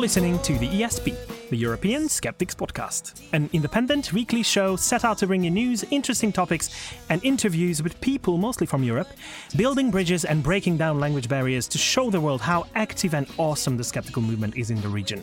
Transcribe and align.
listening 0.00 0.38
to 0.38 0.54
the 0.54 0.66
ESP, 0.66 1.14
the 1.50 1.56
European 1.56 2.08
Skeptics 2.08 2.54
Podcast, 2.54 3.20
an 3.34 3.50
independent 3.52 4.14
weekly 4.14 4.42
show 4.42 4.74
set 4.74 5.04
out 5.04 5.18
to 5.18 5.26
bring 5.26 5.44
you 5.44 5.50
news, 5.50 5.84
interesting 5.90 6.32
topics, 6.32 6.70
and 7.10 7.22
interviews 7.22 7.82
with 7.82 8.00
people 8.00 8.38
mostly 8.38 8.66
from 8.66 8.82
Europe, 8.82 9.08
building 9.56 9.90
bridges 9.90 10.24
and 10.24 10.42
breaking 10.42 10.78
down 10.78 10.98
language 10.98 11.28
barriers 11.28 11.68
to 11.68 11.76
show 11.76 12.08
the 12.08 12.18
world 12.18 12.40
how 12.40 12.64
active 12.74 13.12
and 13.12 13.26
awesome 13.36 13.76
the 13.76 13.84
skeptical 13.84 14.22
movement 14.22 14.56
is 14.56 14.70
in 14.70 14.80
the 14.80 14.88
region. 14.88 15.22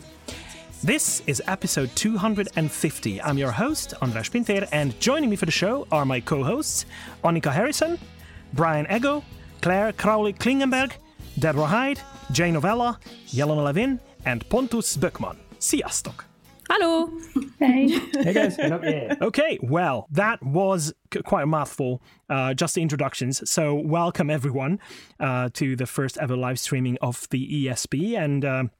This 0.84 1.24
is 1.26 1.42
episode 1.48 1.90
250. 1.96 3.20
I'm 3.20 3.36
your 3.36 3.50
host, 3.50 3.94
Andras 4.00 4.28
Pinter, 4.28 4.64
and 4.70 4.98
joining 5.00 5.28
me 5.28 5.34
for 5.34 5.46
the 5.46 5.50
show 5.50 5.88
are 5.90 6.04
my 6.04 6.20
co 6.20 6.44
hosts, 6.44 6.86
Annika 7.24 7.52
Harrison, 7.52 7.98
Brian 8.52 8.86
Eggo, 8.86 9.24
Claire 9.60 9.92
Kroulik 9.92 10.38
Klingenberg, 10.38 10.92
Deborah 11.36 11.66
Hyde, 11.66 12.00
Jay 12.30 12.52
Novella, 12.52 13.00
Jelena 13.26 13.64
Levin, 13.64 13.98
and 14.28 14.46
Pontus 14.50 14.96
Böckman. 14.96 15.36
Sziasztok! 15.58 16.24
Hello. 16.68 17.10
Hey. 17.58 17.88
Hey 18.12 18.34
guys, 18.34 18.56
get 18.58 18.72
up 18.72 18.84
here. 18.84 19.16
Okay, 19.22 19.58
well, 19.62 20.06
that 20.10 20.42
was 20.42 20.92
c- 21.12 21.22
quite 21.22 21.44
a 21.44 21.46
mouthful, 21.46 22.02
uh, 22.28 22.52
just 22.52 22.74
the 22.74 22.82
introductions. 22.82 23.50
So, 23.50 23.74
welcome 23.74 24.28
everyone 24.28 24.80
uh, 25.18 25.48
to 25.54 25.76
the 25.76 25.86
first 25.86 26.18
ever 26.18 26.36
live 26.36 26.58
streaming 26.60 26.98
of 27.00 27.26
the 27.30 27.66
ESP, 27.66 28.18
and 28.18 28.44
um 28.44 28.70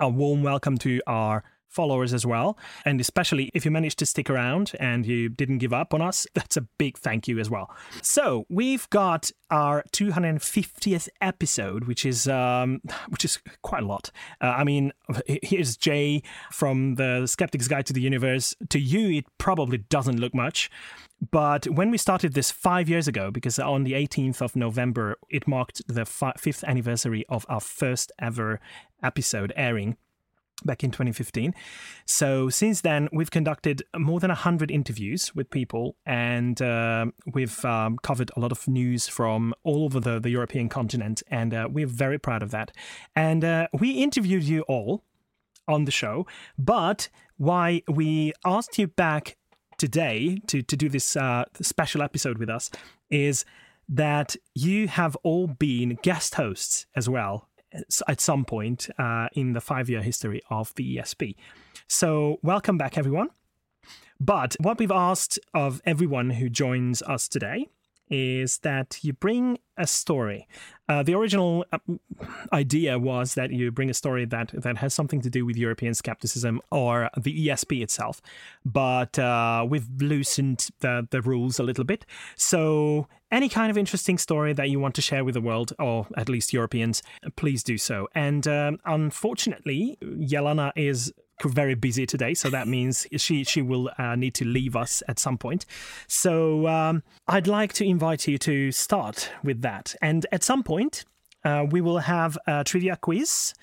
a 0.00 0.08
warm 0.08 0.42
welcome 0.42 0.78
to 0.78 1.00
our 1.06 1.42
followers 1.68 2.12
as 2.12 2.26
well. 2.26 2.58
And 2.84 3.00
especially 3.00 3.50
if 3.54 3.64
you 3.64 3.70
managed 3.70 3.98
to 4.00 4.06
stick 4.06 4.28
around 4.30 4.72
and 4.80 5.06
you 5.06 5.28
didn't 5.28 5.58
give 5.58 5.72
up 5.72 5.94
on 5.94 6.02
us, 6.02 6.26
that's 6.34 6.56
a 6.56 6.62
big 6.62 6.98
thank 6.98 7.28
you 7.28 7.38
as 7.38 7.50
well. 7.50 7.70
So, 8.02 8.46
we've 8.48 8.88
got 8.90 9.30
our 9.50 9.84
250th 9.92 11.08
episode, 11.20 11.84
which 11.84 12.04
is 12.04 12.28
um, 12.28 12.80
which 13.08 13.24
is 13.24 13.38
quite 13.62 13.82
a 13.82 13.86
lot. 13.86 14.10
Uh, 14.40 14.54
I 14.56 14.64
mean, 14.64 14.92
here's 15.26 15.76
Jay 15.76 16.22
from 16.50 16.96
the 16.96 17.26
Skeptic's 17.26 17.68
Guide 17.68 17.86
to 17.86 17.92
the 17.92 18.00
Universe. 18.00 18.54
To 18.70 18.78
you, 18.78 19.18
it 19.18 19.24
probably 19.38 19.78
doesn't 19.78 20.18
look 20.18 20.34
much. 20.34 20.70
But 21.30 21.66
when 21.66 21.90
we 21.90 21.98
started 21.98 22.34
this 22.34 22.50
five 22.50 22.88
years 22.88 23.08
ago, 23.08 23.30
because 23.30 23.58
on 23.58 23.82
the 23.82 23.92
18th 23.92 24.40
of 24.40 24.54
November, 24.54 25.16
it 25.28 25.48
marked 25.48 25.82
the 25.88 26.04
fi- 26.04 26.34
fifth 26.38 26.62
anniversary 26.62 27.24
of 27.28 27.44
our 27.48 27.60
first 27.60 28.12
ever 28.20 28.60
episode 29.02 29.52
airing 29.56 29.96
back 30.64 30.82
in 30.82 30.90
2015. 30.90 31.54
So 32.04 32.48
since 32.48 32.80
then, 32.80 33.08
we've 33.12 33.30
conducted 33.30 33.82
more 33.96 34.20
than 34.20 34.30
100 34.30 34.70
interviews 34.70 35.34
with 35.34 35.50
people 35.50 35.96
and 36.04 36.60
uh, 36.60 37.06
we've 37.32 37.64
um, 37.64 37.98
covered 38.02 38.30
a 38.36 38.40
lot 38.40 38.52
of 38.52 38.66
news 38.66 39.08
from 39.08 39.54
all 39.62 39.84
over 39.84 40.00
the, 40.00 40.18
the 40.18 40.30
European 40.30 40.68
continent. 40.68 41.22
And 41.30 41.54
uh, 41.54 41.68
we're 41.70 41.86
very 41.86 42.18
proud 42.18 42.42
of 42.42 42.50
that. 42.50 42.72
And 43.14 43.44
uh, 43.44 43.68
we 43.78 43.90
interviewed 43.92 44.44
you 44.44 44.62
all 44.62 45.04
on 45.66 45.84
the 45.84 45.90
show, 45.90 46.26
but 46.58 47.08
why 47.36 47.82
we 47.86 48.32
asked 48.44 48.78
you 48.78 48.88
back 48.88 49.36
today 49.76 50.40
to, 50.48 50.62
to 50.62 50.76
do 50.76 50.88
this 50.88 51.14
uh, 51.14 51.44
special 51.60 52.02
episode 52.02 52.38
with 52.38 52.50
us 52.50 52.70
is 53.10 53.44
that 53.88 54.36
you 54.54 54.88
have 54.88 55.16
all 55.22 55.46
been 55.46 55.98
guest 56.02 56.34
hosts 56.34 56.86
as 56.96 57.08
well 57.08 57.48
at 58.06 58.20
some 58.20 58.44
point 58.44 58.88
uh, 58.98 59.28
in 59.32 59.52
the 59.52 59.60
five 59.60 59.88
year 59.88 60.02
history 60.02 60.40
of 60.50 60.74
the 60.74 60.96
ESP. 60.96 61.36
So, 61.86 62.38
welcome 62.42 62.78
back, 62.78 62.98
everyone. 62.98 63.28
But 64.20 64.56
what 64.60 64.78
we've 64.78 64.90
asked 64.90 65.38
of 65.54 65.80
everyone 65.86 66.30
who 66.30 66.48
joins 66.48 67.02
us 67.02 67.28
today 67.28 67.68
is 68.10 68.58
that 68.58 68.98
you 69.02 69.12
bring 69.12 69.58
a 69.76 69.86
story. 69.86 70.46
Uh, 70.88 71.02
the 71.02 71.14
original 71.14 71.64
uh, 71.72 71.78
idea 72.52 72.98
was 72.98 73.34
that 73.34 73.50
you 73.50 73.70
bring 73.70 73.90
a 73.90 73.94
story 73.94 74.24
that, 74.24 74.50
that 74.52 74.78
has 74.78 74.92
something 74.92 75.20
to 75.20 75.30
do 75.30 75.46
with 75.46 75.56
European 75.56 75.94
skepticism 75.94 76.60
or 76.72 77.10
the 77.16 77.48
ESP 77.48 77.82
itself, 77.82 78.20
but 78.64 79.18
uh, 79.18 79.64
we've 79.68 79.88
loosened 79.98 80.68
the, 80.80 81.06
the 81.10 81.22
rules 81.22 81.58
a 81.58 81.62
little 81.62 81.84
bit. 81.84 82.04
So, 82.36 83.06
any 83.30 83.50
kind 83.50 83.70
of 83.70 83.76
interesting 83.76 84.16
story 84.16 84.54
that 84.54 84.70
you 84.70 84.80
want 84.80 84.94
to 84.94 85.02
share 85.02 85.22
with 85.22 85.34
the 85.34 85.40
world, 85.42 85.74
or 85.78 86.06
at 86.16 86.30
least 86.30 86.54
Europeans, 86.54 87.02
please 87.36 87.62
do 87.62 87.76
so. 87.76 88.08
And 88.14 88.48
um, 88.48 88.78
unfortunately, 88.86 89.98
Jelena 90.02 90.72
is 90.74 91.12
very 91.44 91.74
busy 91.74 92.06
today, 92.06 92.34
so 92.34 92.50
that 92.50 92.68
means 92.68 93.06
she 93.16 93.44
she 93.44 93.62
will 93.62 93.90
uh, 93.98 94.16
need 94.16 94.34
to 94.34 94.44
leave 94.44 94.76
us 94.76 95.02
at 95.08 95.18
some 95.18 95.38
point. 95.38 95.66
So 96.06 96.66
um, 96.66 97.02
I'd 97.26 97.46
like 97.46 97.72
to 97.74 97.84
invite 97.84 98.26
you 98.26 98.38
to 98.38 98.72
start 98.72 99.30
with 99.42 99.62
that, 99.62 99.94
and 100.02 100.26
at 100.32 100.42
some 100.42 100.62
point 100.62 101.04
uh, 101.44 101.66
we 101.70 101.80
will 101.80 101.98
have 101.98 102.38
a 102.46 102.64
trivia 102.64 102.96
quiz. 102.96 103.54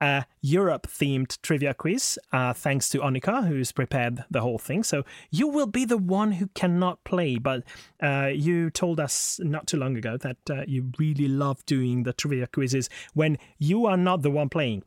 A 0.00 0.26
Europe 0.42 0.88
themed 0.88 1.40
trivia 1.40 1.72
quiz, 1.72 2.18
uh, 2.32 2.52
thanks 2.52 2.88
to 2.90 2.98
Annika, 2.98 3.46
who's 3.46 3.70
prepared 3.70 4.24
the 4.28 4.40
whole 4.40 4.58
thing. 4.58 4.82
So 4.82 5.04
you 5.30 5.46
will 5.46 5.68
be 5.68 5.84
the 5.84 5.96
one 5.96 6.32
who 6.32 6.48
cannot 6.48 7.02
play, 7.04 7.38
but 7.38 7.62
uh, 8.02 8.30
you 8.34 8.70
told 8.70 8.98
us 8.98 9.40
not 9.42 9.68
too 9.68 9.78
long 9.78 9.96
ago 9.96 10.16
that 10.16 10.36
uh, 10.50 10.64
you 10.66 10.90
really 10.98 11.28
love 11.28 11.64
doing 11.64 12.02
the 12.02 12.12
trivia 12.12 12.48
quizzes 12.48 12.90
when 13.14 13.38
you 13.58 13.86
are 13.86 13.96
not 13.96 14.22
the 14.22 14.32
one 14.32 14.48
playing. 14.48 14.82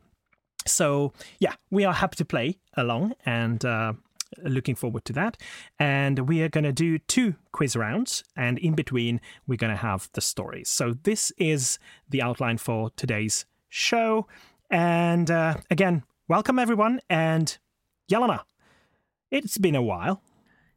So 0.68 1.12
yeah, 1.38 1.54
we 1.70 1.84
are 1.84 1.94
happy 1.94 2.16
to 2.16 2.24
play 2.24 2.58
along 2.76 3.14
and 3.26 3.64
uh, 3.64 3.94
looking 4.44 4.74
forward 4.74 5.04
to 5.06 5.12
that. 5.14 5.36
And 5.78 6.28
we 6.28 6.42
are 6.42 6.48
going 6.48 6.64
to 6.64 6.72
do 6.72 6.98
two 6.98 7.34
quiz 7.52 7.76
rounds, 7.76 8.24
and 8.36 8.58
in 8.58 8.74
between 8.74 9.20
we're 9.46 9.56
going 9.56 9.72
to 9.72 9.76
have 9.76 10.08
the 10.12 10.20
stories. 10.20 10.68
So 10.68 10.94
this 11.02 11.32
is 11.38 11.78
the 12.08 12.22
outline 12.22 12.58
for 12.58 12.90
today's 12.96 13.46
show. 13.68 14.26
And 14.70 15.30
uh, 15.30 15.56
again, 15.70 16.04
welcome 16.28 16.58
everyone. 16.58 17.00
And 17.08 17.56
Jelena, 18.10 18.40
it's 19.30 19.58
been 19.58 19.74
a 19.74 19.82
while. 19.82 20.22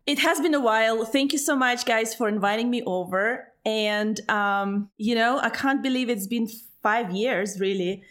It 0.05 0.19
has 0.19 0.39
been 0.39 0.55
a 0.55 0.59
while. 0.59 1.05
Thank 1.05 1.31
you 1.31 1.37
so 1.37 1.55
much, 1.55 1.85
guys, 1.85 2.15
for 2.15 2.27
inviting 2.27 2.69
me 2.69 2.81
over. 2.83 3.47
And, 3.65 4.19
um, 4.29 4.89
you 4.97 5.13
know, 5.13 5.39
I 5.39 5.49
can't 5.49 5.83
believe 5.83 6.09
it's 6.09 6.25
been 6.25 6.47
five 6.81 7.11
years, 7.11 7.59
really. 7.59 8.03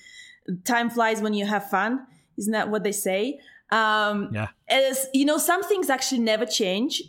Time 0.65 0.91
flies 0.91 1.21
when 1.23 1.35
you 1.35 1.47
have 1.47 1.69
fun. 1.71 2.07
Isn't 2.39 2.53
that 2.53 2.71
what 2.71 2.83
they 2.85 2.93
say? 2.93 3.41
Um, 3.73 4.31
Yeah. 4.33 4.49
as 4.69 5.07
you 5.15 5.25
know, 5.25 5.39
some 5.39 5.63
things 5.63 5.91
actually 5.91 6.21
never 6.21 6.45
change. 6.47 7.03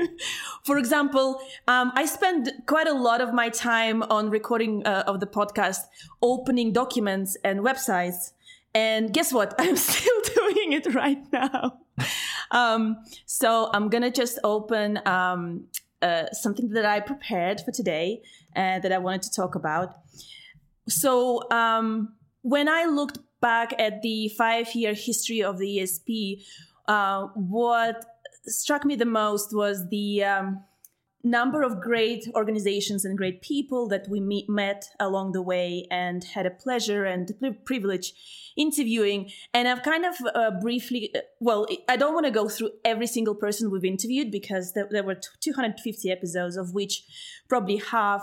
For 0.64 0.78
example, 0.78 1.40
um, 1.66 1.92
I 1.94 2.04
spend 2.06 2.52
quite 2.66 2.86
a 2.86 2.92
lot 2.92 3.20
of 3.20 3.32
my 3.32 3.48
time 3.48 4.02
on 4.04 4.30
recording 4.30 4.86
uh, 4.86 5.04
of 5.06 5.18
the 5.20 5.26
podcast, 5.26 5.80
opening 6.22 6.72
documents 6.72 7.36
and 7.42 7.60
websites. 7.60 8.32
And 8.74 9.12
guess 9.12 9.32
what? 9.32 9.54
I'm 9.58 9.76
still 9.76 10.20
doing 10.34 10.72
it 10.72 10.94
right 10.94 11.22
now. 11.32 11.80
Um, 12.50 12.98
so 13.26 13.70
I'm 13.72 13.88
gonna 13.88 14.10
just 14.10 14.38
open 14.44 15.00
um, 15.06 15.64
uh, 16.02 16.26
something 16.32 16.68
that 16.70 16.84
I 16.84 17.00
prepared 17.00 17.60
for 17.62 17.72
today 17.72 18.22
uh, 18.54 18.78
that 18.78 18.92
I 18.92 18.98
wanted 18.98 19.22
to 19.22 19.32
talk 19.32 19.54
about. 19.54 19.96
So 20.88 21.50
um, 21.50 22.14
when 22.42 22.68
I 22.68 22.84
looked 22.84 23.18
back 23.40 23.74
at 23.78 24.02
the 24.02 24.28
five-year 24.30 24.94
history 24.94 25.42
of 25.42 25.58
the 25.58 25.78
ESP, 25.78 26.42
uh, 26.86 27.28
what 27.34 28.04
struck 28.46 28.84
me 28.84 28.96
the 28.96 29.04
most 29.04 29.54
was 29.54 29.88
the 29.90 30.24
um, 30.24 30.64
number 31.24 31.62
of 31.62 31.80
great 31.80 32.26
organizations 32.34 33.04
and 33.04 33.18
great 33.18 33.42
people 33.42 33.88
that 33.88 34.08
we 34.08 34.20
meet, 34.20 34.48
met 34.48 34.88
along 35.00 35.32
the 35.32 35.42
way 35.42 35.86
and 35.90 36.24
had 36.24 36.46
a 36.46 36.50
pleasure 36.50 37.04
and 37.04 37.32
privilege 37.64 38.12
interviewing. 38.56 39.30
And 39.52 39.68
I've 39.68 39.82
kind 39.82 40.04
of 40.04 40.14
uh, 40.34 40.52
briefly, 40.60 41.12
well, 41.40 41.66
I 41.88 41.96
don't 41.96 42.14
want 42.14 42.26
to 42.26 42.32
go 42.32 42.48
through 42.48 42.70
every 42.84 43.06
single 43.06 43.34
person 43.34 43.70
we've 43.70 43.84
interviewed 43.84 44.30
because 44.30 44.72
there, 44.72 44.88
there 44.90 45.02
were 45.02 45.20
250 45.40 46.10
episodes, 46.10 46.56
of 46.56 46.72
which 46.72 47.02
probably 47.48 47.76
half 47.76 48.22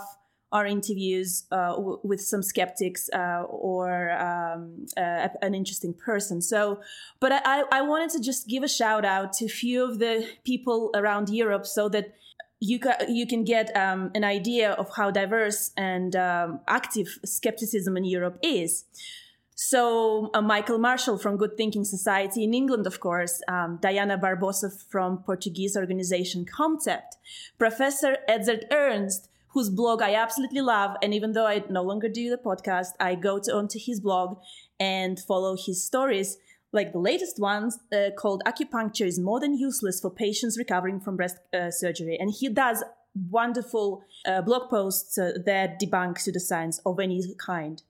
are 0.52 0.66
interviews 0.66 1.44
uh, 1.50 1.72
w- 1.72 2.00
with 2.02 2.20
some 2.20 2.42
skeptics 2.42 3.10
uh, 3.12 3.42
or 3.48 4.10
um, 4.12 4.86
uh, 4.96 5.28
an 5.42 5.54
interesting 5.54 5.92
person. 5.92 6.40
So, 6.40 6.80
but 7.20 7.32
I, 7.32 7.64
I 7.72 7.82
wanted 7.82 8.10
to 8.10 8.20
just 8.20 8.48
give 8.48 8.62
a 8.62 8.68
shout 8.68 9.04
out 9.04 9.32
to 9.34 9.46
a 9.46 9.48
few 9.48 9.84
of 9.84 9.98
the 9.98 10.26
people 10.44 10.90
around 10.94 11.28
Europe 11.28 11.66
so 11.66 11.88
that 11.90 12.14
you 12.60 12.78
ca- 12.78 13.04
you 13.08 13.26
can 13.26 13.44
get 13.44 13.76
um, 13.76 14.10
an 14.14 14.24
idea 14.24 14.72
of 14.72 14.90
how 14.96 15.10
diverse 15.10 15.72
and 15.76 16.14
um, 16.16 16.60
active 16.68 17.18
skepticism 17.24 17.96
in 17.96 18.04
Europe 18.04 18.38
is. 18.42 18.84
So 19.58 20.30
uh, 20.34 20.42
Michael 20.42 20.78
Marshall 20.78 21.16
from 21.16 21.38
Good 21.38 21.56
Thinking 21.56 21.84
Society 21.84 22.44
in 22.44 22.52
England, 22.52 22.86
of 22.86 23.00
course, 23.00 23.40
um, 23.48 23.78
Diana 23.80 24.18
Barbosa 24.18 24.70
from 24.90 25.22
Portuguese 25.22 25.78
organization 25.78 26.44
COMCEPT, 26.44 27.16
Professor 27.58 28.18
Edzard 28.28 28.64
Ernst, 28.70 29.30
whose 29.56 29.70
blog 29.70 30.02
I 30.02 30.12
absolutely 30.12 30.60
love, 30.60 30.96
and 31.02 31.14
even 31.14 31.32
though 31.32 31.46
I 31.46 31.64
no 31.70 31.82
longer 31.82 32.10
do 32.10 32.28
the 32.28 32.36
podcast, 32.36 32.88
I 33.00 33.14
go 33.14 33.38
to 33.38 33.54
onto 33.54 33.78
his 33.80 34.00
blog 34.00 34.36
and 34.78 35.18
follow 35.18 35.56
his 35.56 35.82
stories 35.82 36.36
like 36.74 36.92
the 36.92 36.98
latest 36.98 37.40
ones 37.40 37.78
uh, 37.90 38.10
called 38.18 38.42
acupuncture 38.44 39.06
is 39.06 39.18
more 39.18 39.40
than 39.40 39.54
useless 39.56 39.98
for 39.98 40.10
patients 40.10 40.58
recovering 40.58 41.00
from 41.00 41.16
breast 41.16 41.38
uh, 41.54 41.70
surgery. 41.70 42.18
And 42.20 42.30
he 42.38 42.50
does 42.50 42.84
wonderful 43.30 44.02
uh, 44.26 44.42
blog 44.42 44.68
posts 44.68 45.16
uh, 45.16 45.32
that 45.46 45.80
debunk 45.80 46.18
pseudoscience 46.18 46.80
of 46.84 47.00
any 47.00 47.22
kind 47.38 47.82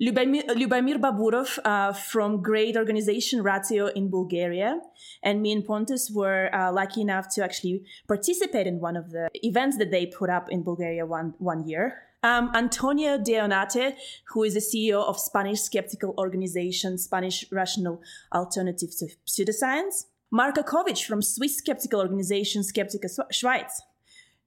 Lubomir, 0.00 0.98
Baburov 0.98 1.58
uh, 1.64 1.92
from 1.92 2.42
great 2.42 2.76
organization 2.76 3.42
Ratio 3.42 3.86
in 3.86 4.10
Bulgaria, 4.10 4.80
and 5.22 5.42
me 5.42 5.52
and 5.52 5.64
Pontus 5.64 6.10
were 6.10 6.54
uh, 6.54 6.72
lucky 6.72 7.00
enough 7.00 7.28
to 7.34 7.44
actually 7.44 7.84
participate 8.06 8.66
in 8.66 8.80
one 8.80 8.96
of 8.96 9.10
the 9.10 9.28
events 9.34 9.78
that 9.78 9.90
they 9.90 10.06
put 10.06 10.30
up 10.30 10.48
in 10.50 10.62
Bulgaria 10.62 11.06
one 11.06 11.34
one 11.38 11.66
year. 11.66 12.06
Um, 12.22 12.50
Antonio 12.54 13.18
Deonate, 13.18 13.94
who 14.30 14.42
is 14.42 14.54
the 14.54 14.60
CEO 14.60 15.04
of 15.04 15.18
Spanish 15.18 15.60
skeptical 15.60 16.14
organization 16.18 16.98
Spanish 16.98 17.44
Rational 17.52 18.00
Alternative 18.34 18.90
to 18.98 19.06
Pseudoscience. 19.26 20.06
Marko 20.32 20.62
Kovic 20.62 21.04
from 21.04 21.22
Swiss 21.22 21.56
skeptical 21.56 22.00
organization 22.00 22.62
Skeptiker 22.62 23.08
Schweiz. 23.32 23.80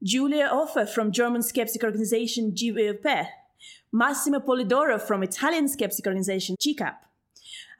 Julia 0.03 0.49
Offe 0.51 0.87
from 0.89 1.11
German 1.11 1.41
skeptic 1.41 1.83
organization 1.83 2.51
GWP. 2.51 3.27
Massimo 3.91 4.39
Polidoro 4.39 5.01
from 5.01 5.23
Italian 5.23 5.67
skeptic 5.67 6.05
organization 6.05 6.55
CICAP. 6.61 6.95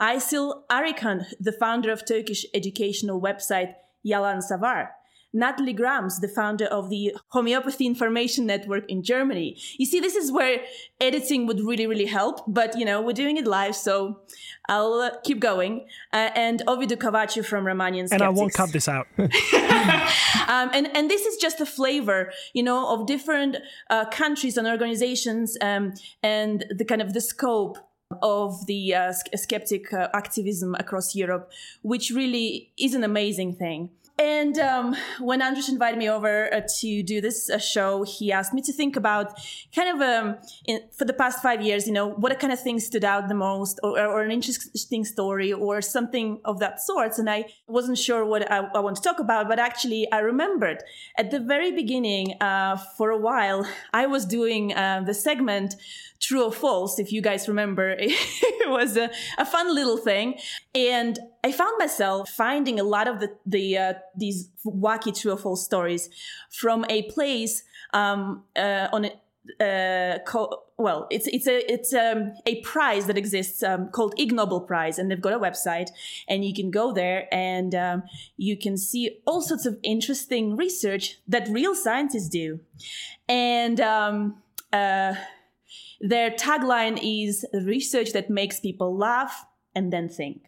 Aysil 0.02 0.64
Arikan, 0.72 1.26
the 1.40 1.52
founder 1.52 1.92
of 1.92 2.04
Turkish 2.06 2.46
educational 2.54 3.22
website 3.22 3.74
Yalansavar. 4.06 4.90
Natalie 5.34 5.74
Grams, 5.74 6.20
the 6.20 6.28
founder 6.28 6.66
of 6.66 6.90
the 6.90 7.16
Homeopathy 7.30 7.86
Information 7.86 8.46
Network 8.46 8.90
in 8.90 9.04
Germany. 9.04 9.58
You 9.78 9.86
see, 9.86 10.00
this 10.00 10.16
is 10.16 10.32
where 10.32 10.62
editing 11.00 11.46
would 11.48 11.60
really, 11.60 11.86
really 11.86 12.06
help, 12.06 12.42
but 12.48 12.78
you 12.78 12.86
know, 12.86 13.02
we're 13.02 13.14
doing 13.14 13.38
it 13.38 13.46
live, 13.46 13.76
so 13.76 14.22
I'll 14.68 14.94
uh, 14.94 15.12
keep 15.24 15.40
going. 15.40 15.88
Uh, 16.12 16.30
and 16.36 16.64
Ovidiu 16.68 16.98
Cavaciu 16.98 17.46
from 17.46 17.66
Romanian 17.66 18.08
Skeptics. 18.08 18.12
And 18.12 18.24
I 18.24 18.30
won't 18.30 18.54
cut 18.54 18.72
this 18.72 18.88
out. 18.88 19.08
um, 19.18 20.70
and 20.74 20.96
and 20.96 21.10
this 21.10 21.26
is 21.26 21.38
just 21.38 21.62
a 21.62 21.66
flavor, 21.66 22.32
you 22.54 22.64
know, 22.64 22.94
of 22.94 23.06
different 23.06 23.58
uh, 23.90 24.06
countries 24.06 24.58
and 24.58 24.68
organizations, 24.68 25.58
um, 25.62 25.94
and 26.24 26.66
the 26.76 26.86
kind 26.86 27.02
of 27.02 27.14
the 27.14 27.22
scope 27.22 27.78
of 28.24 28.66
the 28.66 28.96
uh, 28.96 29.14
skeptic 29.36 29.94
uh, 29.94 30.08
activism 30.14 30.76
across 30.80 31.14
Europe, 31.16 31.52
which 31.84 32.10
really 32.10 32.72
is 32.78 32.94
an 32.94 33.04
amazing 33.04 33.56
thing. 33.56 33.90
And 34.20 34.60
um, 34.60 34.98
when 35.22 35.42
Andras 35.42 35.70
invited 35.70 35.98
me 35.98 36.10
over 36.10 36.54
uh, 36.54 36.60
to 36.80 37.04
do 37.04 37.22
this 37.22 37.50
uh, 37.50 37.58
show, 37.58 38.04
he 38.04 38.34
asked 38.34 38.54
me 38.54 38.62
to 38.64 38.74
think 38.74 38.98
about 38.98 39.40
kind 39.74 39.90
of 39.90 40.02
um, 40.02 40.36
in, 40.66 40.82
for 40.92 41.06
the 41.06 41.14
past 41.14 41.42
five 41.42 41.62
years, 41.62 41.88
you 41.88 41.94
know, 41.94 42.10
what 42.10 42.38
kind 42.38 42.52
of 42.52 42.60
thing 42.60 42.82
stood 42.82 43.06
out 43.06 43.30
the 43.30 43.34
most, 43.34 43.80
or, 43.82 43.98
or, 43.98 44.22
an 44.22 44.32
interesting 44.32 45.06
story, 45.06 45.54
or 45.54 45.82
something 45.82 46.42
of 46.44 46.60
that 46.60 46.82
sort. 46.82 47.18
And 47.18 47.30
I 47.30 47.46
wasn't 47.68 47.98
sure 47.98 48.26
what 48.26 48.52
I, 48.52 48.58
I 48.76 48.80
want 48.80 48.98
to 48.98 49.02
talk 49.02 49.20
about, 49.20 49.48
but 49.48 49.58
actually, 49.58 50.12
I 50.12 50.20
remembered. 50.20 50.84
At 51.18 51.32
the 51.32 51.40
very 51.40 51.72
beginning, 51.72 52.36
uh, 52.42 52.76
for 52.98 53.12
a 53.12 53.18
while, 53.18 53.66
I 53.94 54.06
was 54.08 54.26
doing 54.26 54.74
uh, 54.74 55.02
the 55.06 55.14
segment 55.14 55.76
true 56.20 56.44
or 56.44 56.52
false 56.52 57.00
if 57.00 57.14
you 57.14 57.22
guys 57.22 57.48
remember. 57.48 57.96
It 58.62 58.70
was 58.70 58.98
a, 58.98 59.10
a, 59.38 59.46
fun 59.46 59.74
little 59.74 59.98
thing. 59.98 60.38
And 60.76 61.18
i 61.44 61.52
found 61.52 61.74
myself 61.78 62.30
finding 62.30 62.80
a 62.80 62.84
lot 62.84 63.08
of 63.08 63.20
the, 63.20 63.36
the 63.46 63.78
uh, 63.78 63.94
these 64.16 64.50
wacky 64.66 65.18
true 65.20 65.32
or 65.32 65.38
false 65.38 65.64
stories 65.64 66.10
from 66.50 66.86
a 66.90 67.04
place 67.04 67.64
um, 67.94 68.44
uh, 68.56 68.88
on 68.92 69.06
a 69.06 69.12
uh, 69.60 70.20
called, 70.26 70.56
well, 70.78 71.08
it's 71.10 71.28
it's 71.28 71.48
a 71.48 71.72
it's 71.72 71.94
um, 71.94 72.34
a 72.46 72.62
prize 72.62 73.06
that 73.08 73.18
exists 73.18 73.64
um, 73.64 73.90
called 73.90 74.14
Ig 74.18 74.32
Nobel 74.32 74.62
Prize, 74.62 75.00
and 75.00 75.10
they've 75.10 75.22
got 75.22 75.34
a 75.34 75.40
website, 75.40 75.90
and 76.28 76.46
you 76.46 76.54
can 76.54 76.72
go 76.72 76.94
there 76.94 77.28
and 77.34 77.74
um, 77.76 78.04
you 78.38 78.56
can 78.58 78.78
see 78.78 79.20
all 79.26 79.42
sorts 79.42 79.66
of 79.66 79.78
interesting 79.84 80.56
research 80.56 81.20
that 81.28 81.48
real 81.50 81.76
scientists 81.76 82.30
do, 82.30 82.60
and 83.28 83.82
um, 83.82 84.38
uh, 84.72 85.16
their 86.00 86.32
tagline 86.32 87.00
is 87.02 87.46
research 87.54 88.14
that 88.14 88.30
makes 88.30 88.60
people 88.60 88.96
laugh 88.96 89.46
and 89.76 89.92
then 89.92 90.08
think. 90.08 90.44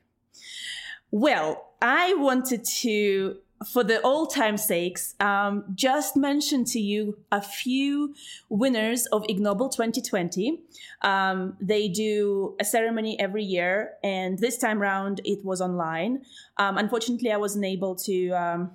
Well, 1.11 1.73
I 1.81 2.13
wanted 2.13 2.63
to, 2.63 3.37
for 3.69 3.83
the 3.83 4.01
old 4.01 4.33
time's 4.33 4.63
sakes, 4.63 5.15
um, 5.19 5.65
just 5.75 6.15
mention 6.15 6.63
to 6.65 6.79
you 6.79 7.17
a 7.31 7.41
few 7.41 8.15
winners 8.49 9.07
of 9.07 9.25
Ig 9.27 9.41
Nobel 9.41 9.67
2020. 9.67 10.61
Um, 11.01 11.57
they 11.59 11.89
do 11.89 12.55
a 12.61 12.63
ceremony 12.63 13.19
every 13.19 13.43
year, 13.43 13.93
and 14.03 14.39
this 14.39 14.57
time 14.57 14.81
around 14.81 15.19
it 15.25 15.43
was 15.43 15.59
online. 15.59 16.23
Um, 16.57 16.77
unfortunately, 16.77 17.31
I 17.31 17.37
wasn't 17.37 17.65
able 17.65 17.95
to 17.95 18.29
um, 18.29 18.71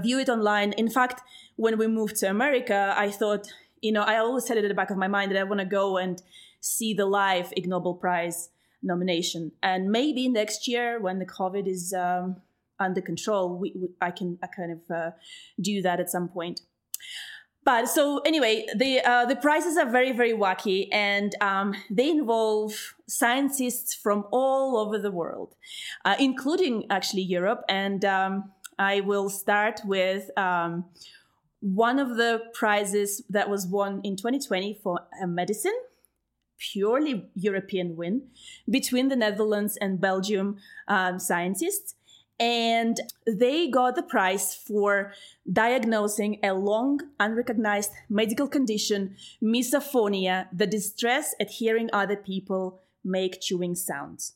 view 0.00 0.18
it 0.18 0.28
online. 0.28 0.72
In 0.74 0.90
fact, 0.90 1.22
when 1.56 1.78
we 1.78 1.86
moved 1.86 2.16
to 2.16 2.28
America, 2.28 2.94
I 2.96 3.10
thought 3.10 3.50
you 3.82 3.92
know, 3.92 4.02
I 4.02 4.18
always 4.18 4.48
had 4.48 4.58
it 4.58 4.64
at 4.64 4.68
the 4.68 4.74
back 4.74 4.90
of 4.90 4.96
my 4.96 5.08
mind 5.08 5.30
that 5.30 5.38
I 5.38 5.44
want 5.44 5.60
to 5.60 5.66
go 5.66 5.96
and 5.96 6.20
see 6.60 6.94
the 6.94 7.06
live 7.06 7.52
Ig 7.56 7.68
Nobel 7.68 7.94
Prize 7.94 8.48
nomination. 8.86 9.52
And 9.62 9.90
maybe 9.90 10.28
next 10.28 10.68
year, 10.68 11.00
when 11.00 11.18
the 11.18 11.26
COVID 11.26 11.66
is 11.66 11.92
um, 11.92 12.36
under 12.78 13.00
control, 13.00 13.58
we, 13.58 13.72
we, 13.74 13.88
I 14.00 14.10
can 14.10 14.38
I 14.42 14.46
kind 14.46 14.72
of 14.72 14.90
uh, 14.90 15.10
do 15.60 15.82
that 15.82 16.00
at 16.00 16.08
some 16.10 16.28
point. 16.28 16.60
But 17.64 17.88
so 17.88 18.20
anyway, 18.20 18.64
the 18.76 19.00
uh, 19.00 19.26
the 19.26 19.34
prizes 19.34 19.76
are 19.76 19.90
very 19.90 20.12
very 20.12 20.32
wacky, 20.32 20.88
and 20.92 21.34
um, 21.40 21.74
they 21.90 22.08
involve 22.08 22.94
scientists 23.08 23.92
from 23.92 24.24
all 24.30 24.76
over 24.78 24.98
the 24.98 25.10
world, 25.10 25.56
uh, 26.04 26.14
including 26.20 26.84
actually 26.90 27.22
Europe. 27.22 27.64
And 27.68 28.04
um, 28.04 28.52
I 28.78 29.00
will 29.00 29.28
start 29.28 29.80
with 29.84 30.30
um, 30.38 30.84
one 31.60 31.98
of 31.98 32.16
the 32.16 32.40
prizes 32.54 33.22
that 33.30 33.50
was 33.50 33.66
won 33.66 34.00
in 34.04 34.14
2020 34.14 34.78
for 34.82 35.00
a 35.20 35.26
medicine, 35.26 35.76
purely 36.58 37.28
European 37.34 37.96
win 37.96 38.22
between 38.68 39.08
the 39.08 39.16
Netherlands 39.16 39.76
and 39.80 40.00
Belgium 40.00 40.56
um, 40.88 41.18
scientists. 41.18 41.94
And 42.38 43.00
they 43.26 43.68
got 43.68 43.96
the 43.96 44.02
prize 44.02 44.54
for 44.54 45.12
diagnosing 45.50 46.38
a 46.42 46.52
long 46.52 47.00
unrecognized 47.18 47.90
medical 48.10 48.46
condition, 48.46 49.16
misophonia, 49.42 50.46
the 50.52 50.66
distress 50.66 51.34
at 51.40 51.50
hearing 51.50 51.88
other 51.94 52.16
people 52.16 52.82
make 53.02 53.40
chewing 53.40 53.74
sounds. 53.74 54.34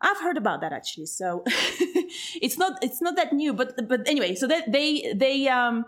I've 0.00 0.20
heard 0.20 0.36
about 0.36 0.60
that 0.60 0.72
actually, 0.72 1.06
so 1.06 1.42
it's 1.46 2.58
not 2.58 2.78
it's 2.84 3.00
not 3.00 3.16
that 3.16 3.32
new. 3.32 3.54
But 3.54 3.88
but 3.88 4.06
anyway, 4.06 4.34
so 4.34 4.46
that 4.46 4.70
they 4.70 5.12
they 5.16 5.48
um, 5.48 5.84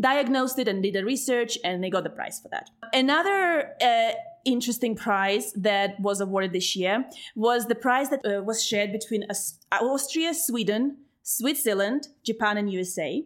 diagnosed 0.00 0.58
it 0.58 0.68
and 0.68 0.82
did 0.82 0.94
the 0.94 1.04
research 1.04 1.56
and 1.64 1.82
they 1.82 1.88
got 1.88 2.04
the 2.04 2.10
prize 2.10 2.40
for 2.40 2.48
that. 2.48 2.70
Another 2.92 3.70
uh, 3.80 4.12
interesting 4.44 4.94
prize 4.96 5.52
that 5.52 5.98
was 6.00 6.20
awarded 6.20 6.52
this 6.52 6.76
year 6.76 7.04
was 7.34 7.66
the 7.66 7.74
prize 7.74 8.10
that 8.10 8.20
uh, 8.24 8.42
was 8.42 8.64
shared 8.64 8.92
between 8.92 9.24
Austria, 9.72 10.34
Sweden, 10.34 10.98
Switzerland, 11.22 12.08
Japan, 12.24 12.56
and 12.56 12.70
USA. 12.72 13.24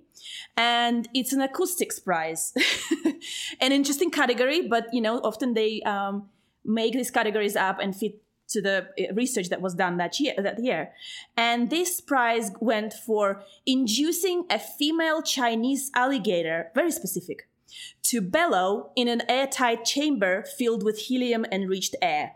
And 0.56 1.08
it's 1.14 1.32
an 1.32 1.40
acoustics 1.40 1.99
prize. 1.99 2.52
an 3.61 3.73
interesting 3.73 4.11
category, 4.11 4.66
but 4.68 4.87
you 4.92 5.00
know, 5.00 5.18
often 5.20 5.54
they 5.54 5.82
um, 5.82 6.28
make 6.64 6.92
these 6.92 7.11
categories 7.11 7.56
up 7.56 7.78
and 7.80 7.94
fit 7.96 8.23
to 8.49 8.62
the 8.62 8.87
uh, 8.99 9.14
research 9.14 9.49
that 9.49 9.61
was 9.61 9.75
done 9.75 9.96
that 9.96 10.20
year 10.20 10.35
that 10.38 10.62
year 10.62 10.92
and 11.37 11.68
this 11.70 12.00
prize 12.00 12.52
went 12.61 12.92
for 12.92 13.42
inducing 13.66 14.44
a 14.50 14.58
female 14.58 15.20
chinese 15.20 15.90
alligator 15.94 16.70
very 16.75 16.92
specific 16.92 17.49
to 18.02 18.20
bellow 18.20 18.90
in 18.96 19.08
an 19.08 19.23
airtight 19.28 19.85
chamber 19.85 20.44
filled 20.58 20.82
with 20.82 20.99
helium 20.99 21.44
enriched 21.50 21.96
air 22.00 22.32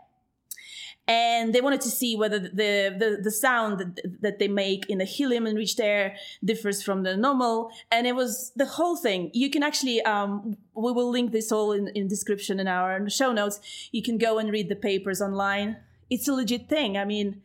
and 1.07 1.53
they 1.53 1.61
wanted 1.61 1.81
to 1.81 1.89
see 1.89 2.15
whether 2.15 2.37
the 2.37 2.95
the, 2.97 3.19
the 3.21 3.31
sound 3.31 3.79
that, 3.79 4.21
that 4.21 4.39
they 4.39 4.47
make 4.47 4.87
in 4.87 4.99
the 4.99 5.05
helium 5.05 5.47
enriched 5.47 5.79
air 5.79 6.15
differs 6.43 6.83
from 6.83 7.03
the 7.03 7.17
normal 7.17 7.71
and 7.91 8.05
it 8.05 8.15
was 8.15 8.51
the 8.55 8.65
whole 8.65 8.95
thing 8.95 9.31
you 9.33 9.49
can 9.49 9.63
actually 9.63 10.01
um, 10.03 10.55
we 10.75 10.91
will 10.91 11.09
link 11.09 11.31
this 11.31 11.51
all 11.51 11.71
in, 11.71 11.87
in 11.95 12.07
description 12.07 12.59
in 12.59 12.67
our 12.67 13.09
show 13.09 13.31
notes 13.31 13.59
you 13.91 14.03
can 14.03 14.17
go 14.17 14.37
and 14.37 14.51
read 14.51 14.69
the 14.69 14.75
papers 14.75 15.21
online 15.21 15.77
it's 16.11 16.27
a 16.27 16.33
legit 16.33 16.69
thing. 16.69 16.97
I 16.97 17.05
mean, 17.05 17.41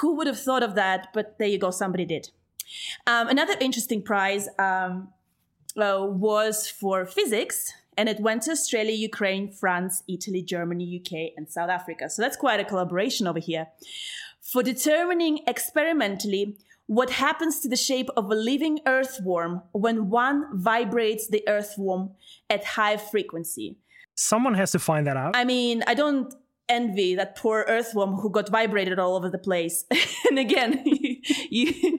who 0.00 0.14
would 0.14 0.28
have 0.28 0.38
thought 0.38 0.62
of 0.62 0.76
that? 0.76 1.08
But 1.12 1.38
there 1.38 1.48
you 1.48 1.58
go, 1.58 1.70
somebody 1.70 2.06
did. 2.06 2.30
Um, 3.06 3.28
another 3.28 3.54
interesting 3.60 4.00
prize 4.02 4.48
um, 4.58 5.08
uh, 5.76 6.06
was 6.06 6.68
for 6.68 7.06
physics, 7.06 7.72
and 7.96 8.08
it 8.08 8.20
went 8.20 8.42
to 8.42 8.52
Australia, 8.52 8.94
Ukraine, 8.94 9.50
France, 9.50 10.02
Italy, 10.08 10.42
Germany, 10.42 11.00
UK, 11.00 11.32
and 11.36 11.48
South 11.48 11.70
Africa. 11.70 12.08
So 12.08 12.22
that's 12.22 12.36
quite 12.36 12.60
a 12.60 12.64
collaboration 12.64 13.26
over 13.26 13.38
here. 13.38 13.68
For 14.40 14.62
determining 14.62 15.40
experimentally 15.46 16.56
what 16.86 17.10
happens 17.10 17.60
to 17.60 17.68
the 17.68 17.76
shape 17.76 18.08
of 18.16 18.30
a 18.30 18.34
living 18.34 18.80
earthworm 18.86 19.62
when 19.72 20.10
one 20.10 20.46
vibrates 20.52 21.28
the 21.28 21.42
earthworm 21.48 22.10
at 22.50 22.64
high 22.64 22.96
frequency. 22.96 23.78
Someone 24.14 24.54
has 24.54 24.72
to 24.72 24.78
find 24.78 25.06
that 25.06 25.16
out. 25.16 25.36
I 25.36 25.44
mean, 25.44 25.82
I 25.86 25.94
don't 25.94 26.34
envy 26.68 27.14
that 27.14 27.36
poor 27.36 27.64
earthworm 27.68 28.14
who 28.14 28.30
got 28.30 28.48
vibrated 28.48 28.98
all 28.98 29.16
over 29.16 29.30
the 29.30 29.38
place. 29.38 29.84
and 30.28 30.38
again, 30.38 30.82
you, 31.50 31.98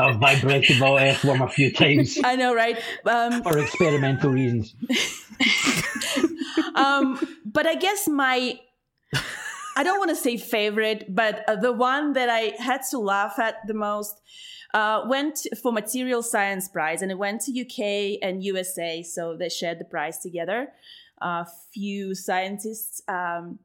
I've 0.00 0.16
vibrated 0.16 0.78
my 0.80 1.00
a 1.40 1.48
few 1.48 1.72
times 1.72 2.18
I 2.24 2.36
know, 2.36 2.54
right? 2.54 2.78
Um, 3.04 3.42
for 3.42 3.58
experimental 3.58 4.30
reasons. 4.30 4.74
um, 6.74 7.20
but 7.44 7.66
I 7.66 7.74
guess 7.74 8.08
my 8.08 8.58
I 9.76 9.82
don't 9.82 9.98
want 9.98 10.10
to 10.10 10.16
say 10.16 10.36
favorite, 10.36 11.14
but 11.14 11.44
uh, 11.48 11.56
the 11.56 11.72
one 11.72 12.12
that 12.14 12.28
I 12.28 12.54
had 12.58 12.82
to 12.90 12.98
laugh 12.98 13.38
at 13.38 13.66
the 13.66 13.74
most 13.74 14.20
uh, 14.74 15.02
went 15.08 15.46
for 15.62 15.72
Material 15.72 16.22
Science 16.22 16.68
Prize, 16.68 17.02
and 17.02 17.10
it 17.10 17.18
went 17.18 17.42
to 17.42 17.60
UK 17.60 18.18
and 18.22 18.42
USA, 18.44 19.02
so 19.02 19.36
they 19.36 19.48
shared 19.48 19.78
the 19.78 19.84
prize 19.84 20.18
together. 20.18 20.68
A 21.22 21.46
few 21.72 22.14
scientists 22.14 23.02
um, 23.08 23.58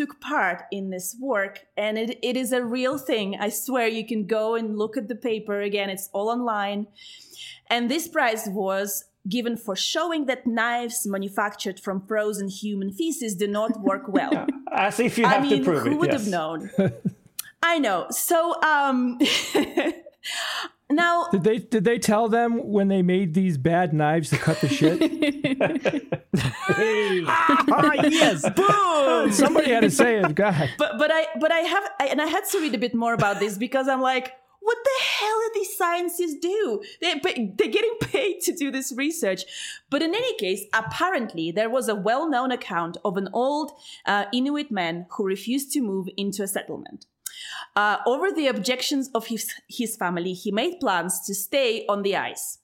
took 0.00 0.20
part 0.20 0.62
in 0.70 0.90
this 0.90 1.16
work, 1.20 1.66
and 1.76 1.98
it, 1.98 2.18
it 2.22 2.36
is 2.36 2.52
a 2.52 2.64
real 2.64 2.96
thing. 2.96 3.36
I 3.38 3.50
swear, 3.50 3.86
you 3.86 4.06
can 4.06 4.26
go 4.26 4.54
and 4.54 4.78
look 4.78 4.96
at 4.96 5.08
the 5.08 5.14
paper 5.14 5.60
again; 5.60 5.90
it's 5.90 6.08
all 6.12 6.28
online. 6.30 6.86
And 7.68 7.90
this 7.90 8.08
prize 8.08 8.48
was 8.48 9.04
given 9.28 9.56
for 9.56 9.76
showing 9.76 10.24
that 10.26 10.46
knives 10.46 11.06
manufactured 11.06 11.78
from 11.78 12.06
frozen 12.06 12.48
human 12.48 12.90
feces 12.92 13.36
do 13.36 13.46
not 13.46 13.80
work 13.80 14.04
well. 14.18 14.46
As 14.72 14.98
if 15.00 15.18
you 15.18 15.26
I 15.26 15.34
have 15.34 15.42
mean, 15.42 15.58
to 15.58 15.64
prove 15.64 15.82
who 15.82 15.90
it. 15.92 15.98
would 15.98 16.12
yes. 16.12 16.20
have 16.22 16.30
known? 16.30 16.70
I 17.62 17.78
know. 17.78 18.06
So, 18.10 18.38
um, 18.62 19.18
now 20.90 21.28
Did 21.30 21.44
they 21.44 21.58
did 21.58 21.84
they 21.84 21.98
tell 21.98 22.28
them 22.28 22.68
when 22.68 22.88
they 22.88 23.02
made 23.02 23.34
these 23.34 23.56
bad 23.58 23.92
knives 23.92 24.30
to 24.30 24.36
cut 24.36 24.60
the 24.60 24.68
shit? 24.68 25.00
ah, 27.28 27.94
yes. 28.08 28.48
Boom. 28.50 29.32
Somebody 29.44 29.70
had 29.70 29.82
to 29.82 29.90
say 29.90 30.18
it. 30.18 30.34
God. 30.34 30.70
but 30.78 30.98
but 30.98 31.10
I 31.12 31.26
but 31.40 31.52
I 31.52 31.60
have 31.60 31.84
I, 32.00 32.06
and 32.06 32.20
I 32.20 32.26
had 32.26 32.44
to 32.50 32.60
read 32.60 32.74
a 32.74 32.78
bit 32.78 32.94
more 32.94 33.14
about 33.14 33.40
this 33.40 33.56
because 33.58 33.88
I'm 33.88 34.00
like, 34.00 34.32
what 34.60 34.78
the 34.84 35.04
hell 35.04 35.40
do 35.40 35.50
these 35.54 35.76
scientists 35.76 36.36
do? 36.40 36.82
They 37.00 37.20
they're 37.22 37.68
getting 37.68 37.96
paid 38.00 38.40
to 38.42 38.52
do 38.52 38.70
this 38.70 38.92
research. 38.96 39.44
But 39.90 40.02
in 40.02 40.14
any 40.14 40.36
case, 40.38 40.64
apparently 40.72 41.50
there 41.50 41.70
was 41.70 41.88
a 41.88 41.94
well-known 41.94 42.52
account 42.52 42.96
of 43.04 43.16
an 43.16 43.28
old 43.32 43.72
uh, 44.06 44.26
Inuit 44.32 44.70
man 44.70 45.06
who 45.10 45.24
refused 45.24 45.72
to 45.72 45.80
move 45.80 46.08
into 46.16 46.42
a 46.42 46.48
settlement. 46.48 47.06
Uh, 47.76 47.98
over 48.06 48.30
the 48.30 48.46
objections 48.46 49.10
of 49.14 49.26
his 49.26 49.54
his 49.68 49.96
family, 49.96 50.32
he 50.32 50.50
made 50.50 50.80
plans 50.80 51.20
to 51.26 51.34
stay 51.34 51.84
on 51.88 52.02
the 52.02 52.16
ice. 52.16 52.58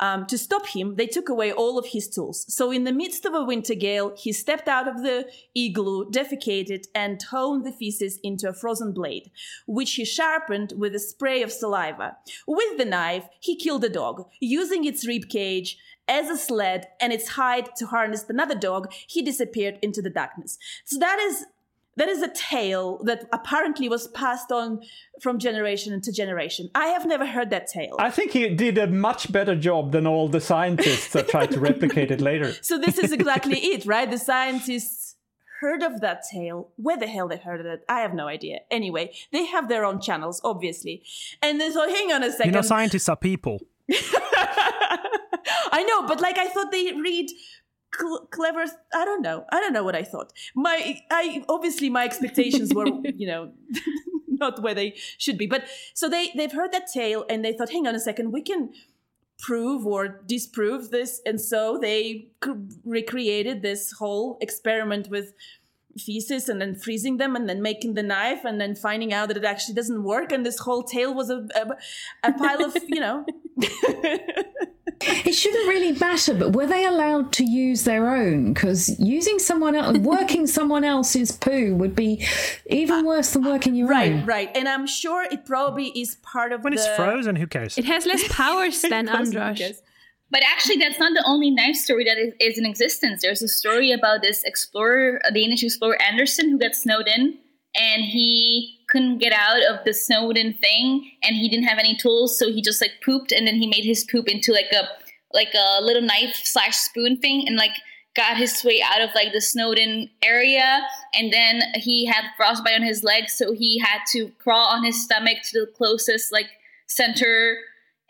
Um, 0.00 0.26
to 0.26 0.36
stop 0.36 0.66
him, 0.66 0.96
they 0.96 1.06
took 1.06 1.28
away 1.28 1.52
all 1.52 1.78
of 1.78 1.86
his 1.86 2.08
tools. 2.08 2.44
So, 2.52 2.70
in 2.70 2.84
the 2.84 2.92
midst 2.92 3.24
of 3.24 3.34
a 3.34 3.44
winter 3.44 3.74
gale, 3.74 4.12
he 4.16 4.32
stepped 4.32 4.68
out 4.68 4.88
of 4.88 5.02
the 5.02 5.30
igloo, 5.54 6.10
defecated, 6.10 6.86
and 6.94 7.22
honed 7.22 7.64
the 7.64 7.72
feces 7.72 8.18
into 8.22 8.48
a 8.48 8.52
frozen 8.52 8.92
blade, 8.92 9.30
which 9.66 9.94
he 9.94 10.04
sharpened 10.04 10.72
with 10.76 10.94
a 10.94 10.98
spray 10.98 11.42
of 11.42 11.52
saliva. 11.52 12.16
With 12.46 12.76
the 12.78 12.84
knife, 12.84 13.28
he 13.40 13.56
killed 13.56 13.84
a 13.84 13.88
dog, 13.88 14.28
using 14.40 14.84
its 14.84 15.06
rib 15.06 15.28
cage 15.28 15.78
as 16.08 16.28
a 16.28 16.36
sled 16.36 16.86
and 17.00 17.12
its 17.12 17.28
hide 17.28 17.74
to 17.76 17.86
harness 17.86 18.24
another 18.28 18.54
dog. 18.54 18.92
He 19.06 19.22
disappeared 19.22 19.78
into 19.80 20.02
the 20.02 20.10
darkness. 20.10 20.58
So 20.84 20.98
that 20.98 21.18
is 21.18 21.46
that 21.96 22.08
is 22.08 22.22
a 22.22 22.28
tale 22.28 22.98
that 23.04 23.24
apparently 23.32 23.88
was 23.88 24.08
passed 24.08 24.50
on 24.50 24.80
from 25.20 25.38
generation 25.38 26.00
to 26.00 26.12
generation. 26.12 26.70
I 26.74 26.86
have 26.86 27.06
never 27.06 27.26
heard 27.26 27.50
that 27.50 27.66
tale. 27.68 27.96
I 27.98 28.10
think 28.10 28.32
he 28.32 28.48
did 28.48 28.78
a 28.78 28.86
much 28.86 29.30
better 29.30 29.54
job 29.54 29.92
than 29.92 30.06
all 30.06 30.28
the 30.28 30.40
scientists 30.40 31.12
that 31.12 31.28
tried 31.28 31.50
to 31.52 31.60
replicate 31.60 32.10
it 32.10 32.20
later. 32.20 32.52
So 32.62 32.78
this 32.78 32.98
is 32.98 33.12
exactly 33.12 33.58
it, 33.58 33.84
right? 33.84 34.10
The 34.10 34.18
scientists 34.18 35.16
heard 35.60 35.82
of 35.82 36.00
that 36.00 36.22
tale. 36.30 36.70
Where 36.76 36.96
the 36.96 37.06
hell 37.06 37.28
they 37.28 37.36
heard 37.36 37.60
of 37.60 37.66
it? 37.66 37.84
I 37.88 38.00
have 38.00 38.14
no 38.14 38.26
idea. 38.26 38.60
Anyway, 38.70 39.12
they 39.32 39.44
have 39.46 39.68
their 39.68 39.84
own 39.84 40.00
channels, 40.00 40.40
obviously. 40.44 41.02
And 41.42 41.60
then 41.60 41.72
so 41.72 41.88
hang 41.88 42.12
on 42.12 42.22
a 42.22 42.30
second. 42.30 42.46
You 42.46 42.52
know, 42.52 42.62
scientists 42.62 43.08
are 43.08 43.16
people. 43.16 43.60
I 45.72 45.82
know, 45.82 46.06
but 46.06 46.20
like 46.20 46.38
I 46.38 46.48
thought 46.48 46.70
they 46.70 46.92
read 46.92 47.30
cl- 47.98 48.26
clever. 48.30 48.64
I 48.92 49.04
don't 49.04 49.22
know. 49.22 49.44
I 49.52 49.60
don't 49.60 49.72
know 49.72 49.84
what 49.84 49.94
I 49.94 50.02
thought. 50.02 50.32
My, 50.54 51.00
I 51.10 51.44
obviously 51.48 51.90
my 51.90 52.04
expectations 52.04 52.74
were, 52.74 52.86
you 53.16 53.26
know, 53.26 53.52
not 54.28 54.62
where 54.62 54.74
they 54.74 54.94
should 55.18 55.38
be. 55.38 55.46
But 55.46 55.64
so 55.94 56.08
they 56.08 56.30
they've 56.36 56.52
heard 56.52 56.72
that 56.72 56.88
tale 56.92 57.24
and 57.28 57.44
they 57.44 57.52
thought, 57.52 57.70
hang 57.70 57.86
on 57.86 57.94
a 57.94 58.00
second, 58.00 58.32
we 58.32 58.42
can 58.42 58.72
prove 59.38 59.86
or 59.86 60.08
disprove 60.26 60.90
this, 60.90 61.20
and 61.26 61.40
so 61.40 61.78
they 61.80 62.28
recreated 62.84 63.62
this 63.62 63.92
whole 63.92 64.38
experiment 64.40 65.08
with 65.08 65.34
feces 65.98 66.48
and 66.48 66.60
then 66.60 66.74
freezing 66.74 67.16
them 67.18 67.36
and 67.36 67.48
then 67.48 67.62
making 67.62 67.94
the 67.94 68.02
knife 68.02 68.44
and 68.44 68.60
then 68.60 68.74
finding 68.74 69.12
out 69.12 69.28
that 69.28 69.36
it 69.36 69.44
actually 69.44 69.74
doesn't 69.74 70.02
work 70.02 70.32
and 70.32 70.44
this 70.44 70.58
whole 70.58 70.82
tale 70.82 71.14
was 71.14 71.30
a, 71.30 71.46
a, 71.54 72.28
a 72.28 72.32
pile 72.32 72.64
of 72.64 72.76
you 72.88 73.00
know 73.00 73.24
It 75.06 75.34
shouldn't 75.34 75.68
really 75.68 75.92
matter, 75.92 76.34
but 76.34 76.54
were 76.54 76.66
they 76.66 76.86
allowed 76.86 77.32
to 77.34 77.44
use 77.44 77.84
their 77.84 78.08
own? 78.14 78.54
Because 78.54 78.98
using 78.98 79.38
someone 79.38 79.74
else, 79.74 79.98
working 79.98 80.46
someone 80.46 80.84
else's 80.84 81.32
poo 81.32 81.74
would 81.74 81.94
be 81.94 82.24
even 82.66 83.00
uh, 83.00 83.02
worse 83.04 83.32
than 83.32 83.44
uh, 83.46 83.50
working 83.50 83.74
your 83.74 83.88
right 83.88 84.12
own. 84.12 84.18
right 84.24 84.26
right. 84.26 84.56
and 84.56 84.68
i'm 84.68 84.86
sure 84.86 85.22
it 85.24 85.44
probably 85.44 85.88
is 85.88 86.16
part 86.16 86.52
of 86.52 86.62
When 86.64 86.74
the 86.74 86.80
it's 86.80 86.96
frozen, 86.96 87.36
who 87.36 87.46
cares? 87.46 87.76
It 87.76 87.84
has 87.84 88.06
less 88.06 88.26
powers 88.28 88.80
than 88.88 89.06
Frozen, 89.06 89.34
Androsh. 89.34 89.72
But 90.34 90.42
actually, 90.42 90.78
that's 90.78 90.98
not 90.98 91.12
the 91.14 91.22
only 91.24 91.52
knife 91.52 91.76
story 91.76 92.02
that 92.06 92.18
is, 92.18 92.34
is 92.40 92.58
in 92.58 92.66
existence. 92.66 93.22
There's 93.22 93.40
a 93.40 93.46
story 93.46 93.92
about 93.92 94.20
this 94.20 94.42
explorer, 94.42 95.20
a 95.24 95.32
Danish 95.32 95.62
explorer 95.62 95.96
Anderson, 96.02 96.50
who 96.50 96.58
got 96.58 96.74
snowed 96.74 97.06
in, 97.06 97.38
and 97.76 98.02
he 98.02 98.80
couldn't 98.88 99.18
get 99.18 99.32
out 99.32 99.62
of 99.62 99.84
the 99.84 99.94
snowed 99.94 100.36
in 100.36 100.52
thing, 100.54 101.08
and 101.22 101.36
he 101.36 101.48
didn't 101.48 101.68
have 101.68 101.78
any 101.78 101.96
tools, 101.96 102.36
so 102.36 102.50
he 102.50 102.60
just 102.62 102.80
like 102.80 102.94
pooped, 103.04 103.30
and 103.30 103.46
then 103.46 103.54
he 103.54 103.68
made 103.68 103.84
his 103.84 104.02
poop 104.10 104.26
into 104.26 104.52
like 104.52 104.72
a 104.72 104.88
like 105.32 105.54
a 105.54 105.80
little 105.80 106.02
knife 106.02 106.40
slash 106.42 106.78
spoon 106.78 107.16
thing, 107.16 107.46
and 107.46 107.56
like 107.56 107.76
got 108.16 108.36
his 108.36 108.64
way 108.64 108.82
out 108.84 109.02
of 109.02 109.10
like 109.14 109.32
the 109.32 109.40
snowed 109.40 109.78
in 109.78 110.10
area, 110.24 110.82
and 111.14 111.32
then 111.32 111.62
he 111.76 112.06
had 112.06 112.24
frostbite 112.36 112.74
on 112.74 112.82
his 112.82 113.04
legs, 113.04 113.34
so 113.34 113.52
he 113.52 113.78
had 113.78 114.00
to 114.10 114.32
crawl 114.40 114.66
on 114.66 114.82
his 114.82 115.00
stomach 115.00 115.38
to 115.44 115.60
the 115.60 115.72
closest 115.76 116.32
like 116.32 116.48
center 116.88 117.58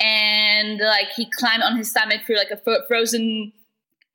and 0.00 0.78
like 0.80 1.08
he 1.14 1.28
climbed 1.38 1.62
on 1.62 1.76
his 1.76 1.90
stomach 1.90 2.22
through 2.26 2.36
like 2.36 2.50
a 2.50 2.56
fro- 2.56 2.86
frozen 2.88 3.52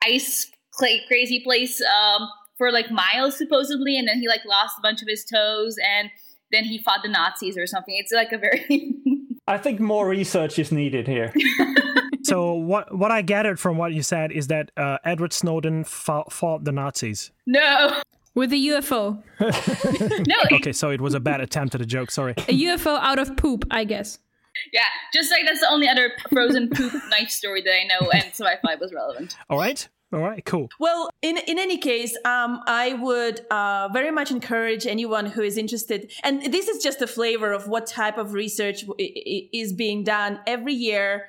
ice 0.03 0.49
clay 0.73 1.01
crazy 1.07 1.41
place 1.43 1.81
um, 1.81 2.27
for 2.57 2.71
like 2.71 2.91
miles 2.91 3.37
supposedly 3.37 3.97
and 3.97 4.07
then 4.07 4.19
he 4.19 4.27
like 4.27 4.41
lost 4.45 4.75
a 4.77 4.81
bunch 4.81 5.01
of 5.01 5.07
his 5.07 5.25
toes 5.25 5.75
and 5.83 6.09
then 6.51 6.63
he 6.63 6.81
fought 6.81 6.99
the 7.03 7.09
nazis 7.09 7.57
or 7.57 7.67
something 7.67 7.95
it's 7.97 8.11
like 8.11 8.31
a 8.31 8.37
very 8.37 8.95
I 9.47 9.57
think 9.57 9.79
more 9.79 10.07
research 10.07 10.59
is 10.59 10.71
needed 10.71 11.07
here. 11.07 11.33
So 12.29 12.53
what 12.53 12.95
what 12.95 13.11
I 13.11 13.23
gathered 13.23 13.59
from 13.59 13.77
what 13.77 13.91
you 13.91 14.03
said 14.03 14.31
is 14.31 14.47
that 14.47 14.69
uh, 14.77 14.97
Edward 15.03 15.33
Snowden 15.33 15.83
fought, 15.83 16.31
fought 16.31 16.63
the 16.63 16.71
Nazis. 16.71 17.31
no 17.47 18.01
With 18.35 18.53
a 18.53 18.55
UFO. 18.55 19.23
no 20.27 20.35
Okay, 20.57 20.71
so 20.71 20.91
it 20.91 21.01
was 21.01 21.15
a 21.15 21.19
bad 21.19 21.41
attempt 21.41 21.73
at 21.73 21.81
a 21.81 21.87
joke. 21.87 22.11
Sorry. 22.11 22.33
A 22.33 22.63
UFO 22.67 22.99
out 22.99 23.17
of 23.17 23.35
poop, 23.35 23.65
I 23.71 23.83
guess. 23.83 24.19
Yeah 24.73 24.81
just 25.13 25.31
like 25.31 25.41
that's 25.45 25.59
the 25.61 25.69
only 25.69 25.87
other 25.87 26.11
frozen 26.31 26.69
poop 26.69 26.93
knife 27.09 27.29
story 27.29 27.61
that 27.61 27.73
i 27.73 27.83
know 27.85 28.09
and 28.11 28.33
so 28.33 28.45
i 28.45 28.55
thought 28.57 28.71
it 28.73 28.79
was 28.79 28.93
relevant 28.93 29.35
All 29.49 29.57
right. 29.57 29.87
All 30.11 30.21
right. 30.21 30.43
Cool. 30.43 30.69
Well, 30.79 31.11
in 31.21 31.37
in 31.37 31.59
any 31.59 31.77
case, 31.77 32.17
um, 32.25 32.61
I 32.65 32.93
would 32.93 33.41
uh, 33.51 33.89
very 33.93 34.09
much 34.09 34.31
encourage 34.31 34.87
anyone 34.87 35.27
who 35.27 35.43
is 35.43 35.55
interested, 35.55 36.11
and 36.23 36.51
this 36.51 36.67
is 36.67 36.81
just 36.81 36.99
a 37.03 37.05
flavor 37.05 37.51
of 37.53 37.67
what 37.67 37.85
type 37.85 38.17
of 38.17 38.33
research 38.33 38.87
w- 38.87 38.95
i- 38.99 39.19
i- 39.35 39.49
is 39.53 39.71
being 39.71 40.03
done 40.03 40.39
every 40.47 40.73
year. 40.73 41.27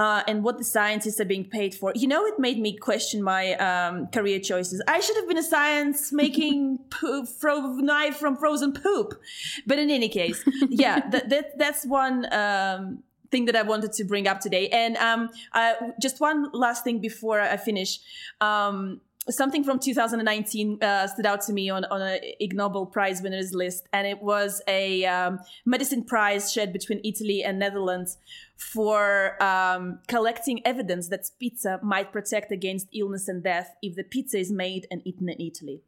Uh, 0.00 0.22
and 0.26 0.42
what 0.42 0.56
the 0.56 0.64
scientists 0.64 1.20
are 1.20 1.26
being 1.26 1.44
paid 1.44 1.74
for. 1.74 1.92
You 1.94 2.08
know, 2.08 2.24
it 2.24 2.38
made 2.38 2.58
me 2.58 2.74
question 2.74 3.22
my 3.22 3.52
um, 3.56 4.06
career 4.06 4.40
choices. 4.40 4.80
I 4.88 4.98
should 5.00 5.16
have 5.16 5.28
been 5.28 5.36
a 5.36 5.42
science 5.42 6.10
making 6.24 6.78
poop, 6.88 7.28
fro- 7.28 7.74
knife 7.74 8.16
from 8.16 8.34
frozen 8.34 8.72
poop. 8.72 9.20
But 9.66 9.78
in 9.78 9.90
any 9.90 10.08
case, 10.08 10.42
yeah, 10.70 11.06
that, 11.12 11.28
that 11.28 11.58
that's 11.58 11.84
one 11.84 12.32
um, 12.32 13.02
thing 13.30 13.44
that 13.44 13.56
I 13.56 13.60
wanted 13.60 13.92
to 13.92 14.04
bring 14.04 14.26
up 14.26 14.40
today. 14.40 14.70
And 14.70 14.96
um, 14.96 15.28
uh, 15.52 15.74
just 16.00 16.18
one 16.18 16.48
last 16.54 16.82
thing 16.82 17.00
before 17.00 17.38
I 17.38 17.58
finish. 17.58 17.98
Um, 18.40 19.02
something 19.30 19.64
from 19.64 19.78
2019 19.78 20.82
uh, 20.82 21.06
stood 21.06 21.26
out 21.26 21.40
to 21.42 21.52
me 21.52 21.70
on, 21.70 21.84
on 21.86 22.02
a 22.02 22.36
Ig 22.40 22.54
Nobel 22.54 22.86
Prize 22.86 23.22
winners 23.22 23.54
list, 23.54 23.88
and 23.92 24.06
it 24.06 24.22
was 24.22 24.60
a 24.66 25.04
um, 25.06 25.38
medicine 25.64 26.04
prize 26.04 26.52
shared 26.52 26.72
between 26.72 27.00
Italy 27.04 27.42
and 27.42 27.58
Netherlands 27.58 28.18
for 28.56 29.42
um, 29.42 30.00
collecting 30.08 30.64
evidence 30.66 31.08
that 31.08 31.30
pizza 31.38 31.80
might 31.82 32.12
protect 32.12 32.52
against 32.52 32.88
illness 32.94 33.28
and 33.28 33.42
death 33.42 33.74
if 33.82 33.96
the 33.96 34.04
pizza 34.04 34.38
is 34.38 34.50
made 34.50 34.86
and 34.90 35.00
eaten 35.04 35.28
in 35.28 35.40
Italy. 35.40 35.80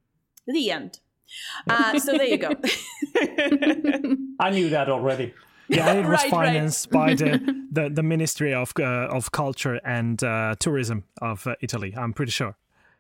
The 0.47 0.71
end. 0.71 1.01
Uh, 1.69 1.99
so 1.99 2.13
there 2.13 2.27
you 2.27 2.39
go. 2.39 2.51
I 4.41 4.51
knew 4.51 4.71
that 4.71 4.89
already. 4.89 5.35
Yeah, 5.69 5.93
it 5.93 5.99
was 5.99 6.07
Right, 6.07 6.11
right. 6.23 6.31
financed 6.31 6.91
by 6.91 7.15
the, 7.15 7.67
the, 7.73 7.91
the 7.91 8.03
Ministry 8.03 8.53
of 8.53 8.73
uh, 8.79 9.09
of 9.11 9.33
Culture 9.33 9.81
and 9.85 10.23
uh, 10.23 10.55
Tourism 10.59 11.05
of 11.21 11.47
uh, 11.47 11.55
Italy. 11.61 11.95
I'm 11.97 12.13
pretty 12.13 12.33
sure. 12.33 12.57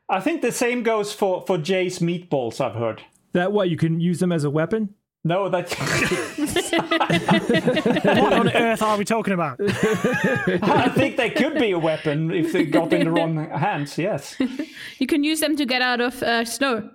I 0.08 0.20
think 0.20 0.42
the 0.42 0.52
same 0.52 0.82
goes 0.82 1.12
for 1.12 1.42
for 1.46 1.58
Jay's 1.58 2.00
meatballs. 2.00 2.60
I've 2.60 2.74
heard. 2.74 3.02
That 3.32 3.52
what 3.52 3.70
you 3.70 3.76
can 3.76 4.00
use 4.00 4.20
them 4.20 4.32
as 4.32 4.44
a 4.44 4.50
weapon? 4.50 4.94
No, 5.24 5.48
that 5.48 5.72
what 8.04 8.32
on 8.32 8.48
earth 8.50 8.82
are 8.82 8.98
we 8.98 9.04
talking 9.04 9.34
about? 9.34 9.58
I 9.60 10.88
think 10.88 11.16
they 11.16 11.30
could 11.30 11.54
be 11.54 11.70
a 11.70 11.78
weapon 11.78 12.32
if 12.32 12.52
they 12.52 12.64
got 12.64 12.92
in 12.92 13.04
the 13.04 13.10
wrong 13.10 13.48
hands. 13.50 13.98
Yes. 13.98 14.36
You 14.98 15.06
can 15.06 15.24
use 15.24 15.40
them 15.40 15.56
to 15.56 15.66
get 15.66 15.82
out 15.82 16.00
of 16.00 16.22
uh, 16.22 16.44
snow. 16.44 16.88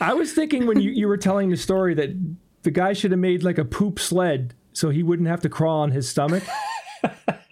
I 0.00 0.14
was 0.14 0.32
thinking 0.32 0.66
when 0.66 0.80
you, 0.80 0.90
you 0.90 1.08
were 1.08 1.18
telling 1.18 1.50
the 1.50 1.56
story 1.56 1.94
that 1.94 2.10
the 2.62 2.70
guy 2.70 2.94
should 2.94 3.10
have 3.10 3.20
made 3.20 3.42
like 3.42 3.58
a 3.58 3.64
poop 3.64 3.98
sled 3.98 4.54
so 4.72 4.88
he 4.88 5.02
wouldn't 5.02 5.28
have 5.28 5.40
to 5.42 5.50
crawl 5.50 5.80
on 5.80 5.90
his 5.90 6.08
stomach. 6.08 6.42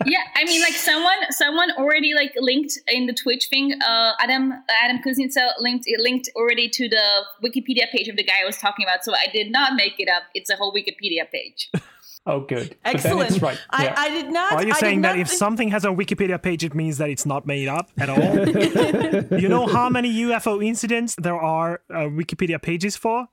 Yeah, 0.07 0.23
I 0.37 0.45
mean, 0.45 0.61
like 0.63 0.75
someone, 0.75 1.17
someone 1.31 1.71
already 1.73 2.15
like 2.15 2.33
linked 2.39 2.79
in 2.89 3.07
the 3.07 3.13
Twitch 3.15 3.49
thing. 3.49 3.73
Uh, 3.81 4.13
Adam, 4.21 4.53
Adam 4.83 4.99
Kuznetsov 5.05 5.51
linked 5.61 5.85
it 5.87 6.01
linked 6.01 6.31
already 6.37 6.69
to 6.69 6.89
the 6.89 7.25
Wikipedia 7.43 7.91
page 7.91 8.09
of 8.09 8.17
the 8.17 8.25
guy 8.25 8.35
I 8.43 8.45
was 8.45 8.59
talking 8.59 8.85
about. 8.85 9.05
So 9.05 9.13
I 9.15 9.31
did 9.33 9.51
not 9.51 9.75
make 9.75 9.95
it 9.99 10.09
up. 10.09 10.25
It's 10.35 10.51
a 10.51 10.57
whole 10.57 10.73
Wikipedia 10.75 11.31
page. 11.31 11.71
Oh, 12.27 12.41
good. 12.41 12.75
Excellent. 12.87 13.33
it's 13.33 13.43
right. 13.43 13.59
I, 13.69 13.85
yeah. 13.85 13.95
I 13.99 14.09
did 14.09 14.31
not. 14.33 14.53
Are 14.55 14.65
you 14.67 14.73
I 14.73 14.79
saying 14.79 15.03
that 15.03 15.19
if 15.19 15.29
think- 15.29 15.39
something 15.39 15.69
has 15.69 15.85
a 15.85 15.89
Wikipedia 15.89 16.41
page, 16.41 16.65
it 16.65 16.75
means 16.75 16.97
that 16.97 17.11
it's 17.11 17.27
not 17.27 17.45
made 17.47 17.69
up 17.69 17.91
at 17.99 18.09
all? 18.09 19.39
you 19.39 19.47
know 19.47 19.67
how 19.67 19.91
many 19.91 20.11
UFO 20.23 20.65
incidents 20.65 21.17
there 21.17 21.37
are 21.37 21.83
uh, 21.91 22.09
Wikipedia 22.09 22.63
pages 22.63 22.97
for? 22.97 23.29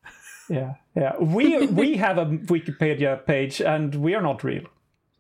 yeah, 0.50 0.74
yeah. 0.94 1.18
We 1.18 1.68
we 1.68 1.96
have 1.96 2.18
a 2.18 2.26
Wikipedia 2.26 3.26
page, 3.26 3.62
and 3.62 3.96
we 3.96 4.14
are 4.14 4.22
not 4.22 4.44
real. 4.44 4.64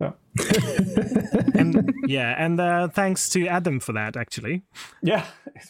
So 0.01 0.13
And 1.55 1.93
yeah, 2.07 2.33
and 2.37 2.59
uh, 2.59 2.87
thanks 2.87 3.29
to 3.29 3.47
Adam 3.47 3.79
for 3.79 3.93
that, 3.93 4.15
actually, 4.17 4.63
yeah, 5.03 5.25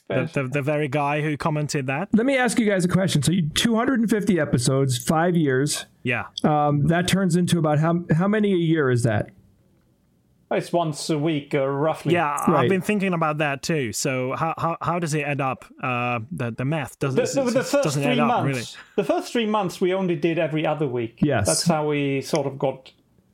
the, 0.07 0.29
the, 0.33 0.43
the 0.47 0.61
very 0.61 0.87
guy 0.87 1.21
who 1.21 1.35
commented 1.37 1.87
that. 1.87 2.09
Let 2.13 2.25
me 2.25 2.37
ask 2.37 2.57
you 2.59 2.65
guys 2.65 2.85
a 2.85 2.87
question. 2.87 3.21
So 3.23 3.31
you 3.31 3.49
250 3.49 4.39
episodes, 4.39 4.97
five 4.97 5.35
years. 5.35 5.85
Yeah, 6.03 6.25
Um, 6.43 6.87
that 6.87 7.07
turns 7.07 7.35
into 7.35 7.59
about 7.59 7.79
how 7.79 8.05
how 8.15 8.27
many 8.27 8.53
a 8.53 8.57
year 8.57 8.89
is 8.89 9.03
that? 9.03 9.29
it's 10.53 10.73
once 10.73 11.09
a 11.09 11.17
week, 11.17 11.55
uh, 11.55 11.65
roughly. 11.65 12.13
yeah, 12.13 12.35
I've 12.45 12.67
been 12.69 12.81
thinking 12.81 13.13
about 13.13 13.37
that 13.37 13.61
too. 13.63 13.93
So 13.93 14.33
how 14.35 14.53
how, 14.57 14.77
how 14.81 14.99
does 14.99 15.13
it 15.13 15.21
add 15.21 15.39
up? 15.41 15.65
Uh, 15.81 16.19
the 16.31 16.51
the 16.51 16.65
math 16.65 16.99
doesn't 16.99 17.23
The, 17.23 17.43
the, 17.43 17.51
the 17.51 17.63
first 17.63 17.83
doesn't 17.83 18.03
three 18.03 18.11
add 18.13 18.19
up 18.19 18.27
months, 18.27 18.47
really. 18.47 18.65
the 18.97 19.03
first 19.03 19.31
three 19.31 19.45
months, 19.45 19.79
we 19.79 19.93
only 19.93 20.15
did 20.15 20.37
every 20.39 20.65
other 20.65 20.87
week. 20.87 21.19
Yes. 21.21 21.47
that's 21.47 21.63
how 21.65 21.87
we 21.87 22.21
sort 22.21 22.47
of 22.47 22.57
got. 22.59 22.91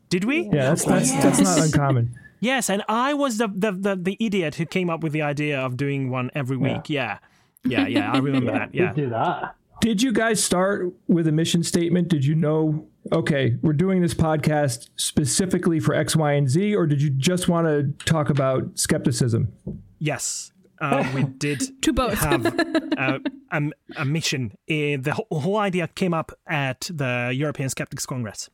Did 0.09 0.23
we? 0.23 0.43
Yeah, 0.53 0.69
that's 0.69 0.85
that's, 0.85 1.11
that's 1.11 1.39
not 1.39 1.59
uncommon. 1.59 2.17
Yes, 2.39 2.69
and 2.69 2.83
I 2.87 3.13
was 3.13 3.37
the, 3.39 3.47
the 3.47 3.71
the 3.71 3.95
the 3.95 4.17
idiot 4.19 4.55
who 4.55 4.65
came 4.65 4.89
up 4.89 5.01
with 5.01 5.11
the 5.11 5.21
idea 5.23 5.59
of 5.59 5.75
doing 5.75 6.09
one 6.09 6.29
every 6.35 6.57
week. 6.57 6.89
Yeah, 6.89 7.17
yeah, 7.65 7.87
yeah. 7.87 8.11
I 8.11 8.17
remember 8.19 8.51
that. 8.51 8.73
Yeah. 8.73 8.93
Do 8.93 9.09
that. 9.09 9.55
Did 9.81 10.01
you 10.01 10.11
guys 10.11 10.43
start 10.43 10.91
with 11.07 11.27
a 11.27 11.31
mission 11.31 11.61
statement? 11.63 12.07
Did 12.07 12.25
you 12.25 12.33
know, 12.33 12.87
okay, 13.11 13.57
we're 13.61 13.73
doing 13.73 14.01
this 14.01 14.13
podcast 14.15 14.89
specifically 14.95 15.79
for 15.79 15.93
X, 15.93 16.15
Y, 16.15 16.31
and 16.33 16.49
Z, 16.49 16.75
or 16.75 16.87
did 16.87 16.99
you 17.01 17.11
just 17.11 17.47
want 17.47 17.67
to 17.67 17.93
talk 18.05 18.29
about 18.31 18.77
skepticism? 18.79 19.53
Yes, 19.99 20.51
uh, 20.81 21.07
we 21.13 21.23
did 21.37 21.61
To 21.83 21.93
both. 21.93 22.15
have 22.19 22.45
uh, 22.97 23.19
a, 23.51 23.61
a 23.97 24.05
mission. 24.05 24.53
Uh, 24.69 24.97
the 24.99 25.13
whole, 25.15 25.39
whole 25.41 25.57
idea 25.57 25.87
came 25.89 26.13
up 26.13 26.31
at 26.47 26.89
the 26.91 27.31
European 27.35 27.69
Skeptics 27.69 28.05
Congress. 28.07 28.49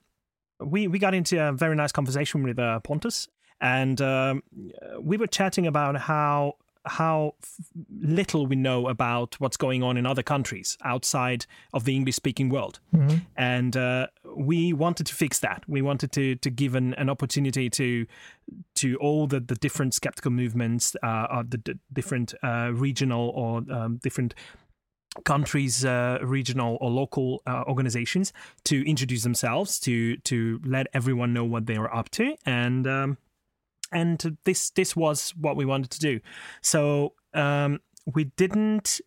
We 0.59 0.87
we 0.87 0.99
got 0.99 1.13
into 1.13 1.41
a 1.41 1.51
very 1.51 1.75
nice 1.75 1.91
conversation 1.91 2.43
with 2.43 2.59
uh, 2.59 2.79
Pontus, 2.79 3.27
and 3.59 3.99
um, 4.01 4.43
we 4.99 5.17
were 5.17 5.27
chatting 5.27 5.67
about 5.67 5.97
how 5.97 6.53
how 6.85 7.33
f- 7.41 7.65
little 8.01 8.45
we 8.45 8.57
know 8.57 8.89
about 8.89 9.39
what's 9.39 9.55
going 9.55 9.81
on 9.83 9.95
in 9.95 10.05
other 10.05 10.21
countries 10.21 10.77
outside 10.83 11.45
of 11.73 11.85
the 11.85 11.95
English 11.95 12.15
speaking 12.15 12.49
world. 12.49 12.81
And 13.37 13.77
uh, 13.77 14.07
we 14.35 14.73
wanted 14.73 15.05
to 15.07 15.15
fix 15.15 15.39
that. 15.39 15.63
We 15.67 15.81
wanted 15.81 16.11
to 16.11 16.35
to 16.35 16.49
give 16.49 16.75
an, 16.75 16.93
an 16.95 17.09
opportunity 17.09 17.69
to 17.69 18.05
to 18.75 18.97
all 18.97 19.27
the, 19.27 19.39
the 19.39 19.55
different 19.55 19.93
skeptical 19.93 20.31
movements, 20.31 20.95
uh, 21.01 21.43
the 21.47 21.57
d- 21.57 21.79
different 21.93 22.33
uh, 22.43 22.71
regional 22.73 23.29
or 23.29 23.63
um, 23.71 23.99
different 24.03 24.33
countries, 25.25 25.85
uh, 25.85 26.19
regional 26.21 26.77
or 26.81 26.89
local 26.89 27.41
uh, 27.45 27.63
organizations 27.67 28.33
to 28.65 28.87
introduce 28.89 29.23
themselves, 29.23 29.79
to 29.81 30.17
to 30.17 30.59
let 30.65 30.87
everyone 30.93 31.33
know 31.33 31.43
what 31.45 31.65
they 31.65 31.75
are 31.75 31.93
up 31.93 32.09
to, 32.11 32.35
and 32.45 32.87
um, 32.87 33.17
and 33.91 34.37
this 34.45 34.69
this 34.71 34.95
was 34.95 35.33
what 35.39 35.55
we 35.55 35.65
wanted 35.65 35.91
to 35.91 35.99
do. 35.99 36.19
So 36.61 37.13
um, 37.33 37.79
we 38.05 38.25
didn't 38.25 39.01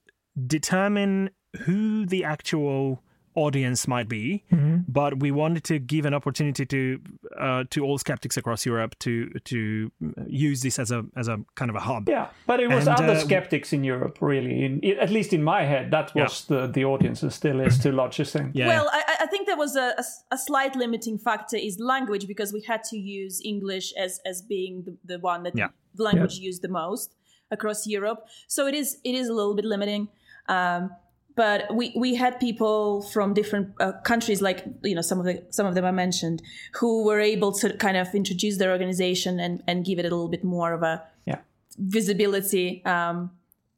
determine 0.46 1.30
who 1.62 2.06
the 2.06 2.24
actual 2.24 3.02
audience 3.36 3.86
might 3.86 4.08
be, 4.08 4.42
but 4.88 5.20
we 5.20 5.30
wanted 5.30 5.62
to 5.64 5.78
give 5.78 6.04
an 6.06 6.14
opportunity 6.14 6.64
to 6.66 6.98
uh, 7.38 7.64
to 7.70 7.84
all 7.84 7.98
skeptics 7.98 8.36
across 8.36 8.66
Europe 8.66 8.94
to 9.00 9.12
to 9.44 9.90
use 10.26 10.60
this 10.62 10.78
as 10.78 10.90
a 10.90 11.04
as 11.16 11.28
a 11.28 11.36
kind 11.54 11.70
of 11.70 11.76
a 11.76 11.80
hub. 11.80 12.08
Yeah, 12.08 12.26
but 12.46 12.60
it 12.60 12.68
was 12.68 12.86
And, 12.88 12.98
other 12.98 13.12
uh, 13.12 13.18
skeptics 13.20 13.72
in 13.72 13.84
Europe, 13.84 14.18
really. 14.20 14.64
In, 14.64 14.80
i- 14.84 15.02
at 15.02 15.10
least 15.10 15.32
in 15.32 15.42
my 15.44 15.64
head, 15.64 15.90
that 15.90 16.14
was 16.14 16.44
the 16.46 16.66
the 16.66 16.84
audience, 16.84 17.22
and 17.22 17.32
still 17.32 17.60
is 17.60 17.78
to 17.80 17.90
a 17.90 17.92
large 17.92 18.18
extent. 18.20 18.54
Yeah. 18.56 18.68
Well, 18.68 18.88
I, 18.92 19.02
I- 19.06 19.16
I 19.24 19.26
think 19.28 19.46
there 19.46 19.58
was 19.58 19.76
a 19.76 19.94
a 20.32 20.38
slight 20.38 20.74
limiting 20.76 21.18
factor 21.18 21.56
is 21.56 21.78
language 21.78 22.26
because 22.26 22.52
we 22.52 22.62
had 22.62 22.82
to 22.90 22.96
use 22.96 23.40
English 23.44 23.92
as 24.04 24.20
as 24.30 24.42
being 24.42 24.84
the, 24.86 24.92
the 25.14 25.18
one 25.18 25.42
that 25.44 25.54
Yeah. 25.56 25.68
the 25.98 26.02
language 26.04 26.38
used 26.48 26.62
the 26.62 26.68
most 26.82 27.14
across 27.50 27.86
Europe. 27.86 28.20
So 28.48 28.66
it 28.66 28.74
is 28.74 28.98
it 29.04 29.14
is 29.14 29.28
a 29.28 29.34
little 29.34 29.54
bit 29.54 29.64
limiting. 29.64 30.08
Um, 30.48 30.90
but 31.36 31.72
we, 31.72 31.92
we 31.94 32.14
had 32.16 32.40
people 32.40 33.02
from 33.12 33.34
different 33.34 33.68
uh, 33.78 33.92
countries, 34.02 34.40
like 34.42 34.64
you 34.82 34.94
know 34.96 35.02
some 35.02 35.18
of 35.20 35.26
the 35.26 35.44
some 35.50 35.66
of 35.66 35.74
them 35.76 35.84
I 35.84 35.92
mentioned, 35.92 36.42
who 36.78 37.04
were 37.04 37.20
able 37.20 37.52
to 37.60 37.76
kind 37.76 37.96
of 37.96 38.12
introduce 38.14 38.56
their 38.58 38.72
organization 38.72 39.38
and, 39.38 39.62
and 39.68 39.84
give 39.84 39.98
it 40.00 40.04
a 40.06 40.10
little 40.10 40.28
bit 40.28 40.42
more 40.42 40.72
of 40.72 40.82
a 40.82 41.02
Yeah. 41.26 41.40
visibility. 41.78 42.82
Um, 42.84 43.30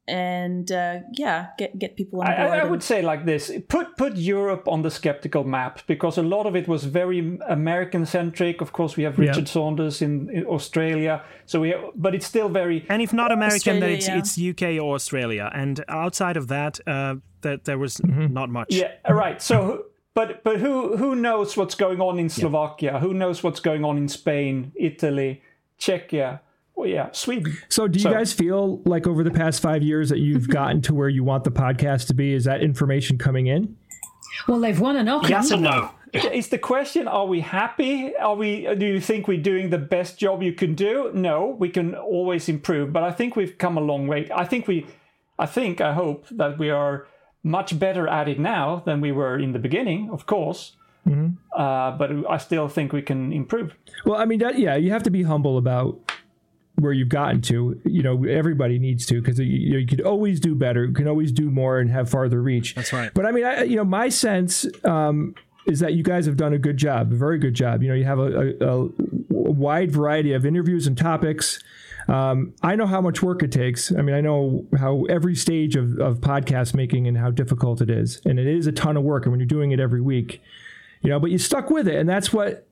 and 0.09 0.71
uh, 0.71 0.99
yeah, 1.13 1.47
get 1.57 1.77
get 1.79 1.95
people 1.95 2.21
on 2.21 2.27
I, 2.27 2.35
board. 2.35 2.49
I, 2.49 2.55
I 2.55 2.61
and- 2.61 2.69
would 2.71 2.83
say 2.83 3.01
like 3.01 3.25
this: 3.25 3.51
put 3.67 3.95
put 3.97 4.17
Europe 4.17 4.67
on 4.67 4.81
the 4.81 4.89
skeptical 4.89 5.43
map 5.43 5.79
because 5.87 6.17
a 6.17 6.23
lot 6.23 6.45
of 6.45 6.55
it 6.55 6.67
was 6.67 6.83
very 6.85 7.37
American 7.47 8.05
centric. 8.05 8.61
Of 8.61 8.71
course, 8.71 8.97
we 8.97 9.03
have 9.03 9.17
Yeah. 9.17 9.29
Richard 9.29 9.47
Saunders 9.47 10.01
in, 10.01 10.29
in 10.29 10.45
Australia, 10.45 11.21
so 11.45 11.61
we 11.61 11.73
but 11.95 12.13
it's 12.15 12.25
still 12.27 12.49
very 12.49 12.85
And 12.89 13.01
if 13.01 13.13
not 13.13 13.31
American, 13.31 13.79
then 13.79 13.97
Australia, 13.97 14.19
it's 14.21 14.37
it's 14.37 14.49
UK 14.51 14.63
or 14.83 14.95
Australia. 14.95 15.49
And 15.53 15.83
outside 15.87 16.37
of 16.37 16.47
that, 16.47 16.79
uh, 16.87 17.15
that 17.41 17.63
there 17.63 17.77
was 17.77 18.01
not 18.05 18.49
much. 18.49 18.67
yeah 18.73 18.91
right. 19.09 19.41
So. 19.41 19.85
But 20.15 20.43
but 20.43 20.59
who 20.59 20.97
who 20.97 21.15
knows 21.15 21.55
what's 21.55 21.75
going 21.75 22.01
on 22.01 22.19
in 22.19 22.29
Slovakia? 22.29 22.99
Who 22.99 23.13
knows 23.13 23.43
what's 23.43 23.61
going 23.61 23.85
on 23.85 23.95
in 23.97 24.07
Spain, 24.09 24.71
Italy, 24.75 25.41
Czechia? 25.77 26.39
Well, 26.79 26.87
yeah, 26.87 27.09
Sweden. 27.11 27.57
So, 27.67 27.89
do 27.89 27.99
you 27.99 28.03
So- 28.03 28.11
guys 28.11 28.31
feel 28.31 28.81
like 28.85 29.05
over 29.05 29.21
the 29.21 29.31
past 29.31 29.61
five 29.61 29.83
years 29.83 30.07
that 30.07 30.19
you've 30.19 30.47
gotten 30.59 30.79
to 30.83 30.93
where 30.93 31.09
you 31.09 31.25
want 31.25 31.43
the 31.43 31.51
podcast 31.51 32.07
to 32.07 32.13
be? 32.13 32.33
Is 32.33 32.45
that 32.45 32.61
information 32.63 33.17
coming 33.17 33.47
in? 33.47 33.75
Well, 34.47 34.61
they've 34.61 34.79
won 34.79 34.95
an 34.95 35.09
Occam. 35.09 35.29
Yes 35.29 35.51
and 35.51 35.63
no. 35.63 35.91
It's 36.13 36.47
the 36.47 36.57
question: 36.57 37.05
Are 37.09 37.25
we 37.25 37.41
happy? 37.41 38.15
Are 38.15 38.33
we? 38.33 38.65
Do 38.75 38.85
you 38.85 39.01
think 39.01 39.27
we're 39.27 39.41
doing 39.41 39.71
the 39.71 39.77
best 39.77 40.17
job 40.17 40.41
you 40.41 40.53
can 40.53 40.73
do? 40.73 41.11
No, 41.13 41.47
we 41.59 41.67
can 41.67 41.95
always 41.95 42.47
improve, 42.47 42.93
but 42.93 43.03
I 43.03 43.11
think 43.11 43.35
we've 43.35 43.57
come 43.57 43.77
a 43.77 43.81
long 43.81 44.07
way. 44.07 44.29
I 44.33 44.45
think 44.45 44.65
we, 44.65 44.87
I 45.37 45.45
think, 45.47 45.81
I 45.81 45.91
hope 45.93 46.27
that 46.31 46.57
we 46.57 46.69
are 46.69 47.07
much 47.43 47.77
better 47.77 48.07
at 48.07 48.29
it 48.29 48.39
now 48.39 48.81
than 48.85 49.01
we 49.01 49.11
were 49.11 49.37
in 49.37 49.51
the 49.51 49.59
beginning. 49.59 50.09
Of 50.13 50.25
course, 50.25 50.77
uh, 51.05 51.91
but 51.97 52.09
I 52.29 52.37
still 52.37 52.69
think 52.69 52.93
we 52.93 53.01
can 53.01 53.33
improve. 53.33 53.75
Well, 54.05 54.15
I 54.19 54.23
mean, 54.23 54.39
that, 54.39 54.57
yeah, 54.57 54.77
you 54.77 54.91
have 54.91 55.03
to 55.03 55.11
be 55.11 55.23
humble 55.23 55.57
about 55.57 55.99
where 56.79 56.93
you've 56.93 57.09
gotten 57.09 57.41
to. 57.41 57.79
You 57.85 58.03
know, 58.03 58.23
everybody 58.25 58.79
needs 58.79 59.05
to 59.07 59.21
because 59.21 59.39
you, 59.39 59.45
you, 59.45 59.85
could 59.87 60.01
always 60.01 60.39
do 60.39 60.55
better. 60.55 60.85
You 60.85 60.93
can 60.93 61.07
always 61.07 61.31
do 61.31 61.49
more 61.49 61.79
and 61.79 61.89
have 61.91 62.09
farther 62.09 62.41
reach. 62.41 62.75
That's 62.75 62.93
right. 62.93 63.11
But 63.13 63.25
I 63.25 63.31
mean, 63.31 63.45
I, 63.45 63.63
you 63.63 63.75
know, 63.75 63.83
my 63.83 64.09
sense 64.09 64.65
um, 64.83 65.35
is 65.67 65.79
that 65.79 65.93
you 65.93 66.03
guys 66.03 66.25
have 66.25 66.37
done 66.37 66.53
a 66.53 66.57
good 66.57 66.77
job, 66.77 67.11
a 67.11 67.15
very 67.15 67.37
good 67.37 67.53
job. 67.53 67.83
You 67.83 67.89
know, 67.89 67.95
you 67.95 68.05
have 68.05 68.19
a, 68.19 68.55
a, 68.61 68.65
a 68.65 68.89
wide 69.29 69.91
variety 69.91 70.33
of 70.33 70.45
interviews 70.45 70.87
and 70.87 70.97
topics. 70.97 71.59
Um, 72.07 72.55
I 72.63 72.75
know 72.75 72.87
how 72.87 73.01
much 73.01 73.21
work 73.21 73.43
it 73.43 73.51
takes. 73.51 73.91
I 73.91 74.01
mean, 74.01 74.15
I 74.15 74.21
know 74.21 74.65
how 74.77 75.05
every 75.09 75.35
stage 75.35 75.75
of, 75.75 75.99
of 75.99 76.19
podcast 76.19 76.73
making 76.73 77.07
and 77.07 77.17
how 77.17 77.29
difficult 77.29 77.81
it 77.81 77.89
is. 77.89 78.19
And 78.25 78.39
it 78.39 78.47
is 78.47 78.65
a 78.65 78.71
ton 78.71 78.97
of 78.97 79.03
work. 79.03 79.25
And 79.25 79.31
when 79.31 79.39
you're 79.39 79.47
doing 79.47 79.71
it 79.71 79.79
every 79.79 80.01
week, 80.01 80.41
you 81.01 81.09
know, 81.09 81.19
but 81.19 81.29
you 81.29 81.37
stuck 81.37 81.69
with 81.69 81.87
it. 81.87 81.95
And 81.95 82.09
that's 82.09 82.33
what 82.33 82.67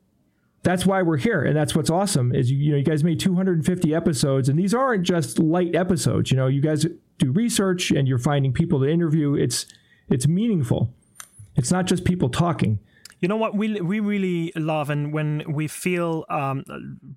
that's 0.63 0.85
why 0.85 1.01
we're 1.01 1.17
here 1.17 1.43
and 1.43 1.55
that's 1.55 1.75
what's 1.75 1.89
awesome 1.89 2.33
is 2.33 2.51
you, 2.51 2.57
you 2.57 2.71
know 2.71 2.77
you 2.77 2.83
guys 2.83 3.03
made 3.03 3.19
250 3.19 3.93
episodes 3.93 4.49
and 4.49 4.59
these 4.59 4.73
aren't 4.73 5.03
just 5.03 5.39
light 5.39 5.75
episodes 5.75 6.31
you 6.31 6.37
know 6.37 6.47
you 6.47 6.61
guys 6.61 6.85
do 7.17 7.31
research 7.31 7.91
and 7.91 8.07
you're 8.07 8.17
finding 8.17 8.53
people 8.53 8.79
to 8.81 8.87
interview. 8.87 9.33
It's 9.35 9.65
it's 10.09 10.27
meaningful. 10.27 10.93
It's 11.55 11.71
not 11.71 11.85
just 11.85 12.05
people 12.05 12.29
talking. 12.29 12.79
You 13.19 13.27
know 13.27 13.35
what? 13.37 13.55
We 13.55 13.81
we 13.81 13.99
really 13.99 14.51
love, 14.55 14.91
and 14.91 15.11
when 15.11 15.43
we 15.47 15.67
feel 15.67 16.25
um, 16.29 16.63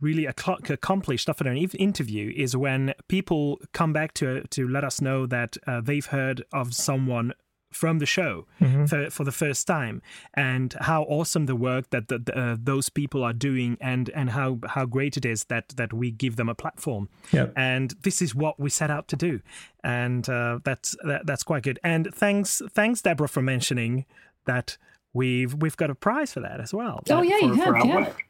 really 0.00 0.26
ac- 0.26 0.72
accomplished 0.72 1.29
after 1.29 1.46
an 1.46 1.59
interview, 1.59 2.33
is 2.35 2.57
when 2.57 2.94
people 3.09 3.61
come 3.72 3.92
back 3.92 4.14
to 4.14 4.44
to 4.44 4.66
let 4.66 4.83
us 4.83 5.03
know 5.03 5.26
that 5.26 5.59
uh, 5.66 5.83
they've 5.83 6.07
heard 6.07 6.42
of 6.53 6.74
someone 6.74 7.35
from 7.72 7.98
the 8.00 8.06
show 8.06 8.46
for, 8.88 9.11
for 9.11 9.22
the 9.24 9.33
first 9.33 9.66
time, 9.66 10.02
and 10.35 10.74
how 10.80 11.04
awesome 11.04 11.46
the 11.46 11.54
work 11.54 11.90
that 11.90 12.09
the, 12.09 12.18
the, 12.18 12.37
uh, 12.38 12.56
those 12.61 12.88
people 12.88 13.22
are 13.22 13.33
doing, 13.33 13.76
and 13.80 14.11
and 14.11 14.30
how 14.30 14.59
how 14.68 14.85
great 14.87 15.16
it 15.16 15.24
is 15.24 15.44
that 15.44 15.68
that 15.76 15.92
we 15.92 16.11
give 16.11 16.37
them 16.37 16.48
a 16.48 16.54
platform. 16.54 17.09
Yep. 17.33 17.52
And 17.56 17.94
this 18.02 18.20
is 18.20 18.35
what 18.35 18.59
we 18.59 18.70
set 18.70 18.90
out 18.90 19.06
to 19.09 19.16
do, 19.16 19.40
and 19.85 20.28
uh, 20.28 20.59
that's 20.64 20.96
that, 21.04 21.26
that's 21.26 21.42
quite 21.44 21.62
good. 21.62 21.78
And 21.85 22.12
thanks 22.14 22.61
thanks 22.72 23.02
Deborah 23.02 23.28
for 23.28 23.42
mentioning 23.42 24.04
that 24.46 24.76
we've 25.12 25.54
we've 25.54 25.76
got 25.76 25.90
a 25.90 25.94
prize 25.94 26.33
for 26.33 26.40
that 26.40 26.61
as 26.61 26.74
well. 26.74 27.02
Oh 27.09 27.22
yeah, 27.22 27.38
you 27.38 27.54
for- 27.56 27.64
for 27.66 27.76
have. 27.76 27.87
Yeah. 27.87 27.94
work. 27.96 28.24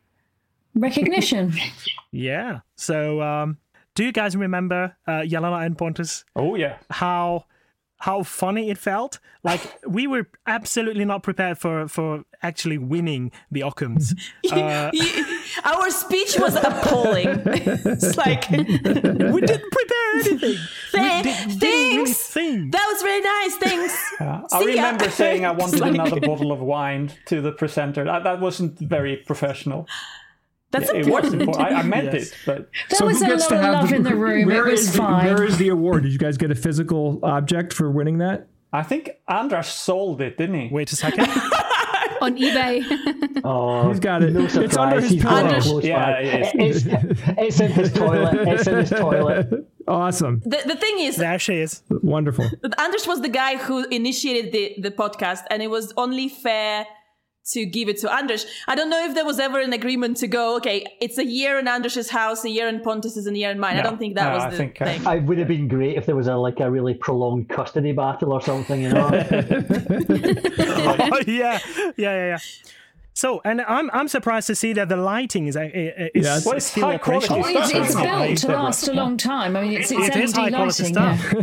Recognition. 0.75 1.53
Yeah. 2.13 2.61
So, 2.75 3.23
um, 3.23 3.59
do 3.95 4.03
you 4.05 4.11
guys 4.11 4.35
remember 4.37 4.97
uh, 5.07 5.21
Jelena 5.21 5.65
and 5.65 5.79
Pontus? 5.79 6.25
Oh 6.35 6.57
yeah. 6.57 6.79
How 6.91 7.45
how 8.01 8.23
funny 8.23 8.71
it 8.71 8.79
felt? 8.79 9.19
Like 9.43 9.61
we 9.87 10.07
were 10.07 10.29
absolutely 10.47 11.05
not 11.05 11.23
prepared 11.23 11.59
for 11.59 11.87
for 11.89 12.25
actually 12.43 12.79
winning 12.79 13.31
the 13.51 13.61
Occams. 13.63 14.15
Uh, 14.53 14.91
Our 15.65 15.91
speech 15.91 16.37
was 16.39 16.55
appalling. 16.57 17.29
it's 17.47 18.17
like, 18.17 18.49
we 18.51 18.63
didn't 18.67 19.71
prepare 19.73 20.09
anything. 20.15 20.39
Th- 20.39 20.59
we 20.95 21.23
did, 21.23 21.59
didn't 21.61 21.97
really 21.97 22.13
thanks. 22.13 22.71
that 22.73 22.87
was 22.93 23.03
very 23.03 23.21
nice. 23.21 23.57
Thanks. 23.57 24.13
I 24.21 24.47
See 24.61 24.77
ya. 24.77 24.83
remember 24.83 25.11
saying 25.11 25.45
I 25.45 25.51
wanted 25.53 25.81
like- 25.81 25.95
another 25.95 26.21
bottle 26.21 26.53
of 26.53 26.61
wine 26.61 27.13
to 27.27 27.41
the 27.41 27.53
presenter. 27.53 28.05
That, 28.05 28.25
that 28.25 28.41
wasn't 28.41 28.79
very 28.79 29.17
professional. 29.19 29.87
That's 30.73 30.89
It 30.91 30.97
was 30.99 31.07
important. 31.07 31.43
important. 31.43 31.67
I, 31.67 31.81
I 31.81 31.83
meant 31.83 32.13
Yes. 32.13 32.31
it, 32.31 32.37
but 32.47 32.71
There 32.91 33.07
was 33.09 33.19
who 33.19 33.25
a 33.25 33.29
gets 33.29 33.43
lot 33.43 33.49
to 33.49 33.55
of 33.57 33.61
have 33.63 33.75
love 33.75 33.93
in 33.93 34.03
the 34.05 34.15
room. 34.15 34.51
It 34.51 34.65
was 34.65 34.81
is 34.81 34.93
the- 34.93 34.99
fine. 34.99 35.25
where 35.27 35.43
is 35.45 35.59
the 35.59 35.69
award? 35.69 36.05
Did 36.05 36.13
you 36.13 36.19
guys 36.19 36.37
get 36.37 36.51
a 36.51 36.55
physical 36.55 37.19
object 37.25 37.73
for 37.73 37.91
winning 37.91 38.19
that? 38.19 38.47
I 38.73 38.85
think 38.85 39.11
Andras 39.27 39.67
sold 39.67 40.21
it, 40.21 40.39
didn't 40.39 40.61
he? 40.61 40.69
Wait 40.73 40.93
a 40.93 40.97
second. 40.97 41.27
On 42.23 42.37
eBay. 42.37 42.85
Oh, 43.43 43.89
He's 43.89 44.01
got 44.01 44.23
it. 44.23 44.33
No 44.35 44.45
It's 44.45 44.53
surprise. 44.53 44.77
under 44.77 45.01
his 45.01 45.11
He's 45.13 45.23
pillow. 45.23 45.47
it 45.49 45.63
close 45.63 45.85
Yeah, 45.85 46.13
by. 46.13 46.21
It's, 46.21 46.85
it's 46.87 47.61
in 47.61 47.73
his 47.73 47.93
toilet. 47.93 48.49
It's 48.49 48.67
in 48.67 48.77
his 48.77 48.91
toilet. 48.91 49.67
Awesome. 49.89 50.41
The, 50.45 50.61
the 50.67 50.77
thing 50.77 50.99
is, 51.01 51.17
there 51.17 51.39
she 51.39 51.55
is. 51.55 51.83
Wonderful. 51.89 52.45
Anders 52.79 53.07
was 53.07 53.23
the 53.23 53.31
guy 53.31 53.57
who 53.57 53.87
initiated 53.89 54.53
the, 54.53 54.75
the 54.83 54.91
podcast, 54.91 55.41
and 55.51 55.63
it 55.63 55.69
was 55.71 55.95
only 55.97 56.29
fair 56.29 56.87
to 57.53 57.65
give 57.67 57.89
it 57.89 57.97
to 57.99 58.13
Anders. 58.13 58.47
I 58.69 58.75
don't 58.75 58.91
know 58.91 59.05
if 59.05 59.15
there 59.15 59.25
was 59.25 59.41
ever 59.41 59.61
an 59.61 59.73
agreement 59.73 60.19
to 60.19 60.29
go, 60.29 60.57
okay, 60.59 60.87
it's 61.01 61.19
a 61.19 61.25
year 61.25 61.59
in 61.59 61.67
Anders' 61.67 62.11
house, 62.11 62.45
a 62.45 62.51
year 62.51 62.69
in 62.69 62.81
Pontus's, 62.81 63.27
and 63.27 63.35
a 63.35 63.39
year 63.39 63.51
in 63.51 63.59
mine. 63.59 63.77
I 63.77 63.83
don't 63.83 63.99
think 63.99 64.15
that 64.17 64.29
No, 64.29 64.35
was 64.35 64.45
I 64.45 64.51
the 64.51 64.57
think, 64.57 64.81
uh, 64.81 64.85
thing. 64.85 65.03
It 65.07 65.23
would 65.25 65.39
have 65.39 65.49
been 65.49 65.67
great 65.67 65.97
if 65.97 66.07
there 66.07 66.15
was 66.17 66.29
a 66.29 66.37
like 66.37 66.61
a 66.61 66.71
really 66.71 66.95
prolonged 66.95 67.49
custody 67.49 67.93
battle 67.93 68.33
or 68.33 68.41
something, 68.41 68.83
you 68.83 68.91
know. 68.91 69.09
oh, 69.11 69.23
yeah, 71.27 71.59
yeah, 71.67 71.91
yeah, 71.97 72.27
yeah. 72.27 72.39
So, 73.13 73.41
and 73.45 73.61
I'm 73.63 73.91
I'm 73.93 74.09
surprised 74.09 74.47
to 74.47 74.55
see 74.55 74.73
that 74.75 74.89
the 74.89 74.97
lighting 74.97 75.47
is 75.47 75.57
uh, 75.57 75.63
is, 75.75 76.25
Yeah, 76.25 76.37
is 76.39 76.47
Well, 76.47 76.57
it's 76.57 76.67
still 76.67 76.85
high 76.87 76.99
quality. 76.99 77.27
Oh, 77.31 77.43
it's, 77.45 77.71
it's 77.75 77.95
built 77.95 78.39
to 78.39 78.49
last 78.49 78.89
a 78.89 78.93
long 78.93 79.17
time. 79.17 79.57
I 79.57 79.63
mean, 79.63 79.73
it's, 79.73 79.91
it's 79.91 80.09
It 80.09 80.17
is 80.17 80.37
LED 80.37 80.45
high 80.45 80.51
quality 80.57 80.93
lighting. 80.93 81.19
stuff. 81.19 81.35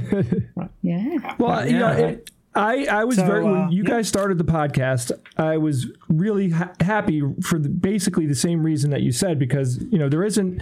Yeah. 0.82 0.82
yeah. 1.22 1.36
Well, 1.38 1.68
you 1.70 1.78
know, 1.78 1.92
it, 1.92 2.30
I 2.58 2.86
I 2.90 3.04
was 3.04 3.18
So, 3.18 3.26
very 3.26 3.46
uh, 3.46 3.52
when 3.52 3.72
you 3.72 3.84
guys 3.84 4.08
started 4.08 4.38
the 4.38 4.44
podcast. 4.44 5.12
I 5.38 5.58
was 5.58 5.88
really 6.10 6.50
ha- 6.50 6.74
happy 6.82 7.22
for 7.42 7.60
the, 7.60 7.70
basically 7.70 8.26
the 8.26 8.36
same 8.36 8.64
reason 8.64 8.90
that 8.92 9.02
you 9.02 9.12
said 9.12 9.38
because 9.40 9.78
you 9.92 9.98
know 9.98 10.10
there 10.10 10.24
isn't. 10.24 10.62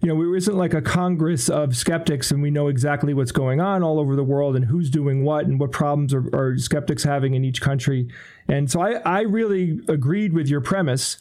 You 0.00 0.08
know, 0.08 0.20
there 0.20 0.36
isn't 0.36 0.54
like 0.54 0.74
a 0.74 0.82
congress 0.82 1.48
of 1.48 1.74
skeptics, 1.74 2.30
and 2.30 2.42
we 2.42 2.50
know 2.50 2.68
exactly 2.68 3.14
what's 3.14 3.32
going 3.32 3.62
on 3.62 3.82
all 3.82 3.98
over 3.98 4.16
the 4.16 4.24
world 4.24 4.54
and 4.54 4.62
who's 4.62 4.90
doing 4.90 5.24
what 5.24 5.46
and 5.46 5.58
what 5.58 5.72
problems 5.72 6.12
are, 6.12 6.28
are 6.34 6.58
skeptics 6.58 7.04
having 7.04 7.32
in 7.32 7.42
each 7.42 7.62
country. 7.62 8.08
And 8.46 8.70
so 8.70 8.82
I, 8.82 8.94
I 9.06 9.20
really 9.22 9.80
agreed 9.88 10.34
with 10.34 10.46
your 10.46 10.60
premise 10.60 11.18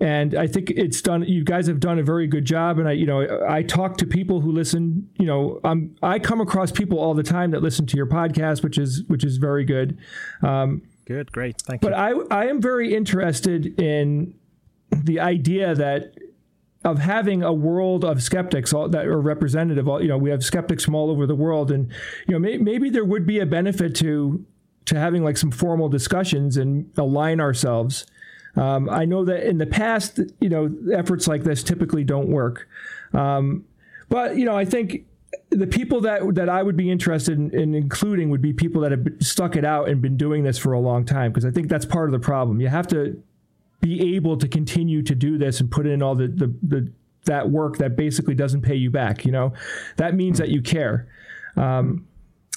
and 0.00 0.34
I 0.34 0.46
think 0.46 0.70
it's 0.70 1.02
done. 1.02 1.22
You 1.24 1.44
guys 1.44 1.66
have 1.66 1.78
done 1.78 1.98
a 1.98 2.02
very 2.02 2.26
good 2.26 2.46
job, 2.46 2.78
and 2.78 2.88
I, 2.88 2.92
you 2.92 3.06
know, 3.06 3.44
I 3.48 3.62
talk 3.62 3.98
to 3.98 4.06
people 4.06 4.40
who 4.40 4.50
listen. 4.50 5.08
You 5.18 5.26
know, 5.26 5.60
I'm 5.62 5.94
I 6.02 6.18
come 6.18 6.40
across 6.40 6.72
people 6.72 6.98
all 6.98 7.14
the 7.14 7.22
time 7.22 7.50
that 7.50 7.62
listen 7.62 7.86
to 7.86 7.96
your 7.96 8.06
podcast, 8.06 8.62
which 8.62 8.78
is 8.78 9.04
which 9.08 9.24
is 9.24 9.36
very 9.36 9.64
good. 9.64 9.98
Um, 10.42 10.82
good, 11.04 11.30
great, 11.32 11.60
thank 11.60 11.82
But 11.82 11.88
you. 11.88 12.24
But 12.28 12.32
I 12.32 12.42
I 12.42 12.46
am 12.46 12.62
very 12.62 12.94
interested 12.94 13.78
in 13.78 14.34
the 14.90 15.20
idea 15.20 15.74
that 15.74 16.14
of 16.82 16.98
having 16.98 17.42
a 17.42 17.52
world 17.52 18.04
of 18.04 18.22
skeptics 18.22 18.72
all, 18.72 18.88
that 18.88 19.06
are 19.06 19.20
representative. 19.20 19.86
All, 19.86 20.00
you 20.00 20.08
know, 20.08 20.16
we 20.16 20.30
have 20.30 20.42
skeptics 20.42 20.82
from 20.82 20.94
all 20.94 21.10
over 21.10 21.26
the 21.26 21.34
world, 21.34 21.70
and 21.70 21.90
you 22.26 22.32
know, 22.32 22.38
may, 22.38 22.56
maybe 22.56 22.88
there 22.88 23.04
would 23.04 23.26
be 23.26 23.38
a 23.38 23.46
benefit 23.46 23.94
to 23.96 24.44
to 24.86 24.98
having 24.98 25.22
like 25.22 25.36
some 25.36 25.50
formal 25.50 25.88
discussions 25.90 26.56
and 26.56 26.90
align 26.96 27.38
ourselves. 27.38 28.06
Um, 28.56 28.88
I 28.90 29.04
know 29.04 29.24
that 29.24 29.48
in 29.48 29.58
the 29.58 29.66
past, 29.66 30.20
you 30.40 30.48
know, 30.48 30.70
efforts 30.92 31.28
like 31.28 31.44
this 31.44 31.62
typically 31.62 32.04
don't 32.04 32.28
work. 32.28 32.68
Um, 33.12 33.64
but 34.08 34.36
you 34.36 34.44
know, 34.44 34.56
I 34.56 34.64
think 34.64 35.06
the 35.50 35.66
people 35.66 36.00
that 36.02 36.34
that 36.34 36.48
I 36.48 36.62
would 36.62 36.76
be 36.76 36.90
interested 36.90 37.38
in, 37.38 37.50
in 37.52 37.74
including 37.74 38.30
would 38.30 38.42
be 38.42 38.52
people 38.52 38.82
that 38.82 38.90
have 38.90 39.06
stuck 39.20 39.56
it 39.56 39.64
out 39.64 39.88
and 39.88 40.02
been 40.02 40.16
doing 40.16 40.42
this 40.42 40.58
for 40.58 40.72
a 40.72 40.80
long 40.80 41.04
time 41.04 41.30
because 41.30 41.44
I 41.44 41.50
think 41.50 41.68
that's 41.68 41.84
part 41.84 42.08
of 42.08 42.12
the 42.12 42.24
problem. 42.24 42.60
You 42.60 42.68
have 42.68 42.86
to 42.88 43.22
be 43.80 44.14
able 44.16 44.36
to 44.36 44.48
continue 44.48 45.02
to 45.02 45.14
do 45.14 45.38
this 45.38 45.60
and 45.60 45.70
put 45.70 45.86
in 45.86 46.02
all 46.02 46.14
the 46.14 46.28
the, 46.28 46.54
the 46.62 46.92
that 47.26 47.50
work 47.50 47.78
that 47.78 47.96
basically 47.96 48.34
doesn't 48.34 48.62
pay 48.62 48.74
you 48.74 48.90
back. 48.90 49.24
You 49.24 49.32
know, 49.32 49.52
that 49.96 50.14
means 50.14 50.38
that 50.38 50.48
you 50.48 50.62
care. 50.62 51.08
Um, 51.56 52.06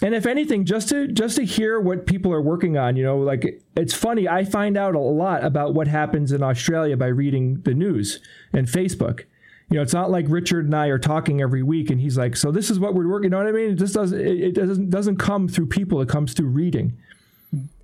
and 0.04 0.14
if 0.14 0.26
anything, 0.26 0.66
just 0.66 0.90
to 0.90 1.08
just 1.08 1.38
to 1.38 1.46
hear 1.46 1.80
what 1.80 2.06
people 2.06 2.34
are 2.34 2.42
working 2.42 2.78
on, 2.78 2.98
you 2.98 3.04
know, 3.04 3.18
like 3.18 3.64
it's 3.78 3.94
funny. 3.94 4.28
I 4.28 4.44
find 4.44 4.78
out 4.78 4.96
a 4.96 5.00
lot 5.00 5.46
about 5.46 5.74
what 5.74 5.88
happens 5.88 6.34
in 6.34 6.44
Australia 6.44 6.98
by 6.98 7.08
reading 7.08 7.62
the 7.62 7.74
news 7.74 8.20
and 8.52 8.68
Facebook. 8.68 9.22
You 9.70 9.78
know, 9.78 9.82
it's 9.82 9.94
not 9.94 10.12
like 10.12 10.26
Richard 10.28 10.66
and 10.66 10.76
I 10.76 10.88
are 10.88 11.00
talking 11.00 11.42
every 11.42 11.64
week, 11.64 11.90
and 11.90 12.02
he's 12.02 12.18
like, 12.18 12.36
"So 12.36 12.52
this 12.52 12.70
is 12.70 12.82
what 12.82 12.94
we're 12.94 13.08
working." 13.08 13.28
You 13.28 13.30
know 13.30 13.38
what 13.38 13.48
I 13.48 13.54
mean? 13.54 13.72
It 13.72 13.76
just 13.76 13.94
doesn't. 13.94 14.20
It, 14.20 14.56
doesn't 14.56 14.90
doesn't 14.90 15.18
come 15.18 15.48
through 15.48 15.68
people. 15.68 16.02
It 16.02 16.10
comes 16.10 16.34
through 16.34 16.50
reading. 16.50 16.98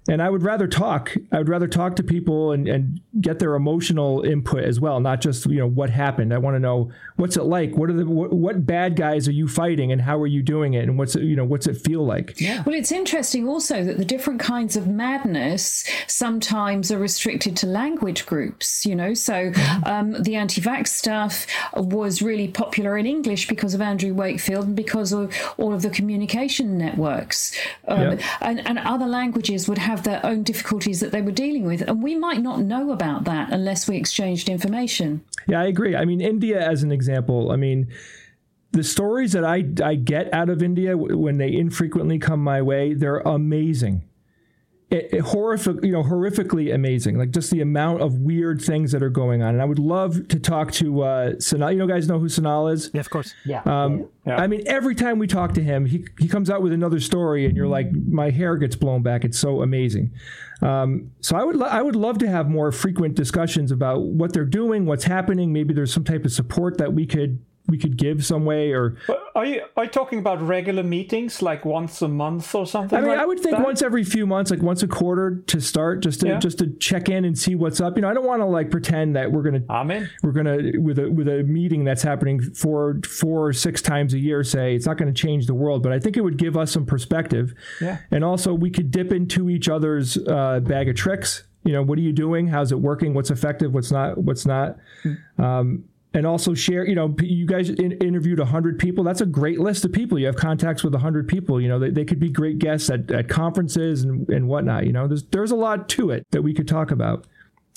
And 0.10 0.22
I 0.22 0.30
would 0.30 0.44
rather 0.44 0.68
talk. 0.68 1.16
I 1.32 1.38
would 1.38 1.50
rather 1.50 1.68
talk 1.68 1.96
to 1.98 2.04
people 2.04 2.52
and, 2.52 2.68
and 2.68 3.00
get 3.22 3.40
their 3.40 3.54
emotional 3.56 4.22
input 4.24 4.64
as 4.64 4.80
well, 4.80 5.00
not 5.00 5.22
just 5.22 5.46
you 5.46 5.60
know 5.60 5.68
what 5.68 5.90
happened. 5.90 6.34
I 6.34 6.40
want 6.40 6.56
to 6.56 6.60
know 6.60 6.92
what's 7.18 7.38
it 7.38 7.44
like. 7.44 7.78
What 7.78 7.90
are 7.90 7.94
the 7.94 8.06
what, 8.06 8.34
what 8.34 8.66
bad 8.66 8.96
guys 8.96 9.28
are 9.28 9.32
you 9.32 9.48
fighting, 9.48 9.92
and 9.92 10.02
how 10.02 10.20
are 10.20 10.28
you 10.28 10.42
doing 10.42 10.74
it, 10.74 10.84
and 10.84 10.98
what's 10.98 11.16
it 11.16 11.24
you 11.24 11.36
know 11.36 11.46
what's 11.46 11.68
it 11.68 11.78
feel 11.78 12.04
like? 12.06 12.38
Well, 12.66 12.76
it's 12.76 12.92
interesting 12.92 13.48
also 13.48 13.84
that 13.84 13.98
the 13.98 14.06
different 14.06 14.40
kinds 14.40 14.76
of 14.76 14.88
madness 14.88 15.88
sometimes 16.08 16.92
are 16.92 16.98
restricted 16.98 17.56
to 17.58 17.68
language 17.68 18.26
groups, 18.26 18.86
you 18.86 18.96
know. 18.96 19.14
So 19.14 19.52
um, 19.86 20.22
the 20.24 20.36
anti 20.36 20.60
vax 20.62 20.88
stuff 20.90 21.46
was 21.76 22.22
really 22.22 22.48
popular 22.48 22.98
in 22.98 23.06
English 23.06 23.48
because 23.48 23.74
of 23.74 23.82
Andrew 23.82 24.14
Wakefield 24.14 24.66
and 24.68 24.76
because 24.76 25.14
of 25.14 25.36
all 25.58 25.74
of 25.74 25.82
the 25.82 25.90
communication 25.90 26.78
networks. 26.78 27.56
Um, 27.88 28.00
Yeah. 28.00 28.18
and, 28.42 28.66
and 28.66 28.80
other 28.80 29.06
languages 29.06 29.68
would 29.68 29.78
have 29.78 29.99
their 30.04 30.26
own 30.26 30.44
difficulties 30.44 31.00
that 31.00 31.12
they 31.12 31.22
were 31.22 31.32
dealing 31.32 31.66
with. 31.66 31.82
And 31.82 32.04
we 32.04 32.16
might 32.16 32.42
not 32.42 32.60
know 32.60 32.92
about 32.92 33.24
that 33.26 33.52
unless 33.52 33.88
we 33.88 33.98
exchanged 33.98 34.50
information. 34.50 35.24
Yeah, 35.48 35.62
I 35.62 35.66
agree. 35.66 35.96
I 35.96 36.06
mean, 36.06 36.22
India 36.22 36.60
as 36.60 36.84
an 36.84 36.92
example. 36.92 37.52
I 37.52 37.56
mean, 37.56 37.88
the 38.72 38.84
stories 38.84 39.32
that 39.34 39.44
I 39.44 39.66
I 39.84 39.96
get 39.96 40.34
out 40.34 40.50
of 40.50 40.62
India 40.62 40.96
when 40.98 41.38
they 41.38 41.52
infrequently 41.52 42.20
come 42.20 42.44
my 42.44 42.62
way, 42.62 42.94
they're 42.94 43.20
amazing. 43.20 44.04
It, 44.92 45.10
it 45.14 45.22
horrific, 45.22 45.84
you 45.84 45.92
know, 45.92 46.02
horrifically 46.02 46.74
amazing. 46.74 47.18
Like 47.20 47.30
just 47.30 47.52
the 47.52 47.62
amount 47.62 48.02
of 48.02 48.16
weird 48.16 48.60
things 48.60 48.92
that 48.92 49.04
are 49.04 49.10
going 49.12 49.44
on. 49.44 49.50
And 49.50 49.62
I 49.62 49.66
would 49.66 49.78
love 49.78 50.28
to 50.30 50.40
talk 50.40 50.72
to 50.74 51.04
uh, 51.04 51.30
Sanal. 51.34 51.72
You 51.72 51.78
know, 51.78 51.86
guys 51.86 52.08
know 52.08 52.18
who 52.18 52.26
Sanal 52.26 52.74
is. 52.74 52.90
yeah, 52.92 53.02
of 53.02 53.10
course. 53.12 53.36
Yeah. 53.46 53.62
Um, 53.66 54.08
I 54.26 54.48
mean, 54.48 54.64
every 54.66 54.96
time 54.96 55.20
we 55.20 55.28
talk 55.28 55.54
to 55.54 55.62
him, 55.64 55.86
he 55.86 56.06
he 56.18 56.28
comes 56.28 56.50
out 56.50 56.62
with 56.64 56.74
another 56.74 57.00
story, 57.00 57.46
and 57.46 57.56
you're 57.56 57.68
like, 57.68 57.92
my 57.92 58.32
hair 58.32 58.58
gets 58.58 58.76
blown 58.76 59.04
back. 59.04 59.24
It's 59.24 59.40
so 59.40 59.62
amazing. 59.62 60.12
Um, 60.62 61.12
so 61.22 61.36
I 61.36 61.44
would 61.44 61.56
lo- 61.56 61.68
I 61.68 61.82
would 61.82 61.96
love 61.96 62.18
to 62.20 62.28
have 62.28 62.50
more 62.50 62.72
frequent 62.72 63.16
discussions 63.16 63.72
about 63.72 64.02
what 64.02 64.34
they're 64.34 64.44
doing, 64.44 64.86
what's 64.86 65.04
happening. 65.06 65.54
Maybe 65.54 65.74
there's 65.74 65.94
some 65.94 66.04
type 66.04 66.26
of 66.26 66.32
support 66.32 66.78
that 66.80 66.94
we 66.94 67.06
could 67.06 67.40
we 67.70 67.78
could 67.78 67.98
give 67.98 68.26
some 68.26 68.46
way, 68.46 68.72
or 68.72 68.98
are 69.36 69.46
you 69.46 69.62
are 69.78 69.84
you 69.86 69.90
talking 69.90 70.20
about 70.20 70.42
regular 70.42 70.84
meetings, 70.84 71.42
like 71.42 71.64
once 71.66 72.02
a 72.02 72.08
month 72.08 72.54
or 72.56 72.66
something? 72.66 72.98
I 72.98 73.02
mean, 73.02 73.12
like 73.12 73.20
I 73.20 73.26
would 73.26 73.40
think 73.40 73.58
that? 73.58 73.64
once 73.66 73.82
every 73.82 74.04
few 74.04 74.26
months, 74.26 74.52
like 74.52 74.62
once 74.62 74.82
a 74.84 74.88
quarter, 74.88 75.42
to 75.48 75.62
start, 75.62 76.02
just 76.02 76.22
to 76.22 76.28
Yeah. 76.28 76.40
just 76.40 76.58
to 76.60 76.68
check 76.80 77.10
in 77.10 77.26
and 77.26 77.38
see 77.38 77.56
what's 77.56 77.80
up. 77.80 77.96
You 77.96 78.02
know, 78.02 78.10
I 78.10 78.14
don't 78.14 78.26
want 78.26 78.42
to 78.42 78.46
like 78.46 78.72
pretend 78.72 79.16
that 79.16 79.32
we're 79.32 79.44
gonna 79.44 79.62
we're 80.24 80.32
gonna 80.32 80.58
with 80.80 81.00
a 81.00 81.10
with 81.10 81.28
a 81.28 81.44
meeting 81.44 81.84
that's 81.84 82.02
happening 82.04 82.42
four 82.42 83.00
four 83.08 83.48
or 83.48 83.54
six 83.54 83.82
times 83.82 84.14
a 84.14 84.20
year 84.20 84.44
say 84.44 84.76
it's 84.76 84.86
not 84.86 84.98
going 84.98 85.14
to 85.14 85.22
change 85.22 85.46
the 85.46 85.54
world 85.54 85.84
but 85.84 85.92
i 85.92 86.00
think 86.00 86.18
it 86.18 86.22
would 86.22 86.38
give 86.38 86.56
us 86.58 86.72
some 86.72 86.86
perspective 86.86 87.54
Yeah. 87.82 87.98
and 88.12 88.24
also 88.24 88.54
we 88.54 88.70
could 88.70 88.90
dip 88.92 89.12
into 89.12 89.50
each 89.50 89.68
other's 89.70 90.18
uh, 90.18 90.60
bag 90.62 90.90
of 90.90 90.96
tricks 90.96 91.44
You 91.66 91.74
know, 91.74 91.84
what 91.84 91.98
are 92.00 92.02
you 92.02 92.14
doing? 92.14 92.48
How's 92.48 92.72
it 92.72 92.80
working? 92.80 93.14
What's 93.14 93.30
effective? 93.32 93.74
What's 93.74 93.92
not? 93.92 94.18
What's 94.18 94.46
not? 94.46 94.78
Um, 95.38 95.84
and 96.14 96.26
also 96.26 96.54
share. 96.54 96.86
You 96.88 96.96
know, 96.96 97.16
you 97.22 97.46
guys 97.46 97.70
in, 97.70 97.92
interviewed 97.94 98.40
hundred 98.40 98.80
people. 98.80 99.04
That's 99.04 99.22
a 99.22 99.26
great 99.26 99.60
list 99.60 99.86
of 99.86 99.92
people. 99.92 100.18
You 100.20 100.26
have 100.28 100.36
contacts 100.36 100.84
with 100.84 100.94
hundred 100.96 101.28
people. 101.28 101.60
You 101.62 101.68
know, 101.70 101.80
they, 101.80 101.90
they 101.92 102.06
could 102.06 102.20
be 102.20 102.30
great 102.30 102.60
guests 102.60 102.90
at, 102.90 103.10
at 103.12 103.30
conferences 103.30 104.04
and, 104.04 104.28
and 104.30 104.48
whatnot. 104.48 104.86
You 104.86 104.94
know, 104.94 105.08
there's 105.08 105.24
there's 105.26 105.52
a 105.52 105.56
lot 105.56 105.90
to 105.90 106.12
it 106.12 106.26
that 106.32 106.42
we 106.42 106.54
could 106.54 106.68
talk 106.68 106.92
about. 106.92 107.26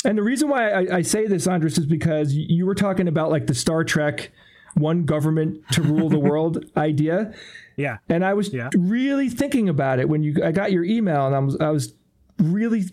And 0.05 0.19
the 0.19 0.23
reason 0.23 0.49
why 0.49 0.71
I, 0.71 0.97
I 0.97 1.03
say 1.03 1.27
this, 1.27 1.47
Andras, 1.47 1.79
is 1.79 1.87
because 1.87 2.33
you 2.35 2.47
you 2.49 2.67
were 2.67 2.75
talking 2.75 3.07
about 3.09 3.31
like 3.31 3.47
the 3.47 3.55
Star 3.55 3.85
Trek 3.85 4.31
one 4.75 5.05
government 5.05 5.61
to 5.73 5.83
rule 5.83 6.09
the 6.09 6.19
world 6.31 6.65
idea. 6.77 7.33
Yeah. 7.77 7.99
And 8.09 8.25
I 8.25 8.33
was 8.35 8.53
Yeah. 8.55 8.71
really 8.77 9.29
thinking 9.29 9.69
about 9.69 9.99
it 9.99 10.09
when 10.09 10.23
you 10.23 10.43
I 10.43 10.51
got 10.53 10.73
your 10.73 10.83
email 10.85 11.27
and 11.27 11.35
I 11.37 11.39
was 11.41 11.57
I 11.61 11.71
was 11.71 11.95
really 12.39 12.85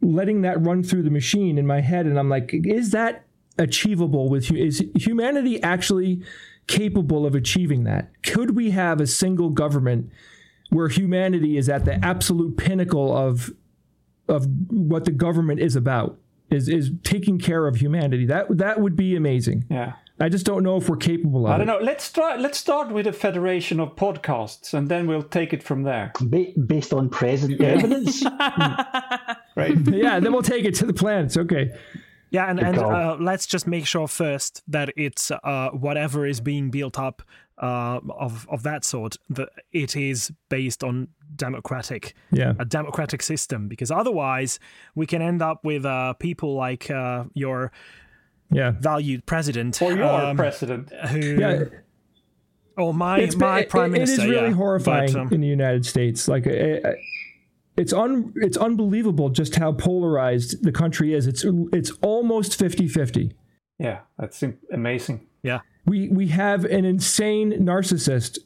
letting 0.00 0.42
that 0.42 0.60
run 0.64 0.82
through 0.82 1.02
the 1.02 1.10
machine 1.10 1.58
in 1.58 1.66
my 1.66 1.80
head 1.80 2.06
and 2.06 2.18
I'm 2.18 2.28
like 2.28 2.50
is 2.54 2.90
that 2.90 3.24
achievable 3.58 4.28
with 4.28 4.50
is 4.52 4.84
humanity 4.94 5.62
actually 5.62 6.22
capable 6.66 7.26
of 7.26 7.34
achieving 7.34 7.84
that? 7.84 8.10
Could 8.22 8.54
we 8.56 8.70
have 8.70 9.00
a 9.00 9.06
single 9.06 9.50
government 9.50 10.10
where 10.70 10.88
humanity 10.88 11.56
is 11.56 11.68
at 11.68 11.84
the 11.84 11.94
absolute 12.04 12.56
pinnacle 12.56 13.16
of 13.16 13.50
of 14.28 14.46
what 14.68 15.04
the 15.04 15.12
government 15.12 15.60
is 15.60 15.76
about? 15.76 16.18
Is 16.50 16.68
is 16.68 16.90
taking 17.02 17.38
care 17.38 17.66
of 17.66 17.76
humanity. 17.76 18.24
That 18.26 18.56
that 18.56 18.80
would 18.80 18.96
be 18.96 19.16
amazing. 19.16 19.64
Yeah. 19.68 19.94
I 20.20 20.28
just 20.28 20.44
don't 20.44 20.64
know 20.64 20.76
if 20.76 20.88
we're 20.88 20.96
capable 20.96 21.46
of 21.46 21.52
I 21.52 21.58
don't 21.58 21.66
know. 21.66 21.78
Let's 21.78 22.10
try. 22.10 22.36
Let's 22.36 22.58
start 22.58 22.90
with 22.90 23.06
a 23.06 23.12
federation 23.12 23.78
of 23.78 23.94
podcasts, 23.94 24.74
and 24.74 24.88
then 24.88 25.06
we'll 25.06 25.22
take 25.22 25.52
it 25.52 25.62
from 25.62 25.84
there. 25.84 26.12
Ba- 26.20 26.52
based 26.66 26.92
on 26.92 27.08
present 27.08 27.60
evidence. 27.60 28.24
Hmm. 28.40 29.32
Right. 29.56 29.76
yeah, 29.86 30.20
then 30.20 30.32
we'll 30.32 30.42
take 30.42 30.64
it 30.64 30.74
to 30.76 30.86
the 30.86 30.92
planets. 30.92 31.36
Okay. 31.36 31.70
Yeah, 32.30 32.50
and, 32.50 32.60
and 32.60 32.78
uh, 32.78 33.16
let's 33.18 33.46
just 33.46 33.66
make 33.66 33.86
sure 33.86 34.06
first 34.08 34.62
that 34.68 34.90
it's 34.96 35.30
uh, 35.30 35.70
whatever 35.72 36.26
is 36.26 36.40
being 36.40 36.70
built 36.70 36.98
up 36.98 37.22
uh, 37.62 38.00
of 38.18 38.46
of 38.50 38.62
that 38.62 38.84
sort 38.84 39.16
that 39.30 39.48
it 39.72 39.96
is 39.96 40.30
based 40.48 40.84
on 40.84 41.08
democratic 41.36 42.14
Yeah. 42.30 42.52
a 42.58 42.64
democratic 42.64 43.22
system 43.22 43.66
because 43.68 43.90
otherwise 43.90 44.60
we 44.94 45.06
can 45.06 45.22
end 45.22 45.42
up 45.42 45.64
with 45.64 45.84
uh, 45.84 46.12
people 46.14 46.54
like 46.54 46.90
uh, 46.90 47.24
your 47.34 47.72
Yeah. 48.52 48.72
valued 48.80 49.24
president 49.26 49.80
or 49.82 49.92
your 49.92 50.04
um, 50.08 50.36
president. 50.36 50.90
who 51.10 51.18
Yeah. 51.18 51.64
or 52.76 52.94
my 52.94 53.18
It's 53.18 53.36
my 53.36 53.60
it- 53.60 53.70
prime 53.70 53.90
it- 53.94 53.98
minister 53.98 54.22
It 54.22 54.24
is 54.26 54.30
really 54.30 54.48
yeah. 54.50 54.54
horrifying 54.54 55.12
But, 55.12 55.20
um, 55.20 55.32
in 55.32 55.40
the 55.40 55.48
United 55.48 55.84
States. 55.84 56.28
Like, 56.28 56.46
uh, 56.46 56.92
it's 57.78 57.92
un 57.92 58.32
it's 58.36 58.56
unbelievable 58.56 59.28
just 59.30 59.54
how 59.56 59.72
polarized 59.72 60.62
the 60.62 60.72
country 60.72 61.14
is. 61.14 61.26
It's 61.26 61.44
it's 61.72 61.92
almost 62.02 62.58
50-50. 62.58 63.32
Yeah, 63.78 64.00
that's 64.18 64.42
amazing. 64.72 65.26
yeah 65.42 65.60
We 65.86 66.08
we 66.08 66.28
have 66.28 66.64
an 66.64 66.84
insane 66.84 67.52
narcissist 67.52 68.38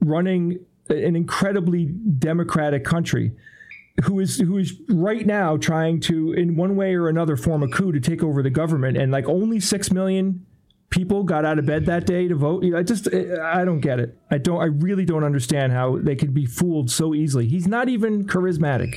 running 0.00 0.58
an 0.88 1.14
incredibly 1.14 1.84
democratic 1.86 2.84
country 2.84 3.32
who 4.04 4.18
is 4.18 4.38
who 4.38 4.56
is 4.56 4.80
right 4.88 5.26
now 5.26 5.56
trying 5.56 6.00
to 6.00 6.32
in 6.32 6.56
one 6.56 6.74
way 6.74 6.94
or 6.94 7.08
another 7.08 7.36
form 7.36 7.62
a 7.62 7.68
coup 7.68 7.92
to 7.92 8.00
take 8.00 8.22
over 8.22 8.42
the 8.42 8.50
government 8.50 8.96
and 8.96 9.12
like 9.12 9.28
only 9.28 9.60
6 9.60 9.90
million 9.92 10.46
people 10.90 11.22
got 11.22 11.44
out 11.44 11.58
of 11.58 11.66
bed 11.66 11.86
that 11.86 12.06
day 12.06 12.28
to 12.28 12.34
vote. 12.34 12.64
I 12.74 12.82
just 12.82 13.12
eh, 13.12 13.36
I 13.42 13.64
don't 13.64 13.80
get 13.80 14.00
it. 14.00 14.18
I 14.30 14.38
don't 14.38 14.60
I 14.60 14.66
really 14.66 15.04
don't 15.04 15.24
understand 15.24 15.72
how 15.72 15.98
they 15.98 16.16
could 16.16 16.34
be 16.34 16.46
fooled 16.46 16.90
so 16.90 17.14
easily. 17.14 17.46
He's 17.46 17.66
not 17.66 17.88
even 17.88 18.26
charismatic 18.26 18.96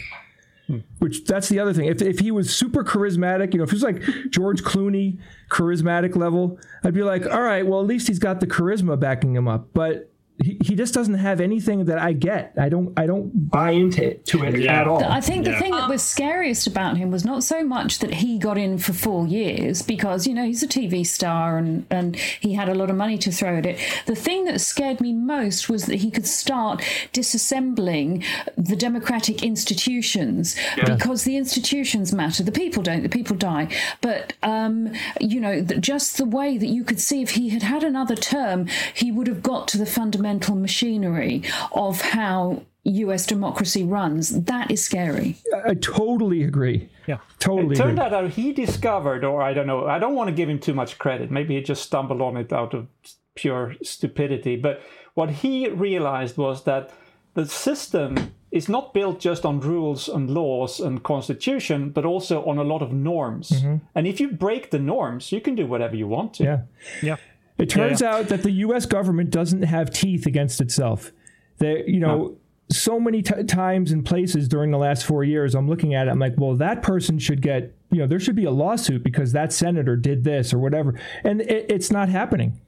which 1.00 1.26
that's 1.26 1.50
the 1.50 1.60
other 1.60 1.74
thing. 1.74 1.86
If, 1.86 2.02
if 2.02 2.20
he 2.20 2.32
was 2.32 2.56
super 2.56 2.84
charismatic 2.84 3.54
you 3.54 3.58
know 3.58 3.64
if 3.64 3.72
he 3.72 3.76
was 3.76 3.84
like 3.84 4.02
George 4.30 4.64
Clooney 4.64 5.20
charismatic 5.50 6.16
level 6.16 6.58
I'd 6.84 6.94
be 6.94 7.04
like 7.04 7.26
all 7.26 7.42
right 7.42 7.66
well 7.66 7.82
at 7.82 7.88
least 7.88 8.08
he's 8.08 8.20
got 8.20 8.40
the 8.40 8.48
charisma 8.48 9.00
backing 9.00 9.36
him 9.36 9.48
up. 9.48 9.70
But 9.74 10.13
he, 10.42 10.58
he 10.64 10.76
just 10.76 10.94
doesn't 10.94 11.16
have 11.16 11.40
anything 11.40 11.86
that 11.86 12.00
I 12.00 12.14
get. 12.14 12.54
I 12.58 12.68
don't 12.68 12.98
I 12.98 13.06
don't 13.06 13.50
buy 13.50 13.72
into 13.72 14.04
it, 14.04 14.26
to 14.28 14.44
it 14.44 14.66
at 14.66 14.88
all. 14.88 15.04
I 15.04 15.22
think 15.22 15.46
the 15.46 15.56
thing 15.58 15.72
that 15.72 15.88
was 15.88 16.02
scariest 16.02 16.66
about 16.66 16.98
him 16.98 17.12
was 17.12 17.24
not 17.24 17.44
so 17.44 17.64
much 17.64 18.00
that 18.00 18.16
he 18.16 18.40
got 18.40 18.58
in 18.58 18.80
for 18.80 18.94
four 18.94 19.28
years 19.28 19.84
because, 19.84 20.26
you 20.26 20.34
know, 20.34 20.44
he's 20.44 20.64
a 20.64 20.68
TV 20.68 21.06
star 21.06 21.58
and, 21.58 21.86
and 21.90 22.16
he 22.16 22.54
had 22.54 22.68
a 22.68 22.74
lot 22.74 22.90
of 22.90 22.96
money 22.96 23.18
to 23.20 23.32
throw 23.32 23.58
at 23.58 23.66
it. 23.66 23.80
The 24.06 24.16
thing 24.16 24.46
that 24.46 24.60
scared 24.60 25.00
me 25.02 25.14
most 25.14 25.70
was 25.70 25.86
that 25.86 25.98
he 25.98 26.10
could 26.10 26.28
start 26.28 26.82
disassembling 27.14 28.26
the 28.58 28.76
democratic 28.76 29.44
institutions 29.44 30.56
because 30.86 31.26
the 31.26 31.38
institutions 31.38 32.12
matter. 32.12 32.44
The 32.44 32.52
people 32.52 32.82
don't, 32.82 33.04
the 33.04 33.10
people 33.10 33.36
die. 33.36 33.68
But, 34.02 34.34
um, 34.42 34.94
you 35.22 35.40
know, 35.40 35.62
just 35.62 36.18
the 36.18 36.26
way 36.26 36.58
that 36.58 36.68
you 36.68 36.84
could 36.84 37.00
see 37.00 37.22
if 37.22 37.32
he 37.32 37.50
had 37.50 37.62
had 37.62 37.84
another 37.84 38.16
term, 38.16 38.68
he 38.96 39.12
would 39.12 39.28
have 39.28 39.44
got 39.44 39.68
to 39.70 39.78
the 39.78 39.86
fundamental 39.86 40.23
machinery 40.56 41.44
of 41.72 42.02
how 42.02 42.64
US 42.84 43.26
democracy 43.26 43.84
runs. 43.84 44.44
That 44.44 44.70
is 44.70 44.84
scary. 44.84 45.38
I 45.66 45.76
totally 45.76 46.44
agree. 46.44 46.90
Yeah. 47.08 47.20
Totally 47.40 47.76
It 47.76 47.78
turned 47.78 48.00
agree. 48.00 48.18
out 48.18 48.32
he 48.32 48.52
discovered, 48.52 49.24
or 49.24 49.42
I 49.42 49.54
don't 49.54 49.68
know, 49.68 49.88
I 49.88 50.00
don't 50.00 50.16
want 50.16 50.30
to 50.30 50.36
give 50.36 50.50
him 50.50 50.60
too 50.60 50.74
much 50.74 50.98
credit. 50.98 51.32
Maybe 51.32 51.56
he 51.56 51.62
just 51.62 51.84
stumbled 51.84 52.22
on 52.22 52.38
it 52.38 52.52
out 52.52 52.74
of 52.74 52.88
pure 53.36 53.76
stupidity. 53.82 54.56
But 54.58 54.82
what 55.14 55.30
he 55.30 55.70
realized 55.70 56.38
was 56.38 56.64
that 56.66 56.92
the 57.36 57.46
system 57.46 58.34
is 58.52 58.70
not 58.70 58.94
built 58.94 59.20
just 59.20 59.46
on 59.46 59.60
rules 59.60 60.08
and 60.08 60.30
laws 60.30 60.80
and 60.80 61.04
constitution, 61.04 61.90
but 61.90 62.06
also 62.06 62.46
on 62.46 62.58
a 62.58 62.64
lot 62.64 62.82
of 62.82 62.92
norms. 62.92 63.50
Mm-hmm. 63.50 63.78
And 63.96 64.08
if 64.08 64.20
you 64.20 64.32
break 64.32 64.70
the 64.70 64.80
norms, 64.80 65.32
you 65.32 65.42
can 65.42 65.56
do 65.56 65.66
whatever 65.66 65.96
you 65.96 66.08
want 66.08 66.36
to. 66.36 66.44
Yeah. 66.44 66.60
yeah 67.02 67.16
It 67.64 67.70
turns 67.70 68.02
out 68.02 68.28
that 68.30 68.44
the 68.44 68.52
U.S. 68.52 68.86
government 68.86 69.30
doesn't 69.30 69.64
have 69.64 69.90
teeth 69.92 70.26
against 70.26 70.62
itself. 70.62 71.12
They, 71.58 71.84
you 71.88 72.00
know, 72.00 72.38
so 72.72 73.00
many 73.00 73.22
t- 73.22 73.44
times 73.44 73.92
and 73.92 74.06
places 74.06 74.48
during 74.48 74.72
the 74.72 74.78
last 74.78 75.06
four 75.06 75.24
years, 75.24 75.56
I'm 75.56 75.70
looking 75.70 75.94
at 75.94 76.08
it. 76.08 76.12
I'm 76.12 76.20
like, 76.20 76.34
well, 76.38 76.56
that 76.56 76.82
person 76.82 77.20
should 77.20 77.42
get, 77.42 77.76
you 77.92 78.00
know, 78.00 78.08
there 78.08 78.20
should 78.20 78.36
be 78.36 78.46
a 78.46 78.52
lawsuit 78.52 79.04
because 79.04 79.32
that 79.34 79.54
senator 79.54 79.96
did 79.96 80.24
this 80.24 80.54
or 80.54 80.60
whatever, 80.60 81.00
and 81.24 81.42
it, 81.42 81.68
it's 81.70 81.92
not 81.92 82.10
happening. 82.10 82.60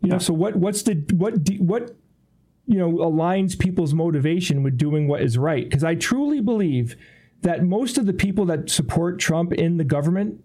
You 0.00 0.10
know, 0.10 0.18
so 0.18 0.34
what? 0.34 0.56
What's 0.56 0.82
the 0.82 0.94
what? 1.14 1.34
What? 1.58 1.96
You 2.66 2.78
know, 2.78 2.92
aligns 2.92 3.58
people's 3.58 3.94
motivation 3.94 4.62
with 4.62 4.76
doing 4.78 5.06
what 5.06 5.22
is 5.22 5.36
right. 5.36 5.64
Because 5.64 5.84
I 5.84 5.94
truly 5.94 6.40
believe 6.40 6.96
that 7.42 7.62
most 7.62 7.98
of 7.98 8.06
the 8.06 8.12
people 8.12 8.46
that 8.46 8.70
support 8.70 9.18
Trump 9.18 9.52
in 9.52 9.76
the 9.76 9.84
government 9.84 10.42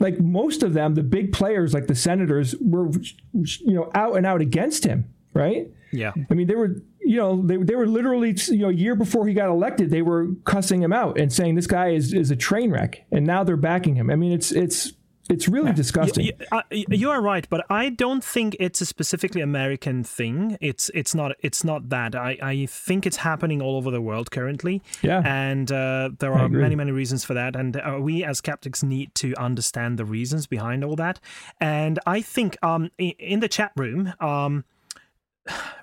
like 0.00 0.18
most 0.18 0.62
of 0.62 0.72
them, 0.72 0.94
the 0.94 1.02
big 1.02 1.32
players 1.32 1.74
like 1.74 1.86
the 1.86 1.94
senators 1.94 2.54
were, 2.60 2.90
you 3.32 3.74
know, 3.74 3.90
out 3.94 4.16
and 4.16 4.26
out 4.26 4.40
against 4.40 4.84
him, 4.84 5.12
right? 5.34 5.70
yeah 5.92 6.12
I 6.30 6.34
mean, 6.34 6.46
they 6.46 6.54
were, 6.54 6.76
you 7.00 7.16
know, 7.16 7.42
they, 7.42 7.56
they 7.56 7.74
were 7.74 7.86
literally, 7.86 8.34
you 8.48 8.58
know, 8.58 8.68
a 8.68 8.72
year 8.72 8.94
before 8.94 9.26
he 9.26 9.34
got 9.34 9.48
elected, 9.48 9.90
they 9.90 10.02
were 10.02 10.28
cussing 10.44 10.82
him 10.82 10.92
out 10.92 11.18
and 11.18 11.32
saying 11.32 11.54
this 11.54 11.66
guy 11.66 11.88
is, 11.90 12.12
is 12.12 12.30
a 12.30 12.36
train 12.36 12.70
wreck, 12.70 13.04
and 13.10 13.26
now 13.26 13.42
they're 13.44 13.56
backing 13.56 13.96
him. 13.96 14.10
I 14.10 14.16
mean, 14.16 14.32
it's 14.32 14.52
it's 14.52 14.92
it's 15.30 15.48
really 15.48 15.72
disgusting. 15.72 16.32
Y- 16.40 16.46
uh, 16.58 16.62
you 16.70 17.10
are 17.10 17.22
right, 17.22 17.46
but 17.48 17.64
I 17.70 17.88
don't 17.90 18.22
think 18.24 18.56
it's 18.60 18.80
a 18.80 18.86
specifically 18.86 19.40
American 19.40 20.04
thing. 20.04 20.58
It's 20.60 20.90
it's 20.94 21.14
not 21.14 21.32
it's 21.40 21.64
not 21.64 21.88
that. 21.90 22.14
I, 22.14 22.38
I 22.42 22.66
think 22.66 23.06
it's 23.06 23.16
happening 23.18 23.62
all 23.62 23.76
over 23.76 23.90
the 23.90 24.00
world 24.02 24.30
currently. 24.30 24.82
Yeah. 25.02 25.22
and 25.24 25.70
uh, 25.72 26.10
there 26.18 26.32
are 26.32 26.48
many 26.48 26.74
many 26.76 26.92
reasons 26.92 27.24
for 27.24 27.34
that, 27.34 27.56
and 27.56 27.76
uh, 27.76 27.98
we 28.00 28.24
as 28.24 28.38
skeptics 28.38 28.82
need 28.82 29.14
to 29.16 29.34
understand 29.36 29.98
the 29.98 30.04
reasons 30.04 30.46
behind 30.46 30.84
all 30.84 30.96
that. 30.96 31.20
And 31.60 31.98
I 32.06 32.20
think 32.20 32.56
um 32.62 32.90
i- 33.00 33.14
in 33.18 33.40
the 33.40 33.48
chat 33.48 33.72
room 33.76 34.12
um. 34.20 34.64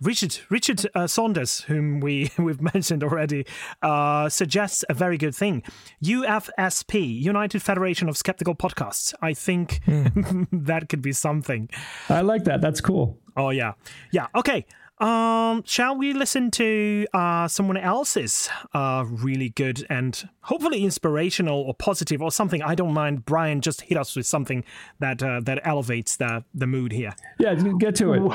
Richard 0.01 0.39
Richard 0.49 0.85
uh, 0.93 1.07
Saunders, 1.07 1.61
whom 1.61 1.99
we 1.99 2.31
we've 2.37 2.61
mentioned 2.61 3.03
already, 3.03 3.45
uh, 3.81 4.29
suggests 4.29 4.85
a 4.89 4.93
very 4.93 5.17
good 5.17 5.35
thing. 5.35 5.63
UFSP, 6.03 7.19
United 7.19 7.61
Federation 7.61 8.09
of 8.09 8.17
Skeptical 8.17 8.55
Podcasts. 8.55 9.13
I 9.21 9.33
think 9.33 9.81
that 10.51 10.89
could 10.89 11.01
be 11.01 11.11
something. 11.11 11.69
I 12.09 12.21
like 12.21 12.43
that. 12.45 12.61
That's 12.61 12.81
cool. 12.81 13.17
Oh 13.35 13.49
yeah, 13.49 13.73
yeah. 14.11 14.27
Okay. 14.35 14.65
Um, 14.99 15.63
shall 15.63 15.95
we 15.95 16.13
listen 16.13 16.49
to 16.51 17.05
uh, 17.13 17.47
someone 17.47 17.77
else's 17.77 18.49
uh, 18.73 19.05
really 19.07 19.49
good 19.49 19.85
and 19.89 20.27
hopefully 20.41 20.83
inspirational 20.83 21.61
or 21.61 21.75
positive 21.75 22.21
or 22.21 22.31
something? 22.31 22.63
I 22.63 22.73
don't 22.73 22.93
mind. 22.93 23.25
Brian, 23.25 23.61
just 23.61 23.81
hit 23.81 23.97
us 23.97 24.15
with 24.15 24.25
something 24.25 24.63
that 24.99 25.21
uh, 25.21 25.41
that 25.41 25.59
elevates 25.63 26.17
the 26.17 26.43
the 26.53 26.65
mood 26.65 26.91
here. 26.91 27.13
Yeah, 27.37 27.53
get 27.77 27.95
to 27.95 28.13
it. 28.13 28.21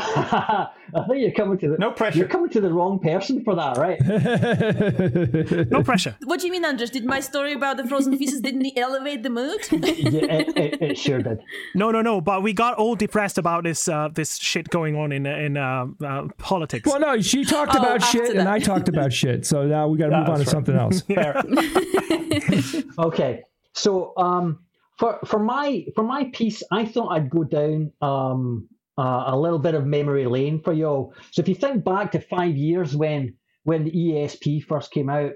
I 0.95 1.05
think 1.09 1.21
you're 1.21 1.33
coming 1.33 1.59
to 1.59 1.71
the 1.71 1.79
No 1.79 1.91
pressure. 1.91 2.19
You're 2.19 2.29
coming 2.29 2.51
to 2.51 2.61
the 2.61 2.73
wrong 2.73 2.99
person 2.99 3.43
for 3.43 3.55
that, 3.57 3.77
right? 3.79 3.99
No 5.73 5.83
pressure. 5.83 6.17
What 6.25 6.41
do 6.41 6.47
you 6.47 6.53
mean, 6.53 6.65
Andras? 6.65 6.91
Did 6.91 7.05
my 7.05 7.21
story 7.21 7.53
about 7.53 7.77
the 7.77 7.87
frozen 7.87 8.17
feces 8.17 8.41
didn't 8.41 8.67
elevate 8.77 9.23
the 9.23 9.31
mood? 9.31 9.61
yeah, 9.71 9.81
it, 9.81 10.57
it, 10.57 10.83
it 10.83 10.99
sure 10.99 11.21
did. 11.21 11.41
No, 11.75 11.91
no, 11.91 12.03
no. 12.03 12.21
But 12.21 12.43
we 12.43 12.53
got 12.53 12.75
all 12.75 12.95
depressed 12.95 13.39
about 13.39 13.65
this 13.65 13.89
uh, 13.89 14.09
this 14.13 14.37
shit 14.37 14.69
going 14.69 14.97
on 14.97 15.13
in 15.13 15.27
in 15.27 15.57
uh, 15.57 15.87
uh, 16.05 16.29
politics. 16.53 16.87
Well, 16.87 17.01
no, 17.01 17.21
she 17.21 17.45
talked 17.45 17.75
Oh, 17.75 17.79
about 17.79 18.03
after 18.03 18.19
shit, 18.27 18.37
and. 18.37 18.49
I 18.49 18.59
talked 18.59 18.89
about 18.89 19.13
shit. 19.13 19.47
So 19.47 19.67
now 19.67 19.89
we 19.89 19.97
got 19.99 20.11
to 20.11 20.19
move 20.19 20.29
on 20.29 20.39
to 20.39 20.45
something 20.47 20.77
else. 20.77 21.03
Okay, 22.99 23.43
So 23.75 24.13
um, 24.17 24.59
for 24.99 25.19
for 25.25 25.39
my 25.39 25.85
for 25.95 26.05
my 26.05 26.25
piece, 26.33 26.63
I 26.71 26.85
thought 26.85 27.09
I'd 27.13 27.31
go 27.31 27.45
down 27.45 27.93
um, 28.03 28.69
uh, 28.99 29.25
a 29.29 29.37
little 29.37 29.59
bit 29.59 29.75
of 29.75 29.87
memory 29.87 30.27
lane 30.27 30.61
for 30.63 30.73
y'all. 30.73 31.15
So 31.31 31.41
if 31.41 31.49
you 31.49 31.55
think 31.55 31.85
back 31.85 32.13
to 32.13 32.21
five 32.21 32.55
years 32.57 32.95
when 32.95 33.35
when 33.65 33.85
the 33.85 33.91
ESP 33.91 34.65
first 34.65 34.91
came 34.91 35.09
out, 35.09 35.33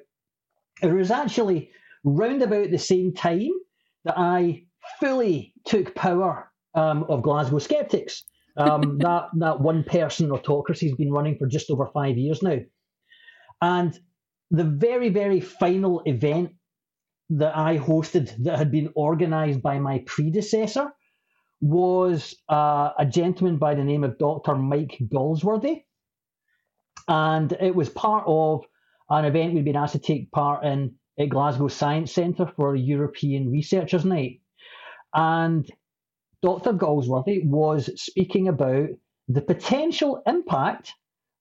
it 0.83 0.93
was 0.93 1.11
actually 1.11 1.71
round 2.05 2.43
about 2.43 2.71
the 2.71 2.79
same 2.79 3.15
time 3.15 3.51
that 4.05 4.19
I 4.19 4.65
fully 5.01 5.55
took 5.65 5.95
power 5.95 6.53
um, 6.75 7.05
of 7.09 7.23
Glasgow 7.23 7.59
Skeptics. 7.59 8.23
Um, 8.57 8.99
that 9.01 9.29
that 9.39 9.61
one 9.61 9.85
person 9.85 10.31
autocracy 10.31 10.89
has 10.89 10.97
been 10.97 11.13
running 11.13 11.37
for 11.37 11.47
just 11.47 11.71
over 11.71 11.87
five 11.93 12.17
years 12.17 12.43
now, 12.43 12.59
and 13.61 13.99
the 14.51 14.65
very 14.65 15.09
very 15.09 15.41
final 15.41 16.03
event 16.05 16.53
that 17.31 17.57
I 17.57 17.79
hosted 17.79 18.33
that 18.45 18.59
had 18.59 18.71
been 18.71 18.93
organised 18.97 19.61
by 19.61 19.79
my 19.79 20.03
predecessor 20.07 20.93
was 21.61 22.37
uh, 22.49 22.91
a 22.99 23.07
gentleman 23.07 23.57
by 23.57 23.75
the 23.75 23.83
name 23.83 24.05
of 24.05 24.19
Dr. 24.19 24.55
Mike 24.55 24.99
Galsworthy, 25.03 25.85
and 27.09 27.53
it 27.61 27.75
was 27.75 27.89
part 27.89 28.25
of 28.27 28.65
an 29.11 29.25
event 29.25 29.55
we'd 29.55 29.65
been 29.65 29.77
asked 29.77 29.95
to 29.95 29.99
take 29.99 30.31
part 30.31 30.65
in 30.65 30.95
at 31.19 31.29
Glasgow 31.29 31.69
Science 31.69 32.13
Centre 32.13 32.47
for 32.57 32.77
European 32.77 33.51
Researchers 33.51 34.05
Night. 34.05 34.41
And 35.15 35.69
Dr. 36.43 36.73
Galsworthy 36.73 37.45
was 37.45 37.91
speaking 38.01 38.49
about 38.49 38.89
the 39.29 39.41
potential 39.41 40.23
impact 40.27 40.95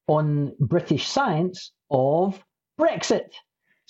on 0.07 0.53
British 0.59 1.07
science 1.07 1.71
of 1.91 2.43
Brexit. 2.79 3.31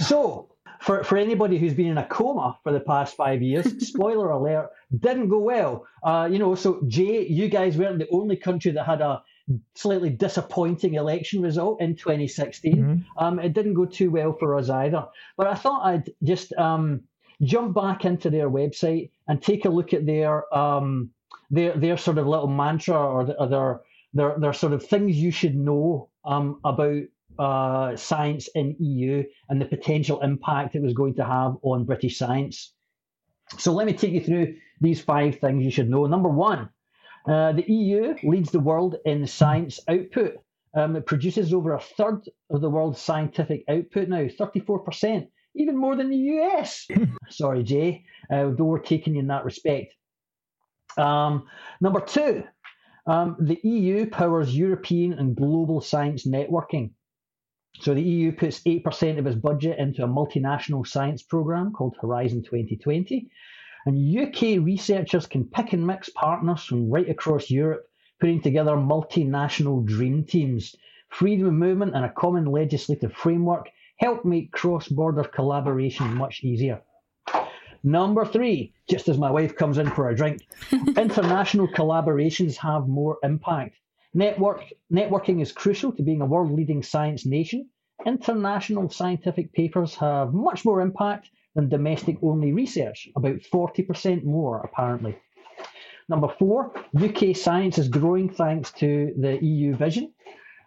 So, 0.02 0.50
for, 0.82 1.04
for 1.04 1.18
anybody 1.18 1.58
who's 1.58 1.74
been 1.74 1.88
in 1.88 1.98
a 1.98 2.06
coma 2.06 2.60
for 2.64 2.72
the 2.72 2.80
past 2.80 3.16
five 3.16 3.42
years, 3.42 3.66
spoiler 3.88 4.30
alert, 4.30 4.70
didn't 4.98 5.30
go 5.30 5.40
well. 5.40 5.88
Uh, 6.04 6.28
you 6.32 6.40
know, 6.40 6.56
so 6.56 6.82
Jay, 6.88 7.26
you 7.26 7.48
guys 7.48 7.78
weren't 7.78 8.00
the 8.00 8.10
only 8.10 8.36
country 8.36 8.72
that 8.72 8.86
had 8.86 9.02
a 9.02 9.22
slightly 9.76 10.10
disappointing 10.10 10.96
election 10.96 11.42
result 11.42 11.82
in 11.82 11.96
2016. 11.96 13.06
Um, 13.18 13.40
it 13.40 13.54
didn't 13.54 13.76
go 13.76 13.86
too 13.86 14.12
well 14.12 14.36
for 14.38 14.56
us 14.56 14.70
either. 14.70 15.06
But 15.38 15.48
I 15.48 15.56
thought 15.56 15.86
I'd 15.86 16.12
just 16.24 16.52
um, 16.54 17.04
jump 17.46 17.74
back 17.76 18.06
into 18.06 18.30
their 18.30 18.50
website 18.50 19.12
and 19.28 19.42
take 19.42 19.66
a 19.66 19.70
look 19.70 19.94
at 19.94 20.06
their 20.06 20.54
um, 20.56 21.10
their 21.50 21.78
their 21.78 21.98
sort 21.98 22.18
of 22.18 22.28
little 22.28 22.48
mantra 22.48 22.96
or, 22.96 23.32
or 23.40 23.48
their, 23.48 23.82
their 24.14 24.40
their 24.40 24.54
sort 24.54 24.74
of 24.74 24.86
things 24.86 25.16
you 25.16 25.32
should 25.32 25.56
know 25.56 26.10
um, 26.26 26.60
about 26.64 27.04
uh, 27.38 27.96
science 27.96 28.48
in 28.56 28.76
EU 28.80 29.24
and 29.50 29.62
the 29.62 29.66
potential 29.66 30.22
impact 30.22 30.76
it 30.76 30.82
was 30.82 30.94
going 30.94 31.16
to 31.16 31.26
have 31.26 31.56
on 31.62 31.86
British 31.86 32.18
science. 32.18 32.74
So 33.58 33.74
let 33.74 33.86
me 33.86 33.94
take 33.94 34.14
you 34.14 34.22
through 34.22 34.56
these 34.82 35.02
five 35.02 35.40
things 35.40 35.64
you 35.64 35.72
should 35.72 35.90
know. 35.90 36.06
Number 36.06 36.30
one, 36.30 36.70
uh, 37.28 37.54
the 37.54 37.70
EU 37.72 38.16
leads 38.24 38.52
the 38.52 38.60
world 38.60 38.96
in 39.06 39.28
science 39.28 39.80
output. 39.88 40.36
Um, 40.74 40.96
it 40.96 41.06
produces 41.06 41.54
over 41.54 41.74
a 41.74 41.80
third 41.80 42.22
of 42.50 42.62
the 42.62 42.70
world's 42.70 43.02
scientific 43.02 43.64
output 43.70 44.10
now, 44.10 44.26
34%, 44.26 45.28
even 45.56 45.78
more 45.78 45.96
than 45.96 46.10
the 46.10 46.18
US. 46.18 46.88
Sorry, 47.30 47.64
Jay, 47.64 48.06
uh, 48.32 48.46
we've 48.50 48.62
overtaken 48.62 49.14
you 49.16 49.22
in 49.22 49.28
that 49.28 49.46
respect. 49.46 49.94
Um, 50.98 51.48
number 51.82 52.02
two, 52.02 52.44
um, 53.08 53.38
the 53.40 53.60
EU 53.64 54.10
powers 54.10 54.56
European 54.56 55.14
and 55.14 55.36
global 55.36 55.82
science 55.82 56.26
networking. 56.28 56.92
So 57.80 57.94
the 57.94 58.02
EU 58.02 58.32
puts 58.32 58.62
8% 58.62 59.20
of 59.20 59.28
its 59.28 59.36
budget 59.36 59.78
into 59.80 60.04
a 60.04 60.08
multinational 60.08 60.88
science 60.88 61.24
programme 61.24 61.74
called 61.74 61.98
Horizon 62.02 62.44
2020. 62.44 63.30
And 63.86 64.18
UK 64.18 64.66
researchers 64.66 65.28
can 65.28 65.46
pick 65.46 65.74
and 65.74 65.86
mix 65.86 66.10
partners 66.10 66.64
from 66.64 66.90
right 66.90 67.10
across 67.10 67.52
Europe, 67.52 67.86
putting 68.20 68.42
together 68.42 68.72
multinational 68.72 69.86
dream 69.86 70.24
teams. 70.24 70.76
Freedom 71.10 71.48
of 71.48 71.54
movement 71.54 71.96
and 71.96 72.06
a 72.06 72.14
common 72.14 72.46
legislative 72.46 73.14
framework 73.14 73.70
help 73.98 74.26
make 74.26 74.52
cross 74.52 74.88
border 74.88 75.24
collaboration 75.24 76.14
much 76.14 76.44
easier. 76.44 76.82
Number 77.84 78.26
three, 78.26 78.74
just 78.90 79.08
as 79.10 79.18
my 79.18 79.30
wife 79.30 79.56
comes 79.56 79.78
in 79.78 79.92
for 79.92 80.10
a 80.10 80.16
drink, 80.16 80.42
international 80.72 81.68
collaborations 81.68 82.58
have 82.58 82.88
more 82.88 83.18
impact. 83.22 83.76
Network, 84.14 84.64
networking 84.92 85.42
is 85.42 85.52
crucial 85.52 85.92
to 85.92 86.02
being 86.02 86.22
a 86.22 86.26
world 86.26 86.52
leading 86.52 86.82
science 86.82 87.26
nation. 87.26 87.70
International 88.06 88.90
scientific 88.90 89.54
papers 89.54 89.94
have 89.96 90.34
much 90.34 90.66
more 90.66 90.82
impact 90.82 91.30
than 91.54 91.70
domestic 91.70 92.18
only 92.22 92.54
research, 92.54 93.08
about 93.16 93.38
40% 93.54 94.24
more 94.24 94.62
apparently. 94.62 95.16
Number 96.10 96.28
four, 96.40 96.74
UK 96.96 97.36
science 97.36 97.78
is 97.78 97.88
growing 97.88 98.30
thanks 98.30 98.72
to 98.74 99.14
the 99.18 99.44
EU 99.44 99.76
vision. 99.76 100.12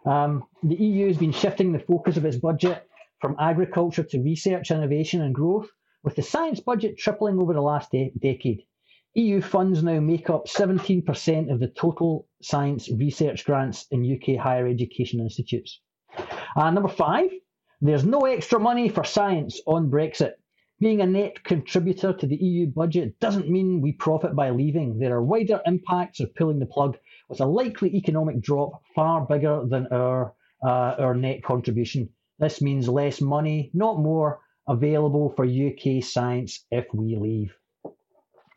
Um, 0.06 0.44
the 0.62 0.76
EU 0.76 1.08
has 1.08 1.16
been 1.16 1.32
shifting 1.32 1.72
the 1.72 1.78
focus 1.78 2.16
of 2.16 2.24
its 2.24 2.36
budget 2.36 2.88
from 3.20 3.36
agriculture 3.38 4.04
to 4.04 4.22
research, 4.22 4.70
innovation, 4.70 5.22
and 5.22 5.34
growth, 5.34 5.68
with 6.02 6.16
the 6.16 6.22
science 6.22 6.60
budget 6.60 6.96
tripling 6.98 7.38
over 7.38 7.52
the 7.52 7.60
last 7.60 7.90
de- 7.90 8.12
decade. 8.18 8.62
EU 9.14 9.40
funds 9.40 9.82
now 9.82 9.98
make 9.98 10.30
up 10.30 10.46
17% 10.46 11.50
of 11.50 11.58
the 11.58 11.68
total 11.68 12.28
science 12.40 12.88
research 12.90 13.44
grants 13.44 13.86
in 13.90 14.04
UK 14.04 14.38
higher 14.40 14.66
education 14.68 15.18
institutes. 15.18 15.80
Uh, 16.54 16.70
number 16.70 16.88
five, 16.88 17.30
there's 17.80 18.04
no 18.04 18.26
extra 18.26 18.60
money 18.60 18.88
for 18.88 19.04
science 19.04 19.60
on 19.66 19.90
Brexit. 19.90 20.32
Being 20.80 21.00
a 21.00 21.06
net 21.06 21.42
contributor 21.42 22.12
to 22.12 22.26
the 22.26 22.36
EU 22.36 22.66
budget 22.66 23.18
doesn't 23.18 23.50
mean 23.50 23.80
we 23.80 23.92
profit 23.92 24.36
by 24.36 24.50
leaving. 24.50 24.98
There 24.98 25.16
are 25.16 25.24
wider 25.24 25.60
impacts 25.66 26.20
of 26.20 26.34
pulling 26.36 26.60
the 26.60 26.66
plug, 26.66 26.96
with 27.28 27.40
a 27.40 27.46
likely 27.46 27.96
economic 27.96 28.40
drop 28.40 28.82
far 28.94 29.26
bigger 29.26 29.64
than 29.68 29.88
our, 29.88 30.34
uh, 30.62 30.94
our 30.98 31.14
net 31.14 31.42
contribution. 31.42 32.10
This 32.38 32.60
means 32.60 32.88
less 32.88 33.20
money, 33.20 33.70
not 33.74 33.98
more, 33.98 34.40
available 34.68 35.30
for 35.30 35.44
UK 35.44 36.02
science 36.02 36.64
if 36.70 36.86
we 36.92 37.16
leave. 37.16 37.54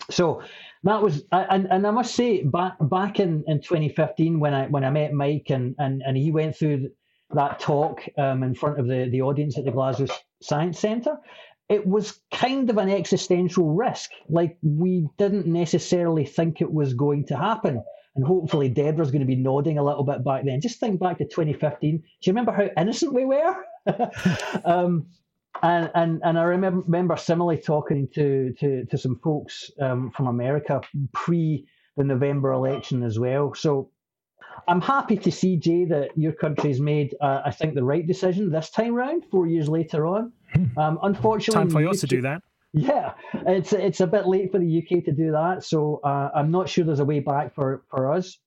So 0.09 0.41
that 0.83 1.01
was, 1.01 1.23
and, 1.31 1.67
and 1.71 1.87
I 1.87 1.91
must 1.91 2.15
say, 2.15 2.43
back 2.43 2.73
back 2.81 3.19
in, 3.19 3.43
in 3.47 3.61
2015 3.61 4.39
when 4.39 4.53
I 4.53 4.67
when 4.67 4.83
I 4.83 4.89
met 4.89 5.13
Mike 5.13 5.47
and 5.49 5.75
and, 5.77 6.01
and 6.05 6.17
he 6.17 6.31
went 6.31 6.55
through 6.55 6.89
that 7.33 7.59
talk 7.59 8.01
um, 8.17 8.43
in 8.43 8.55
front 8.55 8.79
of 8.79 8.87
the, 8.87 9.07
the 9.09 9.21
audience 9.21 9.57
at 9.57 9.65
the 9.65 9.71
Glasgow 9.71 10.07
Science 10.41 10.79
Centre, 10.79 11.17
it 11.69 11.87
was 11.87 12.19
kind 12.33 12.69
of 12.69 12.77
an 12.77 12.89
existential 12.89 13.73
risk. 13.73 14.11
Like 14.27 14.57
we 14.61 15.07
didn't 15.17 15.47
necessarily 15.47 16.25
think 16.25 16.61
it 16.61 16.71
was 16.71 16.93
going 16.93 17.27
to 17.27 17.37
happen. 17.37 17.81
And 18.15 18.25
hopefully 18.25 18.67
Deborah's 18.67 19.11
going 19.11 19.21
to 19.21 19.25
be 19.25 19.37
nodding 19.37 19.77
a 19.77 19.83
little 19.83 20.03
bit 20.03 20.25
back 20.25 20.43
then. 20.43 20.59
Just 20.59 20.81
think 20.81 20.99
back 20.99 21.19
to 21.19 21.23
2015. 21.23 21.97
Do 21.97 22.03
you 22.23 22.33
remember 22.33 22.51
how 22.51 22.67
innocent 22.75 23.13
we 23.13 23.23
were? 23.23 23.55
um, 24.65 25.07
and, 25.63 25.91
and 25.93 26.21
and 26.23 26.39
I 26.39 26.43
remember, 26.43 27.17
similarly 27.17 27.61
talking 27.61 28.07
to 28.15 28.53
to, 28.59 28.85
to 28.85 28.97
some 28.97 29.19
folks 29.23 29.69
um, 29.79 30.11
from 30.11 30.27
America 30.27 30.81
pre 31.13 31.67
the 31.97 32.03
November 32.03 32.51
election 32.51 33.03
as 33.03 33.19
well. 33.19 33.53
So 33.53 33.91
I'm 34.67 34.81
happy 34.81 35.17
to 35.17 35.31
see 35.31 35.57
Jay 35.57 35.85
that 35.85 36.17
your 36.17 36.31
country's 36.31 36.79
made 36.79 37.15
uh, 37.21 37.41
I 37.45 37.51
think 37.51 37.75
the 37.75 37.83
right 37.83 38.05
decision 38.05 38.51
this 38.51 38.69
time 38.69 38.93
round. 38.93 39.25
Four 39.29 39.47
years 39.47 39.67
later 39.67 40.05
on, 40.05 40.31
um, 40.77 40.99
unfortunately, 41.03 41.63
Time 41.63 41.69
for 41.69 41.87
us 41.87 42.01
to 42.01 42.07
do 42.07 42.21
that. 42.21 42.41
yeah, 42.73 43.13
it's 43.33 43.73
it's 43.73 43.99
a 43.99 44.07
bit 44.07 44.27
late 44.27 44.51
for 44.51 44.59
the 44.59 44.77
UK 44.79 45.03
to 45.05 45.11
do 45.11 45.31
that, 45.31 45.63
so 45.63 45.99
uh, 46.03 46.29
I'm 46.33 46.51
not 46.51 46.69
sure 46.69 46.85
there's 46.85 46.99
a 46.99 47.05
way 47.05 47.19
back 47.19 47.53
for, 47.53 47.83
for 47.89 48.11
us. 48.11 48.37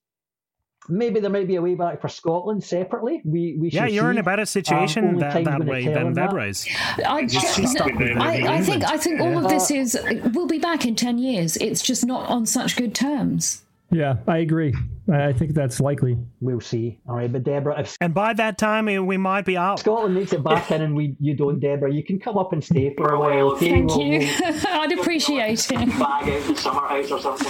Maybe 0.89 1.21
there 1.21 1.31
might 1.31 1.49
be 1.49 1.57
a 1.57 1.63
way 1.63 1.75
back 1.75 2.01
for 2.01 2.09
Scotland 2.09 2.63
separately. 2.63 3.23
We 3.25 3.57
we 3.59 3.71
Yeah, 3.71 3.87
you're 3.87 4.11
in 4.11 4.19
a 4.19 4.23
better 4.23 4.43
Um, 4.43 4.47
situation 4.47 5.05
only 5.07 5.21
that, 5.21 5.45
that 5.45 5.65
way 5.65 5.87
than 5.87 6.19
on 6.19 6.39
is. 6.41 6.67
I, 7.07 7.27
She's 7.27 7.71
stuck 7.71 7.91
I, 7.97 8.59
I 8.59 8.63
think. 8.63 8.85
I 8.85 8.99
think 8.99 9.21
all 9.21 9.39
of 9.39 9.49
this 9.49 9.71
is 9.71 9.99
we'll 10.35 10.47
be 10.47 10.59
back 10.59 10.85
in 10.85 10.95
ten 10.95 11.19
years. 11.19 11.57
It's 11.57 11.83
just 11.83 12.05
not 12.05 12.29
on 12.29 12.45
such 12.47 12.77
good 12.77 12.95
terms. 12.95 13.63
Yeah, 13.91 14.17
I 14.27 14.39
agree. 14.39 14.75
I 15.13 15.27
I 15.29 15.33
think 15.33 15.55
that's 15.55 15.79
likely. 15.79 16.19
We'll 16.41 16.61
see. 16.61 16.99
All 17.09 17.17
right, 17.17 17.31
but 17.33 17.45
Deborah, 17.45 17.79
if 17.81 17.97
And 18.01 18.13
by 18.13 18.33
that 18.35 18.59
time, 18.59 18.87
we 18.87 19.17
might 19.17 19.45
be 19.45 19.57
out. 19.57 19.79
Scotland 19.79 20.15
makes 20.15 20.33
it 20.33 20.43
back 20.43 20.71
in 20.71 20.83
and 20.83 20.97
we 20.97 21.15
you 21.21 21.35
don't, 21.35 21.61
Deborah, 21.61 21.93
you 21.93 22.03
can 22.03 22.19
come 22.19 22.37
up 22.37 22.53
and 22.53 22.63
stay 22.65 22.93
for 22.97 23.13
a 23.13 23.19
while. 23.21 23.53
Okay? 23.53 23.71
Thank 23.71 23.95
We'll- 23.95 24.07
you. 24.07 24.19
we'll 24.41 24.67
I'd 24.81 24.93
appreciate 24.99 25.71
it. 25.71 25.89
bag 25.99 26.29
out 26.29 26.43
the 26.47 26.57
summer 26.57 26.89
house 26.89 27.11
or 27.11 27.21
something. 27.21 27.45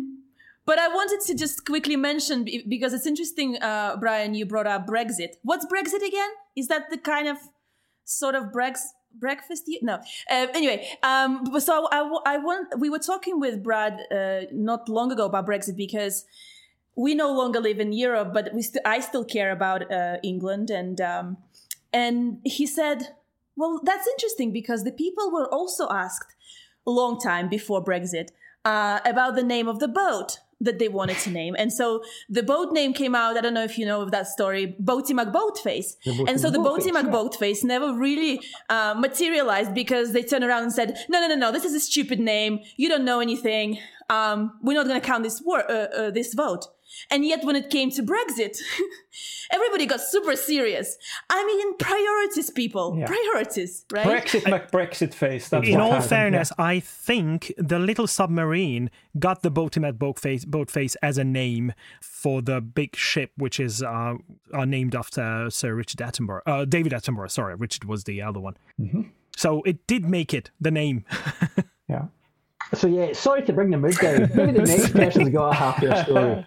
But 0.70 0.78
I 0.78 0.86
wanted 0.86 1.20
to 1.26 1.34
just 1.34 1.66
quickly 1.66 1.96
mention 1.96 2.46
because 2.68 2.92
it's 2.92 3.04
interesting, 3.04 3.60
uh, 3.60 3.96
Brian. 3.98 4.34
You 4.34 4.46
brought 4.46 4.68
up 4.68 4.86
Brexit. 4.86 5.30
What's 5.42 5.66
Brexit 5.66 6.06
again? 6.06 6.30
Is 6.54 6.68
that 6.68 6.90
the 6.90 6.96
kind 6.96 7.26
of 7.26 7.38
sort 8.04 8.36
of 8.36 8.52
brex- 8.52 8.92
breakfast? 9.12 9.64
You- 9.66 9.80
no. 9.82 9.94
Uh, 10.30 10.46
anyway, 10.54 10.86
um, 11.02 11.44
so 11.58 11.88
I, 11.90 11.98
I 12.34 12.36
want. 12.38 12.78
We 12.78 12.88
were 12.88 13.00
talking 13.00 13.40
with 13.40 13.64
Brad 13.64 13.94
uh, 14.12 14.42
not 14.52 14.88
long 14.88 15.10
ago 15.10 15.24
about 15.24 15.44
Brexit 15.44 15.76
because 15.76 16.24
we 16.94 17.16
no 17.16 17.32
longer 17.32 17.58
live 17.58 17.80
in 17.80 17.92
Europe, 17.92 18.30
but 18.32 18.54
we 18.54 18.62
st- 18.62 18.86
I 18.86 19.00
still 19.00 19.24
care 19.24 19.50
about 19.50 19.90
uh, 19.90 20.18
England, 20.22 20.70
and 20.70 21.00
um, 21.00 21.38
and 21.92 22.38
he 22.44 22.64
said, 22.64 23.16
Well, 23.56 23.80
that's 23.82 24.06
interesting 24.06 24.52
because 24.52 24.84
the 24.84 24.92
people 24.92 25.32
were 25.32 25.52
also 25.52 25.88
asked 25.90 26.32
a 26.86 26.92
long 26.92 27.18
time 27.18 27.48
before 27.48 27.82
Brexit 27.82 28.28
uh, 28.64 29.00
about 29.04 29.34
the 29.34 29.42
name 29.42 29.66
of 29.66 29.80
the 29.80 29.88
boat 29.88 30.38
that 30.60 30.78
they 30.78 30.88
wanted 30.88 31.16
to 31.18 31.30
name. 31.30 31.56
And 31.58 31.72
so 31.72 32.02
the 32.28 32.42
boat 32.42 32.72
name 32.72 32.92
came 32.92 33.14
out. 33.14 33.36
I 33.36 33.40
don't 33.40 33.54
know 33.54 33.64
if 33.64 33.78
you 33.78 33.86
know 33.86 34.02
of 34.02 34.10
that 34.10 34.26
story, 34.26 34.76
Boaty 34.82 35.12
McBoatface. 35.12 35.96
Boaty 36.06 36.28
And 36.28 36.40
so 36.40 36.50
the 36.50 36.58
Boaty 36.58 36.90
McBoatface, 36.90 37.62
yeah. 37.62 37.68
Never 37.68 37.94
really 37.94 38.40
uh, 38.68 38.94
materialized 38.98 39.74
because 39.74 40.12
they 40.12 40.22
turned 40.22 40.44
around 40.44 40.64
and 40.64 40.72
said, 40.72 40.98
no, 41.08 41.20
no, 41.20 41.28
no, 41.28 41.36
no, 41.36 41.52
this 41.52 41.64
is 41.64 41.74
a 41.74 41.80
stupid 41.80 42.20
name. 42.20 42.60
You 42.76 42.88
don't 42.88 43.04
know 43.04 43.20
anything. 43.20 43.78
Um, 44.08 44.58
we're 44.62 44.74
not 44.74 44.86
going 44.86 45.00
to 45.00 45.06
count 45.06 45.22
this, 45.22 45.40
wor- 45.40 45.70
uh, 45.70 45.86
uh, 45.86 46.10
this 46.10 46.34
vote. 46.34 46.66
And 47.10 47.24
yet, 47.24 47.44
when 47.44 47.56
it 47.56 47.70
came 47.70 47.90
to 47.92 48.02
Brexit, 48.02 48.56
everybody 49.52 49.86
got 49.86 50.00
super 50.00 50.36
serious. 50.36 50.96
I 51.28 51.44
mean, 51.46 51.76
priorities, 51.78 52.50
people, 52.50 52.96
Yeah. 52.98 53.06
priorities, 53.06 53.84
right? 53.92 54.06
Brexit 54.06 54.42
McBrexit 54.42 55.14
face. 55.14 55.48
That's 55.48 55.66
In 55.68 55.80
all 55.80 55.92
happened, 55.92 56.08
fairness, 56.08 56.52
I 56.58 56.80
think 56.80 57.52
the 57.56 57.78
little 57.78 58.06
submarine 58.06 58.90
got 59.18 59.42
the 59.42 59.50
Boaty 59.50 59.78
McBoatface, 59.78 60.44
boatface 60.44 60.96
as 61.02 61.18
a 61.18 61.24
name 61.24 61.72
for 62.00 62.42
the 62.42 62.60
big 62.60 62.96
ship, 62.96 63.32
which 63.36 63.58
is 63.60 63.82
uh, 63.82 64.14
uh, 64.52 64.64
named 64.64 64.94
after 64.94 65.48
Sir 65.50 65.74
Richard 65.74 66.00
Attenborough. 66.00 66.42
Uh, 66.46 66.64
David 66.64 66.92
Attenborough, 66.92 67.30
sorry, 67.30 67.54
Richard 67.54 67.84
was 67.84 68.04
the 68.04 68.22
other 68.22 68.40
one. 68.40 68.56
So 69.36 69.62
it 69.62 69.86
did 69.86 70.04
make 70.08 70.34
it 70.34 70.50
the 70.60 70.70
name. 70.70 71.04
Yeah. 71.88 72.04
So 72.74 72.86
yeah, 72.86 73.12
sorry 73.14 73.42
to 73.42 73.52
bring 73.52 73.70
the 73.70 73.76
mood 73.76 73.96
down. 73.96 74.30
Maybe 74.32 74.52
the 74.52 74.62
next 74.62 74.90
person's 74.92 75.30
got 75.30 75.50
a 75.50 75.54
happier 75.56 76.04
story. 76.04 76.46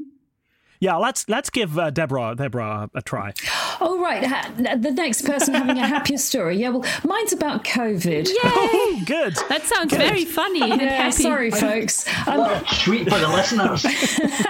yeah, 0.81 0.97
let's 0.97 1.29
let's 1.29 1.49
give 1.49 1.79
uh, 1.79 1.89
Deborah 1.91 2.35
Deborah 2.35 2.89
a 2.93 3.01
try. 3.01 3.33
Oh, 3.83 3.99
right. 3.99 4.23
Ha- 4.23 4.51
the 4.75 4.91
next 4.91 5.23
person 5.23 5.55
having 5.55 5.79
a 5.79 5.87
happier 5.87 6.19
story. 6.19 6.55
Yeah, 6.57 6.69
well, 6.69 6.85
mine's 7.03 7.33
about 7.33 7.63
COVID. 7.63 8.29
Oh, 8.43 9.01
good. 9.07 9.35
That 9.49 9.63
sounds 9.63 9.91
very 9.95 10.23
funny 10.23 10.61
and 10.61 10.79
Yeah, 10.79 10.89
happy. 11.05 11.23
sorry, 11.23 11.49
folks. 11.49 12.07
Um, 12.27 12.37
What 12.37 12.61
a 12.61 12.65
treat 12.75 13.09
for 13.09 13.17
the 13.17 13.27
listeners. 13.27 13.83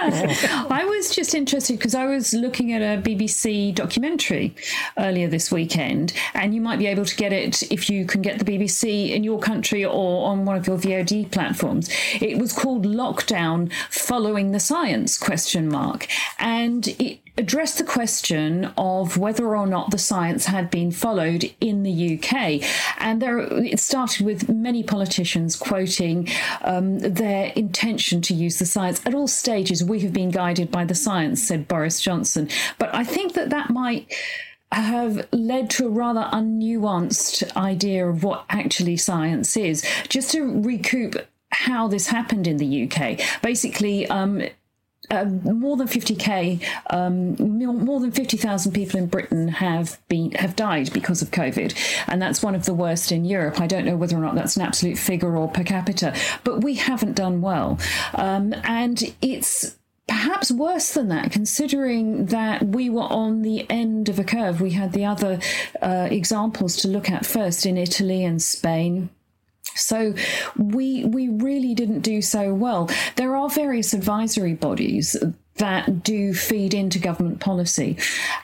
I 0.70 0.84
was 0.86 1.14
just 1.14 1.34
interested 1.34 1.78
because 1.78 1.94
I 1.94 2.04
was 2.04 2.34
looking 2.34 2.72
at 2.74 2.82
a 2.82 3.00
BBC 3.00 3.74
documentary 3.74 4.54
earlier 4.98 5.28
this 5.28 5.50
weekend, 5.50 6.12
and 6.34 6.54
you 6.54 6.60
might 6.60 6.78
be 6.78 6.86
able 6.86 7.06
to 7.06 7.16
get 7.16 7.32
it 7.32 7.62
if 7.72 7.88
you 7.88 8.04
can 8.04 8.20
get 8.20 8.38
the 8.38 8.44
BBC 8.44 9.10
in 9.10 9.24
your 9.24 9.38
country 9.38 9.82
or 9.82 10.26
on 10.28 10.44
one 10.44 10.56
of 10.56 10.66
your 10.66 10.76
VOD 10.76 11.30
platforms. 11.30 11.88
It 12.20 12.38
was 12.38 12.52
called 12.52 12.84
Lockdown 12.84 13.72
Following 13.88 14.52
the 14.52 14.60
Science 14.60 15.16
question 15.16 15.68
mark, 15.70 16.06
and 16.38 16.88
it 16.88 17.20
addressed 17.38 17.78
the 17.78 17.84
question 17.84 18.66
of 18.76 19.16
whether 19.16 19.56
or 19.56 19.66
not 19.66 19.90
the 19.90 19.98
science 19.98 20.46
had 20.46 20.70
been 20.70 20.90
followed 20.90 21.50
in 21.60 21.82
the 21.82 22.18
UK. 22.18 22.62
And 22.98 23.22
there, 23.22 23.38
it 23.38 23.80
started 23.80 24.24
with 24.24 24.48
many 24.48 24.82
politicians 24.82 25.56
quoting 25.56 26.28
um, 26.62 26.98
their 26.98 27.52
intention 27.56 28.20
to 28.22 28.34
use 28.34 28.58
the 28.58 28.66
science. 28.66 29.00
At 29.06 29.14
all 29.14 29.28
stages, 29.28 29.82
we 29.82 30.00
have 30.00 30.12
been 30.12 30.30
guided 30.30 30.70
by 30.70 30.84
the 30.84 30.94
science, 30.94 31.42
said 31.42 31.68
Boris 31.68 32.00
Johnson. 32.00 32.48
But 32.78 32.94
I 32.94 33.04
think 33.04 33.32
that 33.32 33.50
that 33.50 33.70
might 33.70 34.12
have 34.70 35.26
led 35.32 35.70
to 35.70 35.86
a 35.86 35.90
rather 35.90 36.28
unnuanced 36.32 37.54
idea 37.56 38.08
of 38.08 38.24
what 38.24 38.44
actually 38.48 38.96
science 38.96 39.56
is. 39.56 39.84
Just 40.08 40.32
to 40.32 40.60
recoup 40.62 41.16
how 41.50 41.86
this 41.88 42.06
happened 42.06 42.46
in 42.46 42.56
the 42.56 42.84
UK, 42.90 43.20
basically, 43.42 44.06
um, 44.08 44.42
more 45.12 45.76
than 45.76 45.86
50k, 45.86 46.62
um, 46.90 47.34
more 47.58 47.74
more 47.74 48.00
than 48.00 48.12
50,000 48.12 48.72
people 48.72 48.98
in 48.98 49.06
Britain 49.06 49.48
have 49.48 49.98
been 50.08 50.32
have 50.32 50.56
died 50.56 50.92
because 50.92 51.22
of 51.22 51.30
COVID, 51.30 51.74
and 52.08 52.20
that's 52.20 52.42
one 52.42 52.54
of 52.54 52.64
the 52.64 52.74
worst 52.74 53.12
in 53.12 53.24
Europe. 53.24 53.60
I 53.60 53.66
don't 53.66 53.84
know 53.84 53.96
whether 53.96 54.16
or 54.16 54.20
not 54.20 54.34
that's 54.34 54.56
an 54.56 54.62
absolute 54.62 54.98
figure 54.98 55.36
or 55.36 55.48
per 55.48 55.64
capita, 55.64 56.14
but 56.44 56.62
we 56.62 56.74
haven't 56.74 57.14
done 57.14 57.40
well, 57.40 57.78
um, 58.14 58.54
and 58.64 59.14
it's. 59.20 59.76
Perhaps 60.08 60.50
worse 60.50 60.92
than 60.94 61.08
that, 61.08 61.30
considering 61.30 62.26
that 62.26 62.62
we 62.66 62.90
were 62.90 63.02
on 63.02 63.42
the 63.42 63.70
end 63.70 64.08
of 64.08 64.18
a 64.18 64.24
curve. 64.24 64.60
We 64.60 64.72
had 64.72 64.92
the 64.92 65.04
other 65.04 65.38
uh, 65.80 66.08
examples 66.10 66.76
to 66.78 66.88
look 66.88 67.08
at 67.08 67.24
first 67.24 67.64
in 67.64 67.78
Italy 67.78 68.24
and 68.24 68.42
Spain. 68.42 69.10
So 69.74 70.14
we 70.56 71.04
we 71.04 71.28
really 71.28 71.74
didn't 71.74 72.00
do 72.00 72.20
so 72.22 72.54
well. 72.54 72.90
There 73.16 73.36
are 73.36 73.48
various 73.48 73.94
advisory 73.94 74.54
bodies 74.54 75.16
that 75.56 76.02
do 76.02 76.32
feed 76.34 76.74
into 76.74 76.98
government 76.98 77.40
policy, 77.40 77.98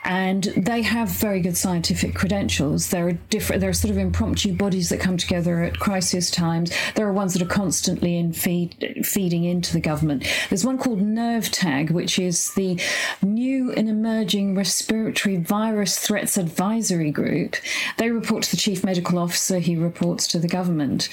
and 0.05 0.45
they 0.57 0.83
have 0.83 1.09
very 1.09 1.41
good 1.41 1.57
scientific 1.57 2.15
credentials. 2.15 2.91
There 2.91 3.09
are 3.09 3.13
different. 3.13 3.61
There 3.61 3.71
are 3.71 3.75
sort 3.75 3.91
of 3.91 3.99
impromptu 3.99 4.55
bodies 4.55 4.91
that 4.91 5.01
come 5.01 5.17
together 5.17 5.63
at 5.63 5.79
crisis 5.79 6.31
times. 6.31 6.71
There 6.95 7.07
are 7.07 7.13
ones 7.13 7.33
that 7.33 7.43
are 7.43 7.47
constantly 7.47 8.17
in 8.17 8.33
feed 8.33 9.03
feeding 9.05 9.45
into 9.45 9.73
the 9.73 9.81
government. 9.81 10.27
There's 10.49 10.65
one 10.65 10.79
called 10.79 11.01
NERVTAG, 11.01 11.91
which 11.91 12.19
is 12.19 12.53
the 12.55 12.81
new 13.23 13.73
and 13.73 13.89
emerging 13.89 14.55
respiratory 14.55 15.37
virus 15.37 15.99
threats 15.99 16.37
advisory 16.37 17.11
group. 17.11 17.57
They 17.97 18.11
report 18.11 18.45
to 18.45 18.51
the 18.51 18.57
chief 18.57 18.85
medical 18.85 19.19
officer. 19.19 19.59
He 19.59 19.77
reports 19.77 20.27
to 20.29 20.39
the 20.39 20.49
government. 20.49 21.09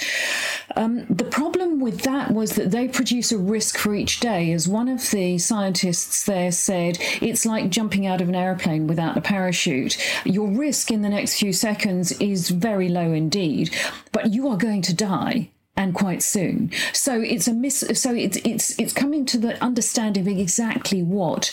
Um, 0.75 1.05
the 1.05 1.23
problem 1.23 1.79
with 1.79 2.01
that 2.01 2.31
was 2.31 2.51
that 2.55 2.71
they 2.71 2.87
produce 2.87 3.31
a 3.31 3.37
risk 3.37 3.77
for 3.77 3.95
each 3.95 4.19
day. 4.19 4.51
As 4.51 4.67
one 4.67 4.89
of 4.89 5.09
the 5.11 5.37
scientists 5.37 5.94
there 6.25 6.51
said, 6.51 6.97
it's 7.21 7.45
like 7.45 7.69
jumping 7.69 8.05
out 8.05 8.21
of 8.21 8.29
an 8.29 8.35
aeroplane 8.35 8.87
without 8.87 9.17
a 9.17 9.21
parachute. 9.21 9.97
Your 10.25 10.49
risk 10.49 10.91
in 10.91 11.01
the 11.01 11.09
next 11.09 11.39
few 11.39 11.53
seconds 11.53 12.11
is 12.13 12.49
very 12.49 12.89
low 12.89 13.11
indeed, 13.11 13.75
but 14.11 14.33
you 14.33 14.47
are 14.47 14.57
going 14.57 14.81
to 14.83 14.93
die 14.93 15.49
and 15.77 15.93
quite 15.93 16.23
soon. 16.23 16.71
So 16.93 17.21
it's 17.21 17.47
a 17.47 17.53
miss. 17.53 17.83
So 17.93 18.13
it's 18.13 18.37
it's 18.37 18.79
it's 18.79 18.93
coming 18.93 19.25
to 19.25 19.37
the 19.37 19.61
understanding 19.63 20.21
of 20.21 20.39
exactly 20.39 21.03
what 21.03 21.51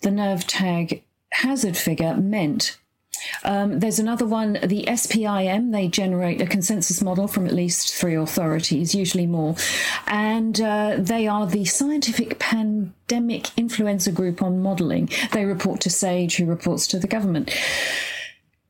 the 0.00 0.10
NERVTAG 0.10 1.02
hazard 1.32 1.76
figure 1.76 2.16
meant 2.16 2.78
um, 3.44 3.80
there's 3.80 3.98
another 3.98 4.26
one, 4.26 4.58
the 4.62 4.88
SPI-M. 4.94 5.70
They 5.70 5.88
generate 5.88 6.40
a 6.40 6.46
consensus 6.46 7.02
model 7.02 7.28
from 7.28 7.46
at 7.46 7.52
least 7.52 7.94
three 7.94 8.14
authorities, 8.14 8.94
usually 8.94 9.26
more. 9.26 9.56
And 10.06 10.60
uh, 10.60 10.96
they 10.98 11.26
are 11.26 11.46
the 11.46 11.64
Scientific 11.64 12.38
Pandemic 12.38 13.56
Influenza 13.58 14.12
Group 14.12 14.42
on 14.42 14.62
Modelling. 14.62 15.10
They 15.32 15.44
report 15.44 15.80
to 15.82 15.90
SAGE, 15.90 16.36
who 16.36 16.46
reports 16.46 16.86
to 16.88 16.98
the 16.98 17.08
government. 17.08 17.54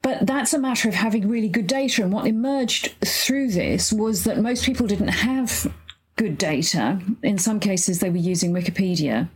But 0.02 0.26
that's 0.26 0.54
a 0.54 0.58
matter 0.58 0.88
of 0.88 0.94
having 0.94 1.28
really 1.28 1.48
good 1.48 1.66
data. 1.66 2.02
And 2.02 2.12
what 2.12 2.26
emerged 2.26 2.94
through 3.04 3.50
this 3.50 3.92
was 3.92 4.24
that 4.24 4.38
most 4.38 4.64
people 4.64 4.86
didn't 4.86 5.08
have 5.08 5.72
good 6.16 6.38
data. 6.38 7.00
In 7.22 7.38
some 7.38 7.60
cases, 7.60 8.00
they 8.00 8.10
were 8.10 8.16
using 8.16 8.52
Wikipedia 8.52 9.28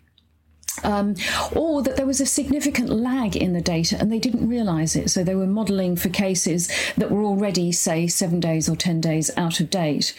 um, 0.82 1.14
or 1.54 1.82
that 1.82 1.96
there 1.96 2.06
was 2.06 2.20
a 2.20 2.26
significant 2.26 2.90
lag 2.90 3.36
in 3.36 3.52
the 3.52 3.60
data 3.60 3.96
and 3.98 4.10
they 4.10 4.18
didn't 4.18 4.48
realize 4.48 4.96
it. 4.96 5.10
So 5.10 5.22
they 5.22 5.34
were 5.34 5.46
modeling 5.46 5.96
for 5.96 6.08
cases 6.08 6.70
that 6.96 7.10
were 7.10 7.22
already, 7.22 7.72
say, 7.72 8.06
seven 8.06 8.40
days 8.40 8.68
or 8.68 8.76
10 8.76 9.00
days 9.00 9.30
out 9.36 9.60
of 9.60 9.70
date. 9.70 10.14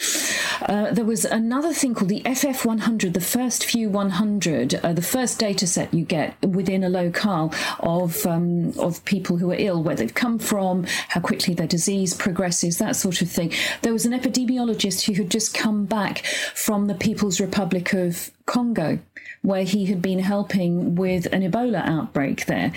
Uh, 0.61 0.91
there 0.91 1.05
was 1.05 1.25
another 1.25 1.73
thing 1.73 1.93
called 1.93 2.09
the 2.09 2.21
FF100, 2.21 3.13
the 3.13 3.21
first 3.21 3.65
few 3.65 3.89
100, 3.89 4.75
uh, 4.75 4.93
the 4.93 5.01
first 5.01 5.39
data 5.39 5.67
set 5.67 5.93
you 5.93 6.05
get 6.05 6.39
within 6.41 6.83
a 6.83 6.89
locale 6.89 7.53
of, 7.79 8.25
um, 8.25 8.77
of 8.79 9.03
people 9.05 9.37
who 9.37 9.51
are 9.51 9.57
ill, 9.57 9.83
where 9.83 9.95
they've 9.95 10.13
come 10.13 10.39
from, 10.39 10.85
how 11.09 11.19
quickly 11.19 11.53
their 11.53 11.67
disease 11.67 12.13
progresses, 12.13 12.77
that 12.77 12.95
sort 12.95 13.21
of 13.21 13.29
thing. 13.29 13.51
There 13.81 13.93
was 13.93 14.05
an 14.05 14.13
epidemiologist 14.13 15.05
who 15.05 15.13
had 15.13 15.29
just 15.29 15.53
come 15.53 15.85
back 15.85 16.25
from 16.53 16.87
the 16.87 16.95
People's 16.95 17.39
Republic 17.39 17.93
of 17.93 18.31
Congo 18.45 18.99
where 19.41 19.63
he 19.63 19.85
had 19.85 20.01
been 20.01 20.19
helping 20.19 20.95
with 20.95 21.27
an 21.27 21.41
Ebola 21.41 21.85
outbreak 21.85 22.45
there. 22.47 22.71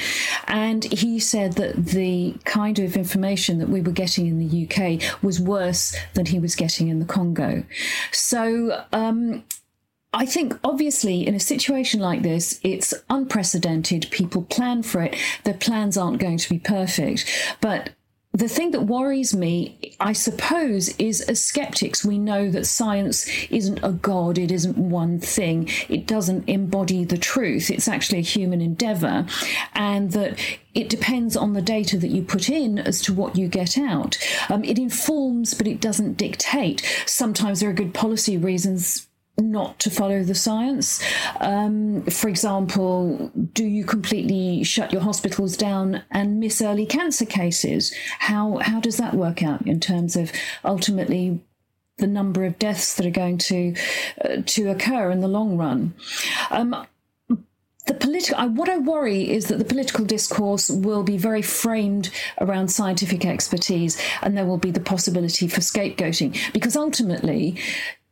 And 0.47 0.85
he 0.85 1.19
said 1.19 1.55
that 1.55 1.87
the 1.87 2.37
kind 2.45 2.79
of 2.79 2.97
information 2.97 3.59
that 3.59 3.69
we 3.69 3.81
were 3.81 3.93
getting 3.93 4.27
in 4.27 4.39
the 4.39 4.66
UK 4.66 5.23
was 5.23 5.41
worse 5.41 5.97
than 6.14 6.27
he 6.27 6.39
was 6.39 6.55
getting 6.55 6.89
in 6.89 6.99
the 6.99 7.07
Congo. 7.07 7.64
So, 8.12 8.85
um, 8.93 9.45
I 10.14 10.25
think 10.25 10.59
obviously 10.64 11.27
in 11.27 11.35
a 11.35 11.41
situation 11.41 12.01
like 12.01 12.23
this, 12.23 12.59
it's 12.62 12.95
unprecedented. 13.11 14.09
People 14.11 14.43
plan 14.43 14.83
for 14.83 15.03
it. 15.03 15.14
Their 15.45 15.55
plans 15.55 15.99
aren't 15.99 16.19
going 16.19 16.39
to 16.39 16.49
be 16.49 16.59
perfect. 16.59 17.27
But 17.61 17.91
the 18.39 18.49
thing 18.49 18.70
that 18.70 18.82
worries 18.82 19.34
me, 19.34 19.97
I 19.99 20.12
suppose, 20.12 20.91
is 20.97 21.20
as 21.22 21.45
skeptics, 21.45 22.05
we 22.05 22.18
know 22.18 22.53
that 22.53 22.66
science 22.66 23.28
isn't 23.51 23.80
a 23.82 23.91
god, 23.91 24.39
it 24.39 24.53
isn't 24.53 24.78
one 24.78 25.18
thing, 25.18 25.68
it 25.89 26.07
doesn't 26.07 26.49
embody 26.49 27.05
the 27.05 27.18
truth, 27.18 27.68
it's 27.68 27.89
actually 27.89 28.20
a 28.20 28.22
human 28.22 28.61
endeavor, 28.61 29.26
and 29.74 30.12
that 30.12 30.39
it 30.72 30.89
depends 30.89 31.36
on 31.36 31.55
the 31.55 31.62
data 31.62 31.99
that 31.99 32.11
you 32.11 32.22
put 32.22 32.49
in 32.49 32.78
as 32.78 33.03
to 33.03 33.12
what 33.12 33.34
you 33.34 33.49
get 33.49 33.76
out. 33.76 34.16
Um, 34.49 34.62
it 34.62 34.78
informs, 34.78 35.55
but 35.55 35.66
it 35.66 35.80
doesn't 35.80 36.16
dictate. 36.16 37.03
Sometimes 37.07 37.59
there 37.59 37.70
are 37.70 37.72
good 37.72 37.93
policy 37.93 38.39
reasons 38.39 39.08
not 39.39 39.78
to 39.80 39.91
follow 39.91 40.22
the 40.22 40.34
science. 40.34 41.03
Um, 41.41 42.03
for 42.07 42.28
example, 42.28 43.30
do 43.53 43.64
you 43.64 43.84
completely 43.84 44.64
shut 44.64 44.93
your 44.93 45.03
hospitals 45.03 45.57
down 45.57 46.03
and 46.11 46.41
miss 46.41 46.61
early 46.61 46.86
cancer 46.86 47.26
cases? 47.26 47.95
How 48.18 48.59
how 48.59 48.80
does 48.80 48.97
that 48.97 49.14
work 49.14 49.43
out 49.43 49.66
in 49.66 49.80
terms 49.80 50.16
of 50.16 50.32
ultimately 50.64 51.41
the 51.99 52.07
number 52.07 52.45
of 52.45 52.59
deaths 52.59 52.95
that 52.97 53.07
are 53.07 53.11
going 53.11 53.39
to 53.39 53.74
uh, 54.24 54.36
to 54.47 54.70
occur 54.70 55.11
in 55.11 55.20
the 55.20 55.28
long 55.28 55.57
run? 55.57 55.95
Um, 56.51 56.86
the 57.89 57.95
political 57.95 58.49
what 58.51 58.68
I 58.68 58.76
worry 58.76 59.30
is 59.30 59.47
that 59.47 59.59
the 59.59 59.64
political 59.64 60.05
discourse 60.05 60.68
will 60.68 61.03
be 61.03 61.16
very 61.16 61.43
framed 61.43 62.11
around 62.41 62.68
scientific 62.68 63.24
expertise, 63.24 64.01
and 64.22 64.36
there 64.36 64.45
will 64.45 64.59
be 64.59 64.70
the 64.70 64.80
possibility 64.80 65.49
for 65.49 65.61
scapegoating 65.61 66.53
because 66.53 66.76
ultimately. 66.76 67.57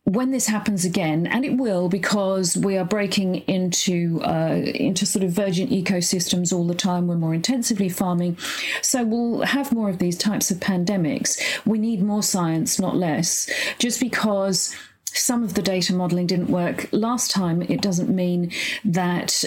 When 0.09 0.30
this 0.30 0.46
happens 0.46 0.84
again, 0.84 1.26
and 1.26 1.44
it 1.44 1.57
will, 1.57 1.88
because 1.88 2.57
we 2.57 2.78
are 2.78 2.84
breaking 2.84 3.36
into 3.48 4.20
uh, 4.22 4.54
into 4.54 5.04
sort 5.04 5.24
of 5.24 5.32
virgin 5.32 5.66
ecosystems 5.66 6.52
all 6.52 6.64
the 6.64 6.76
time. 6.76 7.09
We're 7.09 7.16
more 7.16 7.34
intensively 7.34 7.88
farming, 7.88 8.38
so 8.82 9.04
we'll 9.04 9.42
have 9.42 9.72
more 9.72 9.90
of 9.90 9.98
these 9.98 10.16
types 10.16 10.48
of 10.52 10.59
pandemics. 10.59 11.40
We 11.66 11.78
need 11.78 12.02
more 12.02 12.22
science, 12.22 12.78
not 12.78 12.94
less. 12.96 13.50
Just 13.80 13.98
because 13.98 14.76
some 15.07 15.42
of 15.42 15.54
the 15.54 15.62
data 15.62 15.92
modeling 15.92 16.28
didn't 16.28 16.52
work 16.52 16.88
last 16.92 17.32
time, 17.32 17.62
it 17.62 17.82
doesn't 17.82 18.09
mean 18.09 18.52
that 18.84 19.44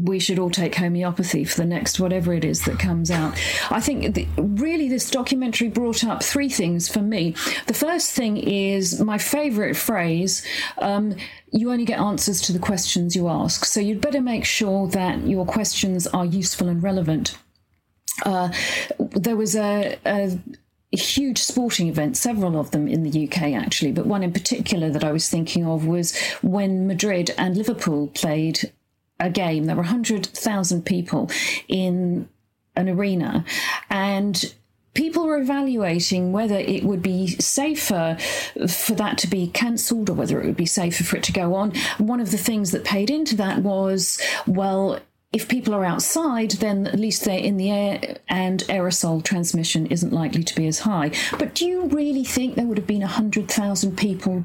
we 0.00 0.18
should 0.18 0.38
all 0.38 0.50
take 0.50 0.74
homeopathy 0.74 1.44
for 1.44 1.58
the 1.58 1.66
next 1.66 2.00
whatever 2.00 2.32
it 2.32 2.44
is 2.44 2.64
that 2.64 2.78
comes 2.78 3.10
out. 3.10 3.38
I 3.70 3.80
think 3.80 4.14
the, 4.14 4.26
really 4.36 4.88
this 4.88 5.10
documentary 5.10 5.68
brought 5.68 6.02
up 6.02 6.22
three 6.22 6.48
things 6.48 6.88
for 6.88 7.00
me. 7.00 7.34
The 7.66 7.74
first 7.74 8.12
thing 8.12 8.38
is 8.38 9.00
my 9.02 9.18
favorite 9.18 9.76
phrase. 9.76 10.44
Um, 10.78 11.16
you 11.50 11.70
only 11.70 11.84
get 11.84 12.00
answers 12.00 12.40
to 12.42 12.52
the 12.52 12.58
questions 12.58 13.14
you 13.14 13.28
ask. 13.28 13.66
So 13.66 13.80
you'd 13.80 14.00
better 14.00 14.22
make 14.22 14.46
sure 14.46 14.88
that 14.88 15.26
your 15.26 15.44
questions 15.44 16.06
are 16.06 16.24
useful 16.24 16.68
and 16.68 16.82
relevant. 16.82 17.36
Uh, 18.24 18.50
there 18.98 19.36
was 19.36 19.54
a, 19.54 19.98
a 20.06 20.38
huge 20.90 21.38
sporting 21.38 21.88
event, 21.88 22.16
several 22.16 22.58
of 22.58 22.70
them 22.70 22.88
in 22.88 23.02
the 23.02 23.26
UK 23.26 23.52
actually, 23.52 23.92
but 23.92 24.06
one 24.06 24.22
in 24.22 24.32
particular 24.32 24.90
that 24.90 25.04
I 25.04 25.12
was 25.12 25.28
thinking 25.28 25.66
of 25.66 25.86
was 25.86 26.18
when 26.40 26.86
Madrid 26.86 27.34
and 27.36 27.56
Liverpool 27.56 28.08
played 28.08 28.72
a 29.22 29.30
game. 29.30 29.64
There 29.64 29.76
were 29.76 29.82
100,000 29.82 30.84
people 30.84 31.30
in 31.68 32.28
an 32.76 32.88
arena, 32.88 33.44
and 33.88 34.54
people 34.94 35.26
were 35.26 35.38
evaluating 35.38 36.32
whether 36.32 36.56
it 36.56 36.84
would 36.84 37.02
be 37.02 37.28
safer 37.28 38.16
for 38.68 38.94
that 38.94 39.16
to 39.18 39.26
be 39.26 39.46
cancelled 39.48 40.10
or 40.10 40.14
whether 40.14 40.40
it 40.40 40.46
would 40.46 40.56
be 40.56 40.66
safer 40.66 41.04
for 41.04 41.16
it 41.16 41.22
to 41.24 41.32
go 41.32 41.54
on. 41.54 41.72
One 41.98 42.20
of 42.20 42.30
the 42.30 42.38
things 42.38 42.72
that 42.72 42.84
paid 42.84 43.10
into 43.10 43.36
that 43.36 43.62
was, 43.62 44.20
well, 44.46 44.98
if 45.32 45.48
people 45.48 45.72
are 45.74 45.84
outside, 45.84 46.50
then 46.52 46.86
at 46.86 47.00
least 47.00 47.24
they're 47.24 47.38
in 47.38 47.56
the 47.56 47.70
air 47.70 48.18
and 48.28 48.60
aerosol 48.64 49.24
transmission 49.24 49.86
isn't 49.86 50.12
likely 50.12 50.44
to 50.44 50.54
be 50.54 50.66
as 50.66 50.80
high. 50.80 51.10
But 51.38 51.54
do 51.54 51.64
you 51.64 51.86
really 51.86 52.24
think 52.24 52.54
there 52.54 52.66
would 52.66 52.76
have 52.76 52.86
been 52.86 53.00
100,000 53.00 53.96
people 53.96 54.44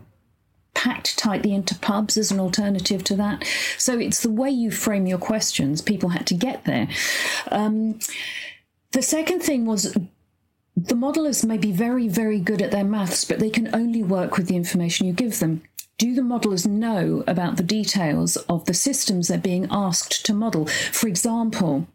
packed 0.78 1.18
tightly 1.18 1.54
into 1.54 1.74
pubs 1.80 2.18
as 2.18 2.32
an 2.32 2.40
alternative 2.40 3.04
to 3.06 3.16
that? 3.16 3.44
So 3.78 3.98
it's 3.98 4.22
the 4.22 4.32
way 4.32 4.52
you 4.52 4.70
frame 4.70 5.08
your 5.08 5.18
questions. 5.18 5.82
People 5.82 6.10
had 6.10 6.28
to 6.28 6.36
get 6.36 6.66
there. 6.66 6.88
Um, 7.52 7.98
the 8.92 9.02
second 9.02 9.42
thing 9.42 9.66
was 9.66 9.98
the 10.76 10.96
modelers 10.96 11.44
may 11.44 11.58
be 11.58 11.72
very, 11.72 12.08
very 12.08 12.40
good 12.40 12.62
at 12.62 12.70
their 12.70 12.84
maths, 12.84 13.26
but 13.26 13.40
they 13.40 13.50
can 13.50 13.74
only 13.74 14.04
work 14.04 14.38
with 14.38 14.48
the 14.48 14.56
information 14.56 15.08
you 15.08 15.14
give 15.14 15.40
them. 15.40 15.64
Do 15.98 16.14
the 16.14 16.22
modelers 16.22 16.68
know 16.68 17.24
about 17.26 17.58
the 17.58 17.64
details 17.64 18.38
of 18.48 18.66
the 18.66 18.76
systems 18.76 19.28
they're 19.28 19.40
being 19.40 19.68
asked 19.72 20.24
to 20.28 20.34
model? 20.34 20.68
For 20.68 21.08
example, 21.08 21.88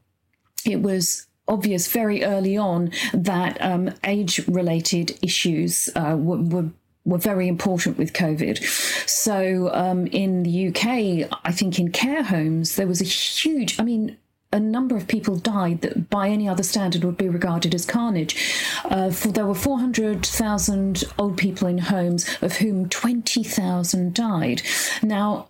it 0.64 0.82
was 0.82 1.28
obvious 1.46 1.86
very 1.86 2.24
early 2.24 2.56
on 2.56 2.90
that 3.14 3.56
um, 3.60 3.90
age 4.04 4.44
related 4.48 5.16
issues 5.22 5.88
uh, 5.94 6.16
were, 6.18 6.42
were 6.42 6.68
were 7.04 7.18
very 7.18 7.48
important 7.48 7.98
with 7.98 8.12
COVID. 8.12 8.62
So 9.08 9.70
um, 9.72 10.06
in 10.08 10.42
the 10.44 10.68
UK, 10.68 11.28
I 11.44 11.52
think 11.52 11.78
in 11.78 11.90
care 11.90 12.22
homes, 12.22 12.76
there 12.76 12.86
was 12.86 13.00
a 13.00 13.04
huge, 13.04 13.78
I 13.80 13.82
mean, 13.82 14.16
a 14.52 14.60
number 14.60 14.96
of 14.96 15.08
people 15.08 15.36
died 15.36 15.80
that 15.80 16.10
by 16.10 16.28
any 16.28 16.46
other 16.46 16.62
standard 16.62 17.04
would 17.04 17.16
be 17.16 17.28
regarded 17.28 17.74
as 17.74 17.86
carnage. 17.86 18.54
Uh, 18.84 19.10
for 19.10 19.28
there 19.28 19.46
were 19.46 19.54
400,000 19.54 21.04
old 21.18 21.38
people 21.38 21.66
in 21.66 21.78
homes, 21.78 22.26
of 22.42 22.56
whom 22.56 22.88
20,000 22.88 24.14
died. 24.14 24.62
Now, 25.02 25.48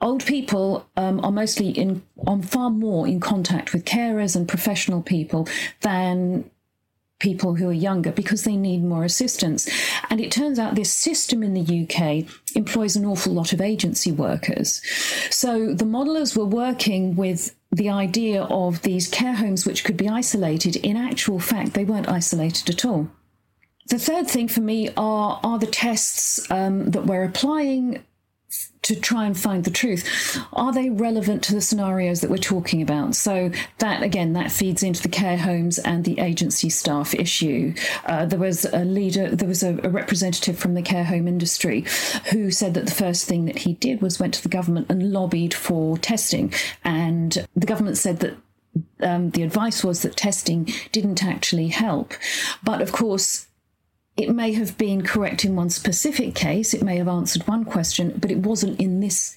old 0.00 0.24
people 0.26 0.86
um, 0.96 1.24
are 1.24 1.32
mostly 1.32 1.70
in 1.70 2.02
on 2.26 2.42
far 2.42 2.70
more 2.70 3.08
in 3.08 3.20
contact 3.20 3.72
with 3.72 3.84
carers 3.84 4.36
and 4.36 4.46
professional 4.46 5.00
people 5.00 5.48
than 5.80 6.50
people 7.18 7.54
who 7.54 7.68
are 7.68 7.72
younger 7.72 8.12
because 8.12 8.44
they 8.44 8.56
need 8.56 8.84
more 8.84 9.04
assistance. 9.04 9.68
And 10.10 10.20
it 10.20 10.30
turns 10.30 10.58
out 10.58 10.74
this 10.74 10.92
system 10.92 11.42
in 11.42 11.54
the 11.54 11.82
UK 11.84 12.30
employs 12.54 12.96
an 12.96 13.06
awful 13.06 13.32
lot 13.32 13.52
of 13.52 13.60
agency 13.60 14.12
workers. 14.12 14.82
So 15.30 15.74
the 15.74 15.84
modelers 15.84 16.36
were 16.36 16.44
working 16.44 17.16
with 17.16 17.54
the 17.72 17.88
idea 17.90 18.42
of 18.44 18.82
these 18.82 19.08
care 19.08 19.34
homes 19.34 19.66
which 19.66 19.84
could 19.84 19.96
be 19.96 20.08
isolated. 20.08 20.76
In 20.76 20.96
actual 20.96 21.40
fact, 21.40 21.74
they 21.74 21.84
weren't 21.84 22.08
isolated 22.08 22.70
at 22.70 22.84
all. 22.84 23.10
The 23.88 23.98
third 23.98 24.28
thing 24.28 24.48
for 24.48 24.60
me 24.60 24.90
are 24.96 25.40
are 25.44 25.58
the 25.58 25.66
tests 25.66 26.50
um, 26.50 26.90
that 26.90 27.06
we're 27.06 27.24
applying 27.24 28.04
to 28.86 28.94
try 28.94 29.26
and 29.26 29.36
find 29.36 29.64
the 29.64 29.70
truth. 29.70 30.38
Are 30.52 30.72
they 30.72 30.90
relevant 30.90 31.42
to 31.44 31.54
the 31.54 31.60
scenarios 31.60 32.20
that 32.20 32.30
we're 32.30 32.36
talking 32.36 32.80
about? 32.80 33.16
So 33.16 33.50
that 33.78 34.02
again 34.02 34.32
that 34.34 34.52
feeds 34.52 34.82
into 34.84 35.02
the 35.02 35.08
care 35.08 35.36
homes 35.36 35.78
and 35.80 36.04
the 36.04 36.20
agency 36.20 36.70
staff 36.70 37.12
issue. 37.12 37.74
Uh, 38.04 38.26
there 38.26 38.38
was 38.38 38.64
a 38.64 38.84
leader 38.84 39.34
there 39.34 39.48
was 39.48 39.64
a, 39.64 39.78
a, 39.82 39.88
representative 39.88 40.56
from 40.56 40.74
the 40.74 40.82
care 40.82 41.04
home 41.04 41.26
industry 41.26 41.84
who 42.30 42.52
said 42.52 42.74
that 42.74 42.86
the 42.86 42.94
first 42.94 43.26
thing 43.26 43.46
that 43.46 43.58
he 43.58 43.72
did 43.72 44.00
was 44.00 44.20
went 44.20 44.34
to 44.34 44.42
the 44.42 44.48
government 44.48 44.86
and 44.88 45.12
lobbied 45.12 45.52
for 45.52 45.98
testing. 45.98 46.52
And 46.84 47.46
the 47.56 47.66
government 47.66 47.98
said 47.98 48.20
that 48.20 48.36
um, 49.00 49.30
the 49.30 49.42
advice 49.42 49.82
was 49.82 50.02
that 50.02 50.16
testing 50.16 50.68
didn't 50.92 51.24
actually 51.24 51.68
help. 51.68 52.14
But 52.62 52.82
of 52.82 52.92
course 52.92 53.48
it 54.16 54.30
may 54.30 54.52
have 54.52 54.78
been 54.78 55.02
correct 55.02 55.44
in 55.44 55.56
one 55.56 55.70
specific 55.70 56.34
case, 56.34 56.72
it 56.74 56.82
may 56.82 56.96
have 56.96 57.08
answered 57.08 57.46
one 57.46 57.64
question, 57.64 58.16
but 58.18 58.30
it 58.30 58.38
wasn't 58.38 58.80
in 58.80 59.00
this 59.00 59.36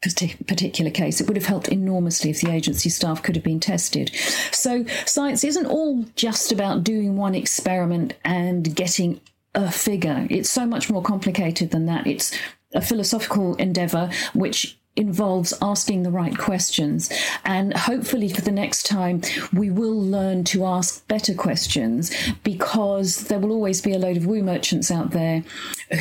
particular 0.00 0.90
case. 0.90 1.20
It 1.20 1.26
would 1.26 1.36
have 1.36 1.46
helped 1.46 1.68
enormously 1.68 2.30
if 2.30 2.40
the 2.40 2.50
agency 2.50 2.88
staff 2.88 3.22
could 3.22 3.36
have 3.36 3.44
been 3.44 3.60
tested. 3.60 4.10
So, 4.50 4.84
science 5.04 5.44
isn't 5.44 5.66
all 5.66 6.04
just 6.16 6.52
about 6.52 6.84
doing 6.84 7.16
one 7.16 7.34
experiment 7.34 8.14
and 8.24 8.74
getting 8.74 9.20
a 9.54 9.70
figure. 9.70 10.26
It's 10.30 10.48
so 10.48 10.64
much 10.64 10.88
more 10.88 11.02
complicated 11.02 11.70
than 11.70 11.86
that. 11.86 12.06
It's 12.06 12.36
a 12.74 12.80
philosophical 12.80 13.56
endeavor 13.56 14.10
which 14.32 14.78
involves 15.00 15.54
asking 15.62 16.02
the 16.02 16.10
right 16.10 16.36
questions. 16.38 17.10
And 17.44 17.76
hopefully, 17.76 18.28
for 18.28 18.42
the 18.42 18.52
next 18.52 18.86
time, 18.86 19.22
we 19.52 19.70
will 19.70 20.00
learn 20.00 20.44
to 20.44 20.64
ask 20.64 21.06
better 21.08 21.34
questions 21.34 22.12
because 22.44 23.24
there 23.24 23.38
will 23.38 23.52
always 23.52 23.80
be 23.80 23.94
a 23.94 23.98
load 23.98 24.16
of 24.16 24.26
woo 24.26 24.42
merchants 24.42 24.90
out 24.90 25.10
there 25.10 25.42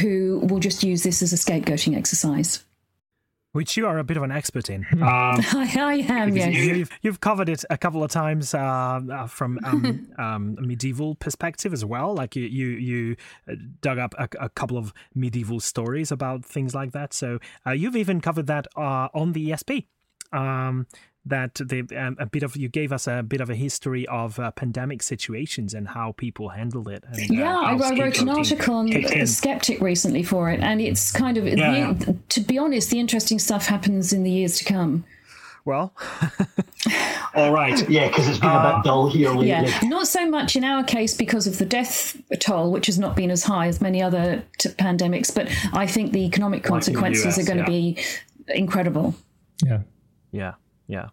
who 0.02 0.40
will 0.44 0.60
just 0.60 0.84
use 0.84 1.04
this 1.04 1.22
as 1.22 1.34
a 1.34 1.38
scapegoating 1.38 1.98
exercise 1.98 2.64
which 3.52 3.76
you 3.76 3.88
are 3.88 3.98
a 3.98 4.04
bit 4.04 4.18
of 4.18 4.24
an 4.24 4.32
expert 4.32 4.70
in. 4.70 4.86
Um, 5.00 5.42
I, 5.54 5.76
I 5.80 5.94
am, 6.14 6.36
yes. 6.36 6.54
You've, 6.54 6.90
you've 7.02 7.20
covered 7.20 7.50
it 7.50 7.64
a 7.70 7.78
couple 7.78 8.04
of 8.04 8.12
times 8.12 8.54
uh, 8.54 8.60
uh, 9.12 9.28
from 9.28 9.60
um, 9.64 10.08
um, 10.18 10.56
a 10.60 10.62
medieval 10.62 11.16
perspective 11.16 11.74
as 11.74 11.84
well. 11.84 12.14
Like 12.14 12.36
you, 12.36 12.44
you, 12.44 12.68
you 12.68 13.16
uh, 13.50 13.56
dug 13.82 13.98
up 13.98 14.14
a, 14.20 14.28
a, 14.40 14.50
couple 14.50 14.78
of 14.78 14.94
medieval 15.16 15.60
stories 15.60 16.12
about 16.12 16.46
things 16.46 16.76
like 16.76 16.92
that. 16.92 17.14
So 17.14 17.40
uh, 17.66 17.72
you've 17.72 17.96
even 17.96 18.22
covered 18.22 18.48
that 18.48 18.68
uh, 18.76 19.08
on 19.14 19.32
the 19.32 19.50
ESP. 19.50 19.86
That 21.26 21.56
the 21.56 21.86
um, 21.98 22.16
a 22.20 22.26
bit 22.26 22.44
of 22.44 22.56
you 22.56 22.70
gave 22.70 22.92
us 22.92 23.08
a 23.08 23.22
bit 23.22 23.42
of 23.42 23.50
a 23.50 23.56
history 23.56 24.08
of 24.08 24.40
uh, 24.40 24.52
pandemic 24.52 25.04
situations 25.04 25.74
and 25.74 25.90
how 25.90 26.14
people 26.14 26.50
handled 26.50 26.88
it. 26.88 27.04
And, 27.08 27.30
yeah, 27.30 27.58
I, 27.58 27.74
I 27.74 27.98
wrote 27.98 28.20
an 28.20 28.30
article 28.30 28.76
on 28.76 28.86
the 28.88 29.26
Skeptic 29.26 29.82
recently 29.82 30.24
for 30.24 30.50
it, 30.50 30.62
and 30.62 30.82
it's 30.82 31.12
kind 31.12 31.38
of 31.38 31.46
yeah. 31.46 31.94
the, 31.94 32.18
to 32.30 32.42
be 32.42 32.58
honest, 32.58 32.90
the 32.90 33.00
interesting 33.00 33.38
stuff 33.38 33.66
happens 33.66 34.14
in 34.14 34.24
the 34.24 34.32
years 34.32 34.58
to 34.60 34.66
come. 34.66 35.04
Well, 35.66 35.94
all 37.36 37.54
right, 37.54 37.88
yeah, 37.92 38.08
because 38.08 38.28
it's 38.28 38.40
been 38.40 38.50
a 38.50 38.76
bit 38.76 38.86
dull 38.86 39.10
here 39.10 39.30
lately. 39.30 39.50
Yeah, 39.50 39.80
not 39.84 40.08
so 40.08 40.28
much 40.28 40.56
in 40.56 40.64
our 40.64 40.84
case 40.84 41.14
because 41.14 41.48
of 41.48 41.58
the 41.58 41.66
death 41.66 42.18
toll, 42.40 42.72
which 42.72 42.88
has 42.88 42.98
not 42.98 43.16
been 43.16 43.30
as 43.30 43.44
high 43.44 43.68
as 43.68 43.82
many 43.82 44.02
other 44.02 44.44
t- 44.58 44.70
pandemics, 44.70 45.34
but 45.34 45.48
I 45.74 45.86
think 45.86 46.12
the 46.12 46.26
economic 46.26 46.64
consequences 46.64 47.38
US, 47.38 47.40
are 47.40 47.44
going 47.44 47.64
to 47.64 47.72
yeah. 47.72 47.94
be 47.94 48.04
incredible. 48.48 49.16
Yeah. 49.64 49.82
Yeah. 50.32 50.54
Yeah. 50.90 51.10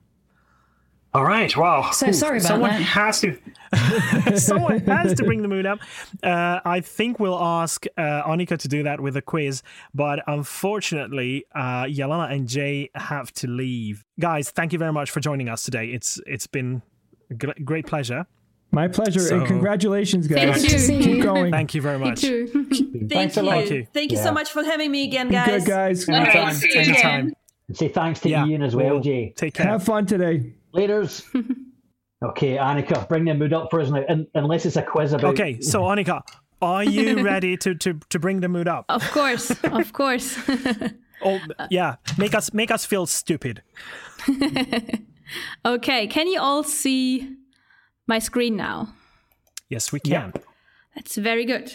All 1.14 1.24
right. 1.24 1.57
Wow. 1.57 1.93
So 1.93 2.11
sorry 2.12 2.39
about 2.39 2.49
Someone 2.49 2.70
that. 2.70 2.83
has 2.83 3.20
to. 3.22 3.39
someone 4.39 4.81
has 4.81 5.14
to 5.14 5.24
bring 5.24 5.41
the 5.41 5.49
mood 5.49 5.64
up. 5.64 5.79
Uh, 6.22 6.61
I 6.64 6.81
think 6.81 7.18
we'll 7.20 7.39
ask 7.43 7.87
uh, 7.97 8.22
Annika 8.24 8.59
to 8.59 8.68
do 8.68 8.83
that 8.83 9.01
with 9.01 9.16
a 9.16 9.22
quiz, 9.22 9.62
but 9.95 10.20
unfortunately, 10.27 11.45
uh, 11.55 11.85
Jelena 11.85 12.31
and 12.33 12.47
Jay 12.49 12.91
have 12.95 13.33
to 13.35 13.47
leave. 13.47 14.05
Guys, 14.20 14.51
thank 14.51 14.72
you 14.74 14.79
very 14.79 14.93
much 14.93 15.11
for 15.11 15.20
joining 15.20 15.49
us 15.49 15.62
today. 15.62 15.87
It's 15.87 16.20
it's 16.27 16.47
been 16.47 16.83
a 17.31 17.35
gr- 17.35 17.51
great 17.64 17.87
pleasure. 17.87 18.27
My 18.72 18.89
pleasure, 18.89 19.20
So- 19.20 19.39
and 19.39 19.47
congratulations, 19.47 20.27
guys. 20.27 20.66
Thank 20.66 20.91
you. 20.91 21.14
Keep 21.14 21.22
going. 21.22 21.51
Thank 21.53 21.74
you 21.74 21.81
very 21.81 21.99
Me 21.99 22.11
much. 22.11 22.20
too. 22.20 22.47
Thank 22.49 23.11
Thanks 23.11 23.37
a 23.37 23.41
you. 23.41 23.47
lot. 23.47 23.55
Thank 23.59 23.70
you. 23.70 23.87
Thank 23.95 24.11
you 24.12 24.18
Yeah. 24.18 24.24
so 24.24 24.33
much 24.33 24.51
for 24.51 24.64
having 24.64 24.91
me 24.91 25.05
again, 25.05 25.29
Be 25.29 25.35
guys. 25.35 25.64
good, 25.64 25.70
guys. 25.70 26.09
All 26.09 26.14
right, 26.16 26.77
Anytime. 26.77 27.33
See 27.73 27.85
you 27.87 27.89
Anytime. 27.89 27.89
again. 27.89 27.89
And 27.89 27.89
say 27.89 27.89
thanks 27.89 28.21
to 28.21 28.29
Yeah. 28.29 28.47
Ian 28.47 28.62
as 28.62 28.77
well, 28.77 29.01
Jay. 29.01 29.33
Take 29.37 29.55
care. 29.55 29.67
Have 29.67 29.83
fun 29.85 30.07
today. 30.07 30.53
Laters. 30.75 31.25
okay, 32.25 32.57
Annika, 32.57 33.09
bring 33.09 33.25
the 33.25 33.35
mood 33.35 33.53
up 33.53 33.69
for 33.71 33.81
us 33.81 33.91
now. 33.91 34.05
Un- 34.09 34.27
unless 34.35 34.67
it's 34.67 34.77
a 34.77 34.83
quiz 34.83 35.12
about. 35.12 35.33
Okay, 35.35 35.61
so 35.61 35.83
Annika, 35.83 36.23
are 36.62 36.85
you 36.85 37.23
ready 37.25 37.57
to, 37.59 37.75
to, 37.75 37.95
to 38.11 38.19
bring 38.19 38.41
the 38.41 38.49
mood 38.49 38.69
up? 38.69 38.85
Of 38.89 39.03
course, 39.11 39.51
of 39.64 39.93
course. 39.93 40.39
Oh, 41.25 41.41
yeah. 41.71 41.97
Make 42.19 42.35
us 42.35 42.53
make 42.53 42.71
us 42.71 42.85
feel 42.85 43.07
stupid. 43.07 43.62
okay, 45.64 46.07
can 46.07 46.27
you 46.29 46.39
all 46.39 46.62
see 46.62 47.37
my 48.07 48.19
screen 48.19 48.55
now? 48.55 48.93
Yes, 49.71 49.93
we 49.93 49.99
can. 50.01 50.35
That's 50.95 51.17
very 51.17 51.47
good. 51.47 51.73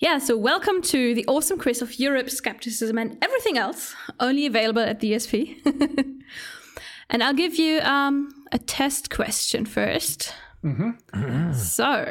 Yeah, 0.00 0.16
so 0.16 0.34
welcome 0.34 0.80
to 0.80 1.14
the 1.14 1.26
awesome 1.26 1.58
quiz 1.58 1.82
of 1.82 2.00
Europe, 2.00 2.30
skepticism, 2.30 2.96
and 2.96 3.22
everything 3.22 3.58
else, 3.58 3.94
only 4.18 4.46
available 4.46 4.80
at 4.80 5.00
the 5.00 5.12
ESP. 5.12 5.60
and 7.10 7.22
I'll 7.22 7.34
give 7.34 7.56
you 7.56 7.80
um, 7.80 8.30
a 8.50 8.58
test 8.58 9.10
question 9.10 9.66
1st 9.66 10.32
So, 11.54 12.10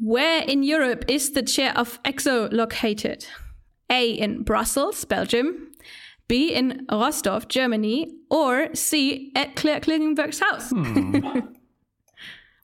where 0.00 0.42
in 0.42 0.64
Europe 0.64 1.04
is 1.06 1.30
the 1.30 1.44
chair 1.44 1.72
of 1.78 2.02
ECSO 2.02 2.52
located? 2.52 3.26
A 3.88 4.10
in 4.10 4.42
Brussels, 4.42 5.04
Belgium, 5.04 5.70
B 6.26 6.52
in 6.52 6.84
Rossdorf, 6.90 7.46
Germany, 7.46 8.12
or 8.28 8.74
C 8.74 9.30
at 9.36 9.54
Claire 9.54 9.78
Klingenberg's 9.78 10.40
house? 10.40 10.72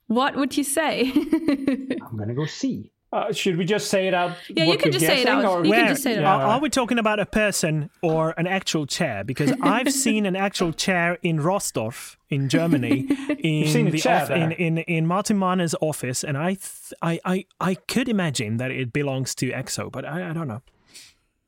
what 0.07 0.35
would 0.35 0.57
you 0.57 0.65
say? 0.65 1.13
I'm 1.15 2.17
going 2.17 2.27
to 2.27 2.35
go 2.35 2.45
C. 2.45 2.91
Uh, 3.17 3.33
should 3.33 3.57
we 3.57 3.65
just 3.65 3.89
say 3.89 4.07
it 4.07 4.13
out? 4.13 4.31
Yeah, 4.47 4.65
you 4.65 4.77
can 4.77 4.89
we're 4.89 4.99
just 4.99 5.05
say 5.05 5.21
it 5.21 5.27
out. 5.27 5.43
or- 5.45 5.65
You 5.65 5.71
can 5.71 5.81
Where? 5.81 5.87
just 5.89 6.03
say 6.03 6.13
it 6.13 6.23
Are, 6.23 6.41
out. 6.41 6.49
are 6.49 6.59
we 6.59 6.69
talking 6.69 6.99
about 6.99 7.19
a 7.19 7.25
person 7.25 7.89
or 8.01 8.33
an 8.37 8.45
actual 8.47 8.85
chair? 8.85 9.23
Because 9.23 9.51
I've 9.61 9.91
seen 9.91 10.25
an 10.25 10.35
actual 10.35 10.71
chair 10.73 11.17
in 11.23 11.39
Rossdorf, 11.39 12.15
in 12.29 12.47
Germany, 12.49 13.07
in 13.39 13.67
seen 13.67 13.87
a 13.87 13.91
the 13.91 13.99
chair 13.99 14.23
off- 14.23 14.31
in, 14.31 14.51
in 14.51 14.77
in 14.79 15.07
Martin 15.07 15.37
Mahner's 15.37 15.75
office, 15.81 16.23
and 16.23 16.37
I, 16.37 16.49
th- 16.55 16.93
I 17.01 17.19
I 17.25 17.45
I 17.59 17.75
could 17.75 18.07
imagine 18.09 18.57
that 18.57 18.71
it 18.71 18.93
belongs 18.93 19.33
to 19.35 19.51
ECSO, 19.51 19.91
but 19.91 20.03
I, 20.05 20.29
I 20.29 20.33
don't 20.33 20.47
know. 20.47 20.61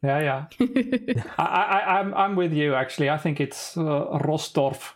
Yeah, 0.01 0.19
yeah. 0.29 0.45
I, 1.37 1.43
I, 1.43 1.99
I'm, 1.99 2.13
I'm 2.13 2.35
with 2.37 2.53
you. 2.53 2.73
Actually, 2.73 3.09
I 3.09 3.17
think 3.17 3.41
it's 3.41 3.75
uh, 3.77 3.81
Rossdorf, 4.27 4.93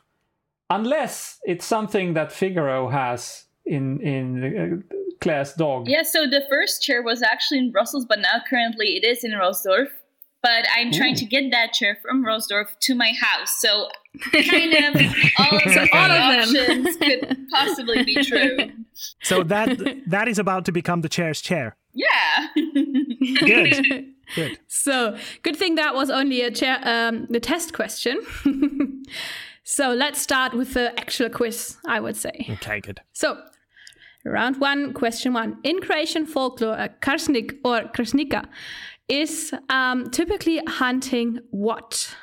unless 0.70 1.40
it's 1.44 1.66
something 1.66 2.14
that 2.14 2.32
Figaro 2.32 2.88
has 2.90 3.46
in 3.66 4.00
in 4.02 4.84
uh, 4.84 4.98
Claire's 5.22 5.54
dog. 5.54 5.88
Yeah, 5.88 6.04
so 6.04 6.28
the 6.28 6.44
first 6.50 6.82
chair 6.82 7.02
was 7.02 7.22
actually 7.22 7.60
in 7.60 7.72
Brussels, 7.72 8.06
but 8.06 8.20
now 8.20 8.42
currently 8.48 8.98
it 8.98 9.06
is 9.06 9.24
in 9.24 9.32
Rossdorf. 9.32 9.88
But 10.42 10.66
I'm 10.76 10.92
trying 10.92 11.16
to 11.16 11.26
get 11.26 11.52
that 11.52 11.72
chair 11.72 11.98
from 12.02 12.26
Rossdorf 12.26 12.78
to 12.82 12.96
my 12.96 13.14
house. 13.22 13.62
So 13.62 13.88
kind 14.34 14.74
of 14.74 15.02
all 15.40 15.58
of 15.58 15.64
the 15.64 15.90
all 15.94 16.12
of 16.12 16.52
them. 16.52 16.86
could 16.98 17.48
possibly 17.50 18.04
be 18.04 18.22
true. 18.24 18.58
So 19.22 19.44
that 19.44 19.80
that 20.08 20.28
is 20.28 20.40
about 20.40 20.66
to 20.66 20.74
become 20.74 21.00
the 21.00 21.10
chair's 21.10 21.40
chair. 21.40 21.78
Yeah. 21.94 22.48
Good, 22.56 24.14
good. 24.36 24.60
So 24.68 25.18
good 25.44 25.56
thing 25.56 25.76
that 25.76 25.96
was 25.96 26.10
only 26.10 26.42
a 26.42 26.52
chair, 26.52 26.80
um, 26.84 27.26
the 27.30 27.40
test 27.40 27.74
question. 27.74 28.20
so 29.64 29.94
let's 29.94 30.22
start 30.22 30.54
with 30.54 30.74
the 30.74 30.98
actual 31.00 31.30
quiz. 31.30 31.78
I 31.88 32.02
would 32.02 32.18
say. 32.18 32.48
Okay, 32.50 32.82
good. 32.82 33.00
So 33.14 33.42
round 34.26 34.60
one, 34.60 34.94
question 34.94 35.34
one. 35.34 35.58
In 35.64 35.80
Croatian 35.80 36.26
folklore, 36.26 36.76
a 36.76 36.90
kresnik 36.90 37.58
or 37.64 37.82
kresnica 37.94 38.46
is 39.08 39.54
um, 39.70 40.10
typically 40.10 40.62
hunting 40.68 41.40
what? 41.52 42.16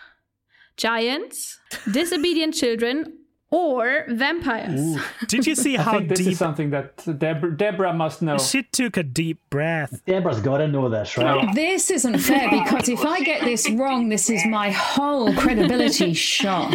Giants, 0.77 1.59
disobedient 1.93 2.55
children, 2.55 3.20
or 3.51 4.05
vampires. 4.09 4.97
Did 5.27 5.47
you 5.47 5.55
see 5.55 5.77
I 5.79 5.83
how 5.83 5.93
think 5.93 6.09
this 6.09 6.19
deep 6.19 6.29
is 6.29 6.39
something 6.39 6.71
that 6.71 7.19
Deb- 7.19 7.57
Deborah 7.57 7.93
must 7.93 8.23
know. 8.23 8.39
she 8.39 8.63
took 8.63 8.97
a 8.97 9.03
deep 9.03 9.39
breath? 9.51 10.03
Deborah's 10.07 10.41
got 10.41 10.59
to 10.59 10.69
know 10.69 10.89
this, 10.89 11.17
right? 11.17 11.53
This 11.55 11.91
isn't 11.91 12.19
fair 12.19 12.49
because 12.63 12.89
if 12.89 13.05
I 13.05 13.21
get 13.21 13.43
this 13.43 13.69
wrong, 13.71 14.09
this 14.09 14.31
is 14.31 14.47
my 14.47 14.71
whole 14.71 15.33
credibility 15.35 16.15
shot. 16.31 16.73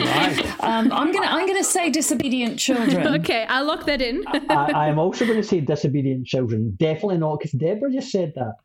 Um, 0.61 0.91
I'm 0.91 1.11
gonna 1.11 1.27
I'm 1.27 1.47
gonna 1.47 1.63
say 1.63 1.89
disobedient 1.89 2.59
children. 2.59 3.07
Okay, 3.21 3.45
I'll 3.47 3.65
lock 3.65 3.85
that 3.85 4.01
in. 4.01 4.23
I, 4.27 4.71
I 4.73 4.87
am 4.87 4.99
also 4.99 5.25
going 5.25 5.41
to 5.41 5.47
say 5.47 5.61
disobedient 5.61 6.27
children. 6.27 6.75
Definitely 6.77 7.17
not, 7.17 7.39
because 7.39 7.51
Deborah 7.51 7.91
just 7.91 8.11
said 8.11 8.33
that. 8.35 8.55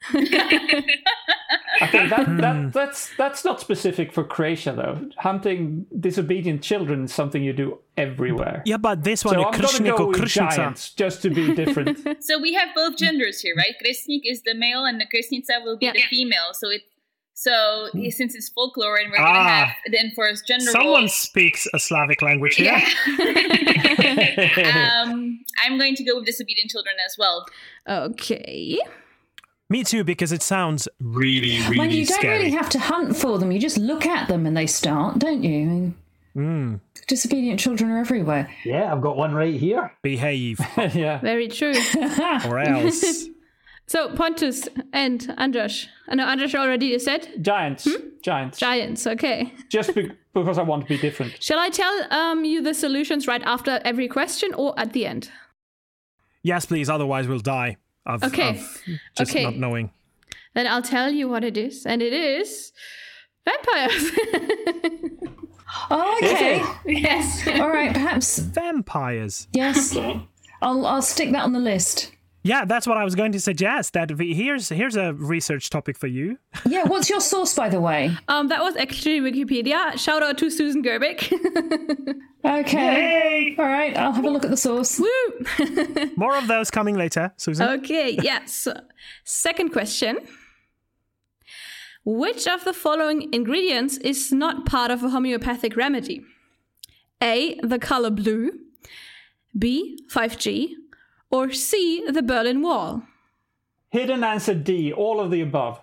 Okay, 1.83 2.09
that, 2.09 2.27
that 2.39 2.73
that's 2.73 3.11
that's 3.17 3.45
not 3.45 3.61
specific 3.61 4.13
for 4.13 4.23
Croatia 4.25 4.73
though. 4.73 5.09
Hunting 5.19 5.87
disobedient 5.99 6.63
children 6.63 7.05
is 7.05 7.15
something 7.15 7.43
you 7.43 7.53
do 7.53 7.79
everywhere. 7.97 8.63
Yeah, 8.67 8.77
but 8.77 9.03
this 9.05 9.25
one, 9.25 9.35
So 9.35 9.41
a 9.43 9.47
I'm 9.47 9.53
gonna 9.53 9.67
Kresnik 9.69 9.97
go 9.97 10.05
or 10.05 10.09
with 10.09 10.21
Kresnica. 10.21 10.57
giants 10.57 10.93
just 10.93 11.23
to 11.23 11.31
be 11.31 11.55
different. 11.55 11.99
so 12.23 12.39
we 12.41 12.53
have 12.55 12.69
both 12.75 12.97
genders 12.97 13.41
here, 13.41 13.55
right? 13.57 13.75
Kresnik 13.85 14.21
is 14.25 14.43
the 14.43 14.55
male 14.55 14.85
and 14.85 15.01
the 15.01 15.07
Kresnica 15.07 15.65
will 15.65 15.77
be 15.79 15.87
Yeah. 15.87 15.93
the 15.93 16.03
female. 16.11 16.53
So 16.53 16.69
it 16.71 16.83
so 17.35 17.89
since 18.11 18.35
it's 18.35 18.51
folklore 18.51 18.97
and 18.97 19.11
we're 19.11 19.17
gonna 19.17 19.39
Ah. 19.39 19.65
have 19.67 19.75
the 19.91 19.99
enforced 19.99 20.47
gender 20.47 20.67
Someone 20.71 21.01
roles. 21.03 21.15
speaks 21.15 21.67
a 21.73 21.79
Slavic 21.79 22.21
language 22.21 22.57
here. 22.57 22.77
Yeah. 22.77 22.85
um, 25.07 25.41
I'm 25.65 25.79
going 25.79 25.95
to 25.97 26.05
go 26.05 26.17
with 26.17 26.27
disobedient 26.27 26.71
children 26.71 26.97
as 27.07 27.17
well. 27.19 27.47
okay. 27.89 28.79
Me 29.71 29.85
too, 29.85 30.03
because 30.05 30.33
it 30.33 30.43
sounds 30.43 30.89
really, 31.01 31.61
really 31.63 31.79
Well, 31.79 31.89
you 31.91 32.05
don't 32.05 32.17
scary. 32.19 32.39
really 32.39 32.51
have 32.51 32.69
to 32.71 32.79
hunt 32.81 33.17
for 33.17 33.39
them. 33.39 33.53
You 33.53 33.61
just 33.61 33.79
look 33.79 34.05
at 34.05 34.29
them 34.29 34.45
and 34.45 34.57
they 34.57 34.67
start, 34.67 35.19
don't 35.21 35.43
you? 35.43 35.61
I 35.63 35.65
mean, 35.65 35.95
Hmm. 36.35 36.75
Disobedient 37.09 37.59
children 37.59 37.91
are 37.91 37.99
everywhere. 37.99 38.49
Yeah, 38.65 38.93
I've 38.93 39.01
got 39.01 39.17
one 39.17 39.35
right 39.35 39.55
here. 39.55 39.93
Behave, 40.03 40.61
yeah. 40.95 41.19
Very 41.19 41.49
true. 41.49 41.73
or 42.47 42.59
else. 42.61 43.27
so 43.87 44.15
Pontus 44.15 44.69
and 44.93 45.35
Andras. 45.37 45.89
I 46.09 46.15
know 46.15 46.27
Andras 46.27 46.55
already 46.55 46.97
said 47.01 47.29
Giants. 47.43 47.89
Giants. 48.23 48.59
giants. 48.59 49.07
Okay. 49.09 49.53
Just 49.71 49.93
be- 49.95 50.13
because 50.33 50.57
I 50.59 50.63
want 50.63 50.83
to 50.85 50.89
be 50.89 50.99
different. 50.99 51.43
Shall 51.43 51.59
I 51.59 51.69
tell 51.71 52.13
um, 52.13 52.45
you 52.45 52.63
the 52.63 52.75
solutions 52.75 53.27
right 53.27 53.43
after 53.45 53.81
every 53.85 54.07
question 54.07 54.55
or 54.55 54.79
at 54.79 54.93
the 54.93 55.07
end? 55.07 55.31
yes, 56.45 56.65
please. 56.67 56.89
Otherwise, 56.89 57.27
we'll 57.27 57.41
die. 57.41 57.77
Of, 58.07 58.25
Okay. 58.25 58.51
of 58.51 58.79
just 59.17 59.31
Okay. 59.33 59.45
not 59.45 59.57
knowing. 59.57 59.91
Then 60.55 60.67
I'll 60.67 60.83
tell 60.83 61.11
you 61.11 61.29
what 61.29 61.45
it 61.45 61.57
is, 61.57 61.87
and 61.87 62.03
it 62.03 62.13
is 62.13 62.73
vampires. 63.45 64.11
Oh, 65.91 66.19
okay. 66.23 66.63
yes. 66.87 67.47
All 67.61 67.69
right, 67.71 67.93
perhaps 67.93 68.39
Vampires. 68.39 69.47
yes. 69.53 69.97
I'll 70.63 70.85
I'll 70.87 71.03
stick 71.03 71.31
that 71.33 71.43
on 71.45 71.53
the 71.53 71.61
list. 71.61 72.13
Yeah, 72.43 72.65
that's 72.65 72.87
what 72.87 72.97
I 72.97 73.05
was 73.05 73.15
going 73.15 73.33
to 73.33 73.41
suggest. 73.41 73.93
That 73.93 74.17
we, 74.17 74.33
here's 74.35 74.71
here's 74.71 74.97
a 74.97 75.13
research 75.13 75.69
topic 75.71 75.99
for 75.99 76.07
you. 76.07 76.39
Yeah, 76.67 76.85
what's 76.85 77.11
your 77.11 77.21
source, 77.21 77.55
by 77.55 77.69
the 77.69 77.81
way? 77.81 78.17
Um, 78.29 78.49
that 78.49 78.61
was 78.63 78.77
actually 78.77 79.21
Wikipedia. 79.21 79.99
Shout 79.99 80.23
out 80.23 80.39
to 80.39 80.51
Susan 80.51 80.83
Gerbic. 80.83 81.33
Okay. 82.43 83.55
All 83.59 83.67
right, 83.67 83.95
I'll 83.99 84.13
have 84.13 84.25
a 84.25 84.31
look 84.31 84.45
at 84.45 84.51
the 84.51 84.57
source. 84.57 84.99
Woo! 84.99 86.11
More 86.17 86.35
of 86.39 86.49
those 86.49 86.71
coming 86.71 86.97
later, 86.97 87.33
Susan. 87.37 87.69
Okay, 87.69 88.19
yes. 88.23 88.67
Second 89.25 89.73
question. 89.73 90.21
Which 92.05 92.49
of 92.49 92.65
the 92.65 92.73
following 92.73 93.29
ingredients 93.35 93.99
is 93.99 94.33
not 94.33 94.65
part 94.65 94.91
of 94.91 95.03
a 95.03 95.11
homeopathic 95.11 95.77
remedy? 95.77 96.23
A. 97.23 97.61
The 97.63 97.79
color 97.79 98.11
blue. 98.11 98.53
B. 99.59 99.99
5G. 100.11 100.71
Or 101.31 101.53
C. 101.53 102.05
The 102.11 102.23
Berlin 102.23 102.61
Wall. 102.63 103.03
Hidden 103.91 104.23
answer 104.25 104.55
D. 104.55 104.93
All 104.93 105.21
of 105.21 105.31
the 105.31 105.41
above. 105.41 105.81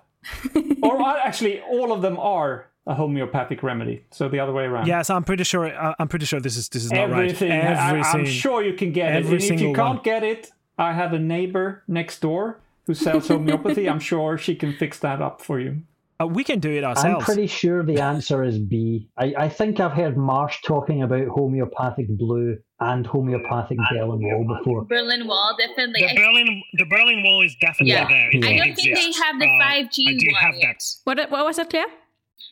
or 0.82 1.02
uh, 1.06 1.20
actually, 1.24 1.62
all 1.62 1.92
of 1.92 2.02
them 2.02 2.18
are 2.20 2.68
a 2.86 2.94
homeopathic 2.94 3.64
remedy. 3.64 4.04
So 4.12 4.30
the 4.30 4.40
other 4.40 4.54
way 4.54 4.64
around. 4.66 4.88
Yes, 4.88 5.10
I'm 5.10 5.24
pretty 5.24 5.44
sure. 5.44 5.68
Uh, 5.74 5.94
I'm 6.00 6.08
pretty 6.08 6.26
sure 6.26 6.40
this 6.40 6.58
is 6.58 6.70
this 6.70 6.86
is 6.86 6.92
not 6.92 7.10
Everything. 7.12 7.50
right. 7.50 7.76
I, 7.76 7.90
Everything. 7.90 8.20
I'm 8.22 8.26
sure 8.26 8.64
you 8.64 8.74
can 8.74 8.92
get 8.92 9.12
it. 9.14 9.26
every 9.26 9.36
And 9.36 9.44
if 9.44 9.62
you 9.62 9.74
can't 9.74 9.96
one. 9.96 10.04
get 10.04 10.24
it, 10.24 10.52
I 10.78 10.94
have 10.94 11.14
a 11.14 11.20
neighbor 11.20 11.84
next 11.88 12.22
door 12.22 12.60
who 12.86 12.94
sells 12.94 13.28
homeopathy. 13.34 13.90
I'm 13.90 14.00
sure 14.00 14.38
she 14.38 14.56
can 14.56 14.74
fix 14.74 15.00
that 15.00 15.22
up 15.22 15.42
for 15.42 15.60
you. 15.60 15.82
Uh, 16.20 16.26
we 16.26 16.44
can 16.44 16.60
do 16.60 16.72
it 16.72 16.84
ourselves. 16.84 17.16
I'm 17.16 17.22
pretty 17.22 17.46
sure 17.48 17.84
the 17.84 18.02
answer 18.02 18.44
is 18.44 18.58
B. 18.58 19.08
I, 19.18 19.34
I 19.38 19.50
think 19.50 19.80
I've 19.80 19.92
heard 19.92 20.18
Marsh 20.18 20.62
talking 20.64 21.04
about 21.04 21.28
homeopathic 21.28 22.08
blue 22.18 22.58
and 22.80 23.06
homeopathic 23.06 23.78
Berlin 23.92 24.22
Wall 24.24 24.58
before. 24.58 24.86
Berlin 24.86 25.28
Wall, 25.28 25.56
definitely. 25.60 26.02
the 26.08 26.16
Berlin, 26.16 26.64
the 26.74 26.86
Berlin 26.86 27.22
Wall 27.24 27.44
is 27.44 27.56
definitely 27.62 27.92
Yeah. 27.94 28.08
there. 28.08 28.30
It 28.32 28.44
I 28.46 28.58
don't 28.58 28.76
think 28.76 28.96
they 28.96 29.12
have 29.24 29.40
the 29.40 29.46
Uh, 29.46 29.64
5G 29.64 30.06
I 30.08 30.18
do 30.18 30.26
one 30.32 30.42
have 30.42 30.56
yet. 30.56 30.76
that. 30.80 30.84
What, 31.04 31.32
what 31.32 31.46
was 31.46 31.58
that, 31.58 31.70
Claire? 31.70 31.86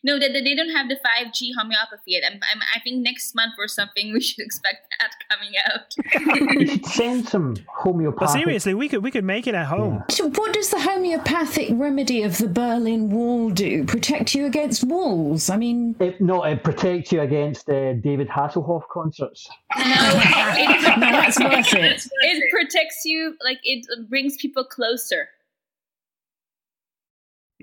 No, 0.06 0.20
they, 0.20 0.30
they 0.32 0.54
don't 0.54 0.70
have 0.70 0.88
the 0.88 0.96
5G 0.96 1.50
homeopathy 1.58 2.12
yet. 2.12 2.22
I'm, 2.26 2.34
I'm, 2.54 2.62
I 2.76 2.80
think 2.82 2.98
next 3.02 3.34
month 3.34 3.54
or 3.58 3.68
something 3.68 4.14
we 4.14 4.22
should 4.22 4.46
expect 4.46 4.88
that 5.00 5.12
coming 5.32 5.54
out. 5.68 6.54
You 6.54 6.68
should 6.68 6.86
send 6.86 7.28
some 7.28 7.56
But 7.56 7.64
homeopathic. 7.68 8.40
seriously, 8.44 8.76
we 8.76 8.88
could 8.88 9.02
we 9.04 9.10
could 9.10 9.24
make 9.24 9.48
it 9.48 9.56
at 9.56 9.66
home. 9.66 10.04
So 10.12 10.30
what 10.30 10.54
does 10.54 10.70
the 10.70 10.80
homeopathic 10.80 11.70
remedy 11.74 12.22
of 12.22 12.38
the 12.38 12.48
Berlin 12.48 13.10
Wall 13.10 13.50
do? 13.50 13.84
Protect 13.86 14.36
you 14.36 14.46
against 14.46 14.84
walls? 14.84 15.50
I 15.50 15.58
mean, 15.58 15.96
It, 16.00 16.22
no, 16.22 16.44
it 16.44 16.64
protects 16.64 17.12
you 17.12 17.22
against 17.22 17.68
uh, 17.70 17.94
David 17.94 18.28
Hasselhoff 18.30 18.84
concerts. 18.92 19.50
no, 19.76 19.84
it, 19.86 21.00
no, 21.00 21.12
that's 21.12 21.40
worth 21.40 21.74
it. 21.74 22.06
it 22.22 22.52
protects 22.52 23.02
you, 23.06 23.36
like 23.44 23.60
it 23.64 23.88
brings 24.08 24.38
people 24.38 24.64
closer. 24.64 25.30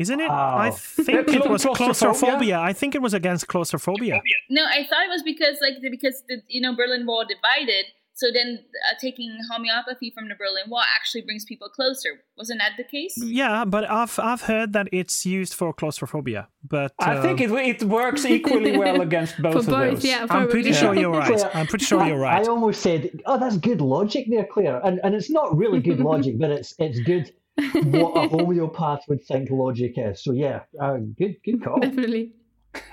Isn't 0.03 0.21
it? 0.21 0.29
Wow. 0.29 0.59
I 0.59 0.71
think 0.71 1.29
it 1.29 1.49
was 1.49 1.63
claustrophobia. 1.63 1.77
claustrophobia. 1.77 2.59
I 2.61 2.73
think 2.73 2.95
it 2.95 3.03
was 3.03 3.15
against 3.15 3.49
claustrophobia. 3.49 4.21
No, 4.51 4.65
I 4.65 4.85
thought 4.89 5.05
it 5.09 5.13
was 5.17 5.23
because 5.23 5.57
like 5.61 5.75
because 5.97 6.23
the 6.29 6.37
you 6.49 6.61
know 6.61 6.75
Berlin 6.77 7.07
Wall 7.07 7.25
divided. 7.37 7.87
So 8.15 8.27
then 8.33 8.59
uh, 8.89 8.95
taking 9.01 9.31
homeopathy 9.51 10.13
from 10.15 10.29
the 10.29 10.35
Berlin 10.35 10.69
Wall 10.69 10.83
actually 10.97 11.23
brings 11.23 11.47
people 11.47 11.69
closer. 11.71 12.11
Wasn't 12.37 12.61
that 12.61 12.73
the 12.77 12.85
case? 12.85 13.15
Yeah, 13.17 13.65
but 13.65 13.89
I've 13.91 14.19
I've 14.19 14.43
heard 14.43 14.75
that 14.75 14.89
it's 14.93 15.25
used 15.25 15.55
for 15.55 15.73
claustrophobia. 15.73 16.49
But 16.63 16.93
I 16.99 17.17
uh, 17.17 17.23
think 17.23 17.41
it 17.41 17.51
it 17.51 17.83
works 17.85 18.27
equally 18.27 18.77
well 18.85 19.01
against 19.01 19.41
both 19.41 19.55
For 19.55 19.59
of 19.61 19.67
both, 19.67 19.95
those. 19.95 20.05
yeah. 20.05 20.21
I'm 20.23 20.29
Probably. 20.29 20.51
pretty 20.51 20.73
sure 20.75 20.95
you're 20.95 21.11
right. 21.11 21.39
Claire, 21.39 21.57
I'm 21.57 21.67
pretty 21.67 21.87
sure 21.87 22.07
you're 22.07 22.19
right. 22.19 22.45
I 22.45 22.51
almost 22.51 22.83
said, 22.83 23.01
"Oh, 23.25 23.39
that's 23.39 23.57
good 23.57 23.81
logic 23.81 24.27
there, 24.29 24.45
Claire," 24.45 24.79
and 24.87 25.01
and 25.05 25.15
it's 25.15 25.31
not 25.31 25.57
really 25.57 25.81
good 25.81 26.01
logic, 26.01 26.39
but 26.39 26.51
it's 26.51 26.75
it's 26.79 27.01
good 27.01 27.33
what 27.57 28.25
a 28.25 28.29
homeopath 28.37 29.03
would 29.09 29.23
think 29.25 29.51
logic 29.51 29.95
is. 29.97 30.23
So 30.23 30.33
yeah, 30.33 30.61
uh, 30.81 30.99
good 31.19 31.37
good 31.45 31.63
call. 31.63 31.79
Definitely. 31.81 32.33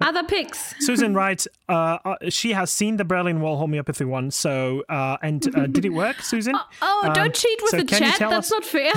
Other 0.00 0.24
picks. 0.24 0.74
Susan 0.84 1.14
writes, 1.14 1.46
uh, 1.68 1.98
uh, 2.04 2.16
she 2.28 2.52
has 2.54 2.72
seen 2.72 2.96
the 2.96 3.04
Berlin 3.04 3.40
Wall 3.40 3.56
homeopathy 3.56 4.04
one. 4.04 4.32
So, 4.32 4.82
uh, 4.88 5.16
and 5.22 5.46
uh, 5.56 5.66
did 5.68 5.84
it 5.84 5.90
work, 5.90 6.20
Susan? 6.22 6.56
Oh, 6.82 7.02
Um, 7.06 7.12
don't 7.12 7.32
cheat 7.34 7.60
with 7.62 7.70
so 7.70 7.76
the 7.78 7.84
chat. 7.84 8.18
That's 8.18 8.32
us- 8.32 8.50
not 8.50 8.64
fair. 8.64 8.92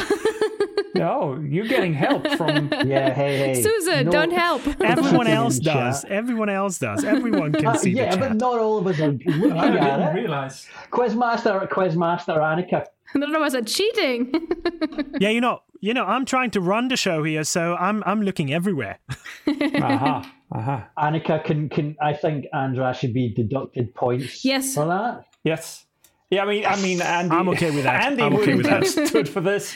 No, 0.96 1.40
you're 1.48 1.68
getting 1.68 1.94
help 1.94 2.28
from. 2.38 2.70
Yeah, 2.86 3.14
hey 3.14 3.38
hey, 3.38 3.62
Susan, 3.62 4.06
No- 4.06 4.12
don't 4.12 4.32
help. 4.34 4.66
Everyone 4.82 5.28
else 5.28 5.60
does. 5.60 6.04
Everyone 6.06 6.50
else 6.50 6.80
does. 6.80 7.04
Everyone 7.04 7.54
can 7.54 7.68
Uh, 7.68 7.76
see 7.76 7.92
yeah, 7.92 8.16
the 8.16 8.18
but 8.18 8.36
not 8.36 8.58
all 8.58 8.80
of 8.80 8.88
us 8.88 9.00
are 9.00 9.12
looking 9.12 9.52
at 9.52 10.16
it. 10.16 10.20
realize. 10.20 10.68
Quizmaster, 10.92 11.70
Quizmaster 11.70 12.38
Annika. 12.40 12.86
None 13.16 13.36
of 13.36 13.42
us 13.42 13.54
are 13.56 13.62
cheating. 13.64 14.34
Yeah, 15.20 15.30
you 15.30 15.42
know, 15.42 15.60
you 15.82 15.94
know, 15.94 16.06
I'm 16.06 16.24
trying 16.26 16.52
to 16.52 16.62
run 16.62 16.88
the 16.88 16.96
show 16.96 17.24
here, 17.24 17.44
so 17.44 17.76
I'm 17.76 18.04
I'm 18.06 18.22
looking 18.22 18.54
everywhere. 18.54 19.00
Aha, 19.48 20.32
aha. 20.52 20.88
Annika, 20.98 21.44
can 21.44 21.68
can 21.70 21.96
I 22.02 22.14
think 22.14 22.46
Andra 22.54 22.94
should 22.94 23.14
be 23.14 23.34
deducted 23.34 23.94
points 23.96 24.46
Yes. 24.46 24.76
for 24.76 24.86
that? 24.86 25.26
Yes. 25.44 25.86
Yeah, 26.30 26.44
I 26.44 26.46
mean, 26.48 26.66
I 26.66 26.76
mean, 26.82 27.02
Andy. 27.02 27.36
I'm 27.36 27.50
okay 27.50 27.72
with 27.72 27.84
that. 27.84 28.06
Andy 28.06 28.24
I'm 28.24 28.36
okay 28.36 28.56
with 28.56 28.66
that. 28.68 28.86
stood 28.88 29.28
for 29.28 29.42
this. 29.42 29.76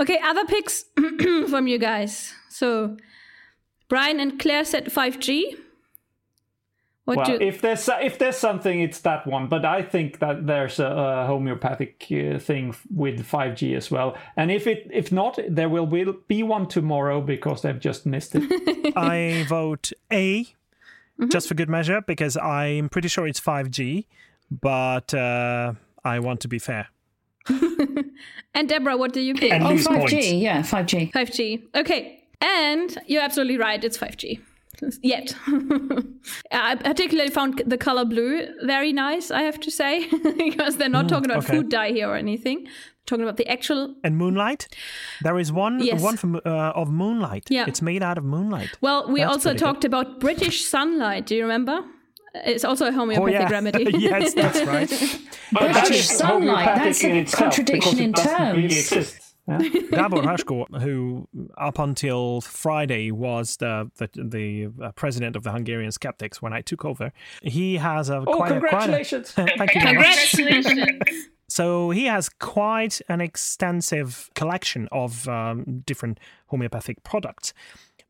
okay, 0.00 0.18
other 0.22 0.44
picks 0.44 0.84
from 1.48 1.66
you 1.66 1.78
guys. 1.78 2.32
So, 2.50 2.96
Brian 3.88 4.20
and 4.20 4.38
Claire 4.38 4.64
said 4.64 4.86
5G. 4.86 5.56
What 7.08 7.16
Well, 7.16 7.38
do 7.38 7.38
if 7.40 7.62
there's 7.62 7.88
if 8.02 8.18
there's 8.18 8.36
something, 8.36 8.80
it's 8.82 9.00
that 9.00 9.26
one. 9.26 9.48
But 9.48 9.64
I 9.64 9.80
think 9.82 10.18
that 10.18 10.46
there's 10.46 10.78
a, 10.78 10.84
a 10.86 11.26
homeopathic 11.26 12.04
uh, 12.10 12.38
thing 12.38 12.74
with 12.94 13.26
5G 13.26 13.74
as 13.76 13.90
well. 13.90 14.14
And 14.36 14.50
if 14.50 14.66
it 14.66 14.86
if 14.92 15.10
not, 15.10 15.38
there 15.48 15.70
will 15.70 15.86
will 15.86 16.16
be 16.28 16.42
one 16.42 16.66
tomorrow 16.68 17.22
because 17.22 17.62
they've 17.62 17.80
just 17.80 18.04
missed 18.04 18.34
it. 18.34 18.92
I 18.96 19.46
vote 19.48 19.92
A, 20.12 20.44
Mm-hmm. 21.18 21.30
just 21.30 21.48
for 21.48 21.54
good 21.54 21.68
measure, 21.68 22.00
because 22.06 22.36
I'm 22.36 22.88
pretty 22.88 23.08
sure 23.08 23.26
it's 23.26 23.40
5G, 23.40 24.04
but 24.60 25.12
uh, 25.14 25.72
I 26.04 26.20
want 26.20 26.40
to 26.42 26.48
be 26.48 26.60
fair. 26.60 26.86
and 28.54 28.68
Deborah, 28.68 28.96
what 28.96 29.12
do 29.12 29.20
you 29.20 29.34
pick? 29.34 29.52
And 29.52 29.64
Oh, 29.64 29.70
5G, 29.74 29.84
points. 29.98 30.32
yeah, 30.32 30.62
5G. 30.62 31.10
5G. 31.12 31.62
Okay. 31.74 32.22
And 32.40 32.96
you're 33.06 33.22
absolutely 33.22 33.58
right, 33.58 33.82
it's 33.82 33.98
5G. 33.98 34.40
Yet. 35.02 35.34
I 36.52 36.74
particularly 36.76 37.30
found 37.30 37.62
the 37.66 37.78
color 37.78 38.04
blue 38.04 38.46
very 38.64 38.92
nice, 38.92 39.30
I 39.30 39.42
have 39.42 39.58
to 39.60 39.70
say, 39.70 40.08
because 40.38 40.76
they're 40.76 40.88
not 40.88 41.08
talking 41.08 41.30
about 41.30 41.44
okay. 41.44 41.56
food 41.56 41.68
dye 41.70 41.90
here 41.90 42.08
or 42.08 42.16
anything. 42.16 42.66
Talking 43.06 43.24
about 43.24 43.38
the 43.38 43.48
actual. 43.48 43.94
And 44.04 44.16
Moonlight, 44.18 44.68
there 45.22 45.38
is 45.38 45.50
one 45.50 45.80
Yes. 45.80 46.02
one 46.02 46.16
from, 46.18 46.36
uh, 46.36 46.40
of 46.74 46.90
Moonlight. 46.90 47.44
Yeah. 47.48 47.64
it's 47.66 47.80
made 47.80 48.02
out 48.02 48.18
of 48.18 48.24
moonlight. 48.24 48.68
Well, 48.82 49.08
we 49.10 49.20
That's 49.20 49.32
also 49.32 49.48
pretty 49.50 49.58
good. 49.58 49.64
talked 49.64 49.84
about 49.86 50.20
British 50.20 50.64
sunlight. 50.64 51.24
Do 51.26 51.34
you 51.34 51.42
remember? 51.42 51.84
It's 52.34 52.64
also 52.64 52.86
a 52.88 52.92
homeopathic 52.92 53.34
Oh 53.34 53.40
yeah, 53.40 53.48
remedy. 53.50 53.86
yes, 53.98 54.34
that's 54.34 54.60
right. 54.62 54.90
But 55.52 55.72
that 55.72 55.86
British 55.86 56.06
sunlight. 56.08 56.66
That's 56.66 57.02
a 57.02 57.08
in 57.08 57.24
contradiction 57.24 57.98
in 58.00 58.12
doesn't 58.12 58.56
Really 58.56 58.68
terms. 58.68 58.92
exist. 58.92 59.27
Yeah? 59.48 59.58
Gábor 59.90 60.22
Hraskó, 60.22 60.80
who 60.82 61.26
up 61.56 61.78
until 61.78 62.42
Friday 62.42 63.10
was 63.10 63.56
the 63.56 63.90
the, 63.96 64.08
the 64.14 64.84
uh, 64.84 64.92
president 64.92 65.36
of 65.36 65.42
the 65.42 65.52
Hungarian 65.52 65.90
Skeptics 65.90 66.42
when 66.42 66.52
I 66.52 66.60
took 66.60 66.84
over, 66.84 67.12
he 67.42 67.76
has 67.78 68.10
a 68.10 68.18
Oh, 68.18 68.24
quite 68.24 68.32
a, 68.32 68.36
quite 68.36 68.52
a, 68.52 68.58
congratulations! 68.58 69.30
thank 69.32 69.74
you 69.74 69.80
very 69.80 69.96
much. 69.96 70.30
Congratulations. 70.32 71.26
So 71.50 71.90
he 71.90 72.04
has 72.04 72.28
quite 72.28 73.00
an 73.08 73.22
extensive 73.22 74.28
collection 74.34 74.86
of 74.92 75.26
um, 75.28 75.82
different 75.86 76.20
homeopathic 76.48 77.02
products. 77.04 77.54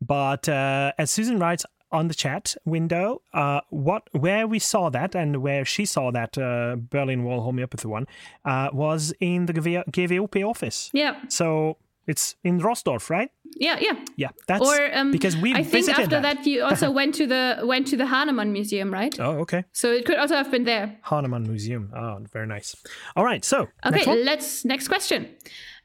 But 0.00 0.48
uh, 0.48 0.92
as 0.98 1.12
Susan 1.12 1.38
writes 1.38 1.64
on 1.90 2.08
the 2.08 2.14
chat 2.14 2.54
window, 2.64 3.22
uh, 3.32 3.60
what 3.70 4.02
where 4.12 4.46
we 4.46 4.58
saw 4.58 4.90
that 4.90 5.14
and 5.14 5.36
where 5.42 5.64
she 5.64 5.84
saw 5.84 6.10
that 6.12 6.36
uh, 6.38 6.76
Berlin 6.76 7.24
Wall 7.24 7.40
homeopathy 7.40 7.88
one 7.88 8.06
uh, 8.44 8.68
was 8.72 9.12
in 9.20 9.46
the 9.46 9.52
GV- 9.52 9.84
GWUP 9.90 10.44
office. 10.48 10.90
yeah, 10.92 11.14
So 11.28 11.76
it's 12.06 12.36
in 12.42 12.60
Rossdorf, 12.60 13.10
right? 13.10 13.30
yeah, 13.60 13.76
yeah. 13.80 13.92
Yeah, 14.16 14.30
that's 14.46 14.62
Or 14.66 14.96
um, 14.98 15.10
because 15.12 15.36
we 15.36 15.54
I 15.54 15.62
think 15.62 15.88
after 15.88 16.20
that. 16.20 16.46
you 16.46 16.62
also 16.64 16.90
went 17.00 17.14
to 17.16 17.26
the 17.26 17.60
went 17.64 17.86
to 17.88 17.96
the 17.96 18.06
Hahnemann 18.06 18.52
Museum, 18.52 18.92
right? 18.92 19.14
Oh, 19.20 19.40
okay. 19.44 19.64
So 19.72 19.92
it 19.92 20.04
could 20.06 20.16
also 20.18 20.34
have 20.36 20.50
been 20.50 20.64
there. 20.64 20.96
Hahnemann 21.02 21.42
Museum. 21.46 21.90
Oh, 21.94 22.18
very 22.32 22.46
nice. 22.46 22.74
All 23.16 23.24
right, 23.24 23.44
so 23.44 23.68
Okay, 23.84 24.04
next 24.04 24.24
let's 24.24 24.64
next 24.64 24.88
question. 24.88 25.28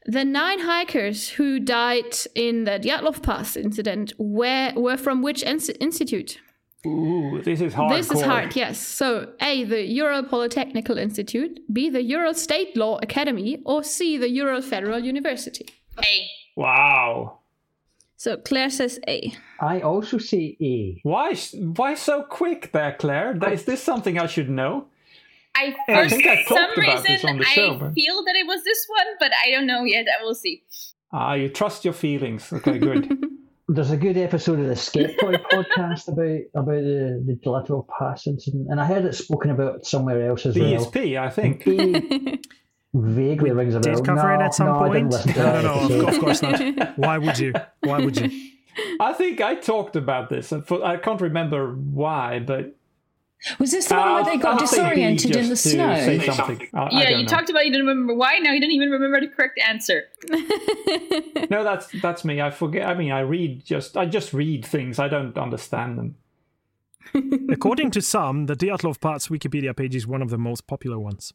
The 0.06 0.26
nine 0.26 0.60
hikers 0.60 1.30
who 1.30 1.60
died 1.60 2.16
in 2.36 2.66
the 2.66 2.80
Dyatlov 2.80 3.24
Pass 3.24 3.56
incident 3.56 4.14
were 4.18 4.74
were 4.76 4.98
from 4.98 5.22
which 5.22 5.44
ins- 5.44 5.70
institute? 5.70 6.40
Ooh, 6.86 7.42
this 7.42 7.62
is 7.62 7.74
hard. 7.74 7.98
This 7.98 8.12
is 8.12 8.22
hard, 8.22 8.56
yes. 8.58 8.78
So 8.78 9.32
A, 9.40 9.64
the 9.64 9.84
Ural 9.84 10.24
Polytechnical 10.24 10.98
Institute, 11.00 11.62
B, 11.72 11.90
the 11.90 12.04
Ural 12.04 12.34
State 12.34 12.76
Law 12.76 13.00
Academy, 13.02 13.62
or 13.66 13.84
C, 13.84 14.18
the 14.18 14.30
Ural 14.30 14.62
Federal 14.62 15.00
University. 15.00 15.66
A. 16.00 16.28
Wow. 16.58 17.40
So 18.18 18.38
Claire 18.38 18.70
says 18.70 19.00
A. 19.08 19.34
I 19.62 19.80
also 19.82 20.18
say 20.18 20.58
A. 20.62 21.00
Why 21.04 21.36
why 21.76 21.96
so 21.96 22.24
quick 22.24 22.72
there, 22.74 22.96
Claire? 23.00 23.38
Is 23.52 23.64
this 23.66 23.82
something 23.82 24.20
I 24.20 24.28
should 24.28 24.50
know? 24.50 24.88
I, 25.56 25.76
I 25.88 26.04
for 26.04 26.10
think 26.10 26.26
I 26.28 26.44
some 26.44 26.58
talked 26.58 26.78
about 26.78 27.04
this 27.04 27.10
reason 27.24 27.30
on 27.30 27.38
the 27.38 27.46
I 27.46 27.50
show, 27.50 27.78
but- 27.78 27.94
feel 27.94 28.24
that 28.26 28.36
it 28.36 28.48
was 28.48 28.64
this 28.64 28.86
one, 28.88 29.08
but 29.20 29.32
I 29.46 29.52
don't 29.52 29.68
know 29.68 29.84
yet. 29.84 30.06
I 30.20 30.24
will 30.24 30.36
see. 30.36 30.64
Ah, 31.12 31.34
you 31.36 31.50
trust 31.50 31.86
your 31.86 31.94
feelings. 31.94 32.52
Okay, 32.52 32.80
good. 32.80 33.24
There's 33.70 33.92
a 33.92 33.98
good 33.98 34.18
episode 34.18 34.60
of 34.60 34.68
the 34.68 34.74
Skeptoid 34.74 35.42
podcast 35.50 36.08
about 36.08 36.42
about 36.64 36.82
the 36.84 37.24
the 37.26 37.40
Dyatlov 37.46 37.88
Pass 37.98 38.28
incident, 38.28 38.68
and 38.70 38.80
I 38.82 38.86
heard 38.86 39.06
it 39.06 39.14
spoken 39.16 39.52
about 39.52 39.86
somewhere 39.86 40.28
else 40.28 40.46
as 40.46 40.58
well. 40.58 40.66
BSP, 40.86 41.18
I 41.20 41.30
think. 41.30 41.66
A 41.68 42.40
vaguely 42.94 43.52
rings 43.52 43.76
a 43.76 43.80
bell. 43.80 43.96
Did 43.96 44.06
cover 44.06 44.28
no, 44.38 44.42
it 44.42 44.46
at 44.46 44.54
some 44.54 44.68
no, 44.68 44.76
I 44.76 44.78
point? 44.80 44.94
didn't 44.94 45.12
listen 45.12 45.34
to 45.34 45.40
No, 45.40 45.46
that 45.46 45.64
no, 45.64 45.88
no, 45.88 46.08
of, 46.08 46.14
of 46.16 46.20
course 46.20 46.42
not. 46.42 46.98
Why 46.98 47.18
would 47.18 47.40
you? 47.40 47.54
Why 47.82 48.00
would 48.00 48.20
you? 48.20 48.30
I 49.00 49.14
think 49.14 49.40
I 49.40 49.56
talked 49.56 49.96
about 49.96 50.30
this. 50.30 50.52
and 50.52 50.64
I 50.84 50.98
can't 50.98 51.22
remember 51.22 51.74
why, 51.74 52.40
but 52.40 52.76
Was 53.60 53.72
this 53.72 53.88
the 53.88 53.96
one 53.96 54.14
where 54.14 54.24
they 54.24 54.38
got 54.38 54.54
I'll 54.54 54.60
disoriented 54.60 55.36
in 55.36 55.50
the 55.50 55.56
snow? 55.56 55.96
Say 55.96 56.20
something. 56.20 56.68
I, 56.74 56.80
I 56.80 56.90
yeah, 56.92 57.10
don't 57.10 57.20
you 57.20 57.26
know. 57.26 57.30
talked 57.30 57.50
about 57.50 57.66
you 57.66 57.72
didn't 57.72 57.88
remember 57.88 58.14
why. 58.14 58.40
Now 58.40 58.52
you 58.52 58.62
don't 58.62 58.72
even 58.72 58.90
remember 58.90 59.20
the 59.20 59.28
correct 59.28 59.60
answer. 59.60 60.04
No, 61.50 61.64
that's 61.64 61.88
that's 62.02 62.26
me. 62.26 62.42
I 62.42 62.50
forget. 62.50 62.88
I 62.88 62.94
mean, 62.96 63.12
I 63.12 63.20
read 63.20 63.64
just. 63.64 63.96
I 63.98 64.06
just 64.06 64.34
read 64.34 64.66
things. 64.66 64.98
I 64.98 65.08
don't 65.08 65.38
understand 65.38 65.98
them. 66.00 66.16
According 67.52 67.92
to 67.92 68.02
some, 68.02 68.46
the 68.48 68.56
Dyatlov 68.56 69.00
Pass 69.00 69.28
Wikipedia 69.28 69.76
page 69.76 69.94
is 69.96 70.08
one 70.08 70.22
of 70.22 70.30
the 70.30 70.38
most 70.38 70.66
popular 70.68 70.98
ones. 70.98 71.34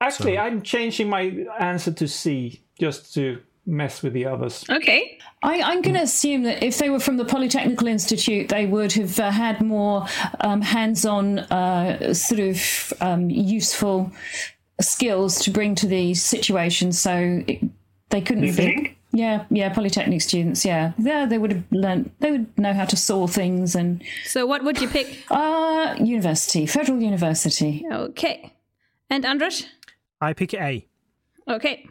Actually, 0.00 0.34
So- 0.36 0.40
I'm 0.40 0.62
changing 0.62 1.08
my 1.08 1.44
answer 1.60 1.92
to 1.92 2.08
C 2.08 2.62
just 2.80 3.14
to 3.14 3.40
mess 3.66 4.02
with 4.02 4.12
the 4.12 4.26
others. 4.26 4.64
Okay. 4.68 5.18
I, 5.42 5.60
I'm 5.62 5.82
going 5.82 5.94
to 5.94 6.02
assume 6.02 6.42
that 6.44 6.62
if 6.62 6.78
they 6.78 6.90
were 6.90 7.00
from 7.00 7.16
the 7.16 7.24
Polytechnical 7.24 7.88
Institute, 7.88 8.48
they 8.48 8.66
would 8.66 8.92
have 8.92 9.18
uh, 9.18 9.30
had 9.30 9.60
more 9.60 10.06
um, 10.40 10.60
hands-on, 10.62 11.40
uh, 11.40 12.14
sort 12.14 12.40
of 12.40 12.92
um, 13.00 13.30
useful 13.30 14.12
skills 14.80 15.40
to 15.42 15.50
bring 15.50 15.74
to 15.76 15.86
the 15.86 16.14
situation. 16.14 16.92
So 16.92 17.42
it, 17.46 17.60
they 18.10 18.20
couldn't. 18.20 18.44
You 18.44 18.52
think? 18.52 18.98
Yeah, 19.14 19.44
yeah, 19.50 19.68
Polytechnic 19.72 20.22
students. 20.22 20.64
Yeah, 20.64 20.92
yeah, 20.98 21.26
they 21.26 21.36
would 21.38 21.52
have 21.52 21.64
learned. 21.70 22.10
They 22.20 22.30
would 22.30 22.58
know 22.58 22.72
how 22.72 22.86
to 22.86 22.96
saw 22.96 23.26
things 23.26 23.74
and 23.74 24.02
So 24.24 24.46
what 24.46 24.64
would 24.64 24.80
you 24.80 24.88
pick? 24.88 25.24
uh, 25.30 25.96
university, 26.00 26.64
federal 26.66 27.00
university. 27.00 27.84
Okay. 27.92 28.52
And 29.10 29.26
Andras? 29.26 29.66
I 30.20 30.32
pick 30.32 30.54
A. 30.54 30.86
Okay. 31.46 31.86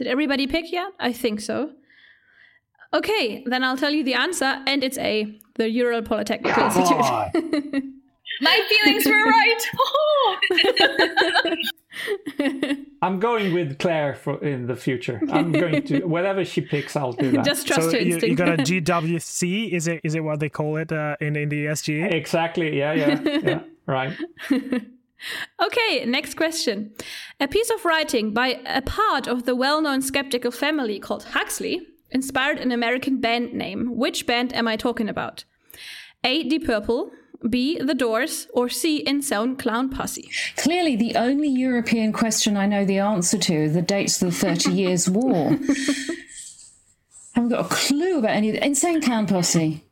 Did 0.00 0.06
everybody 0.06 0.46
pick 0.46 0.72
yet? 0.72 0.94
I 0.98 1.12
think 1.12 1.42
so. 1.42 1.72
Okay, 2.94 3.44
then 3.44 3.62
I'll 3.62 3.76
tell 3.76 3.90
you 3.90 4.02
the 4.02 4.14
answer, 4.14 4.62
and 4.66 4.82
it's 4.82 4.96
A, 4.96 5.38
the 5.56 5.68
Ural 5.68 6.00
Polytechnical 6.00 6.56
Institute. 6.56 7.84
My 8.40 8.62
feelings 8.70 9.04
were 9.04 9.22
right. 9.22 9.60
I'm 13.02 13.20
going 13.20 13.52
with 13.52 13.78
Claire 13.78 14.14
for 14.14 14.42
in 14.42 14.68
the 14.68 14.74
future. 14.74 15.20
I'm 15.30 15.52
going 15.52 15.82
to 15.82 16.04
whatever 16.06 16.46
she 16.46 16.62
picks, 16.62 16.96
I'll 16.96 17.12
do 17.12 17.32
that. 17.32 17.44
Just 17.44 17.66
trust 17.66 17.90
so 17.90 17.98
your 17.98 18.00
you, 18.00 18.14
instinct. 18.14 18.30
you 18.30 18.36
got 18.36 18.58
a 18.58 18.62
GWC? 18.62 19.70
Is 19.70 19.86
it 19.86 20.00
is 20.02 20.14
it 20.14 20.24
what 20.24 20.40
they 20.40 20.48
call 20.48 20.78
it 20.78 20.90
uh, 20.92 21.16
in 21.20 21.36
in 21.36 21.50
the 21.50 21.66
SGA? 21.66 22.10
exactly. 22.10 22.78
Yeah, 22.78 22.94
yeah, 22.94 23.20
yeah. 23.42 23.60
Right. 23.84 24.16
Okay, 25.62 26.04
next 26.06 26.34
question. 26.34 26.92
A 27.38 27.48
piece 27.48 27.70
of 27.70 27.84
writing 27.84 28.32
by 28.32 28.60
a 28.66 28.82
part 28.82 29.26
of 29.26 29.44
the 29.44 29.54
well 29.54 29.82
known 29.82 30.02
skeptical 30.02 30.50
family 30.50 30.98
called 30.98 31.24
Huxley 31.24 31.86
inspired 32.10 32.58
an 32.58 32.72
American 32.72 33.20
band 33.20 33.52
name. 33.52 33.96
Which 33.96 34.26
band 34.26 34.52
am 34.54 34.66
I 34.66 34.76
talking 34.76 35.08
about? 35.08 35.44
A. 36.24 36.42
Deep 36.42 36.66
Purple, 36.66 37.10
B. 37.48 37.78
The 37.78 37.94
Doors, 37.94 38.46
or 38.52 38.68
C. 38.68 39.02
Insane 39.06 39.56
Clown 39.56 39.88
Posse? 39.88 40.30
Clearly, 40.56 40.96
the 40.96 41.14
only 41.16 41.48
European 41.48 42.12
question 42.12 42.56
I 42.56 42.66
know 42.66 42.84
the 42.84 42.98
answer 42.98 43.38
to 43.38 43.70
the 43.70 43.82
dates 43.82 44.20
of 44.20 44.30
the 44.30 44.36
Thirty 44.36 44.72
Years' 44.82 45.08
War. 45.08 45.52
I 45.52 45.58
haven't 47.34 47.50
got 47.50 47.66
a 47.66 47.74
clue 47.74 48.18
about 48.18 48.32
any 48.32 48.50
of 48.50 48.56
the 48.56 48.66
insane 48.66 49.00
clown 49.00 49.26
posse. 49.26 49.84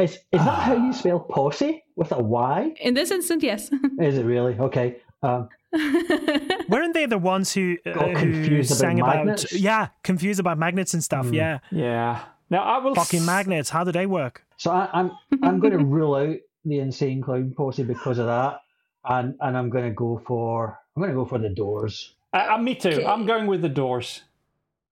Is, 0.00 0.12
is 0.32 0.40
that 0.44 0.62
how 0.62 0.74
you 0.74 0.92
spell 0.92 1.20
posse 1.20 1.84
with 1.96 2.10
a 2.12 2.18
Y? 2.20 2.74
In 2.80 2.94
this 2.94 3.10
instance, 3.10 3.42
yes. 3.42 3.70
Is 4.00 4.18
it 4.18 4.24
really? 4.24 4.58
Okay. 4.58 4.96
Um, 5.22 5.48
Weren't 6.68 6.94
they 6.94 7.06
the 7.06 7.18
ones 7.18 7.52
who, 7.52 7.76
uh, 7.86 7.92
Got 7.92 8.08
who 8.10 8.14
confused 8.16 8.70
about 8.70 8.78
sang 8.78 9.00
about 9.00 9.16
magnets? 9.16 9.52
yeah, 9.52 9.88
confused 10.02 10.40
about 10.40 10.58
magnets 10.58 10.94
and 10.94 11.02
stuff? 11.04 11.26
Yeah, 11.32 11.58
Yeah. 11.70 12.22
Now 12.48 12.62
I 12.64 12.78
will. 12.78 12.94
fucking 12.94 13.20
s- 13.20 13.26
magnets. 13.26 13.70
How 13.70 13.84
do 13.84 13.92
they 13.92 14.06
work? 14.06 14.42
so 14.56 14.70
I, 14.72 14.88
I'm 14.92 15.12
I'm 15.42 15.60
going 15.60 15.72
to 15.78 15.84
rule 15.84 16.14
out 16.16 16.36
the 16.64 16.78
insane 16.80 17.22
clown 17.22 17.52
posse 17.56 17.84
because 17.84 18.18
of 18.18 18.26
that, 18.26 18.60
and 19.04 19.34
and 19.40 19.56
I'm 19.56 19.70
going 19.70 19.84
to 19.84 19.94
go 19.94 20.20
for 20.26 20.78
I'm 20.96 21.00
going 21.02 21.10
to 21.12 21.16
go 21.16 21.24
for 21.24 21.38
the 21.38 21.48
Doors. 21.50 22.14
Uh, 22.32 22.48
uh, 22.54 22.58
me 22.58 22.74
too. 22.74 23.04
I'm 23.06 23.24
going 23.26 23.46
with 23.46 23.62
the 23.62 23.68
Doors. 23.68 24.22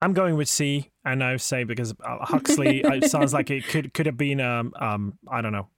I'm 0.00 0.12
going 0.12 0.36
with 0.36 0.48
C, 0.48 0.90
and 1.04 1.22
I 1.24 1.36
say 1.36 1.64
because 1.64 1.92
uh, 2.04 2.24
Huxley 2.24 2.80
it 2.84 3.04
sounds 3.10 3.32
like 3.34 3.50
it 3.50 3.66
could 3.66 3.92
could 3.94 4.06
have 4.06 4.16
been 4.16 4.40
um 4.40 4.72
um 4.78 5.18
I 5.30 5.40
don't 5.40 5.52
know 5.52 5.68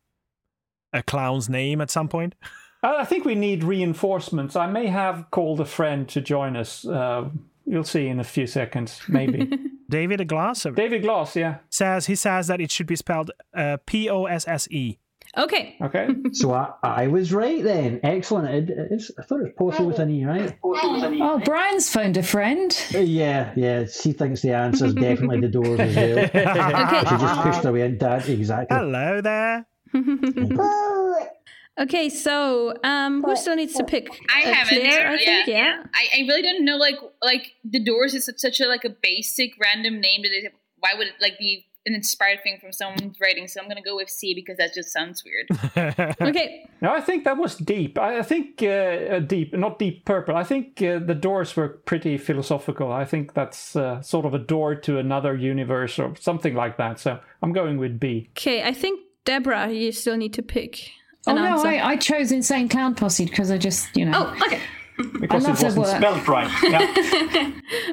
a 0.92 1.02
clown's 1.02 1.48
name 1.48 1.80
at 1.80 1.90
some 1.90 2.08
point. 2.08 2.34
I 2.82 2.96
I 2.98 3.04
think 3.04 3.24
we 3.24 3.34
need 3.34 3.64
reinforcements. 3.64 4.56
I 4.56 4.66
may 4.66 4.86
have 4.86 5.30
called 5.30 5.60
a 5.60 5.64
friend 5.64 6.08
to 6.10 6.20
join 6.20 6.56
us. 6.56 6.86
Uh, 6.86 7.30
you'll 7.66 7.84
see 7.84 8.06
in 8.08 8.20
a 8.20 8.24
few 8.24 8.46
seconds, 8.46 9.00
maybe. 9.08 9.50
David 9.90 10.26
Glass 10.28 10.66
David 10.74 11.02
Glass, 11.02 11.34
yeah. 11.34 11.58
says 11.68 12.06
he 12.06 12.14
says 12.14 12.46
that 12.46 12.60
it 12.60 12.70
should 12.70 12.86
be 12.86 12.94
spelled 12.94 13.32
uh, 13.54 13.76
P 13.86 14.08
O 14.08 14.26
S 14.26 14.46
S 14.46 14.68
E. 14.70 14.98
Okay. 15.36 15.76
Okay. 15.80 16.08
So 16.32 16.52
I, 16.52 16.72
I 16.82 17.06
was 17.08 17.32
right 17.32 17.62
then. 17.62 18.00
Excellent. 18.02 18.48
It, 18.70 18.76
it's, 18.90 19.10
I 19.18 19.22
thought 19.22 19.40
it 19.40 19.54
was 19.58 19.72
posse 19.76 19.84
with 19.84 19.98
an 19.98 20.10
E, 20.10 20.24
right? 20.24 20.56
Oh, 20.64 21.40
Brian's 21.44 21.88
found 21.90 22.16
a 22.16 22.22
friend. 22.22 22.76
Yeah, 22.90 23.52
yeah. 23.56 23.86
She 23.86 24.12
thinks 24.12 24.42
the 24.42 24.52
answer 24.54 24.86
is 24.86 24.94
definitely 24.94 25.40
the 25.40 25.48
Doors 25.48 25.78
as 25.80 25.96
well. 25.96 26.26
She 27.10 27.16
just 27.16 27.40
pushed 27.42 27.64
away 27.64 27.82
and 27.82 27.98
dad 27.98 28.28
exactly. 28.28 28.76
Hello 28.76 29.20
there. 29.20 29.66
Okay, 31.78 32.10
so 32.10 32.74
um, 32.84 33.22
who 33.22 33.34
still 33.36 33.56
needs 33.56 33.72
to 33.74 33.84
pick? 33.84 34.08
I 34.28 34.42
Uh, 34.42 34.52
have 34.52 34.68
it. 34.70 34.84
I 34.86 35.16
think, 35.16 35.46
yeah, 35.46 35.54
yeah. 35.78 35.82
I, 35.94 36.20
I 36.20 36.26
really 36.26 36.42
don't 36.42 36.64
know. 36.64 36.76
Like, 36.76 36.96
like 37.22 37.54
the 37.64 37.82
Doors 37.82 38.12
is 38.12 38.26
such, 38.26 38.36
such 38.38 38.60
a 38.60 38.66
like 38.66 38.84
a 38.84 38.90
basic 38.90 39.52
random 39.58 39.98
name 40.00 40.22
that 40.22 40.32
it, 40.32 40.52
why 40.78 40.90
would 40.98 41.06
it 41.06 41.14
like 41.22 41.38
be 41.38 41.66
an 41.86 41.94
inspired 41.94 42.42
thing 42.42 42.58
from 42.60 42.72
someone's 42.72 43.18
writing? 43.20 43.48
So 43.48 43.60
I'm 43.60 43.68
gonna 43.68 43.82
go 43.82 43.96
with 43.96 44.10
C 44.10 44.34
because 44.34 44.56
that 44.58 44.74
just 44.74 44.92
sounds 44.92 45.24
weird. 45.24 45.48
Okay, 46.20 46.66
No, 46.80 46.92
I 46.92 47.00
think 47.00 47.24
that 47.24 47.36
was 47.36 47.56
deep. 47.56 47.98
I, 47.98 48.18
I 48.18 48.22
think 48.22 48.62
uh, 48.62 48.66
uh, 48.66 49.18
deep, 49.20 49.54
not 49.54 49.78
deep 49.78 50.04
purple. 50.04 50.36
I 50.36 50.44
think 50.44 50.82
uh, 50.82 50.98
the 50.98 51.14
doors 51.14 51.56
were 51.56 51.68
pretty 51.68 52.18
philosophical. 52.18 52.92
I 52.92 53.04
think 53.04 53.34
that's 53.34 53.74
uh, 53.76 54.02
sort 54.02 54.26
of 54.26 54.34
a 54.34 54.38
door 54.38 54.74
to 54.76 54.98
another 54.98 55.34
universe 55.34 55.98
or 55.98 56.14
something 56.20 56.54
like 56.54 56.76
that. 56.76 57.00
So 57.00 57.18
I'm 57.42 57.52
going 57.52 57.78
with 57.78 57.98
B. 57.98 58.28
okay. 58.36 58.62
I 58.62 58.72
think 58.72 59.00
Deborah, 59.24 59.70
you 59.70 59.92
still 59.92 60.16
need 60.16 60.34
to 60.34 60.42
pick 60.42 60.90
Oh 61.26 61.32
an 61.32 61.36
no, 61.36 61.44
answer. 61.44 61.68
I, 61.68 61.90
I 61.92 61.96
chose 61.96 62.32
Insane 62.32 62.68
Clown 62.68 62.94
Posse 62.94 63.26
because 63.26 63.50
I 63.50 63.58
just, 63.58 63.94
you 63.96 64.06
know. 64.06 64.34
oh, 64.34 64.46
okay. 64.46 64.60
Because 65.20 65.44
it 65.46 65.50
wasn't 65.50 65.76
work. 65.76 65.96
spelled 65.96 66.28
right. 66.28 66.50
Yeah. 66.64 67.52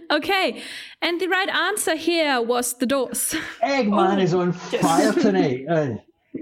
Okay, 0.18 0.62
and 1.02 1.20
the 1.20 1.28
right 1.28 1.50
answer 1.50 1.96
here 1.96 2.42
was 2.42 2.74
the 2.78 2.86
doors. 2.86 3.36
Eggman 3.62 4.22
is 4.22 4.34
on 4.34 4.52
fire 4.86 5.12
tonight. 5.14 5.66
Uh, 5.70 5.96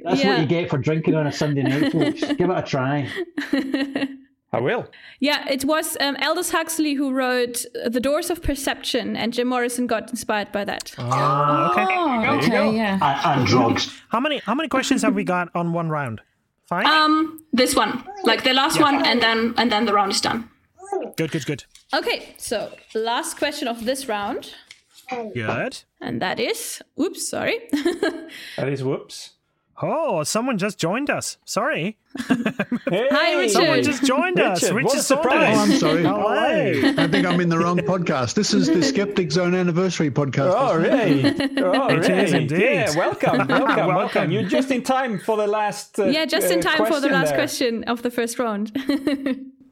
that's 0.03 0.23
Yeah. 0.23 0.29
what 0.29 0.39
you 0.41 0.45
get 0.45 0.69
for 0.69 0.77
drinking 0.77 1.15
on 1.15 1.25
a 1.27 1.31
Sunday 1.31 1.63
night, 1.63 1.91
folks. 1.91 2.21
Give 2.21 2.49
it 2.49 2.57
a 2.57 2.61
try. 2.61 3.09
I 4.53 4.59
will. 4.61 4.87
yeah, 5.19 5.45
it 5.49 5.65
was 5.65 5.97
um, 5.99 6.15
Aldous 6.21 6.51
Huxley 6.51 6.93
who 6.93 7.11
wrote 7.11 7.65
The 7.85 7.99
Doors 7.99 8.29
of 8.29 8.41
Perception, 8.41 9.17
and 9.17 9.33
Jim 9.33 9.47
Morrison 9.49 9.85
got 9.87 10.09
inspired 10.09 10.51
by 10.53 10.63
that. 10.63 10.93
Uh, 10.97 11.69
okay. 11.71 11.85
Oh, 11.89 12.37
okay, 12.37 12.75
yeah. 12.75 12.93
And, 13.01 13.39
and 13.41 13.47
drugs. 13.47 13.89
How 14.09 14.19
many 14.21 14.39
how 14.45 14.55
many 14.55 14.69
questions 14.69 15.01
have 15.01 15.13
we 15.15 15.23
got 15.25 15.49
on 15.55 15.73
one 15.73 15.89
round? 15.89 16.21
Five. 16.67 16.85
Um, 16.85 17.39
this 17.51 17.75
one, 17.75 18.03
like 18.23 18.43
the 18.43 18.53
last 18.53 18.79
one, 18.79 19.05
and 19.05 19.21
then 19.21 19.53
and 19.57 19.69
then 19.71 19.85
the 19.85 19.93
round 19.93 20.11
is 20.13 20.21
done. 20.21 20.49
Good, 21.17 21.31
good, 21.31 21.45
good. 21.45 21.63
Okay, 21.93 22.33
so 22.37 22.71
last 22.93 23.37
question 23.37 23.67
of 23.67 23.85
this 23.85 24.07
round, 24.07 24.53
Good. 25.09 25.83
and 26.01 26.21
that 26.21 26.39
is, 26.39 26.81
oops, 26.99 27.29
sorry. 27.29 27.59
That 28.57 28.69
is 28.69 28.83
whoops. 28.83 29.31
Oh, 29.81 30.23
someone 30.23 30.57
just 30.57 30.77
joined 30.79 31.09
us. 31.09 31.37
Sorry. 31.43 31.97
Hey, 32.29 33.07
Hi, 33.11 33.35
Richard. 33.35 33.51
Someone 33.51 33.83
just 33.83 34.05
joined 34.05 34.39
us. 34.39 34.63
Richard, 34.63 34.85
what 34.85 34.97
a 34.97 35.01
surprise. 35.01 35.57
Oh, 35.57 35.61
I'm 35.63 35.71
sorry. 35.79 36.03
Hello. 36.03 37.03
I 37.03 37.07
think 37.09 37.27
I'm 37.27 37.41
in 37.41 37.49
the 37.49 37.59
wrong 37.59 37.79
podcast. 37.79 38.35
This 38.35 38.53
is 38.53 38.67
the 38.67 38.81
Skeptic 38.81 39.33
Zone 39.33 39.53
anniversary 39.53 40.09
podcast. 40.11 40.53
Oh, 40.55 40.77
really? 40.77 41.25
Oh, 41.61 41.87
It 41.89 42.07
really? 42.07 42.23
is 42.23 42.31
indeed. 42.33 42.61
Yeah, 42.61 42.95
welcome, 42.95 43.37
welcome, 43.49 43.57
welcome, 43.65 43.87
Welcome. 43.95 44.31
You're 44.31 44.43
just 44.47 44.71
in 44.71 44.81
time 44.81 45.19
for 45.19 45.35
the 45.35 45.47
last. 45.47 45.99
Uh, 45.99 46.05
yeah, 46.05 46.25
just 46.25 46.49
in 46.51 46.59
uh, 46.59 46.61
time 46.61 46.85
for 46.85 47.01
the 47.01 47.09
last 47.09 47.29
there. 47.31 47.37
question 47.37 47.83
of 47.83 48.01
the 48.01 48.09
first 48.11 48.39
round. 48.39 48.71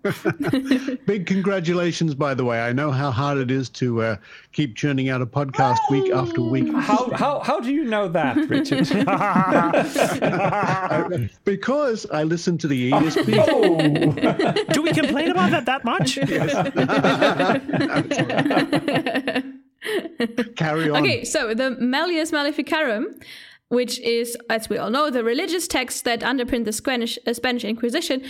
Big 1.06 1.26
congratulations, 1.26 2.14
by 2.14 2.34
the 2.34 2.44
way. 2.44 2.60
I 2.60 2.74
know 2.74 2.92
how 2.92 3.10
hard 3.10 3.38
it 3.38 3.50
is 3.50 3.70
to 3.70 4.02
uh, 4.02 4.18
keep 4.52 4.76
churning 4.76 5.08
out 5.08 5.22
a 5.22 5.26
podcast 5.26 5.78
week 5.90 6.12
after 6.12 6.42
week. 6.42 6.70
How, 6.74 7.10
how, 7.12 7.40
how 7.40 7.62
do 7.62 7.72
you 7.72 7.86
know 7.86 8.10
that, 8.10 8.36
Richard? 8.50 8.84
because 11.46 12.06
I 12.12 12.24
listen 12.24 12.58
to 12.58 12.68
the 12.68 12.92
ESP. 12.92 13.46
oh, 13.48 14.74
Do 14.74 14.82
we 14.82 14.92
complain 14.92 15.32
about 15.32 15.52
that 15.52 15.66
that 15.68 15.86
much? 15.86 16.16
Carry 20.56 20.90
on. 20.90 20.98
Okay, 20.98 21.24
so 21.24 21.54
the 21.54 21.78
Malleus 21.80 22.34
Maleficarum, 22.34 23.18
which 23.70 24.02
is, 24.02 24.36
as 24.50 24.68
we 24.68 24.78
all 24.78 24.90
know, 24.90 25.10
the 25.10 25.24
religious 25.24 25.66
text 25.66 26.04
that 26.04 26.24
underpinned 26.24 26.66
the 26.66 26.74
Spanish, 26.74 27.18
uh, 27.26 27.34
Spanish 27.34 27.64
Inquisition, 27.64 28.22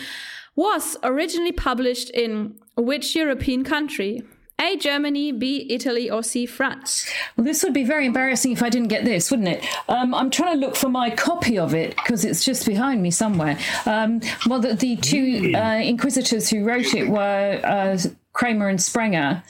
was 0.55 0.97
originally 1.03 1.51
published 1.51 2.09
in 2.09 2.55
which 2.75 3.15
European 3.15 3.63
country? 3.63 4.23
A. 4.61 4.77
Germany, 4.77 5.31
B. 5.31 5.65
Italy, 5.69 6.09
or 6.09 6.21
C. 6.23 6.45
France? 6.45 7.09
Well, 7.35 7.43
this 7.43 7.63
would 7.63 7.73
be 7.73 7.83
very 7.83 8.05
embarrassing 8.05 8.51
if 8.51 8.61
I 8.61 8.69
didn't 8.69 8.87
get 8.87 9.03
this, 9.03 9.31
wouldn't 9.31 9.49
it? 9.49 9.65
Um, 9.89 10.13
I'm 10.13 10.29
trying 10.29 10.59
to 10.59 10.65
look 10.65 10.75
for 10.75 10.89
my 10.89 11.09
copy 11.09 11.57
of 11.57 11.73
it 11.73 11.95
because 11.95 12.23
it's 12.23 12.45
just 12.45 12.65
behind 12.65 13.01
me 13.01 13.09
somewhere. 13.11 13.57
Um, 13.85 14.21
well, 14.47 14.59
the, 14.59 14.75
the 14.75 14.95
two 14.97 15.53
uh, 15.55 15.81
inquisitors 15.83 16.49
who 16.49 16.63
wrote 16.63 16.93
it 16.93 17.09
were 17.09 17.59
uh, 17.63 17.97
Kramer 18.33 18.69
and 18.69 18.81
Sprenger. 18.81 19.43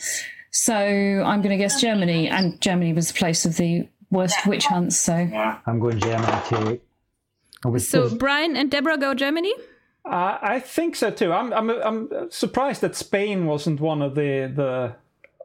So 0.52 0.74
I'm 0.74 1.42
going 1.42 1.50
to 1.50 1.58
guess 1.58 1.82
Germany, 1.82 2.30
and 2.30 2.60
Germany 2.62 2.94
was 2.94 3.10
the 3.10 3.16
place 3.16 3.46
of 3.46 3.58
the 3.58 3.88
worst 4.10 4.48
witch 4.48 4.66
hunts. 4.66 4.98
So 4.98 5.14
I'm 5.14 5.80
going 5.80 6.00
Germany 6.00 6.42
too. 6.48 7.80
So 7.80 8.16
Brian 8.16 8.56
and 8.56 8.72
Deborah 8.72 8.98
go 8.98 9.14
Germany? 9.14 9.54
Uh, 10.06 10.38
I 10.42 10.60
think 10.60 10.96
so 10.96 11.12
too. 11.12 11.32
I'm, 11.32 11.54
I'm 11.54 11.70
I'm 11.70 12.30
surprised 12.32 12.82
that 12.82 12.96
Spain 12.96 13.46
wasn't 13.46 13.80
one 13.80 14.02
of 14.02 14.16
the 14.16 14.52
the 14.54 14.96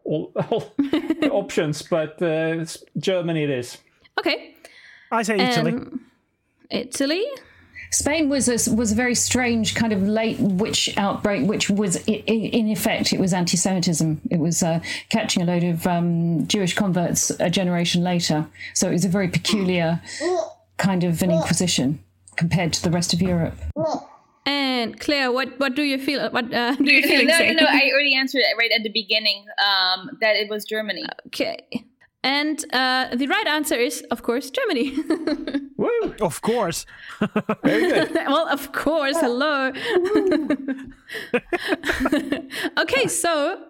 all, 0.05 0.33
all 0.51 0.75
options, 1.31 1.83
but 1.83 2.21
uh, 2.21 2.65
Germany 2.99 3.45
it 3.45 3.51
is. 3.51 3.79
Okay. 4.19 4.55
I 5.13 5.23
say 5.23 5.39
Italy. 5.39 5.73
Um, 5.73 6.05
Italy. 6.71 7.25
Spain 7.91 8.29
was 8.29 8.49
a, 8.49 8.75
was 8.75 8.93
a 8.93 8.95
very 8.95 9.15
strange 9.15 9.75
kind 9.75 9.95
of 9.95 10.03
late 10.03 10.39
witch 10.41 10.93
outbreak, 10.99 11.49
which 11.49 11.71
was 11.71 11.97
i- 12.07 12.23
i- 12.29 12.33
in 12.53 12.69
effect 12.69 13.15
it 13.15 13.21
was 13.21 13.33
anti-Semitism. 13.33 14.21
It 14.31 14.39
was 14.39 14.63
uh, 14.63 14.81
catching 15.09 15.43
a 15.43 15.47
load 15.47 15.65
of 15.65 15.87
um, 15.87 16.47
Jewish 16.49 16.75
converts 16.75 17.31
a 17.41 17.49
generation 17.49 18.03
later. 18.03 18.47
So 18.75 18.89
it 18.89 18.93
was 18.93 19.07
a 19.07 19.09
very 19.09 19.29
peculiar 19.29 20.03
kind 20.77 21.03
of 21.05 21.23
an 21.23 21.31
inquisition 21.31 22.01
compared 22.37 22.75
to 22.75 22.83
the 22.83 22.91
rest 22.91 23.15
of 23.15 23.23
Europe. 23.23 23.55
And 24.49 24.99
Claire, 24.99 25.30
what 25.30 25.61
what 25.61 25.74
do 25.74 25.82
you 25.82 25.99
feel? 25.99 26.30
What 26.30 26.53
uh, 26.55 26.74
do 26.86 26.90
you 26.90 27.03
no, 27.03 27.09
feel? 27.09 27.26
no, 27.26 27.53
no, 27.53 27.66
I 27.68 27.90
already 27.92 28.14
answered 28.14 28.38
it 28.38 28.57
right 28.59 28.70
at 28.74 28.82
the 28.82 28.88
beginning. 28.88 29.44
Um, 29.62 30.16
that 30.22 30.36
it 30.36 30.49
was 30.49 30.64
Germany. 30.64 31.05
Okay. 31.26 31.59
And 32.24 32.64
uh, 32.72 33.14
the 33.14 33.26
right 33.26 33.46
answer 33.46 33.76
is, 33.76 34.03
of 34.11 34.22
course, 34.22 34.51
Germany. 34.51 34.96
Woo! 35.76 36.14
Of 36.20 36.40
course. 36.42 36.84
Very 37.62 37.90
good. 37.92 38.14
well, 38.26 38.49
of 38.49 38.72
course. 38.72 39.16
Hello. 39.20 39.70
okay, 42.78 43.07
so 43.07 43.64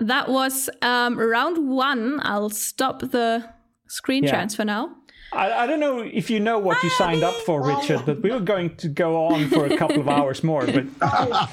that 0.00 0.28
was 0.28 0.70
um, 0.80 1.18
round 1.18 1.68
one. 1.68 2.20
I'll 2.22 2.50
stop 2.50 3.00
the 3.00 3.50
screen 3.88 4.24
Yeah. 4.24 4.30
transfer 4.30 4.64
now. 4.64 4.96
I, 5.34 5.64
I 5.64 5.66
don't 5.66 5.80
know 5.80 6.00
if 6.00 6.30
you 6.30 6.40
know 6.40 6.58
what 6.58 6.82
you 6.82 6.90
signed 6.90 7.22
up 7.22 7.34
for, 7.46 7.62
Richard, 7.62 8.02
but 8.06 8.22
we 8.22 8.30
were 8.30 8.40
going 8.40 8.74
to 8.76 8.88
go 8.88 9.26
on 9.26 9.48
for 9.48 9.66
a 9.66 9.76
couple 9.76 10.00
of 10.00 10.08
hours 10.08 10.42
more. 10.44 10.66
But 10.66 10.86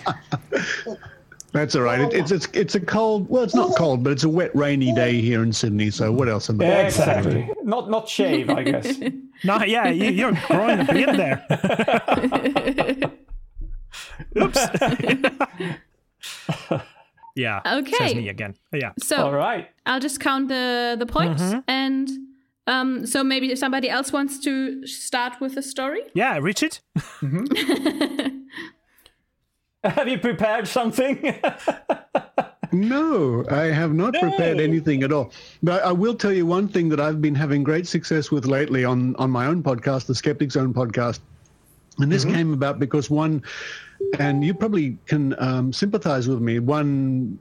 That's 1.54 1.76
all 1.76 1.82
right. 1.82 2.00
It, 2.00 2.14
it's 2.14 2.32
it's 2.32 2.48
it's 2.54 2.76
a 2.76 2.80
cold. 2.80 3.28
Well, 3.30 3.44
it's 3.44 3.54
not 3.56 3.76
cold, 3.76 4.04
but 4.06 4.14
it's 4.14 4.24
a 4.24 4.30
wet, 4.30 4.56
rainy 4.56 4.94
day 4.94 5.20
here 5.20 5.44
in 5.44 5.52
Sydney. 5.52 5.92
So 5.92 6.10
what 6.12 6.30
else 6.30 6.50
am 6.50 6.62
I? 6.62 6.66
exactly, 6.66 7.50
not 7.64 7.90
not 7.90 8.08
shave, 8.08 8.50
I 8.50 8.64
guess. 8.64 8.98
No, 9.44 9.64
yeah, 9.64 9.88
you, 9.90 10.12
you're 10.12 10.38
growing 10.48 10.82
a 10.82 10.86
beard 10.86 11.16
there. 11.18 11.44
Oops. 14.38 14.60
yeah. 17.36 17.62
Okay. 17.66 17.92
Says 17.98 18.16
me 18.16 18.30
again. 18.30 18.56
Yeah. 18.72 18.92
So 19.00 19.18
All 19.18 19.34
right. 19.34 19.68
I'll 19.86 20.00
just 20.00 20.20
count 20.20 20.48
the 20.48 20.96
the 21.00 21.06
points, 21.08 21.42
Mm-hmm. 21.42 21.60
and 21.68 22.10
um, 22.68 23.06
so 23.06 23.24
maybe 23.24 23.52
if 23.52 23.60
somebody 23.60 23.90
else 23.90 24.12
wants 24.12 24.40
to 24.40 24.86
start 24.86 25.40
with 25.42 25.56
the 25.56 25.62
story. 25.62 26.02
Yeah, 26.14 26.38
Richard. 26.40 26.80
Have 29.84 30.08
you 30.08 30.20
prepared 30.20 30.68
something? 30.68 31.42
No, 32.74 33.44
I 33.50 33.66
have 33.66 33.94
not 33.94 34.14
prepared 34.14 34.62
anything 34.62 35.04
at 35.04 35.12
all. 35.12 35.34
But 35.62 35.84
I 35.84 35.92
will 35.92 36.16
tell 36.16 36.32
you 36.32 36.46
one 36.46 36.70
thing 36.70 36.88
that 36.90 37.02
I've 37.02 37.22
been 37.22 37.36
having 37.36 37.64
great 37.64 37.86
success 37.86 38.32
with 38.32 38.46
lately 38.46 38.86
on 38.86 39.16
on 39.18 39.30
my 39.30 39.46
own 39.46 39.62
podcast, 39.62 40.06
the 40.06 40.16
Skeptic 40.16 40.54
Zone 40.54 40.74
podcast. 40.74 41.20
And 42.00 42.10
this 42.10 42.24
came 42.24 42.54
about 42.54 42.80
because 42.80 43.10
one, 43.10 43.44
and 44.20 44.44
you 44.44 44.54
probably 44.54 44.98
can 45.06 45.36
um, 45.38 45.74
sympathize 45.74 46.30
with 46.30 46.40
me. 46.40 46.60
One 46.60 47.38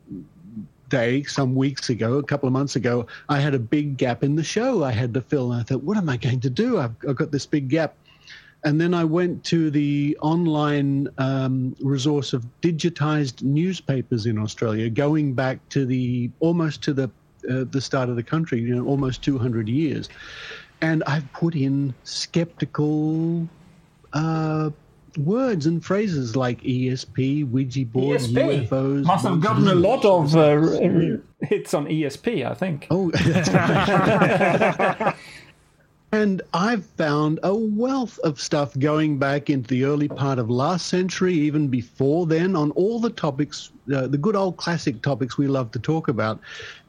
day, 0.91 1.23
some 1.23 1.55
weeks 1.55 1.89
ago, 1.89 2.19
a 2.19 2.23
couple 2.23 2.47
of 2.47 2.53
months 2.53 2.77
ago, 2.77 3.07
I 3.31 3.41
had 3.41 3.55
a 3.55 3.59
big 3.59 3.97
gap 3.97 4.23
in 4.23 4.37
the 4.37 4.45
show 4.45 4.85
I 4.85 4.93
had 4.93 5.15
to 5.15 5.23
fill. 5.23 5.53
And 5.53 5.63
I 5.63 5.65
thought, 5.65 5.83
what 5.83 5.97
am 5.97 6.11
I 6.11 6.19
going 6.19 6.41
to 6.41 6.51
do? 6.51 6.79
I've, 6.79 6.95
I've 7.09 7.17
got 7.17 7.31
this 7.31 7.47
big 7.47 7.69
gap. 7.69 7.95
And 8.63 8.79
then 8.79 8.93
I 8.93 9.05
went 9.05 9.43
to 9.45 9.71
the 9.71 10.19
online 10.21 11.09
um, 11.17 11.75
resource 11.81 12.35
of 12.35 12.45
digitized 12.61 13.43
newspapers 13.43 14.27
in 14.27 14.39
Australia, 14.39 14.91
going 14.91 15.33
back 15.33 15.67
to 15.71 15.87
the 15.87 16.31
almost 16.41 16.83
to 16.83 16.93
the 16.93 17.11
uh, 17.49 17.65
the 17.71 17.81
start 17.81 18.11
of 18.11 18.17
the 18.17 18.23
country, 18.23 18.61
you 18.61 18.75
know, 18.75 18.85
almost 18.85 19.23
200 19.23 19.67
years. 19.67 20.11
And 20.83 21.03
I've 21.05 21.31
put 21.33 21.55
in 21.55 21.95
skeptical 22.05 23.49
uh, 24.13 24.69
words 25.19 25.67
and 25.67 25.85
phrases 25.85 26.37
like 26.37 26.63
ESP, 26.63 27.51
Ouija 27.51 27.85
board, 27.85 28.21
ESP 28.21 28.69
UFOs. 28.69 29.05
must 29.05 29.25
have 29.25 29.41
gotten 29.41 29.69
a 29.69 29.75
lot 29.75 30.05
of 30.05 30.37
uh, 30.37 30.61
hits 31.43 31.75
on 31.75 31.87
ESP, 31.87 32.49
I 32.49 32.55
think. 32.55 32.87
Oh, 32.91 33.11
and 36.13 36.43
I've 36.53 36.85
found 36.85 37.41
a 37.43 37.55
wealth 37.55 38.19
of 38.21 38.41
stuff 38.41 38.79
going 38.79 39.19
back 39.19 39.51
into 39.51 39.69
the 39.69 39.85
early 39.85 40.09
part 40.09 40.39
of 40.39 40.51
last 40.51 40.87
century, 40.87 41.35
even 41.35 41.69
before 41.69 42.27
then, 42.27 42.57
on 42.57 42.71
all 42.73 43.01
the 43.01 43.11
topics, 43.11 43.71
uh, 43.95 44.07
the 44.07 44.19
good 44.19 44.37
old 44.37 44.57
classic 44.57 45.03
topics 45.03 45.39
we 45.39 45.47
love 45.47 45.71
to 45.73 45.79
talk 45.79 46.09
about. 46.09 46.41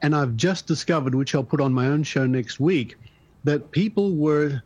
And 0.02 0.14
I've 0.14 0.36
just 0.36 0.66
discovered, 0.66 1.14
which 1.14 1.34
I'll 1.34 1.44
put 1.44 1.60
on 1.60 1.72
my 1.72 1.86
own 1.86 2.02
show 2.02 2.26
next 2.26 2.60
week, 2.60 2.96
that 3.44 3.70
people 3.70 4.14
were 4.14 4.62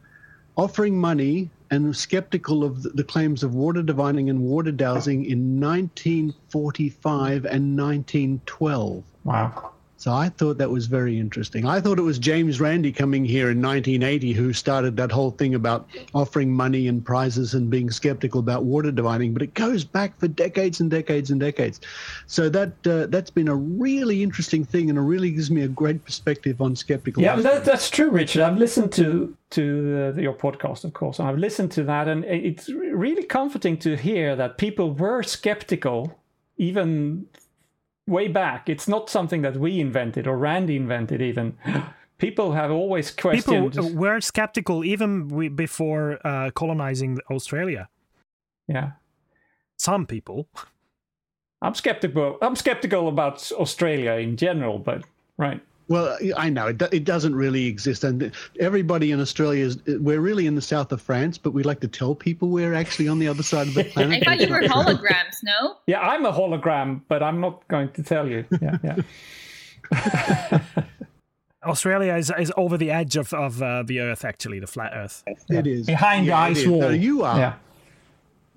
offering 0.57 0.98
money 0.98 1.50
and 1.70 1.96
skeptical 1.96 2.64
of 2.64 2.82
the- 2.82 3.04
claims 3.04 3.42
of 3.42 3.54
water 3.54 3.82
divining 3.82 4.30
and 4.30 4.40
water 4.40 4.72
dowsing 4.72 5.24
in 5.24 5.60
1945 5.60 7.44
and 7.44 7.76
1912. 7.76 9.04
Wow. 9.24 9.70
So 9.99 10.12
I 10.12 10.28
thought 10.28 10.59
that 10.59 10.70
was 10.70 10.86
very 10.86 11.18
interesting. 11.18 11.66
I 11.66 11.80
thought 11.80 11.99
it 11.99 12.03
was 12.03 12.18
James 12.18 12.61
Randi 12.61 12.92
coming 12.92 13.24
here 13.24 13.51
in 13.51 13.62
1980 13.62 14.32
who 14.34 14.53
started 14.53 14.97
that 14.99 15.11
whole 15.11 15.30
thing 15.30 15.55
about 15.55 15.88
offering 16.14 16.53
money 16.53 16.86
and 16.86 17.05
prizes 17.05 17.55
and 17.55 17.70
being 17.70 17.90
skeptical 17.90 18.40
about 18.40 18.64
water 18.64 18.92
divining, 18.92 19.32
but 19.32 19.40
it 19.40 19.55
goes 19.55 19.84
back 19.84 20.18
for 20.20 20.28
decades 20.28 20.80
and 20.80 20.90
decades 20.90 21.30
and 21.30 21.40
decades. 21.40 21.80
So 22.26 22.51
that 22.51 22.72
uh, 22.86 23.07
that's 23.07 23.30
been 23.30 23.49
a 23.49 23.55
really 23.55 24.22
interesting 24.22 24.64
thing, 24.66 24.90
and 24.90 24.99
it 24.99 25.03
really 25.03 25.30
gives 25.30 25.51
me 25.51 25.62
a 25.62 25.68
great 25.68 26.05
perspective 26.05 26.61
on 26.61 26.76
skeptical. 26.76 27.22
Yeah, 27.22 27.36
that, 27.36 27.64
that's 27.64 27.88
true, 27.88 28.11
Richard. 28.11 28.42
I've 28.42 28.59
listened 28.59 28.92
to 28.92 29.34
to 29.51 30.12
uh, 30.16 30.20
your 30.20 30.34
podcast, 30.34 30.84
of 30.84 30.92
course, 30.92 31.18
and 31.18 31.28
I've 31.28 31.38
listened 31.38 31.72
to 31.72 31.84
that, 31.84 32.07
and 32.07 32.22
it's 32.24 32.68
really 32.68 33.24
comforting 33.24 33.78
to 33.78 33.97
hear 33.97 34.36
that 34.36 34.59
people 34.59 34.92
were 34.92 35.22
skeptical 35.22 36.18
even 36.59 37.26
way 38.07 38.28
back. 38.28 38.68
It's 38.68 38.88
not 38.88 39.11
something 39.11 39.42
that 39.42 39.57
we 39.57 39.80
invented 39.80 40.26
or 40.26 40.36
Randi 40.36 40.76
invented. 40.76 41.20
Even 41.20 41.57
people 42.18 42.52
have 42.52 42.70
always 42.70 43.11
questioned. 43.11 43.72
People 43.72 43.94
were 43.94 44.20
skeptical 44.20 44.84
even 44.84 45.28
we, 45.28 45.48
before 45.48 46.18
uh, 46.26 46.50
colonizing 46.50 47.18
Australia. 47.30 47.88
yeah, 48.68 48.92
Some 49.78 50.07
people. 50.07 50.48
I'm 51.62 51.74
skeptical. 51.74 52.38
I'm 52.42 52.57
skeptical 52.57 53.09
about 53.09 53.50
Australia 53.52 54.12
in 54.12 54.36
general, 54.36 54.78
but 54.78 55.04
right. 55.38 55.61
Well, 55.89 56.18
I 56.37 56.51
know 56.51 56.66
it, 56.66 56.82
it 56.93 57.05
doesn't 57.05 57.34
really 57.37 57.66
exist, 57.66 58.03
and 58.03 58.32
everybody 58.59 59.12
in 59.12 59.20
Australia 59.20 59.64
is. 59.66 59.78
We're 59.87 60.20
really 60.20 60.47
in 60.49 60.57
the 60.57 60.61
south 60.62 60.91
of 60.91 61.01
France, 61.01 61.39
but 61.39 61.53
we 61.53 61.62
like 61.62 61.78
to 61.80 61.89
tell 61.89 62.14
people 62.14 62.49
we're 62.49 62.74
actually 62.74 63.07
on 63.07 63.20
the 63.20 63.28
other 63.28 63.45
side 63.45 63.68
of 63.68 63.74
the 63.74 63.84
planet. 63.93 64.22
I 64.26 64.37
thought 64.37 64.41
you 64.41 64.53
were 64.53 64.62
holograms, 64.62 65.45
no? 65.45 65.76
Yeah, 65.87 66.01
I'm 66.01 66.26
a 66.26 66.32
hologram, 66.32 67.03
but 67.07 67.22
I'm 67.22 67.41
not 67.41 67.66
going 67.68 67.93
to 67.93 68.03
tell 68.03 68.26
you. 68.28 68.45
Yeah, 68.61 68.78
yeah. 68.82 70.61
Australia 71.64 72.14
is, 72.14 72.32
is 72.39 72.53
over 72.57 72.76
the 72.76 72.91
edge 72.91 73.16
of, 73.16 73.32
of 73.32 73.61
uh, 73.62 73.82
the 73.82 74.01
Earth, 74.01 74.24
actually, 74.24 74.61
the 74.61 74.66
flat 74.66 74.93
Earth. 74.95 75.24
It 75.49 75.66
is 75.66 75.87
Behind 75.87 76.26
Yeah, 76.26 76.37
the 76.47 76.51
ice 76.51 76.59
is. 76.59 76.68
wall. 76.68 76.80
No, 76.80 76.89
you 76.91 77.22
are. 77.22 77.39
Yeah. 77.39 77.55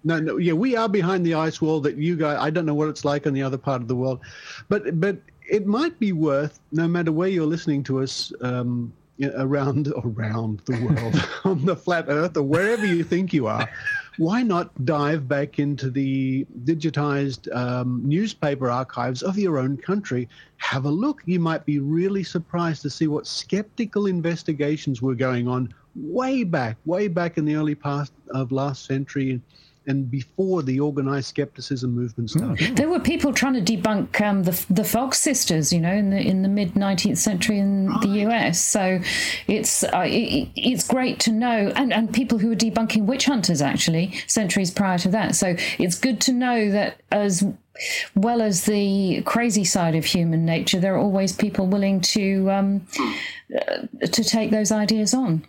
No, 0.03 0.19
no, 0.19 0.37
yeah, 0.37 0.53
we 0.53 0.77
are 0.77 0.87
behind 0.87 1.25
the 1.25 1.33
ice 1.33 1.61
wall 1.61 1.81
that 1.81 1.97
you 1.97 2.15
guys. 2.15 2.37
I 2.39 2.49
don't 2.49 2.65
know 2.65 2.73
what 2.73 2.87
it's 2.87 3.03
like 3.03 3.27
on 3.27 3.33
the 3.33 3.43
other 3.43 3.57
part 3.57 3.81
of 3.81 3.89
the 3.89 3.95
world, 3.97 4.21
but 4.69 4.97
but 5.01 5.17
it 5.49 5.65
might 5.65 5.99
be 5.99 6.11
worth, 6.13 6.59
no 6.71 6.87
matter 6.87 7.11
where 7.11 7.27
you're 7.27 7.45
listening 7.45 7.83
to 7.83 8.01
us, 8.01 8.31
um, 8.41 8.93
around 9.35 9.91
around 10.05 10.61
the 10.65 10.79
world 10.81 11.29
on 11.43 11.65
the 11.65 11.75
flat 11.75 12.05
Earth 12.07 12.37
or 12.37 12.43
wherever 12.43 12.85
you 12.85 13.03
think 13.03 13.33
you 13.33 13.47
are. 13.47 13.69
Why 14.17 14.43
not 14.43 14.85
dive 14.85 15.27
back 15.27 15.59
into 15.59 15.89
the 15.89 16.45
digitized 16.63 17.53
um, 17.55 18.01
newspaper 18.05 18.69
archives 18.69 19.21
of 19.21 19.37
your 19.37 19.57
own 19.57 19.77
country? 19.77 20.29
Have 20.57 20.85
a 20.85 20.89
look. 20.89 21.21
You 21.25 21.39
might 21.39 21.65
be 21.65 21.79
really 21.79 22.23
surprised 22.23 22.81
to 22.83 22.89
see 22.89 23.07
what 23.07 23.27
skeptical 23.27 24.07
investigations 24.07 25.01
were 25.01 25.15
going 25.15 25.47
on 25.47 25.73
way 25.95 26.43
back, 26.43 26.77
way 26.85 27.07
back 27.07 27.37
in 27.37 27.45
the 27.45 27.55
early 27.55 27.75
part 27.75 28.11
of 28.29 28.51
last 28.51 28.85
century 28.85 29.41
and 29.87 30.09
before 30.09 30.61
the 30.61 30.79
organized 30.79 31.27
skepticism 31.27 31.95
movement 31.95 32.29
started. 32.29 32.75
There 32.75 32.89
were 32.89 32.99
people 32.99 33.33
trying 33.33 33.53
to 33.53 33.61
debunk 33.61 34.21
um, 34.21 34.43
the 34.43 34.65
the 34.69 34.83
Fox 34.83 35.19
sisters, 35.19 35.73
you 35.73 35.79
know, 35.79 35.91
in 35.91 36.09
the 36.09 36.19
in 36.19 36.41
the 36.41 36.49
mid 36.49 36.75
nineteenth 36.75 37.17
century 37.17 37.59
in 37.59 37.85
the 38.01 38.25
US. 38.27 38.59
So 38.59 38.99
it's 39.47 39.83
uh, 39.83 40.05
it, 40.05 40.49
it's 40.55 40.87
great 40.87 41.19
to 41.21 41.31
know, 41.31 41.71
and 41.75 41.93
and 41.93 42.13
people 42.13 42.37
who 42.37 42.49
were 42.49 42.55
debunking 42.55 43.05
witch 43.05 43.25
hunters 43.25 43.61
actually 43.61 44.13
centuries 44.27 44.71
prior 44.71 44.97
to 44.99 45.09
that. 45.09 45.35
So 45.35 45.55
it's 45.77 45.97
good 45.97 46.21
to 46.21 46.33
know 46.33 46.71
that 46.71 47.01
as 47.11 47.43
well 48.15 48.41
as 48.41 48.65
the 48.65 49.21
crazy 49.23 49.63
side 49.63 49.95
of 49.95 50.05
human 50.05 50.45
nature, 50.45 50.79
there 50.79 50.95
are 50.95 50.99
always 50.99 51.31
people 51.31 51.65
willing 51.65 52.01
to 52.01 52.51
um, 52.51 52.87
uh, 53.55 54.07
to 54.07 54.23
take 54.23 54.51
those 54.51 54.71
ideas 54.71 55.13
on. 55.13 55.45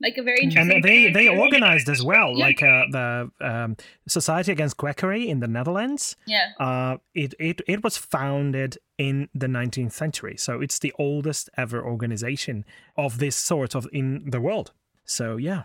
Like 0.00 0.18
a 0.18 0.22
very 0.22 0.40
interesting. 0.42 0.72
and 0.76 0.84
they 0.84 1.10
they 1.10 1.28
organized 1.28 1.88
as 1.88 2.02
well, 2.02 2.32
Yeah. 2.36 2.44
like 2.46 2.62
uh, 2.62 2.84
the 2.90 3.30
um, 3.40 3.76
Society 4.06 4.52
Against 4.52 4.76
Quackery 4.76 5.28
in 5.28 5.40
the 5.40 5.48
Netherlands. 5.48 6.16
Yeah. 6.26 6.48
Uh, 6.60 6.98
it, 7.14 7.34
it 7.38 7.60
it 7.66 7.82
was 7.82 7.96
founded 7.96 8.78
in 8.98 9.28
the 9.34 9.46
19th 9.46 9.92
century, 9.92 10.36
so 10.36 10.60
it's 10.60 10.78
the 10.78 10.92
oldest 10.98 11.48
ever 11.56 11.82
organization 11.82 12.64
of 12.96 13.18
this 13.18 13.36
sort 13.36 13.74
of 13.74 13.86
in 13.92 14.30
the 14.30 14.40
world. 14.40 14.72
So 15.04 15.36
yeah. 15.36 15.62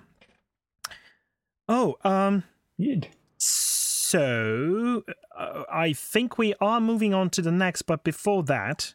Oh, 1.68 1.98
um, 2.04 2.44
Good. 2.78 3.08
so 3.38 5.04
uh, 5.38 5.64
I 5.72 5.94
think 5.94 6.38
we 6.38 6.54
are 6.60 6.80
moving 6.82 7.14
on 7.14 7.30
to 7.32 7.42
the 7.42 7.52
next, 7.52 7.84
but 7.84 8.04
before 8.04 8.44
that, 8.44 8.94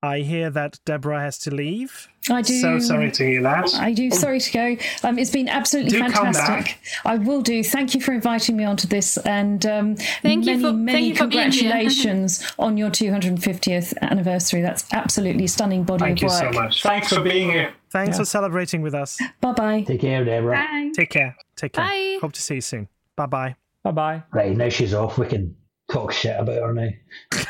I 0.00 0.20
hear 0.20 0.48
that 0.50 0.78
Deborah 0.84 1.20
has 1.20 1.38
to 1.40 1.50
leave. 1.52 2.06
I 2.30 2.42
do. 2.42 2.60
So 2.60 2.78
sorry 2.78 3.10
to 3.10 3.26
hear 3.26 3.42
that. 3.42 3.74
I 3.74 3.92
do. 3.92 4.10
Sorry 4.12 4.38
to 4.38 4.52
go. 4.52 4.76
Um, 5.02 5.18
it's 5.18 5.30
been 5.30 5.48
absolutely 5.48 5.90
Do 5.90 6.00
come 6.00 6.12
fantastic. 6.12 6.78
I 7.04 7.16
will 7.16 7.42
do. 7.42 7.64
Thank 7.64 7.94
you 7.96 8.00
for 8.00 8.12
inviting 8.12 8.56
me 8.56 8.62
onto 8.64 8.86
this, 8.86 9.16
and 9.18 9.64
um, 9.66 9.96
Thank 9.96 10.46
you 10.46 10.52
many, 10.58 10.62
for- 10.62 10.72
many 10.72 10.92
thank 10.92 11.06
you 11.08 11.14
for 11.14 11.18
congratulations 11.22 12.52
on 12.60 12.76
your 12.76 12.90
250th 12.90 13.94
anniversary. 14.00 14.60
That's 14.62 14.84
absolutely 14.92 15.48
stunning 15.48 15.82
body 15.82 16.04
Thank 16.04 16.18
of 16.18 16.22
you 16.24 16.28
so 16.28 16.50
much. 16.52 16.82
Thanks 16.82 17.12
for 17.12 17.20
being 17.20 17.50
here. 17.50 17.72
Thanks 17.90 18.18
for 18.18 18.24
celebrating 18.24 18.82
with 18.82 18.94
us. 18.94 19.18
Bye 19.40 19.52
bye. 19.52 19.80
Take 19.82 20.02
care, 20.02 20.24
Deborah. 20.24 20.54
Bye. 20.56 20.90
Take 20.94 21.10
care. 21.10 21.34
Take 21.56 21.72
care. 21.72 21.84
Bye. 21.84 22.18
Hope 22.20 22.32
to 22.34 22.42
see 22.42 22.56
you 22.56 22.60
soon. 22.60 22.86
Bye 23.16 23.26
bye. 23.26 23.56
Bye 23.82 23.90
bye. 23.90 24.22
Right, 24.30 24.56
now 24.56 24.68
she's 24.68 24.94
off. 24.94 25.18
We 25.18 25.26
can 25.26 25.56
talk 25.90 26.12
shit 26.12 26.38
about 26.38 26.62
her 26.62 26.72
now. 26.72 26.90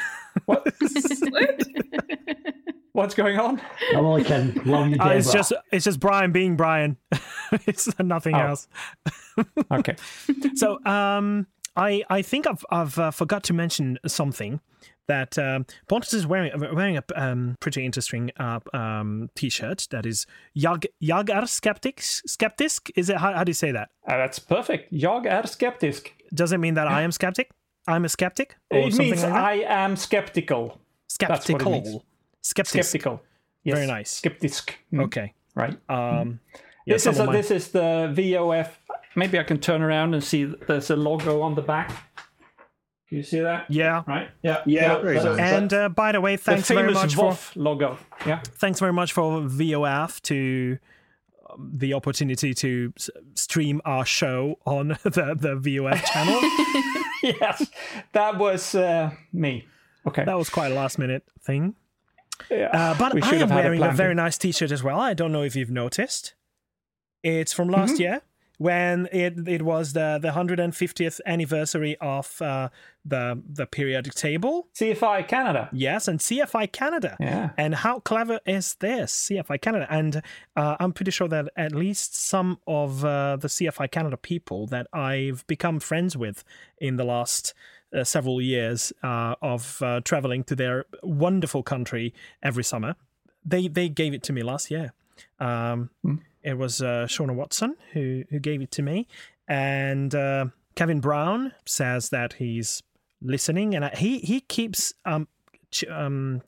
What? 0.45 0.73
What's 2.99 3.15
going 3.15 3.39
on? 3.39 3.61
I'm 3.95 4.05
only 4.05 4.25
kidding. 4.25 4.61
Love 4.65 4.89
you, 4.89 4.97
Uh, 5.01 5.05
Deborah. 5.05 5.17
it's 5.19 5.33
just 5.33 5.53
it's 5.71 5.85
just 5.85 6.01
Brian 6.01 6.33
being 6.33 6.57
Brian. 6.57 6.97
it's 7.67 7.89
nothing 8.01 8.35
Oh. 8.35 8.49
else. 8.49 8.69
Okay. 9.71 9.95
So 10.57 10.79
um, 10.85 11.47
I 11.77 12.03
I 12.11 12.23
think 12.23 12.47
I've 12.47 12.65
I've 12.71 12.99
uh, 12.99 13.11
forgot 13.13 13.45
to 13.45 13.53
mention 13.55 13.99
something 14.07 14.61
that 15.07 15.39
um, 15.39 15.65
Pontus 15.89 16.13
is 16.13 16.27
wearing 16.27 16.51
wearing 16.75 16.97
a 16.99 17.03
um, 17.15 17.55
pretty 17.61 17.85
interesting 17.85 18.31
uh, 18.41 18.59
um, 18.75 19.29
t-shirt 19.37 19.87
that 19.91 20.05
is 20.07 20.27
Jag 20.55 20.87
Jag 21.01 21.31
är 21.31 21.47
skeptics 21.47 22.23
skeptisk. 22.27 22.91
Is 22.97 23.09
it 23.11 23.17
how, 23.19 23.33
how 23.33 23.45
do 23.45 23.51
you 23.51 23.55
say 23.55 23.73
that? 23.73 23.89
Uh, 24.09 24.17
that's 24.17 24.41
perfect. 24.41 24.89
Jag 24.93 25.27
är 25.27 25.47
skeptisk. 25.47 26.13
Does 26.35 26.53
it 26.53 26.59
mean 26.59 26.75
that 26.75 26.89
I 26.89 27.03
am 27.05 27.13
skeptic? 27.13 27.47
I'm 27.87 28.05
a 28.05 28.09
skeptic 28.09 28.57
or 28.71 28.79
It 28.89 28.99
means 28.99 29.23
like 29.23 29.33
that? 29.33 29.33
I 29.33 29.65
am 29.85 29.97
skeptical. 29.97 30.79
That's 31.21 31.49
what 31.49 31.63
it 31.63 31.65
means. 31.65 31.87
skeptical. 31.87 32.05
Skeptic. 32.49 32.85
Skeptical. 32.85 33.21
Yes. 33.65 33.75
Very 33.77 33.87
nice. 33.87 34.11
Skeptisk. 34.11 34.73
Mm, 34.93 35.03
Okay. 35.05 35.35
Right. 35.55 35.77
Um, 35.89 36.41
yeah, 36.87 36.95
This 36.95 37.07
is 37.07 37.19
a, 37.19 37.27
my- 37.27 37.33
this 37.33 37.51
is 37.51 37.69
the 37.69 38.13
VOF. 38.17 38.69
Maybe 39.17 39.39
I 39.39 39.43
can 39.43 39.59
turn 39.59 39.83
around 39.83 40.15
and 40.15 40.23
see 40.23 40.45
there's 40.67 40.91
a 40.91 40.97
logo 40.97 41.41
on 41.43 41.55
the 41.55 41.63
back. 41.63 41.91
Do 43.11 43.17
you 43.17 43.23
see 43.23 43.41
that? 43.41 43.67
yeah. 43.71 44.03
Right. 44.07 44.29
Yeah. 44.43 44.63
Yeah, 44.67 44.99
very 45.01 45.19
so- 45.21 45.35
nice. 45.35 45.53
And 45.53 45.73
uh, 45.73 45.89
by 45.89 46.13
the 46.13 46.21
way, 46.21 46.37
the 46.37 46.43
thanks 46.43 46.69
very 46.69 46.83
famous 46.89 46.95
much 47.03 47.15
for 47.15 47.33
VOF 47.33 47.57
logo. 47.57 47.99
Yeah. 48.27 48.41
thanks 48.61 48.79
very 48.81 48.93
much 48.93 49.13
for 49.13 49.41
VOF 49.43 50.21
to 50.23 50.79
um, 51.51 51.73
the 51.75 51.95
opportunity 51.95 52.55
to 52.55 52.93
stream 53.35 53.81
our 53.85 54.05
show 54.07 54.59
on 54.65 54.89
the 55.03 55.35
the 55.39 55.57
VOF 55.57 56.05
channel. 56.05 56.41
yes. 57.41 57.67
That 58.13 58.39
was 58.39 58.75
uh, 58.75 59.11
me. 59.33 59.67
Okay. 60.07 60.25
that 60.25 60.39
was 60.39 60.49
quite 60.51 60.71
a 60.73 60.75
last 60.75 60.99
minute 60.99 61.25
thing. 61.43 61.75
Yeah. 62.51 62.69
Uh, 62.73 62.99
but 62.99 63.23
I 63.23 63.35
am 63.37 63.49
had 63.49 63.51
a 63.51 63.55
wearing 63.55 63.83
a, 63.83 63.93
very 63.93 64.15
nice 64.15 64.39
T-shirt 64.39 64.71
as 64.73 64.83
well. 64.83 64.99
I 65.01 65.15
don't 65.15 65.33
know 65.33 65.43
if 65.43 65.57
you've 65.57 65.71
noticed. 65.71 66.35
It's 67.23 67.53
from 67.53 67.69
last 67.69 67.95
Mm-hmm. 67.95 68.03
year 68.03 68.23
when 68.59 69.09
it 69.13 69.49
it 69.49 69.63
was 69.63 69.93
the 69.93 70.19
the 70.21 70.31
150th 70.31 71.21
anniversary 71.27 71.97
of 72.01 72.41
uh, 72.43 72.69
the 73.05 73.41
the 73.49 73.67
periodic 73.67 74.15
table. 74.15 74.69
CFI 74.75 75.27
Canada. 75.29 75.69
Yes, 75.73 76.09
and 76.09 76.19
CFI 76.21 76.71
Canada. 76.73 77.17
Yeah. 77.21 77.51
And 77.57 77.75
how 77.77 78.01
clever 78.01 78.41
is 78.47 78.75
this, 78.77 79.29
CFI 79.31 79.61
Canada? 79.61 79.87
And 79.91 80.23
uh, 80.57 80.77
I'm 80.81 80.93
pretty 80.93 81.11
sure 81.13 81.29
that 81.29 81.51
at 81.57 81.73
least 81.73 82.17
some 82.17 82.59
of 82.67 83.05
uh, 83.05 83.37
the 83.37 83.49
CFI 83.49 83.91
Canada 83.91 84.17
people 84.17 84.67
that 84.69 84.87
I've 84.93 85.47
become 85.47 85.79
friends 85.81 86.17
with 86.17 86.45
in 86.79 86.97
the 86.97 87.05
last 87.05 87.55
uh, 87.95 88.05
several 88.05 88.41
years 88.41 88.93
uh, 89.03 89.35
of 89.43 89.81
uh, 89.83 90.01
traveling 90.05 90.45
to 90.45 90.55
their 90.57 90.85
wonderful 91.03 91.63
country 91.63 92.13
every 92.43 92.65
summer, 92.65 92.95
they 93.45 93.69
they 93.69 93.89
gave 93.89 94.13
it 94.15 94.23
to 94.25 94.33
me 94.33 94.43
last 94.43 94.71
year. 94.71 94.93
Um, 95.41 95.91
It 96.43 96.57
was 96.57 96.81
uh, 96.81 97.07
Shauna 97.09 97.35
Watson 97.35 97.75
who 97.93 98.25
who 98.31 98.39
gave 98.39 98.63
it 98.63 98.71
to 98.73 98.83
me, 98.83 99.07
and 99.49 100.15
uh, 100.15 100.47
Kevin 100.77 101.01
Brown 101.01 101.53
says 101.67 102.11
that 102.11 102.35
he's 102.35 102.83
listening, 103.21 103.75
and 103.75 103.85
uh, 103.85 103.91
he 103.95 104.19
he 104.21 104.41
keeps 104.41 104.95
um, 105.05 105.27
ch- 105.71 105.85
um, 105.91 106.43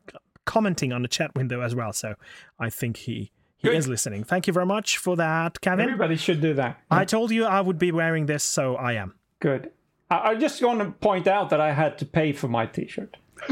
commenting 0.45 0.93
on 0.93 1.03
the 1.03 1.09
chat 1.09 1.35
window 1.35 1.61
as 1.61 1.75
well. 1.75 1.93
So 1.93 2.15
I 2.59 2.71
think 2.71 2.99
he 2.99 3.33
he 3.57 3.69
Good. 3.69 3.77
is 3.77 3.89
listening. 3.89 4.25
Thank 4.25 4.47
you 4.47 4.53
very 4.53 4.67
much 4.67 4.97
for 4.99 5.17
that, 5.17 5.61
Kevin. 5.61 5.81
Everybody 5.85 6.17
should 6.17 6.41
do 6.41 6.55
that. 6.55 6.79
I 6.91 7.05
told 7.05 7.31
you 7.33 7.45
I 7.45 7.61
would 7.61 7.79
be 7.79 7.91
wearing 7.93 8.27
this, 8.27 8.45
so 8.45 8.77
I 8.77 8.93
am. 8.95 9.15
Good. 9.41 9.71
I, 10.11 10.31
I 10.31 10.35
just 10.35 10.63
want 10.63 10.81
to 10.81 10.91
point 10.91 11.27
out 11.27 11.51
that 11.51 11.61
I 11.61 11.73
had 11.73 11.99
to 11.99 12.07
pay 12.07 12.33
for 12.33 12.49
my 12.49 12.67
T-shirt. 12.67 13.17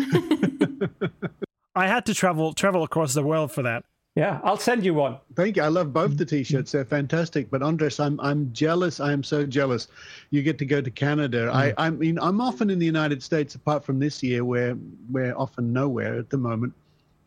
I 1.75 1.87
had 1.87 2.07
to 2.07 2.15
travel 2.15 2.53
travel 2.53 2.83
across 2.83 3.15
the 3.15 3.23
world 3.23 3.53
for 3.53 3.63
that. 3.63 3.85
Yeah, 4.17 4.41
I'll 4.43 4.57
send 4.57 4.85
you 4.85 4.95
one. 4.95 5.19
Thank 5.37 5.57
you. 5.57 5.63
I 5.63 5.69
love 5.69 5.93
both 5.93 6.17
the 6.17 6.27
T-shirts. 6.27 6.73
They're 6.73 6.85
fantastic. 6.85 7.51
But 7.51 7.63
Andras, 7.63 8.01
I'm 8.01 8.19
I'm 8.21 8.53
jealous. 8.53 8.99
I 8.99 9.13
am 9.13 9.23
so 9.23 9.47
jealous. 9.47 9.87
You 10.31 10.43
get 10.43 10.59
to 10.59 10.67
go 10.67 10.81
to 10.81 10.91
Canada. 10.91 11.51
I 11.55 11.73
I 11.79 11.91
mean, 11.91 12.19
I'm 12.19 12.41
often 12.41 12.69
in 12.69 12.81
the 12.81 12.87
United 12.87 13.23
States, 13.23 13.55
apart 13.55 13.85
from 13.85 14.01
this 14.01 14.21
year, 14.23 14.45
where 14.45 14.77
we're 15.09 15.37
often 15.37 15.73
nowhere 15.73 16.19
at 16.19 16.31
the 16.31 16.39
moment. 16.39 16.73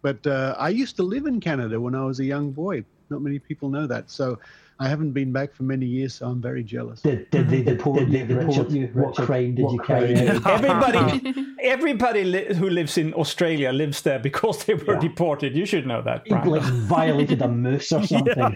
But 0.01 0.27
uh, 0.27 0.55
I 0.57 0.69
used 0.69 0.97
to 0.97 1.03
live 1.03 1.27
in 1.27 1.39
Canada 1.39 1.79
when 1.79 1.95
I 1.95 2.03
was 2.03 2.19
a 2.19 2.25
young 2.25 2.51
boy. 2.51 2.83
Not 3.09 3.21
many 3.21 3.39
people 3.39 3.69
know 3.69 3.87
that. 3.87 4.11
So 4.11 4.37
I 4.81 4.87
haven't 4.89 5.11
been 5.11 5.31
back 5.31 5.53
for 5.53 5.63
many 5.63 5.85
years. 5.85 6.15
So 6.15 6.25
I'm 6.25 6.41
very 6.41 6.63
jealous. 6.63 7.01
Did, 7.01 7.29
did 7.29 7.49
they 7.49 7.61
deport 7.61 7.99
Mm-hmm. 7.99 8.31
you, 8.31 8.39
Richard? 8.39 8.71
you, 8.71 8.87
What 8.93 9.09
Richard? 9.09 9.25
crime 9.27 9.55
did 9.55 9.65
What 9.65 9.73
you 9.73 9.79
carry? 9.79 10.13
Everybody, 10.57 11.45
everybody 11.61 12.23
li- 12.23 12.53
who 12.55 12.67
lives 12.69 12.97
in 12.97 13.13
Australia 13.13 13.71
lives 13.71 14.01
there 14.01 14.17
because 14.19 14.65
they 14.65 14.73
were 14.73 14.95
deported. 14.95 15.55
You 15.55 15.65
should 15.67 15.85
know 15.85 16.01
that, 16.01 16.23
You, 16.25 16.35
Brian. 16.35 16.49
like 16.49 16.63
violated 16.63 17.41
a 17.43 17.47
moose 17.47 17.91
or 17.91 18.03
something. 18.13 18.55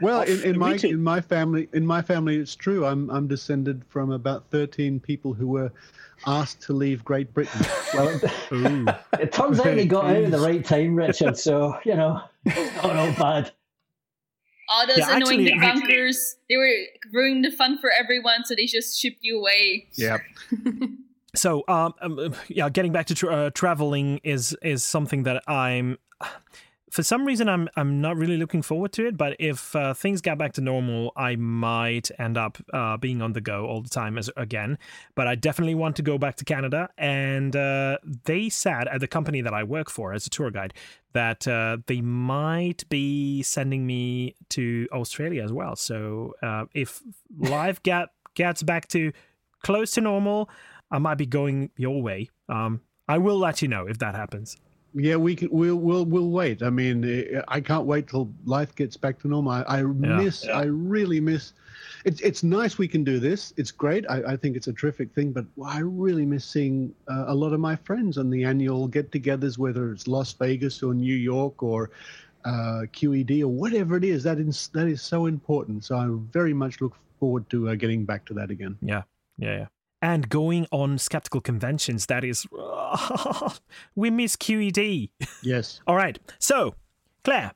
Well, 0.00 0.22
in, 0.22 0.42
in 0.44 0.58
my 0.58 0.74
in 0.76 1.02
my 1.02 1.20
family 1.20 1.68
in 1.72 1.84
my 1.84 2.00
family, 2.02 2.36
it's 2.36 2.54
true. 2.54 2.86
I'm 2.86 3.10
I'm 3.10 3.26
descended 3.26 3.82
from 3.88 4.12
about 4.12 4.44
13 4.50 5.00
people 5.00 5.34
who 5.34 5.48
were 5.48 5.72
asked 6.26 6.62
to 6.62 6.72
leave 6.72 7.04
Great 7.04 7.34
Britain. 7.34 7.60
Well, 7.92 8.08
it, 8.08 8.96
it 9.20 9.32
turns 9.32 9.58
out 9.60 9.64
they 9.64 9.84
got 9.86 10.04
out 10.06 10.16
at 10.16 10.30
the 10.30 10.38
right 10.38 10.64
time, 10.64 10.94
Richard. 10.96 11.36
So 11.36 11.76
you 11.84 11.96
know, 11.96 12.22
it's 12.44 12.82
not 12.82 12.96
all 12.96 13.12
bad. 13.12 13.50
All 14.68 14.86
those 14.86 14.98
Yeah, 14.98 15.16
annoying 15.16 15.48
actually- 15.48 15.82
debunkers, 15.92 16.16
they 16.48 16.56
were 16.56 16.72
ruining 17.12 17.42
the 17.42 17.50
fun 17.50 17.78
for 17.78 17.90
everyone, 17.90 18.44
so 18.44 18.54
they 18.56 18.66
just 18.66 19.00
shipped 19.00 19.18
you 19.22 19.38
away. 19.38 19.86
yeah. 19.96 20.18
So, 21.34 21.64
um, 21.68 21.92
um, 22.00 22.34
yeah, 22.48 22.70
getting 22.70 22.92
back 22.92 23.04
to 23.08 23.14
tra- 23.14 23.34
uh, 23.34 23.50
traveling 23.50 24.20
is 24.24 24.56
is 24.62 24.82
something 24.82 25.24
that 25.24 25.42
I'm. 25.46 25.98
For 26.96 27.02
some 27.02 27.26
reason, 27.26 27.46
I'm 27.46 27.68
I'm 27.76 28.00
not 28.00 28.16
really 28.16 28.38
looking 28.38 28.62
forward 28.62 28.90
to 28.92 29.06
it. 29.06 29.18
But 29.18 29.36
if 29.38 29.76
uh, 29.76 29.92
things 29.92 30.22
get 30.22 30.38
back 30.38 30.54
to 30.54 30.62
normal, 30.62 31.12
I 31.14 31.36
might 31.36 32.10
end 32.18 32.38
up 32.38 32.56
uh, 32.72 32.96
being 32.96 33.20
on 33.20 33.34
the 33.34 33.42
go 33.42 33.66
all 33.66 33.82
the 33.82 33.90
time 33.90 34.16
as 34.16 34.30
again. 34.34 34.78
But 35.14 35.26
I 35.26 35.34
definitely 35.34 35.74
want 35.74 35.96
to 35.96 36.02
go 36.02 36.16
back 36.16 36.36
to 36.36 36.44
Canada. 36.46 36.88
And 36.96 37.54
uh, 37.54 37.98
they 38.24 38.48
said 38.48 38.88
at 38.88 39.00
the 39.00 39.06
company 39.06 39.42
that 39.42 39.52
I 39.52 39.62
work 39.62 39.90
for 39.90 40.14
as 40.14 40.26
a 40.26 40.30
tour 40.30 40.50
guide 40.50 40.72
that 41.12 41.46
uh, 41.46 41.76
they 41.86 42.00
might 42.00 42.88
be 42.88 43.42
sending 43.42 43.86
me 43.86 44.34
to 44.48 44.88
Australia 44.90 45.44
as 45.44 45.52
well. 45.52 45.76
So 45.76 46.32
uh, 46.42 46.64
if 46.72 47.02
life 47.38 47.82
get 47.90 48.08
gets 48.32 48.62
back 48.62 48.88
to 48.88 49.12
close 49.62 49.90
to 49.90 50.00
normal, 50.00 50.48
I 50.90 50.96
might 50.96 51.18
be 51.18 51.26
going 51.26 51.72
your 51.76 52.00
way. 52.00 52.30
Um, 52.48 52.80
I 53.06 53.18
will 53.18 53.38
let 53.38 53.60
you 53.60 53.68
know 53.68 53.86
if 53.86 53.98
that 53.98 54.14
happens. 54.14 54.56
Yeah, 54.98 55.16
we 55.16 55.36
can, 55.36 55.50
we'll 55.50 55.76
we'll 55.76 56.06
we'll 56.06 56.30
wait. 56.30 56.62
I 56.62 56.70
mean, 56.70 57.04
eh, 57.04 57.42
I 57.48 57.60
can't 57.60 57.84
wait 57.84 58.08
till 58.08 58.32
life 58.46 58.74
gets 58.74 58.96
back 58.96 59.18
to 59.20 59.28
normal. 59.28 59.52
I, 59.52 59.62
I 59.68 59.82
miss, 59.82 60.46
I 60.48 60.64
really 60.64 61.20
miss. 61.20 61.52
It's 62.06 62.22
it's 62.22 62.42
nice 62.42 62.78
we 62.78 62.88
can 62.88 63.04
do 63.04 63.20
this. 63.20 63.52
It's 63.58 63.70
great. 63.70 64.06
I, 64.08 64.22
I 64.32 64.36
think 64.38 64.56
it's 64.56 64.68
a 64.68 64.72
terrific 64.72 65.12
thing. 65.12 65.32
But 65.32 65.44
I 65.62 65.80
really 65.80 66.24
miss 66.24 66.46
seeing 66.46 66.94
uh, 67.08 67.24
a 67.26 67.34
lot 67.34 67.52
of 67.52 67.60
my 67.60 67.76
friends 67.76 68.16
on 68.16 68.30
the 68.30 68.44
annual 68.44 68.88
get-togethers, 68.88 69.58
whether 69.58 69.92
it's 69.92 70.08
Las 70.08 70.32
Vegas 70.32 70.82
or 70.82 70.94
New 70.94 71.14
York 71.14 71.62
or 71.62 71.90
uh, 72.46 72.86
QED 72.90 73.42
or 73.42 73.48
whatever 73.48 73.98
it 73.98 74.04
is. 74.04 74.22
That 74.22 74.38
is 74.38 74.68
that 74.68 74.86
is 74.88 75.02
so 75.02 75.26
important. 75.26 75.84
So 75.84 75.96
I 75.98 76.06
very 76.32 76.54
much 76.54 76.80
look 76.80 76.96
forward 77.20 77.50
to 77.50 77.68
uh, 77.68 77.74
getting 77.74 78.06
back 78.06 78.24
to 78.26 78.34
that 78.34 78.50
again. 78.50 78.78
Yeah, 78.80 79.02
yeah, 79.36 79.56
yeah. 79.58 79.66
And 80.06 80.28
going 80.28 80.68
on 80.70 80.98
skeptical 80.98 81.40
conventions, 81.40 82.06
that 82.06 82.22
is, 82.22 82.46
we 83.96 84.08
miss 84.08 84.36
QED. 84.36 85.10
Yes. 85.42 85.80
All 85.88 85.96
right. 85.96 86.16
So, 86.38 86.76
Claire, 87.24 87.50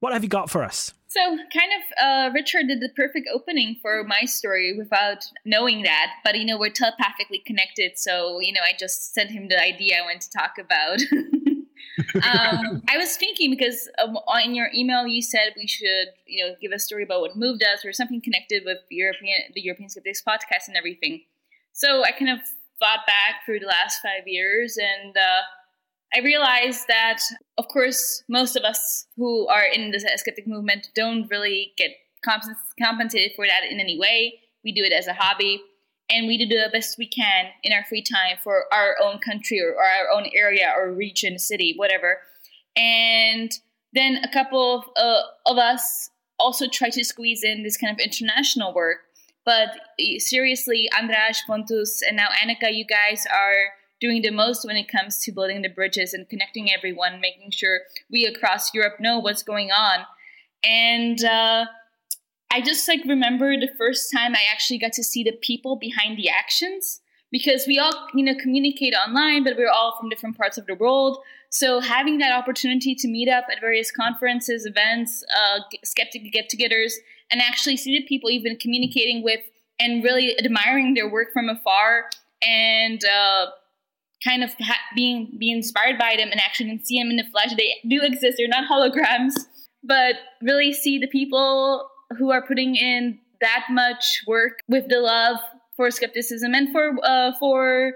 What 0.00 0.12
have 0.12 0.22
you 0.22 0.28
got 0.28 0.50
for 0.50 0.62
us? 0.62 0.92
So, 1.06 1.18
kind 1.20 1.72
of, 1.78 2.04
uh, 2.04 2.30
Richard 2.34 2.68
did 2.68 2.80
the 2.80 2.90
perfect 2.94 3.26
opening 3.32 3.76
for 3.80 4.04
my 4.04 4.26
story 4.26 4.76
without 4.76 5.24
knowing 5.46 5.82
that. 5.84 6.10
But, 6.24 6.38
you 6.38 6.44
know, 6.44 6.58
we're 6.58 6.68
telepathically 6.68 7.42
connected. 7.46 7.92
So, 7.96 8.38
you 8.38 8.52
know, 8.52 8.60
I 8.60 8.76
just 8.78 9.14
sent 9.14 9.30
him 9.30 9.48
the 9.48 9.58
idea 9.58 9.96
I 9.96 10.02
wanted 10.02 10.20
to 10.20 10.30
talk 10.30 10.58
about. 10.58 11.00
um, 12.16 12.82
I 12.86 12.98
was 12.98 13.16
thinking 13.16 13.50
because 13.50 13.88
um, 13.98 14.18
in 14.44 14.54
your 14.54 14.68
email 14.74 15.06
you 15.06 15.22
said 15.22 15.54
we 15.56 15.66
should, 15.66 16.08
you 16.26 16.44
know, 16.44 16.54
give 16.60 16.72
a 16.72 16.78
story 16.78 17.04
about 17.04 17.22
what 17.22 17.34
moved 17.34 17.64
us 17.64 17.82
or 17.82 17.94
something 17.94 18.20
connected 18.20 18.64
with 18.66 18.76
European, 18.90 19.38
the 19.54 19.62
European 19.62 19.88
Skeptics 19.88 20.22
podcast 20.22 20.68
and 20.68 20.76
everything. 20.76 21.22
So 21.78 22.02
I 22.02 22.10
kind 22.10 22.30
of 22.30 22.40
thought 22.80 23.06
back 23.06 23.46
through 23.46 23.60
the 23.60 23.66
last 23.66 24.00
five 24.02 24.26
years 24.26 24.76
and 24.76 25.16
uh, 25.16 25.42
I 26.12 26.24
realized 26.24 26.88
that, 26.88 27.20
of 27.56 27.68
course, 27.68 28.24
most 28.28 28.56
of 28.56 28.64
us 28.64 29.06
who 29.16 29.46
are 29.46 29.64
in 29.64 29.92
the 29.92 30.00
skeptic 30.16 30.48
movement 30.48 30.88
don't 30.96 31.30
really 31.30 31.74
get 31.76 31.90
comp- 32.24 32.42
compensated 32.82 33.32
for 33.36 33.46
that 33.46 33.62
in 33.70 33.78
any 33.78 33.96
way. 33.96 34.40
We 34.64 34.72
do 34.72 34.82
it 34.82 34.92
as 34.92 35.06
a 35.06 35.12
hobby, 35.12 35.62
and 36.10 36.26
we 36.26 36.36
do 36.36 36.48
the 36.48 36.68
best 36.72 36.98
we 36.98 37.06
can 37.06 37.46
in 37.62 37.72
our 37.72 37.84
free 37.84 38.02
time 38.02 38.38
for 38.42 38.64
our 38.72 38.96
own 39.00 39.20
country 39.20 39.60
or, 39.60 39.74
or 39.74 39.84
our 39.84 40.18
own 40.18 40.28
area 40.34 40.72
or 40.76 40.92
region, 40.92 41.38
city, 41.38 41.74
whatever. 41.76 42.18
And 42.74 43.52
then 43.92 44.16
a 44.24 44.32
couple 44.32 44.78
of, 44.78 44.84
uh, 44.96 45.22
of 45.46 45.58
us 45.58 46.10
also 46.40 46.66
try 46.68 46.90
to 46.90 47.04
squeeze 47.04 47.44
in 47.44 47.62
this 47.62 47.76
kind 47.76 47.92
of 47.92 47.98
international 47.98 48.74
work. 48.74 48.98
But 49.48 49.80
seriously, 50.18 50.90
Andras, 50.94 51.42
Pontus, 51.46 52.02
and 52.06 52.18
now 52.18 52.28
Annika, 52.44 52.68
you 52.70 52.84
guys 52.84 53.24
are 53.32 53.72
doing 53.98 54.20
the 54.20 54.30
most 54.30 54.66
when 54.66 54.76
it 54.76 54.88
comes 54.88 55.24
to 55.24 55.32
building 55.32 55.62
the 55.62 55.70
bridges 55.70 56.12
and 56.12 56.28
connecting 56.28 56.70
everyone, 56.70 57.22
making 57.22 57.52
sure 57.52 57.80
we 58.10 58.26
across 58.26 58.74
Europe 58.74 59.00
know 59.00 59.20
what's 59.20 59.42
going 59.42 59.70
on. 59.70 60.00
And 60.62 61.24
uh, 61.24 61.64
I 62.52 62.60
just 62.60 62.86
like 62.88 63.00
remember 63.06 63.56
the 63.56 63.70
first 63.78 64.12
time 64.14 64.34
I 64.34 64.42
actually 64.52 64.80
got 64.80 64.92
to 64.92 65.02
see 65.02 65.24
the 65.24 65.32
people 65.32 65.76
behind 65.76 66.18
the 66.18 66.28
actions 66.28 67.00
because 67.32 67.64
we 67.66 67.78
all 67.78 68.06
you 68.12 68.26
know 68.26 68.34
communicate 68.38 68.92
online, 68.92 69.44
but 69.44 69.56
we're 69.56 69.70
all 69.70 69.96
from 69.98 70.10
different 70.10 70.36
parts 70.36 70.58
of 70.58 70.66
the 70.66 70.74
world. 70.74 71.20
So 71.48 71.80
having 71.80 72.18
that 72.18 72.32
opportunity 72.32 72.94
to 72.96 73.08
meet 73.08 73.30
up 73.30 73.46
at 73.50 73.62
various 73.62 73.90
conferences, 73.90 74.66
events, 74.66 75.24
uh, 75.34 75.60
skeptic 75.82 76.30
get-togethers, 76.30 76.92
and 77.30 77.40
actually 77.40 77.76
see 77.76 77.98
the 77.98 78.06
people 78.06 78.30
you've 78.30 78.44
been 78.44 78.56
communicating 78.56 79.22
with 79.22 79.40
and 79.78 80.02
really 80.02 80.36
admiring 80.38 80.94
their 80.94 81.10
work 81.10 81.28
from 81.32 81.48
afar 81.48 82.04
and 82.42 83.00
uh, 83.04 83.46
kind 84.24 84.42
of 84.42 84.52
ha- 84.60 84.80
being 84.94 85.36
being 85.38 85.56
inspired 85.56 85.98
by 85.98 86.14
them 86.16 86.28
and 86.30 86.40
actually 86.40 86.78
see 86.84 87.00
them 87.00 87.10
in 87.10 87.16
the 87.16 87.24
flesh. 87.30 87.54
They 87.56 87.74
do 87.88 88.02
exist. 88.02 88.36
They're 88.38 88.48
not 88.48 88.68
holograms, 88.70 89.34
but 89.82 90.16
really 90.42 90.72
see 90.72 90.98
the 90.98 91.06
people 91.06 91.88
who 92.18 92.30
are 92.30 92.44
putting 92.46 92.76
in 92.76 93.18
that 93.40 93.66
much 93.70 94.22
work 94.26 94.60
with 94.68 94.88
the 94.88 94.98
love 94.98 95.36
for 95.76 95.90
skepticism 95.90 96.54
and 96.54 96.70
for 96.72 96.96
uh, 97.04 97.32
for 97.38 97.92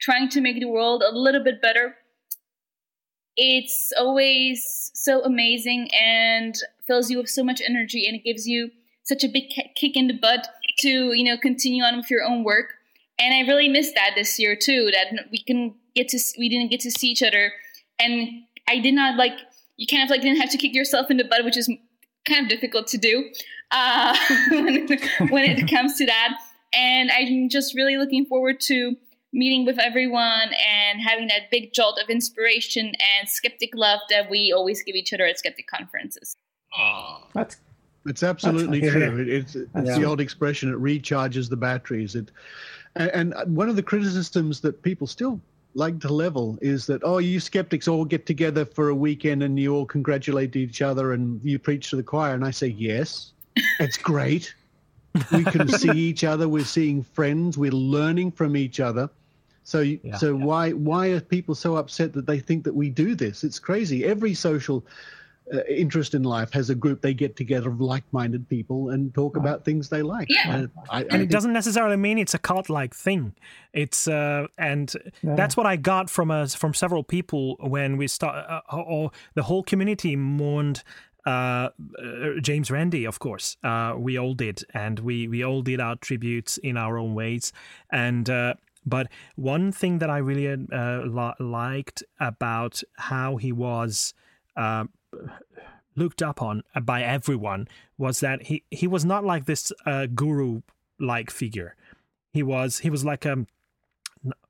trying 0.00 0.28
to 0.28 0.40
make 0.40 0.60
the 0.60 0.68
world 0.68 1.02
a 1.02 1.16
little 1.16 1.42
bit 1.42 1.60
better. 1.60 1.96
It's 3.36 3.92
always 3.98 4.90
so 4.94 5.22
amazing 5.22 5.88
and 5.92 6.54
fills 6.86 7.10
you 7.10 7.18
with 7.18 7.28
so 7.28 7.44
much 7.44 7.60
energy, 7.66 8.06
and 8.06 8.16
it 8.16 8.24
gives 8.24 8.46
you 8.46 8.70
such 9.02 9.22
a 9.22 9.28
big 9.28 9.50
kick 9.50 9.96
in 9.96 10.08
the 10.08 10.18
butt 10.18 10.48
to 10.80 11.12
you 11.12 11.24
know 11.24 11.36
continue 11.36 11.82
on 11.84 11.96
with 11.96 12.10
your 12.10 12.24
own 12.24 12.44
work 12.44 12.74
and 13.18 13.34
I 13.34 13.48
really 13.48 13.68
missed 13.68 13.94
that 13.94 14.10
this 14.14 14.38
year 14.38 14.56
too. 14.56 14.90
That 14.92 15.26
we 15.30 15.38
can 15.38 15.74
get 15.94 16.08
to 16.08 16.18
we 16.38 16.48
didn't 16.48 16.70
get 16.70 16.80
to 16.80 16.90
see 16.90 17.08
each 17.08 17.22
other, 17.22 17.52
and 17.98 18.28
I 18.68 18.78
did 18.78 18.94
not 18.94 19.16
like 19.16 19.32
you 19.76 19.86
kind 19.86 20.02
of 20.02 20.10
like 20.10 20.22
didn't 20.22 20.40
have 20.40 20.50
to 20.50 20.58
kick 20.58 20.74
yourself 20.74 21.10
in 21.10 21.16
the 21.16 21.24
butt, 21.24 21.44
which 21.44 21.56
is 21.56 21.70
kind 22.28 22.42
of 22.42 22.48
difficult 22.48 22.88
to 22.88 22.98
do 22.98 23.30
uh, 23.70 24.16
when, 24.50 24.86
when 25.30 25.44
it 25.44 25.70
comes 25.70 25.96
to 25.98 26.06
that. 26.06 26.36
And 26.72 27.10
I'm 27.10 27.48
just 27.48 27.74
really 27.74 27.96
looking 27.96 28.26
forward 28.26 28.60
to 28.62 28.96
meeting 29.36 29.66
with 29.66 29.78
everyone 29.78 30.50
and 30.66 31.00
having 31.00 31.28
that 31.28 31.50
big 31.50 31.72
jolt 31.72 31.98
of 32.02 32.08
inspiration 32.08 32.86
and 32.86 33.28
skeptic 33.28 33.70
love 33.74 34.00
that 34.10 34.30
we 34.30 34.52
always 34.56 34.82
give 34.82 34.94
each 34.96 35.12
other 35.12 35.26
at 35.26 35.38
skeptic 35.38 35.66
conferences. 35.68 36.34
Ah. 36.76 37.22
That's 37.34 37.56
It's 38.06 38.22
absolutely 38.22 38.80
That's- 38.80 38.94
true. 39.10 39.20
It, 39.20 39.28
it's 39.28 39.54
it's 39.56 39.68
Yeah. 39.74 39.98
the 39.98 40.04
old 40.04 40.20
expression. 40.20 40.72
It 40.72 40.78
recharges 40.80 41.50
the 41.50 41.56
batteries. 41.56 42.14
It, 42.14 42.30
and, 42.94 43.34
and 43.34 43.54
one 43.56 43.68
of 43.68 43.76
the 43.76 43.82
criticisms 43.82 44.60
that 44.62 44.80
people 44.82 45.06
still 45.06 45.40
like 45.74 46.00
to 46.00 46.08
level 46.08 46.56
is 46.62 46.86
that 46.86 47.02
oh, 47.04 47.18
you 47.18 47.38
skeptics 47.40 47.86
all 47.88 48.04
get 48.06 48.24
together 48.24 48.64
for 48.64 48.88
a 48.88 48.94
weekend 48.94 49.42
and 49.42 49.58
you 49.60 49.74
all 49.74 49.84
congratulate 49.84 50.56
each 50.56 50.80
other 50.80 51.12
and 51.12 51.40
you 51.44 51.58
preach 51.58 51.90
to 51.90 51.96
the 51.96 52.02
choir. 52.02 52.32
And 52.34 52.44
I 52.44 52.50
say 52.52 52.68
yes, 52.68 53.32
it's 53.80 53.98
great. 53.98 54.54
We 55.32 55.44
can 55.44 55.68
see 55.82 55.90
each 55.90 56.24
other. 56.24 56.48
We're 56.48 56.64
seeing 56.64 57.02
friends. 57.02 57.58
We're 57.58 57.72
learning 57.72 58.32
from 58.32 58.56
each 58.56 58.80
other. 58.80 59.10
So, 59.66 59.80
you 59.80 59.98
Yeah. 60.04 60.16
so 60.16 60.34
why 60.36 60.70
why 60.70 61.08
are 61.08 61.20
people 61.20 61.54
so 61.56 61.74
upset 61.76 62.12
that 62.12 62.24
they 62.26 62.38
think 62.38 62.62
that 62.64 62.74
we 62.74 62.88
do 62.88 63.14
this? 63.16 63.42
It's 63.42 63.58
crazy. 63.58 64.04
Every 64.04 64.32
social 64.32 64.86
uh, 65.52 65.58
interest 65.68 66.14
in 66.14 66.22
life 66.22 66.52
has 66.52 66.70
a 66.70 66.74
group 66.74 67.00
they 67.00 67.14
get 67.14 67.36
together 67.36 67.68
of 67.68 67.80
like-minded 67.80 68.48
people 68.48 68.90
and 68.90 69.12
talk 69.14 69.36
about 69.36 69.64
things 69.64 69.88
they 69.88 70.02
like. 70.02 70.28
Yeah. 70.28 70.56
Uh, 70.56 70.66
I, 70.90 70.98
I 70.98 71.00
and 71.02 71.06
it 71.14 71.18
think- 71.18 71.30
doesn't 71.30 71.52
necessarily 71.52 71.96
mean 71.96 72.18
it's 72.18 72.34
a 72.34 72.38
cult-like 72.38 72.94
thing. 72.94 73.32
It's 73.72 74.06
uh, 74.08 74.46
and 74.56 74.92
that's 75.22 75.56
what 75.56 75.66
I 75.66 75.76
got 75.76 76.10
from 76.10 76.30
us 76.30 76.54
from 76.54 76.72
several 76.74 77.02
people 77.04 77.56
when 77.60 77.96
we 77.96 78.06
start. 78.08 78.34
Uh, 78.48 78.76
or 78.76 79.10
the 79.34 79.42
whole 79.44 79.62
community 79.64 80.14
mourned. 80.16 80.82
Uh, 81.26 81.30
uh, 81.98 82.40
James 82.40 82.70
Randi, 82.70 83.04
of 83.04 83.18
course, 83.18 83.56
uh, 83.64 83.94
we 83.98 84.16
all 84.16 84.34
did, 84.34 84.62
and 84.74 85.00
we 85.00 85.26
we 85.26 85.44
all 85.44 85.60
did 85.62 85.80
our 85.80 85.96
tributes 85.96 86.56
in 86.58 86.76
our 86.76 86.96
own 86.98 87.14
ways. 87.14 87.52
And 87.90 88.30
uh, 88.30 88.54
but 88.86 89.08
one 89.34 89.72
thing 89.72 89.98
that 89.98 90.08
I 90.08 90.18
really 90.18 90.48
uh, 90.48 91.00
li- 91.02 91.34
liked 91.44 92.02
about 92.18 92.82
how 92.96 93.36
he 93.36 93.52
was. 93.52 94.14
Uh, 94.56 94.84
looked 95.96 96.22
up 96.22 96.42
on 96.42 96.62
by 96.82 97.02
everyone 97.02 97.66
was 97.96 98.20
that 98.20 98.42
he 98.44 98.62
he 98.70 98.86
was 98.86 99.04
not 99.04 99.24
like 99.24 99.46
this 99.46 99.72
uh, 99.86 100.06
guru 100.06 100.60
like 101.00 101.30
figure. 101.30 101.74
He 102.32 102.42
was 102.42 102.80
he 102.80 102.90
was 102.90 103.04
like 103.04 103.24
a 103.24 103.46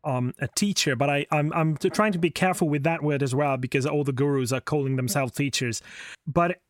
um 0.04 0.34
a 0.40 0.48
teacher, 0.48 0.96
but 0.96 1.08
I 1.08 1.26
I'm 1.30 1.52
I'm 1.52 1.76
trying 1.76 2.12
to 2.12 2.18
be 2.18 2.30
careful 2.30 2.68
with 2.68 2.82
that 2.82 3.02
word 3.02 3.22
as 3.22 3.34
well 3.34 3.56
because 3.56 3.86
all 3.86 4.04
the 4.04 4.12
gurus 4.12 4.52
are 4.52 4.60
calling 4.60 4.96
themselves 4.96 5.32
teachers. 5.32 5.82
But 6.26 6.60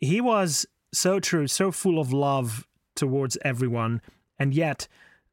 he 0.00 0.20
was 0.20 0.66
so 0.92 1.20
true, 1.20 1.46
so 1.46 1.70
full 1.70 1.98
of 1.98 2.12
love 2.12 2.66
towards 2.94 3.36
everyone, 3.42 4.00
and 4.38 4.54
yet 4.54 4.88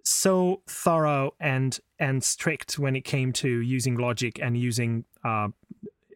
so 0.07 0.61
thorough 0.67 1.33
and 1.39 1.79
and 1.99 2.23
strict 2.23 2.79
when 2.79 2.95
it 2.95 3.03
came 3.03 3.33
to 3.33 3.49
using 3.49 3.97
logic 3.97 4.39
and 4.41 4.57
using 4.57 5.05
uh, 5.23 5.49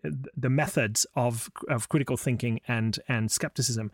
the 0.04 0.50
methods 0.50 1.06
of 1.16 1.50
of 1.70 1.90
critical 1.90 2.18
thinking 2.18 2.62
and 2.68 3.00
and 3.08 3.32
skepticism, 3.32 3.92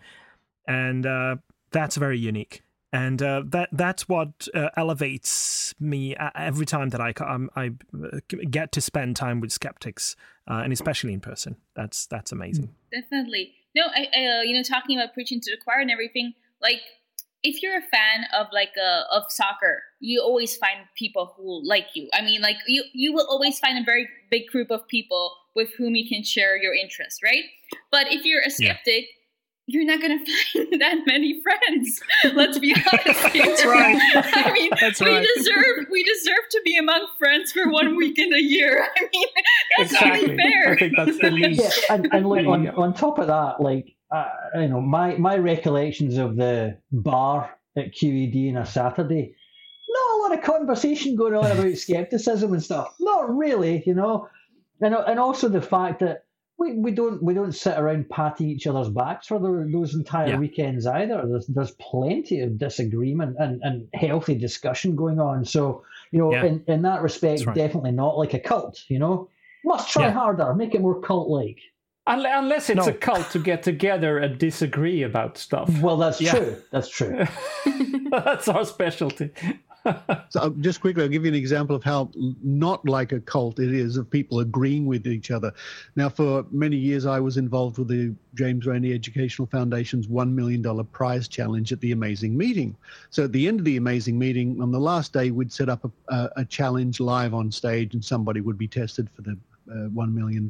and 0.68 1.06
uh, 1.06 1.38
that's 1.72 1.98
very 1.98 2.20
unique. 2.20 2.64
And 2.94 3.22
uh, 3.22 3.44
that 3.48 3.70
that's 3.74 4.08
what 4.08 4.48
uh, 4.54 4.70
elevates 4.78 5.76
me 5.80 6.16
every 6.36 6.66
time 6.66 6.90
that 6.90 7.02
I 7.02 7.12
um, 7.24 7.50
I 7.56 7.72
uh, 7.94 8.20
get 8.50 8.72
to 8.74 8.82
spend 8.82 9.16
time 9.16 9.42
with 9.42 9.52
skeptics, 9.52 10.16
uh, 10.50 10.62
and 10.64 10.72
especially 10.72 11.14
in 11.14 11.20
person. 11.20 11.58
That's 11.76 12.06
that's 12.06 12.32
amazing. 12.32 12.74
Definitely. 12.92 13.54
No, 13.76 13.84
I, 13.94 14.08
I 14.16 14.42
you 14.44 14.54
know, 14.56 14.64
talking 14.64 14.98
about 14.98 15.14
preaching 15.14 15.42
to 15.42 15.52
the 15.52 15.58
choir 15.58 15.80
and 15.82 15.92
everything, 15.92 16.34
like 16.62 16.82
if 17.50 17.62
you're 17.62 17.78
a 17.78 17.88
fan 17.96 18.20
of 18.40 18.48
like 18.52 18.74
uh, 18.90 19.04
of 19.18 19.24
soccer, 19.30 19.76
you 20.00 20.22
always 20.22 20.56
find 20.64 20.80
people 20.96 21.26
who 21.36 21.48
like 21.74 21.88
you. 21.96 22.10
I 22.14 22.22
mean, 22.22 22.42
like 22.42 22.58
you 22.68 22.84
you 22.94 23.14
will 23.14 23.28
always 23.30 23.60
find 23.60 23.78
a 23.78 23.84
very 23.84 24.06
big 24.30 24.48
group 24.54 24.70
of 24.72 24.82
people 24.88 25.24
with 25.56 25.70
whom 25.78 25.96
you 25.96 26.08
can 26.08 26.24
share 26.24 26.54
your 26.62 26.74
interests, 26.74 27.20
right? 27.24 27.46
But 27.92 28.06
if 28.16 28.26
you're 28.26 28.42
a 28.42 28.52
Yeah. 28.60 28.74
skeptic, 28.78 29.06
you're 29.70 29.86
not 29.92 30.00
gonna 30.02 30.20
find 30.54 30.82
that 30.82 30.98
many 31.06 31.42
friends. 31.42 32.00
Let's 32.40 32.58
be 32.60 32.72
honest. 32.74 33.22
That's 33.34 33.66
right. 33.76 33.98
I 34.48 34.52
mean, 34.54 34.72
That's 34.80 35.02
we 35.02 35.08
right. 35.12 35.28
deserve 35.36 35.88
we 35.92 36.04
deserve 36.04 36.46
to 36.52 36.62
be 36.64 36.78
among 36.78 37.06
friends 37.20 37.52
for 37.52 37.70
one 37.70 37.96
weekend 37.98 38.34
a 38.34 38.42
year. 38.42 38.88
I 38.96 39.02
mean, 39.14 39.28
that's 39.78 39.92
Exactly. 39.92 40.32
only 40.32 40.38
fair. 40.44 40.72
I 40.74 40.76
think 40.78 40.94
that's 40.96 41.20
the 41.20 41.32
least. 41.32 41.62
yeah, 41.62 41.96
and, 41.96 42.08
and 42.14 42.30
look, 42.30 42.46
on, 42.48 42.68
on 42.70 42.94
top 42.94 43.20
of 43.20 43.28
that, 43.28 43.60
like 43.60 43.96
uh, 44.12 44.26
you 44.56 44.68
know, 44.70 44.82
my 44.82 45.18
my 45.18 45.38
recollections 45.38 46.18
of 46.18 46.36
the 46.36 46.78
bar 46.92 47.58
at 47.76 47.94
QED 47.94 48.52
on 48.56 48.62
a 48.62 48.66
Saturday, 48.66 49.36
not 49.90 50.16
a 50.16 50.22
lot 50.24 50.38
of 50.38 50.44
conversation 50.44 51.16
going 51.16 51.36
on 51.36 51.52
about 51.52 51.78
skepticism 51.78 52.54
and 52.54 52.64
stuff. 52.64 52.96
Not 53.00 53.36
really, 53.36 53.84
you 53.86 53.94
know, 53.94 54.30
and 54.82 54.94
and 54.94 55.20
also 55.20 55.50
the 55.50 55.62
fact 55.62 56.00
that 56.00 56.24
we, 56.60 56.74
we 56.74 56.92
don't 56.92 57.22
we 57.22 57.34
don't 57.36 57.52
sit 57.52 57.78
around 57.78 58.10
patting 58.10 58.50
each 58.50 58.66
other's 58.66 58.90
backs 58.90 59.28
for 59.28 59.38
the, 59.40 59.70
those 59.72 59.94
entire 59.94 60.30
Yeah. 60.30 60.40
weekends 60.40 60.88
either. 60.88 61.24
There's 61.28 61.46
there's 61.48 61.72
plenty 61.72 62.40
of 62.42 62.58
disagreement 62.58 63.36
and, 63.40 63.62
and 63.64 63.88
healthy 63.94 64.36
discussion 64.36 64.96
going 64.96 65.20
on. 65.20 65.46
So 65.46 65.84
you 66.12 66.20
know, 66.20 66.32
Yeah. 66.32 66.46
in, 66.46 66.64
in 66.68 66.82
that 66.84 67.02
respect, 67.04 67.46
right. 67.46 67.56
definitely 67.56 67.92
not 67.92 68.18
like 68.18 68.34
a 68.34 68.40
cult. 68.40 68.80
You 68.88 68.98
know, 69.00 69.30
must 69.66 69.90
try 69.92 70.06
Yeah. 70.06 70.12
harder, 70.14 70.54
make 70.56 70.74
it 70.74 70.82
more 70.82 71.00
cult 71.02 71.28
like. 71.30 71.60
Unle- 72.08 72.40
Unless 72.40 72.70
it's 72.70 72.86
No. 72.86 72.92
a 72.92 72.94
cult 72.94 73.30
to 73.32 73.40
get 73.40 73.64
together 73.64 74.18
and 74.20 74.38
disagree 74.40 75.04
about 75.04 75.38
stuff. 75.38 75.70
Well, 75.82 75.98
that's 75.98 76.22
Yeah. 76.22 76.32
true. 76.32 76.56
That's 76.72 76.90
true. 76.90 77.26
That's 78.12 78.48
our 78.48 78.66
specialty. 78.66 79.32
So 80.30 80.42
uh, 80.42 80.50
just 80.60 80.82
quickly, 80.82 81.04
I'll 81.04 81.08
give 81.10 81.24
you 81.24 81.30
an 81.30 81.36
example 81.36 81.74
of 81.74 81.82
how 81.82 82.12
not 82.44 82.86
like 82.86 83.14
a 83.14 83.22
cult 83.22 83.58
it 83.60 83.72
is 83.74 83.96
of 83.96 84.10
people 84.10 84.42
agreeing 84.42 84.86
with 84.86 85.08
each 85.08 85.32
other. 85.32 85.54
Now, 85.96 86.10
for 86.10 86.46
many 86.52 86.76
years, 86.76 87.06
I 87.06 87.22
was 87.22 87.38
involved 87.38 87.78
with 87.78 87.88
the 87.88 88.14
James 88.36 88.66
Randi 88.66 88.94
Educational 88.94 89.46
Foundation's 89.48 90.08
$1 90.08 90.34
million 90.34 90.62
prize 90.88 91.30
challenge 91.30 91.72
at 91.72 91.80
the 91.80 91.94
Amazing 91.94 92.36
Meeting. 92.38 92.76
So 93.12 93.24
at 93.24 93.32
the 93.32 93.48
end 93.48 93.60
of 93.60 93.66
the 93.66 93.78
Amazing 93.78 94.20
Meeting, 94.20 94.62
on 94.62 94.74
the 94.74 94.80
last 94.80 95.14
day, 95.14 95.32
we'd 95.32 95.54
set 95.54 95.70
up 95.70 95.86
a, 95.86 96.14
a, 96.14 96.30
a 96.38 96.46
challenge 96.46 97.00
live 97.00 97.34
on 97.34 97.50
stage 97.50 97.94
and 97.94 98.04
somebody 98.04 98.42
would 98.42 98.58
be 98.58 98.68
tested 98.68 99.08
for 99.16 99.22
the 99.22 99.38
uh, 99.72 99.88
$1 99.88 100.14
million. 100.14 100.50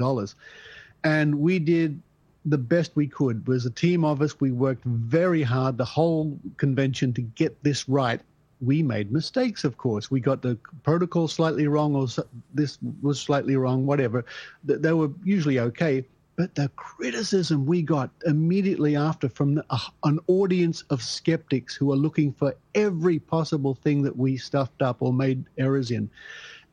And 1.03 1.39
we 1.39 1.59
did 1.59 2.01
the 2.47 2.57
best 2.57 2.95
we 2.95 3.07
could. 3.07 3.45
was 3.47 3.65
a 3.65 3.69
team 3.69 4.05
of 4.05 4.21
us. 4.21 4.39
We 4.39 4.51
worked 4.51 4.85
very 4.85 5.43
hard 5.43 5.77
the 5.77 5.85
whole 5.85 6.39
convention 6.57 7.13
to 7.13 7.21
get 7.21 7.61
this 7.63 7.89
right. 7.89 8.21
We 8.61 8.81
made 8.81 9.11
mistakes, 9.11 9.63
of 9.63 9.77
course. 9.77 10.09
We 10.09 10.19
got 10.19 10.41
the 10.41 10.57
protocol 10.83 11.27
slightly 11.27 11.67
wrong, 11.67 11.93
or 11.93 12.07
this 12.53 12.79
was 13.01 13.19
slightly 13.19 13.55
wrong, 13.55 13.85
whatever. 13.85 14.25
They 14.63 14.93
were 14.93 15.11
usually 15.23 15.59
okay. 15.59 16.05
But 16.37 16.55
the 16.55 16.69
criticism 16.75 17.65
we 17.65 17.81
got 17.81 18.11
immediately 18.25 18.95
after 18.95 19.27
from 19.27 19.55
the, 19.55 19.65
uh, 19.71 19.79
an 20.03 20.19
audience 20.27 20.83
of 20.91 21.01
skeptics 21.01 21.75
who 21.75 21.91
are 21.91 21.97
looking 21.97 22.31
for 22.31 22.55
every 22.75 23.17
possible 23.19 23.73
thing 23.73 24.03
that 24.03 24.15
we 24.15 24.37
stuffed 24.37 24.83
up 24.83 24.97
or 25.01 25.11
made 25.11 25.43
errors 25.57 25.89
in. 25.91 26.09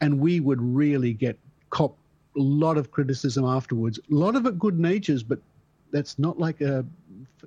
And 0.03 0.21
we 0.21 0.41
would 0.41 0.61
really 0.61 1.15
get 1.15 1.39
cop 1.71 1.97
a 2.37 2.41
lot 2.41 2.77
of 2.77 2.91
criticism 2.91 3.45
afterwards. 3.45 3.99
A 3.99 4.15
lot 4.15 4.37
of 4.37 4.47
it 4.47 4.59
good 4.59 4.79
natures, 4.79 5.23
but 5.23 5.39
that's 5.93 6.19
not 6.19 6.39
like 6.39 6.61
a. 6.61 6.85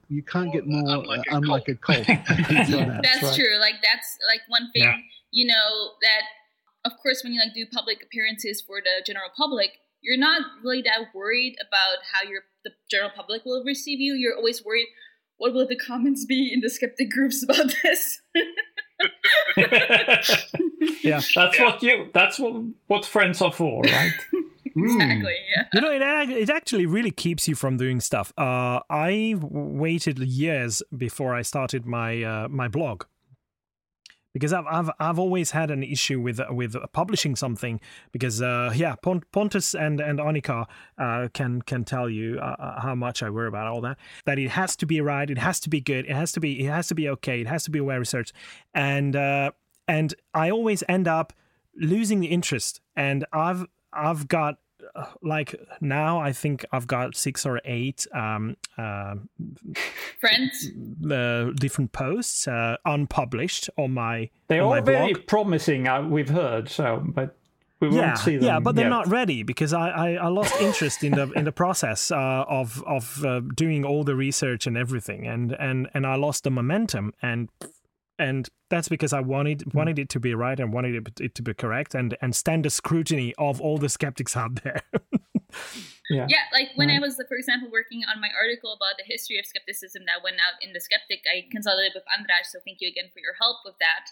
You 0.10 0.22
can't 0.24 0.54
get 0.54 0.66
more 0.66 1.00
unlike, 1.00 1.20
uh, 1.20 1.36
unlike 1.38 1.68
a 1.68 1.76
cult. 1.76 2.08
that's 2.08 2.30
right. 2.30 3.36
true. 3.36 3.58
Like 3.60 3.76
that's 3.82 4.18
like 4.28 4.42
one 4.48 4.72
thing, 4.72 4.84
Yeah. 4.84 4.96
you 5.32 5.48
know, 5.48 5.92
that 6.02 6.22
of 6.86 6.98
course 7.02 7.24
when 7.24 7.34
you 7.34 7.40
like 7.42 7.54
do 7.54 7.66
public 7.74 8.02
appearances 8.04 8.62
for 8.62 8.80
the 8.82 9.04
general 9.06 9.30
public, 9.36 9.72
you're 10.02 10.18
not 10.18 10.42
really 10.64 10.82
that 10.84 11.14
worried 11.14 11.58
about 11.60 11.98
how 12.14 12.30
your 12.30 12.42
the 12.64 12.72
general 12.90 13.12
public 13.16 13.44
will 13.44 13.64
receive 13.66 14.00
you. 14.00 14.14
You're 14.14 14.36
always 14.36 14.64
worried 14.64 14.88
what 15.38 15.54
will 15.54 15.68
the 15.68 15.76
comments 15.76 16.26
be 16.26 16.52
in 16.52 16.62
the 16.62 16.70
skeptic 16.70 17.10
groups 17.12 17.44
about 17.44 17.74
this? 17.84 18.22
Yeah. 21.04 21.22
That's 21.36 21.60
what 21.60 21.84
you. 21.84 22.10
That's 22.14 22.40
what 22.40 22.64
what 22.88 23.06
friends 23.06 23.42
are 23.42 23.52
for, 23.52 23.84
right? 23.84 24.12
exactly. 24.78 25.36
Yeah. 25.56 25.64
You 25.74 25.82
know, 25.82 25.92
it, 25.92 26.30
it 26.30 26.50
actually 26.50 26.86
really 26.86 27.12
keeps 27.12 27.48
you 27.48 27.56
from 27.56 27.78
doing 27.78 28.00
stuff. 28.00 28.34
Uh, 28.38 28.80
I 28.90 29.36
waited 29.40 30.20
years 30.20 30.84
before 30.96 31.36
I 31.36 31.42
started 31.42 31.86
my 31.86 32.24
uh, 32.24 32.48
my 32.48 32.68
blog 32.68 33.04
because 34.38 34.54
I've, 34.54 34.66
I've 34.68 34.90
I've 35.00 35.20
always 35.20 35.52
had 35.52 35.72
an 35.72 35.84
issue 35.84 36.22
with 36.22 36.40
with 36.50 36.76
publishing 36.94 37.36
something 37.36 37.80
because 38.12 38.42
uh, 38.42 38.72
yeah 38.76 38.96
Pont- 38.96 39.30
Pontus 39.32 39.74
and 39.74 40.00
and 40.00 40.20
Annika 40.20 40.66
uh, 40.98 41.28
can 41.34 41.62
can 41.64 41.84
tell 41.84 42.10
you 42.10 42.40
uh, 42.40 42.80
how 42.80 42.94
much 42.94 43.24
I 43.24 43.30
worry 43.30 43.48
about 43.48 43.68
all 43.68 43.82
that 43.82 43.98
that 44.26 44.38
it 44.38 44.50
has 44.50 44.76
to 44.78 44.86
be 44.86 45.02
right 45.02 45.30
it 45.30 45.40
has 45.40 45.60
to 45.62 45.70
be 45.70 45.82
good 45.82 46.06
it 46.06 46.16
has 46.16 46.32
to 46.34 46.40
be 46.40 46.66
it 46.66 46.70
has 46.70 46.88
to 46.90 46.96
be 46.96 47.10
okay 47.10 47.42
it 47.42 47.48
has 47.48 47.64
to 47.64 47.72
be 47.72 47.82
well 47.82 47.98
researched 47.98 48.34
and 48.74 49.16
uh, 49.16 49.52
and 49.88 50.14
I 50.34 50.52
always 50.52 50.84
end 50.88 51.08
up 51.08 51.34
losing 51.76 52.20
the 52.20 52.28
interest 52.28 52.82
and 52.96 53.26
I've 53.34 53.66
I've 53.92 54.28
got 54.28 54.56
uh, 54.56 54.58
like 55.22 55.56
now 55.82 56.20
I 56.20 56.32
think 56.34 56.66
I've 56.72 56.88
got 56.88 57.16
six 57.16 57.46
or 57.46 57.62
eight 57.66 58.06
um, 58.14 58.56
uh, 58.78 59.16
Friends. 60.20 60.70
uh, 61.12 61.52
different 61.56 61.92
posts 61.92 62.48
uh, 62.48 62.78
unpublished 62.86 63.70
on 63.78 63.94
my 63.94 64.30
They're 64.48 64.62
on 64.62 64.66
all 64.68 64.72
my 64.76 64.82
very 64.82 65.14
blog. 65.14 65.28
promising. 65.28 65.88
Uh, 65.88 66.04
we've 66.04 66.30
heard 66.30 66.70
so, 66.70 67.04
but 67.06 67.36
we 67.80 67.90
won't 67.90 68.00
Yeah, 68.02 68.14
see 68.16 68.38
them. 68.38 68.46
yeah, 68.46 68.60
but 68.60 68.76
they're 68.76 68.86
yet. 68.86 68.90
not 68.90 69.08
ready 69.08 69.44
because 69.44 69.72
I, 69.74 69.90
I, 69.90 70.12
I 70.14 70.28
lost 70.28 70.56
interest 70.62 71.04
in 71.04 71.14
the 71.14 71.32
in 71.34 71.46
the 71.46 71.52
process 71.52 72.12
uh, 72.12 72.46
of 72.48 72.84
of 72.88 73.24
uh, 73.24 73.42
doing 73.56 73.86
all 73.86 74.04
the 74.04 74.16
research 74.16 74.66
and 74.68 74.76
everything, 74.78 75.28
and 75.28 75.52
and 75.54 75.88
and 75.94 76.06
I 76.08 76.16
lost 76.16 76.44
the 76.44 76.52
momentum, 76.52 77.14
and 77.22 77.50
and 78.20 78.50
that's 78.70 78.90
because 78.90 79.14
I 79.14 79.22
wanted 79.22 79.64
Hmm. 79.64 79.78
wanted 79.78 80.00
it 80.00 80.10
to 80.10 80.20
be 80.20 80.34
right 80.34 80.60
and 80.60 80.74
wanted 80.74 80.96
it, 80.96 81.22
it 81.22 81.36
to 81.36 81.42
be 81.42 81.54
correct 81.54 81.96
and 81.96 82.18
and 82.22 82.36
stand 82.36 82.66
the 82.66 82.70
scrutiny 82.70 83.34
of 83.38 83.62
all 83.62 83.78
the 83.78 83.90
skeptics 83.90 84.36
out 84.36 84.64
there. 84.64 84.82
Yeah. 86.10 86.28
Yeah, 86.30 86.48
like 86.54 86.72
when 86.76 86.90
I 86.90 87.00
was, 87.00 87.20
for 87.28 87.36
example, 87.36 87.68
working 87.72 88.04
on 88.08 88.22
my 88.22 88.32
article 88.32 88.72
about 88.72 88.96
the 88.96 89.04
history 89.04 89.40
of 89.40 89.46
skepticism 89.46 90.04
that 90.08 90.24
went 90.24 90.40
out 90.40 90.56
in 90.64 90.72
the 90.72 90.80
Skeptic, 90.80 91.24
I 91.28 91.48
consulted 91.52 91.92
with 91.96 92.04
Andras, 92.08 92.48
so 92.52 92.60
thank 92.64 92.80
you 92.80 92.88
again 92.88 93.12
for 93.12 93.20
your 93.20 93.36
help 93.36 93.58
with 93.68 93.76
that. 93.80 94.08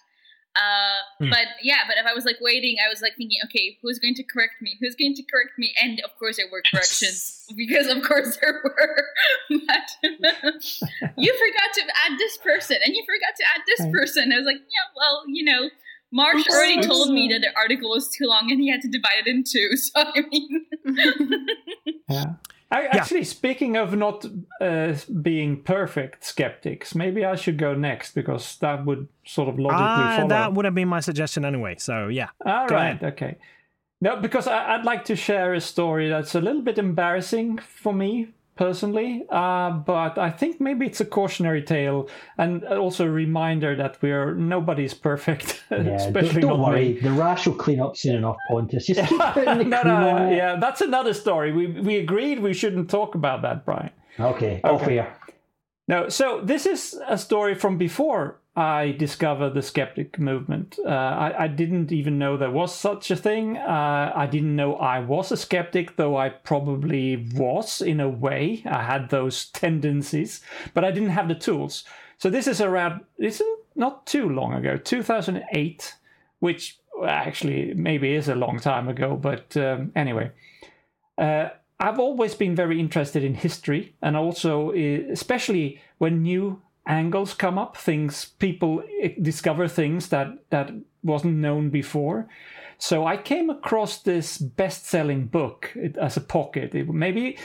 Uh, 0.55 0.95
Hmm. 1.19 1.29
But 1.29 1.47
yeah, 1.61 1.79
but 1.87 1.97
if 1.97 2.05
I 2.05 2.13
was 2.13 2.25
like 2.25 2.37
waiting, 2.41 2.75
I 2.85 2.89
was 2.89 3.01
like 3.01 3.13
thinking, 3.17 3.37
okay, 3.45 3.77
who's 3.81 3.99
going 3.99 4.15
to 4.15 4.23
correct 4.23 4.55
me? 4.61 4.75
Who's 4.81 4.95
going 4.95 5.15
to 5.15 5.23
correct 5.23 5.57
me? 5.57 5.73
And 5.81 6.01
of 6.03 6.11
course, 6.19 6.37
there 6.37 6.47
were 6.51 6.61
corrections 6.69 7.45
because, 7.55 7.87
of 7.87 8.03
course, 8.03 8.37
there 8.41 8.61
were. 8.63 9.05
but 9.49 9.87
you 11.17 11.33
forgot 11.33 11.69
to 11.73 11.83
add 12.05 12.19
this 12.19 12.37
person, 12.37 12.77
and 12.83 12.95
you 12.95 13.03
forgot 13.05 13.35
to 13.37 13.43
add 13.55 13.61
this 13.65 13.87
person. 13.93 14.33
I 14.33 14.37
was 14.37 14.45
like, 14.45 14.57
yeah, 14.57 14.87
well, 14.95 15.23
you 15.27 15.45
know, 15.45 15.69
Marsh 16.11 16.41
Oops. 16.41 16.53
already 16.53 16.79
Oops. 16.79 16.87
told 16.87 17.13
me 17.13 17.29
that 17.29 17.39
the 17.39 17.57
article 17.57 17.91
was 17.91 18.09
too 18.09 18.25
long, 18.25 18.51
and 18.51 18.59
he 18.59 18.69
had 18.69 18.81
to 18.81 18.89
divide 18.89 19.25
it 19.25 19.27
in 19.27 19.43
two. 19.43 19.69
So 19.77 19.91
I 19.95 20.21
mean. 20.29 20.65
Yeah. 22.09 22.25
I, 22.71 22.85
Actually, 22.87 23.23
speaking 23.25 23.77
of 23.77 23.95
not 23.95 24.25
uh, 24.59 24.95
being 25.21 25.61
perfect 25.61 26.23
skeptics, 26.25 26.95
maybe 26.95 27.23
I 27.23 27.35
should 27.35 27.57
go 27.57 27.73
next 27.75 28.15
because 28.15 28.57
that 28.57 28.85
would 28.85 29.07
sort 29.25 29.49
of 29.49 29.59
logically 29.59 29.83
Ah, 29.85 30.13
follow. 30.17 30.29
that 30.29 30.53
would 30.53 30.65
have 30.65 30.73
been 30.75 30.87
my 30.87 30.99
suggestion 30.99 31.45
anyway. 31.45 31.75
So 31.77 32.07
yeah, 32.07 32.29
All 32.45 32.67
Go 32.67 32.75
right, 32.75 32.89
ahead. 32.95 33.03
okay. 33.13 33.37
No, 34.01 34.17
because 34.17 34.47
I, 34.47 34.75
I'd 34.75 34.83
like 34.83 35.05
to 35.05 35.15
share 35.15 35.53
a 35.53 35.61
story 35.61 36.09
that's 36.09 36.35
a 36.35 36.41
little 36.41 36.61
bit 36.61 36.77
embarrassing 36.77 37.59
for 37.59 37.93
me 37.93 38.29
personally, 38.55 39.25
uh, 39.29 39.71
but 39.71 40.17
I 40.17 40.29
think 40.31 40.59
maybe 40.61 40.85
it's 40.85 41.01
a 41.01 41.05
cautionary 41.05 41.61
tale 41.61 42.09
and 42.37 42.63
also 42.65 43.05
a 43.05 43.09
reminder 43.09 43.75
that 43.75 43.97
we're 44.01 44.33
nobody's 44.35 44.93
perfect, 44.93 45.63
Yeah, 45.71 45.95
especially 45.95 46.41
don't, 46.41 46.51
don't 46.51 46.59
not 46.61 46.69
worry. 46.71 46.93
me. 46.93 46.99
The 47.01 47.11
rash 47.11 47.45
will 47.47 47.55
clean 47.55 47.79
up 47.79 47.97
soon 47.97 48.15
enough, 48.15 48.37
Pontus. 48.49 48.85
Just 48.87 49.07
keep 49.09 49.19
putting 49.19 49.57
the 49.57 49.63
no, 49.65 49.81
cream 49.81 49.93
no, 49.93 50.29
yeah, 50.29 50.55
that's 50.59 50.81
another 50.81 51.13
story. 51.13 51.51
We 51.51 51.67
we 51.67 51.97
agreed 51.97 52.39
we 52.39 52.53
shouldn't 52.53 52.89
talk 52.89 53.15
about 53.15 53.41
that, 53.41 53.65
Brian. 53.65 53.91
Okay, 54.19 54.61
Okay. 54.63 54.99
air. 54.99 55.17
No, 55.87 56.09
so 56.09 56.41
this 56.41 56.65
is 56.65 56.99
a 57.07 57.17
story 57.17 57.53
from 57.53 57.77
before 57.77 58.39
I 58.55 58.91
discovered 58.97 59.53
the 59.53 59.61
skeptic 59.61 60.17
movement. 60.17 60.79
Uh, 60.83 60.89
I, 60.89 61.43
I 61.43 61.47
didn't 61.47 61.91
even 61.91 62.17
know 62.17 62.37
there 62.37 62.49
was 62.49 62.73
such 62.73 63.11
a 63.11 63.15
thing. 63.15 63.57
Uh, 63.57 64.11
I 64.15 64.25
didn't 64.25 64.55
know 64.55 64.75
I 64.77 64.99
was 64.99 65.31
a 65.31 65.37
skeptic, 65.37 65.95
though 65.95 66.17
I 66.17 66.29
probably 66.29 67.27
was 67.35 67.81
in 67.81 67.99
a 67.99 68.09
way. 68.09 68.63
I 68.65 68.81
had 68.81 69.09
those 69.09 69.45
tendencies, 69.53 70.41
but 70.73 70.83
I 70.83 70.91
didn't 70.91 71.09
have 71.09 71.27
the 71.27 71.35
tools. 71.35 71.83
So 72.17 72.29
this 72.29 72.47
is 72.47 72.61
around, 72.61 73.01
is 73.19 73.43
not 73.75 74.07
too 74.07 74.29
long 74.29 74.53
ago, 74.53 74.77
2008, 74.77 75.95
which 76.39 76.79
actually 77.05 77.73
maybe 77.75 78.13
is 78.13 78.29
a 78.29 78.35
long 78.35 78.59
time 78.59 78.87
ago, 78.87 79.15
but 79.17 79.55
um, 79.57 79.91
anyway. 79.95 80.31
Uh, 81.17 81.49
I've 81.79 81.99
always 81.99 82.35
been 82.35 82.55
very 82.55 82.79
interested 82.79 83.23
in 83.23 83.35
history, 83.35 83.95
and 84.01 84.15
also, 84.15 84.71
uh, 84.71 85.11
especially 85.11 85.81
when 85.97 86.21
new 86.21 86.61
angles 86.87 87.33
come 87.33 87.57
up, 87.57 87.75
things 87.75 88.25
people 88.39 88.83
uh, 89.03 89.09
discover 89.21 89.67
things 89.67 90.09
that 90.09 90.27
that 90.49 90.71
wasn't 91.03 91.35
known 91.35 91.69
before. 91.69 92.27
So 92.77 93.05
I 93.05 93.17
came 93.17 93.49
across 93.49 94.01
this 94.01 94.37
best-selling 94.37 95.27
book 95.27 95.75
as 96.01 96.17
a 96.17 96.21
pocket. 96.21 96.75
It, 96.75 96.89
maybe 96.89 97.37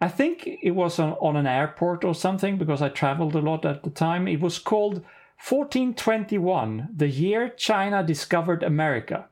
I 0.00 0.08
think 0.08 0.46
it 0.62 0.70
was 0.70 0.98
on, 0.98 1.12
on 1.14 1.36
an 1.36 1.46
airport 1.46 2.04
or 2.04 2.14
something 2.14 2.58
because 2.58 2.80
I 2.80 2.88
traveled 2.88 3.34
a 3.34 3.40
lot 3.40 3.64
at 3.64 3.82
the 3.82 3.90
time. 3.90 4.28
It 4.28 4.40
was 4.40 4.58
called 4.58 5.02
1421, 5.46 6.88
the 6.94 7.08
year 7.08 7.48
China 7.48 8.02
discovered 8.02 8.62
America 8.62 9.28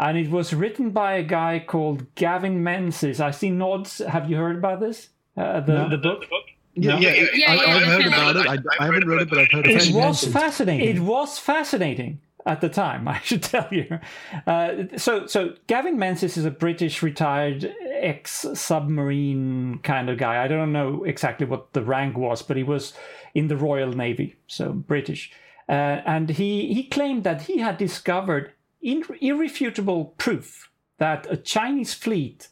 and 0.00 0.16
it 0.18 0.30
was 0.30 0.52
written 0.52 0.90
by 0.90 1.14
a 1.14 1.22
guy 1.22 1.64
called 1.66 2.12
Gavin 2.14 2.62
Menzies. 2.62 3.20
I 3.20 3.30
see 3.30 3.50
nods. 3.50 3.98
Have 3.98 4.28
you 4.30 4.36
heard 4.36 4.56
about 4.56 4.80
this? 4.80 5.08
Uh, 5.36 5.60
the 5.60 5.88
the 5.88 5.98
book. 5.98 6.24
Yeah, 6.74 6.98
yeah, 6.98 7.26
Yeah, 7.34 7.50
I, 7.50 7.54
yeah, 7.54 7.62
I've 7.76 7.82
heard 7.82 8.06
about 8.06 8.36
it. 8.36 8.46
I, 8.48 8.58
I 8.82 8.86
haven't 8.86 9.06
read 9.06 9.22
it, 9.22 9.28
but 9.30 9.38
I've 9.38 9.50
heard 9.52 9.66
of 9.66 9.72
It 9.72 9.88
it. 9.88 9.94
was 9.94 10.24
fascinating. 10.24 10.88
It 10.96 11.00
was 11.00 11.38
fascinating 11.38 12.20
at 12.46 12.60
the 12.62 12.68
time. 12.70 13.06
I 13.16 13.20
should 13.20 13.42
tell 13.42 13.68
you. 13.70 13.98
Uh, 14.46 14.84
so 14.96 15.26
so 15.26 15.54
Gavin 15.66 15.98
Menzies 15.98 16.36
is 16.36 16.44
a 16.46 16.50
British 16.50 17.02
retired 17.02 17.74
ex 17.90 18.46
submarine 18.54 19.78
kind 19.82 20.08
of 20.10 20.18
guy. 20.18 20.42
I 20.42 20.48
don't 20.48 20.72
know 20.72 21.04
exactly 21.04 21.46
what 21.46 21.72
the 21.72 21.82
rank 21.82 22.16
was, 22.16 22.42
but 22.42 22.56
he 22.56 22.62
was 22.62 22.92
in 23.34 23.48
the 23.48 23.56
Royal 23.56 23.92
Navy, 23.92 24.36
so 24.46 24.72
British. 24.72 25.30
Uh, 25.68 26.02
and 26.06 26.30
he 26.30 26.72
he 26.74 26.84
claimed 26.84 27.24
that 27.24 27.42
he 27.42 27.58
had 27.58 27.78
discovered 27.78 28.46
in, 28.46 28.52
irrefutable 28.82 30.06
proof 30.18 30.70
that 30.98 31.26
a 31.30 31.36
Chinese 31.36 31.94
fleet 31.94 32.48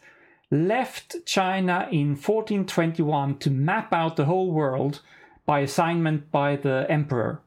left 0.51 1.17
China 1.25 1.89
in 1.91 2.11
1421 2.11 3.39
to 3.39 3.51
map 3.51 3.93
out 3.93 4.17
the 4.17 4.25
whole 4.25 4.51
world 4.51 5.01
by 5.47 5.61
assignment 5.61 6.31
by 6.31 6.57
the 6.57 6.87
emperor. 6.89 7.41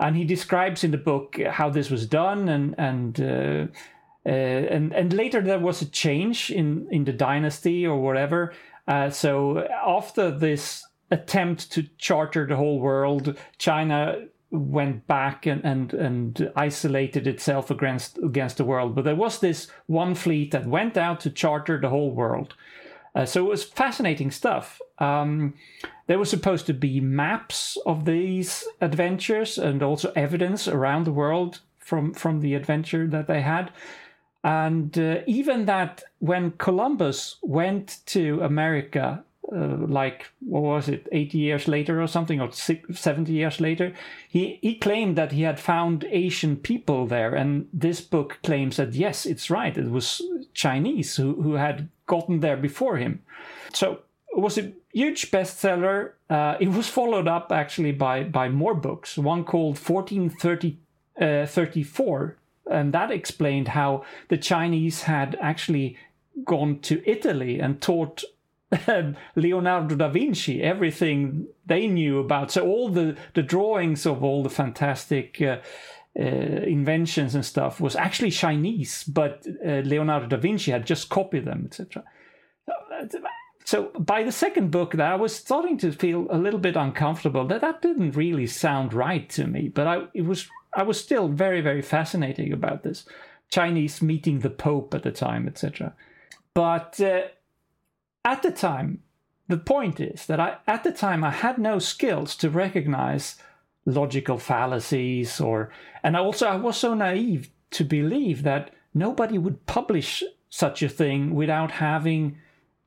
And 0.00 0.16
he 0.16 0.24
describes 0.24 0.82
in 0.84 0.90
the 0.90 0.98
book 0.98 1.40
how 1.40 1.70
this 1.70 1.90
was 1.90 2.06
done, 2.06 2.48
and 2.48 2.74
and 2.76 3.20
uh, 3.20 3.66
uh, 4.26 4.28
and 4.28 4.92
and 4.92 5.12
later 5.12 5.40
there 5.40 5.60
was 5.60 5.80
a 5.80 5.86
change 5.86 6.50
in 6.50 6.88
in 6.90 7.04
the 7.04 7.12
dynasty 7.12 7.86
or 7.86 8.00
whatever. 8.00 8.52
Uh, 8.88 9.10
so 9.10 9.66
after 9.86 10.30
this 10.30 10.84
attempt 11.12 11.70
to 11.72 11.82
charter 11.98 12.46
the 12.46 12.56
whole 12.56 12.80
world, 12.80 13.38
China 13.58 14.16
went 14.52 15.06
back 15.06 15.46
and, 15.46 15.64
and, 15.64 15.94
and 15.94 16.52
isolated 16.54 17.26
itself 17.26 17.70
against 17.70 18.18
against 18.18 18.58
the 18.58 18.64
world. 18.64 18.94
But 18.94 19.04
there 19.04 19.16
was 19.16 19.40
this 19.40 19.68
one 19.86 20.14
fleet 20.14 20.50
that 20.50 20.66
went 20.66 20.96
out 20.96 21.20
to 21.20 21.30
charter 21.30 21.80
the 21.80 21.88
whole 21.88 22.10
world. 22.10 22.54
Uh, 23.14 23.24
so 23.26 23.44
it 23.44 23.48
was 23.48 23.64
fascinating 23.64 24.30
stuff. 24.30 24.80
Um, 24.98 25.54
there 26.06 26.18
were 26.18 26.24
supposed 26.24 26.66
to 26.66 26.74
be 26.74 27.00
maps 27.00 27.78
of 27.86 28.04
these 28.04 28.64
adventures 28.80 29.58
and 29.58 29.82
also 29.82 30.12
evidence 30.14 30.68
around 30.68 31.04
the 31.04 31.12
world 31.12 31.60
from 31.78 32.12
from 32.12 32.40
the 32.40 32.54
adventure 32.54 33.06
that 33.06 33.26
they 33.26 33.40
had. 33.40 33.70
And 34.44 34.98
uh, 34.98 35.20
even 35.26 35.66
that 35.66 36.02
when 36.18 36.52
Columbus 36.52 37.36
went 37.42 37.98
to 38.06 38.40
America, 38.42 39.24
uh, 39.54 39.76
like 39.86 40.30
what 40.40 40.62
was 40.62 40.88
it, 40.88 41.06
80 41.12 41.38
years 41.38 41.68
later 41.68 42.02
or 42.02 42.06
something, 42.06 42.40
or 42.40 42.50
six, 42.52 43.00
70 43.00 43.30
years 43.32 43.60
later, 43.60 43.92
he, 44.28 44.58
he 44.62 44.76
claimed 44.76 45.16
that 45.16 45.32
he 45.32 45.42
had 45.42 45.60
found 45.60 46.04
Asian 46.04 46.56
people 46.56 47.06
there. 47.06 47.34
And 47.34 47.68
this 47.72 48.00
book 48.00 48.38
claims 48.42 48.76
that 48.76 48.94
yes, 48.94 49.26
it's 49.26 49.50
right, 49.50 49.76
it 49.76 49.90
was 49.90 50.22
Chinese 50.54 51.16
who, 51.16 51.42
who 51.42 51.54
had 51.54 51.88
gotten 52.06 52.40
there 52.40 52.56
before 52.56 52.96
him. 52.96 53.22
So 53.72 54.00
it 54.34 54.40
was 54.40 54.56
a 54.58 54.72
huge 54.92 55.30
bestseller. 55.30 56.12
Uh, 56.30 56.56
it 56.60 56.68
was 56.68 56.88
followed 56.88 57.28
up 57.28 57.52
actually 57.52 57.92
by, 57.92 58.24
by 58.24 58.48
more 58.48 58.74
books, 58.74 59.18
one 59.18 59.44
called 59.44 59.78
1434 59.78 62.36
and 62.70 62.94
that 62.94 63.10
explained 63.10 63.68
how 63.68 64.04
the 64.28 64.38
Chinese 64.38 65.02
had 65.02 65.36
actually 65.40 65.98
gone 66.44 66.78
to 66.80 67.02
Italy 67.08 67.60
and 67.60 67.80
taught 67.80 68.24
Leonardo 69.36 69.94
da 69.94 70.08
Vinci 70.08 70.62
everything 70.62 71.46
they 71.66 71.86
knew 71.86 72.18
about. 72.18 72.50
So 72.50 72.66
all 72.66 72.88
the 72.88 73.16
the 73.34 73.42
drawings 73.42 74.06
of 74.06 74.22
all 74.22 74.42
the 74.42 74.50
fantastic. 74.50 75.40
Uh, 75.40 75.58
uh, 76.14 76.22
inventions 76.22 77.34
and 77.34 77.42
stuff 77.42 77.80
was 77.80 77.96
actually 77.96 78.30
Chinese, 78.30 79.02
but 79.04 79.46
uh, 79.66 79.80
Leonardo 79.80 80.26
da 80.26 80.36
Vinci 80.36 80.70
had 80.70 80.84
just 80.86 81.08
copied 81.08 81.46
them, 81.46 81.62
etc. 81.64 82.04
So 83.64 83.90
by 83.98 84.22
the 84.22 84.32
second 84.32 84.70
book, 84.70 84.98
I 84.98 85.14
was 85.14 85.34
starting 85.34 85.78
to 85.78 85.92
feel 85.92 86.26
a 86.30 86.36
little 86.36 86.60
bit 86.60 86.76
uncomfortable. 86.76 87.46
That 87.46 87.60
that 87.60 87.80
didn't 87.80 88.16
really 88.16 88.46
sound 88.46 88.92
right 88.92 89.28
to 89.30 89.46
me, 89.46 89.68
but 89.68 89.86
I 89.86 90.02
it 90.14 90.26
was 90.26 90.48
I 90.74 90.82
was 90.82 91.00
still 91.00 91.28
very 91.28 91.60
very 91.60 91.82
fascinating 91.82 92.52
about 92.52 92.82
this 92.82 93.06
Chinese 93.50 94.02
meeting 94.02 94.40
the 94.40 94.50
Pope 94.50 94.94
at 94.94 95.04
the 95.04 95.12
time, 95.12 95.46
etc. 95.46 95.94
But 96.54 97.00
uh, 97.00 97.22
at 98.24 98.42
the 98.42 98.50
time, 98.50 99.02
the 99.48 99.58
point 99.58 100.00
is 100.00 100.26
that 100.26 100.40
I 100.40 100.58
at 100.66 100.84
the 100.84 100.92
time 100.92 101.24
I 101.24 101.30
had 101.30 101.58
no 101.58 101.78
skills 101.78 102.36
to 102.36 102.50
recognize 102.50 103.36
logical 103.84 104.38
fallacies 104.38 105.40
or 105.40 105.70
and 106.02 106.16
also 106.16 106.46
I 106.46 106.56
was 106.56 106.76
so 106.76 106.94
naive 106.94 107.50
to 107.72 107.84
believe 107.84 108.42
that 108.44 108.70
nobody 108.94 109.38
would 109.38 109.66
publish 109.66 110.22
such 110.48 110.82
a 110.82 110.88
thing 110.88 111.34
without 111.34 111.72
having 111.72 112.38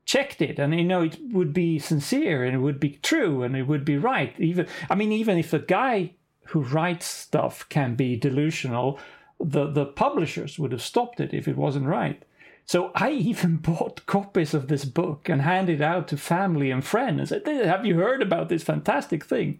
checked 0.05 0.41
it. 0.41 0.59
And 0.59 0.73
you 0.73 0.83
know 0.83 1.01
it 1.01 1.17
would 1.31 1.53
be 1.53 1.79
sincere 1.79 2.45
and 2.45 2.55
it 2.55 2.59
would 2.59 2.79
be 2.79 2.99
true 3.01 3.43
and 3.43 3.55
it 3.55 3.63
would 3.63 3.83
be 3.83 3.97
right. 3.97 4.33
Even 4.39 4.67
i 4.89 4.95
mean 4.95 5.11
even 5.11 5.37
if 5.37 5.53
a 5.53 5.59
guy 5.59 6.11
who 6.47 6.61
writes 6.61 7.05
stuff 7.05 7.67
can 7.69 7.95
be 7.95 8.15
delusional 8.15 8.99
the 9.39 9.67
the 9.67 9.85
publishers 9.85 10.57
would 10.57 10.71
have 10.71 10.81
stopped 10.81 11.19
it 11.19 11.33
if 11.33 11.47
it 11.47 11.57
wasn't 11.57 11.85
right 11.85 12.23
so 12.65 12.91
I 12.95 13.11
even 13.11 13.57
bought 13.61 14.05
copies 14.05 14.53
of 14.53 14.67
this 14.67 14.85
book 14.85 15.29
and 15.29 15.41
handed 15.41 15.81
out 15.81 16.07
to 16.09 16.17
family 16.17 16.71
and 16.71 16.83
friends 16.83 17.31
and 17.31 17.43
said, 17.45 17.65
Have 17.65 17.85
you 17.85 17.95
heard 17.95 18.21
about 18.21 18.49
this 18.49 18.63
fantastic 18.63 19.25
thing? 19.25 19.59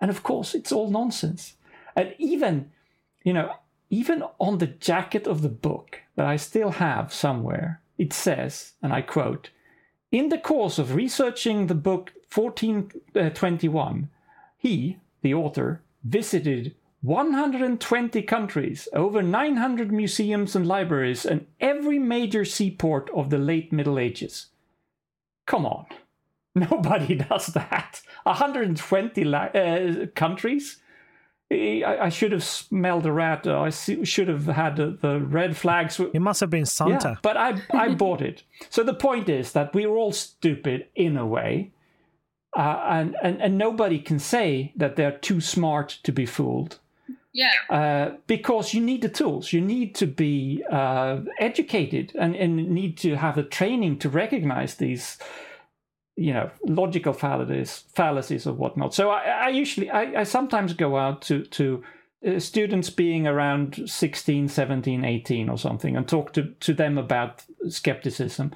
And 0.00 0.10
of 0.10 0.22
course, 0.22 0.54
it's 0.54 0.72
all 0.72 0.90
nonsense. 0.90 1.54
And 1.94 2.14
even, 2.18 2.70
you 3.24 3.32
know, 3.32 3.54
even 3.90 4.22
on 4.38 4.58
the 4.58 4.66
jacket 4.66 5.26
of 5.26 5.42
the 5.42 5.48
book 5.48 6.00
that 6.16 6.26
I 6.26 6.36
still 6.36 6.72
have 6.72 7.12
somewhere, 7.12 7.80
it 7.98 8.12
says, 8.12 8.72
and 8.82 8.92
I 8.92 9.02
quote, 9.02 9.50
In 10.10 10.28
the 10.28 10.38
course 10.38 10.78
of 10.78 10.94
researching 10.94 11.66
the 11.66 11.74
book 11.74 12.12
1421, 12.32 14.02
uh, 14.02 14.16
he, 14.56 14.98
the 15.22 15.34
author, 15.34 15.82
visited 16.04 16.74
120 17.02 18.22
countries, 18.22 18.88
over 18.92 19.22
900 19.22 19.90
museums 19.90 20.54
and 20.54 20.66
libraries, 20.66 21.24
and 21.24 21.46
every 21.58 21.98
major 21.98 22.44
seaport 22.44 23.10
of 23.14 23.30
the 23.30 23.38
late 23.38 23.72
Middle 23.72 23.98
Ages. 23.98 24.46
Come 25.46 25.64
on. 25.64 25.86
Nobody 26.54 27.14
does 27.14 27.46
that. 27.48 28.02
120 28.24 29.24
la- 29.24 29.38
uh, 29.38 30.06
countries? 30.14 30.78
I, 31.52 31.98
I, 32.02 32.08
should 32.10 32.30
have 32.30 32.44
smelled 32.44 33.06
a 33.06 33.12
rat. 33.12 33.46
I 33.46 33.70
should 33.70 34.28
have 34.28 34.46
had 34.46 34.76
the, 34.76 34.96
the 35.00 35.20
red 35.20 35.56
flags. 35.56 35.98
It 35.98 36.20
must 36.20 36.40
have 36.40 36.50
been 36.50 36.66
Santa. 36.66 37.08
Yeah, 37.08 37.14
but 37.22 37.36
I, 37.36 37.60
I 37.72 37.94
bought 37.94 38.20
it. 38.20 38.44
So 38.68 38.84
the 38.84 38.94
point 38.94 39.28
is 39.28 39.52
that 39.52 39.74
we're 39.74 39.88
all 39.88 40.12
stupid 40.12 40.86
in 40.94 41.16
a 41.16 41.26
way. 41.26 41.72
Uh, 42.56 42.82
and, 42.88 43.16
and, 43.22 43.40
and 43.40 43.58
nobody 43.58 43.98
can 43.98 44.18
say 44.18 44.72
that 44.76 44.96
they're 44.96 45.18
too 45.18 45.40
smart 45.40 45.98
to 46.02 46.12
be 46.12 46.26
fooled. 46.26 46.78
Yeah. 47.32 47.52
Uh, 47.68 48.16
because 48.26 48.74
you 48.74 48.80
need 48.80 49.02
the 49.02 49.08
tools. 49.08 49.52
You 49.52 49.60
need 49.60 49.94
to 49.96 50.06
be 50.06 50.64
uh, 50.70 51.20
educated 51.38 52.12
and, 52.18 52.34
and 52.34 52.56
need 52.56 52.98
to 52.98 53.16
have 53.16 53.36
the 53.36 53.44
training 53.44 53.98
to 54.00 54.08
recognize 54.08 54.74
these, 54.74 55.18
you 56.16 56.32
know, 56.32 56.50
logical 56.64 57.12
fallacies, 57.12 57.84
fallacies 57.94 58.46
or 58.46 58.54
whatnot. 58.54 58.94
So 58.94 59.10
I, 59.10 59.22
I 59.22 59.48
usually, 59.50 59.90
I, 59.90 60.20
I, 60.20 60.22
sometimes 60.24 60.74
go 60.74 60.96
out 60.96 61.22
to, 61.22 61.44
to 61.44 61.84
uh, 62.26 62.40
students 62.40 62.90
being 62.90 63.28
around 63.28 63.88
16, 63.88 64.48
17, 64.48 65.04
18 65.04 65.48
or 65.48 65.56
something 65.56 65.96
and 65.96 66.08
talk 66.08 66.32
to, 66.32 66.52
to 66.60 66.74
them 66.74 66.98
about 66.98 67.44
skepticism. 67.68 68.52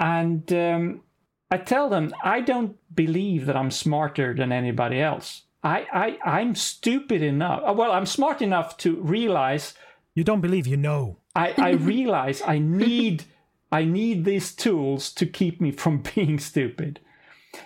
And 0.00 0.52
um, 0.52 1.02
I 1.50 1.58
tell 1.58 1.88
them, 1.88 2.12
I 2.24 2.40
don't 2.40 2.76
believe 2.94 3.46
that 3.46 3.56
I'm 3.56 3.70
smarter 3.70 4.34
than 4.34 4.50
anybody 4.50 5.00
else. 5.00 5.42
I, 5.62 5.86
I 5.92 6.18
I'm 6.38 6.54
stupid 6.54 7.22
enough. 7.22 7.62
uh, 7.66 7.72
Well, 7.72 7.92
I'm 7.92 8.06
smart 8.06 8.40
enough 8.42 8.76
to 8.78 8.96
realize 8.96 9.74
You 10.14 10.24
don't 10.24 10.40
believe 10.40 10.66
you 10.66 10.76
know. 10.76 11.16
I, 11.34 11.54
I 11.56 11.70
realize 11.94 12.42
I 12.46 12.58
need 12.58 13.24
I 13.72 13.84
need 13.84 14.24
these 14.24 14.54
tools 14.54 15.12
to 15.12 15.26
keep 15.26 15.60
me 15.60 15.70
from 15.70 16.02
being 16.14 16.38
stupid. 16.38 17.00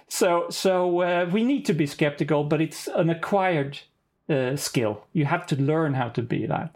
So 0.09 0.47
so 0.51 1.01
uh, 1.03 1.31
we 1.33 1.45
need 1.45 1.65
to 1.67 1.73
be 1.73 1.87
skeptical, 1.87 2.45
but 2.45 2.61
it's 2.61 2.89
an 2.89 3.11
acquired 3.11 3.79
uh, 4.29 4.57
skill. 4.57 5.05
You 5.13 5.27
have 5.27 5.47
to 5.49 5.57
learn 5.57 5.95
how 5.95 6.09
to 6.11 6.23
be 6.23 6.47
that. 6.47 6.75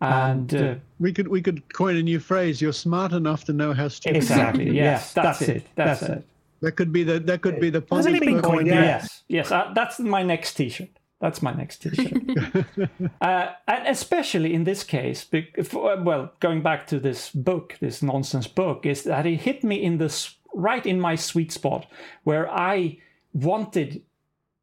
And 0.00 0.54
uh, 0.54 0.74
We 0.98 1.12
could 1.12 1.28
we 1.28 1.40
could 1.40 1.72
coin 1.72 1.96
a 1.96 2.02
new 2.02 2.20
phrase. 2.20 2.60
You're 2.60 2.74
smart 2.74 3.12
enough 3.12 3.44
to 3.44 3.52
know 3.52 3.72
how 3.72 3.88
stupid. 3.88 4.16
exactly, 4.16 4.70
yes, 4.70 5.14
that's, 5.14 5.40
it. 5.42 5.66
That's, 5.76 6.02
it. 6.02 6.24
That 6.64 6.76
could 6.76 6.92
be 6.92 7.04
the 7.04 7.20
that 7.20 7.42
could 7.42 7.60
be 7.60 7.68
the 7.68 7.84
Hasn't 7.90 8.16
it 8.16 8.22
been 8.22 8.40
coined? 8.40 8.68
Yes, 8.68 9.22
yes, 9.28 9.52
uh, 9.52 9.70
that's 9.74 10.00
my 10.00 10.22
next 10.22 10.54
T-shirt. 10.54 10.88
That's 11.20 11.42
my 11.42 11.52
next 11.52 11.82
T-shirt. 11.82 12.66
uh, 13.20 13.48
and 13.68 13.86
especially 13.86 14.54
in 14.54 14.64
this 14.64 14.82
case, 14.82 15.26
uh, 15.34 15.96
well, 16.00 16.32
going 16.40 16.62
back 16.62 16.86
to 16.86 16.98
this 16.98 17.28
book, 17.28 17.76
this 17.80 18.02
nonsense 18.02 18.46
book, 18.46 18.86
is 18.86 19.04
that 19.04 19.26
it 19.26 19.42
hit 19.42 19.62
me 19.62 19.82
in 19.82 19.98
this 19.98 20.36
right 20.54 20.86
in 20.86 20.98
my 20.98 21.16
sweet 21.16 21.52
spot 21.52 21.86
where 22.22 22.50
I 22.50 22.96
wanted 23.34 24.02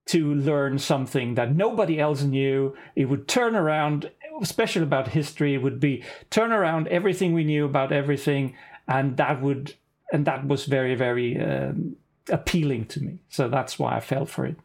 to 0.08 0.34
learn 0.34 0.80
something 0.80 1.36
that 1.36 1.56
nobody 1.56 2.00
else 2.00 2.24
knew. 2.24 2.76
It 2.96 3.06
would 3.06 3.28
turn 3.28 3.56
around, 3.56 4.10
especially 4.42 4.82
about 4.82 5.10
history, 5.10 5.54
it 5.54 5.62
would 5.62 5.80
be 5.80 6.04
turn 6.32 6.52
around 6.52 6.88
everything 6.88 7.34
we 7.34 7.44
knew 7.44 7.66
about 7.66 7.92
everything, 7.92 8.56
and 8.88 9.18
that 9.18 9.40
would 9.40 9.76
and 10.12 10.26
that 10.26 10.48
was 10.48 10.66
very 10.66 10.96
very 10.96 11.40
um, 11.40 11.96
appealing 12.30 12.86
to 12.86 13.02
me. 13.02 13.20
So 13.30 13.50
that's 13.50 13.80
why 13.80 13.96
I 13.96 14.00
fell 14.00 14.26
for 14.26 14.46
it. 14.46 14.58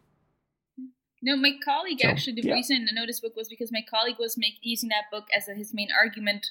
No, 1.23 1.36
my 1.36 1.52
colleague 1.64 2.01
So, 2.02 2.09
actually, 2.09 2.35
the 2.35 2.48
yeah. 2.48 2.55
reason 2.55 2.86
I 2.89 2.94
know 2.94 3.06
this 3.06 3.20
book 3.20 3.35
was 3.36 3.48
because 3.48 3.73
my 3.73 3.85
colleague 3.89 4.16
was 4.18 4.36
make, 4.36 4.55
using 4.62 4.90
that 4.90 5.05
book 5.10 5.24
as 5.35 5.48
a, 5.48 5.55
his 5.55 5.73
main 5.73 5.89
argument 5.98 6.47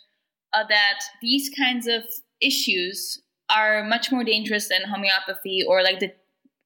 uh, 0.53 0.63
that 0.67 0.99
these 1.21 1.49
kinds 1.55 1.87
of 1.87 2.03
issues 2.41 3.21
are 3.49 3.83
much 3.83 4.11
more 4.11 4.23
dangerous 4.23 4.67
than 4.67 4.81
homeopathy 4.83 5.63
or 5.67 5.83
like 5.83 5.99
the 5.99 6.11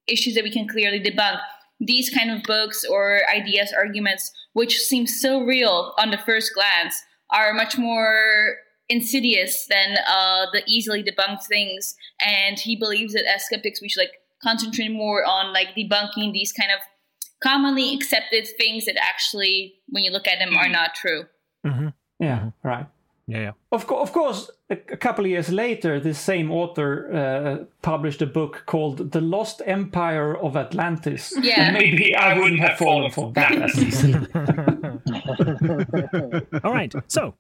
issues 0.07 0.33
that 0.35 0.43
we 0.43 0.51
can 0.51 0.67
clearly 0.67 0.99
debunk. 0.99 1.39
These 1.81 2.09
kind 2.09 2.31
of 2.31 2.43
books 2.43 2.83
or 2.83 3.21
ideas, 3.29 3.73
arguments, 3.77 4.31
which 4.53 4.79
seem 4.79 5.05
so 5.05 5.43
real 5.43 5.93
on 5.97 6.11
the 6.11 6.17
first 6.17 6.53
glance, 6.53 6.95
are 7.31 7.53
much 7.53 7.77
more 7.77 8.55
insidious 8.89 9.67
than 9.67 9.97
uh, 10.07 10.47
the 10.51 10.63
easily 10.67 11.03
debunked 11.03 11.45
things. 11.45 11.95
And 12.19 12.59
he 12.59 12.75
believes 12.75 13.13
that 13.13 13.25
as 13.25 13.45
skeptics, 13.45 13.81
we 13.81 13.89
should 13.89 14.01
like 14.01 14.13
concentrate 14.41 14.89
more 14.89 15.23
on 15.25 15.53
like 15.53 15.75
debunking 15.75 16.33
these 16.33 16.51
kind 16.51 16.71
of 16.71 16.79
commonly 17.41 17.93
accepted 17.93 18.47
things 18.57 18.85
that 18.85 18.97
actually, 19.01 19.75
when 19.87 20.03
you 20.03 20.11
look 20.11 20.27
at 20.27 20.39
them, 20.39 20.57
are 20.57 20.69
not 20.69 20.95
true. 20.95 21.23
Yeah, 22.19 22.51
right. 22.63 22.87
Yeah, 23.29 23.39
yeah. 23.39 23.51
Of, 23.71 23.85
co- 23.85 24.01
of 24.01 24.11
course, 24.11 24.49
a, 24.71 24.73
a 24.73 24.97
couple 24.97 25.23
of 25.23 25.29
years 25.29 25.49
later, 25.49 25.99
this 25.99 26.17
same 26.17 26.51
author 26.51 27.13
uh, 27.13 27.65
published 27.83 28.23
a 28.23 28.25
book 28.25 28.63
called 28.65 29.11
The 29.11 29.21
Lost 29.21 29.61
Empire 29.65 30.35
of 30.35 30.57
Atlantis. 30.57 31.31
Yeah. 31.41 31.61
And 31.61 31.73
maybe 31.77 32.15
I 32.15 32.37
wouldn't 32.39 32.59
have 32.59 32.77
fallen 32.79 33.11
for 33.11 33.31
that. 33.33 33.69
All 36.63 36.73
right. 36.73 36.93
So, 37.07 37.35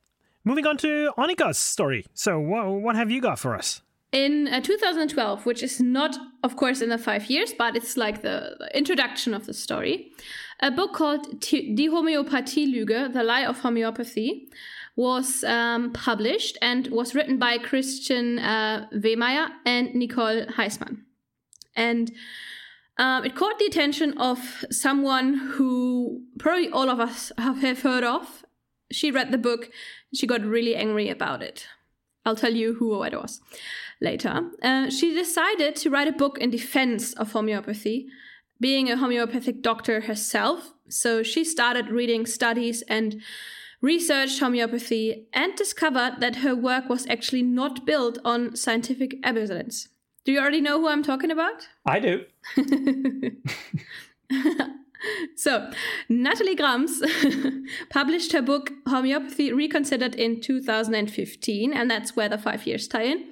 moving 0.49 0.65
on 0.65 0.77
to 0.77 1.11
Annika's 1.17 1.59
story. 1.59 2.05
So, 2.13 2.39
wha 2.39 2.69
what 2.69 2.95
have 2.95 3.11
you 3.11 3.21
got 3.21 3.39
for 3.39 3.55
us? 3.55 3.81
In 4.11 4.47
uh, 4.47 4.59
2012, 4.61 5.45
which 5.45 5.61
is 5.61 5.79
not, 5.79 6.17
of 6.43 6.55
course, 6.55 6.81
in 6.81 6.89
the 6.89 6.97
five 6.97 7.29
years, 7.29 7.53
but 7.53 7.75
it's 7.75 7.95
like 7.95 8.23
the, 8.23 8.57
introduction 8.73 9.35
of 9.35 9.45
the 9.45 9.53
story, 9.53 10.11
a 10.61 10.71
book 10.71 10.93
called 10.93 11.41
T- 11.41 11.75
Die 11.75 11.87
Homöopathie-Lüge, 11.87 13.13
The 13.13 13.23
Lie 13.23 13.45
of 13.45 13.59
Homeopathy, 13.59 14.49
was 14.95 15.43
um, 15.43 15.93
published 15.93 16.57
and 16.61 16.87
was 16.87 17.13
written 17.13 17.37
by 17.37 17.59
Christian 17.59 18.39
uh, 18.39 18.87
Weymayr 18.91 19.49
and 19.65 19.93
Nicole 19.93 20.45
Heißmann. 20.57 21.03
And 21.75 22.11
um, 22.97 23.23
it 23.23 23.35
caught 23.35 23.59
the 23.59 23.65
attention 23.65 24.17
of 24.17 24.65
someone 24.71 25.35
who 25.35 26.23
probably 26.39 26.69
all 26.69 26.89
of 26.89 26.99
us 26.99 27.31
have 27.37 27.81
heard 27.83 28.03
of. 28.03 28.43
She 28.91 29.11
read 29.11 29.31
the 29.31 29.37
book, 29.37 29.69
she 30.13 30.27
got 30.27 30.41
really 30.41 30.75
angry 30.75 31.09
about 31.09 31.41
it. 31.41 31.67
I'll 32.25 32.35
tell 32.35 32.53
you 32.53 32.75
who 32.75 33.01
it 33.03 33.13
was 33.13 33.41
later. 34.01 34.49
Uh, 34.61 34.89
she 34.89 35.13
decided 35.13 35.75
to 35.77 35.89
write 35.89 36.07
a 36.07 36.13
book 36.13 36.37
in 36.37 36.49
defense 36.49 37.13
of 37.13 37.31
homeopathy, 37.31 38.07
being 38.59 38.89
a 38.89 38.97
homeopathic 38.97 39.61
doctor 39.61 40.01
herself. 40.01 40.73
So 40.89 41.23
she 41.23 41.43
started 41.43 41.89
reading 41.89 42.25
studies 42.25 42.81
and 42.83 43.21
researched 43.81 44.39
homeopathy 44.39 45.27
and 45.33 45.55
discovered 45.55 46.17
that 46.19 46.37
her 46.37 46.55
work 46.55 46.89
was 46.89 47.07
actually 47.07 47.43
not 47.43 47.85
built 47.85 48.17
on 48.25 48.55
scientific 48.55 49.15
evidence. 49.23 49.87
Do 50.25 50.33
you 50.33 50.39
already 50.39 50.61
know 50.61 50.79
who 50.79 50.89
I'm 50.89 51.03
talking 51.03 51.31
about? 51.31 51.67
I 51.85 51.99
do. 51.99 52.25
So, 55.35 55.71
Natalie 56.09 56.55
Grams 56.55 57.01
published 57.89 58.33
her 58.33 58.41
book 58.41 58.71
Homeopathy 58.87 59.53
Reconsidered 59.53 60.15
in 60.15 60.41
2015, 60.41 61.73
and 61.73 61.89
that's 61.89 62.15
where 62.15 62.27
the 62.27 62.37
five 62.37 62.67
years 62.67 62.87
tie 62.87 63.03
in. 63.03 63.25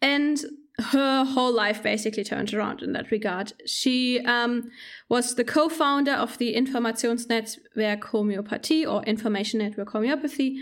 And 0.00 0.42
her 0.78 1.24
whole 1.24 1.52
life 1.52 1.82
basically 1.82 2.24
turned 2.24 2.52
around 2.54 2.82
in 2.82 2.92
that 2.94 3.10
regard. 3.10 3.52
She 3.66 4.20
um, 4.20 4.70
was 5.08 5.34
the 5.34 5.44
co 5.44 5.68
founder 5.68 6.12
of 6.12 6.38
the 6.38 6.54
Informationsnetzwerk 6.54 8.00
Homöopathie 8.00 8.90
or 8.90 9.02
Information 9.04 9.58
Network 9.60 9.90
Homeopathy. 9.90 10.58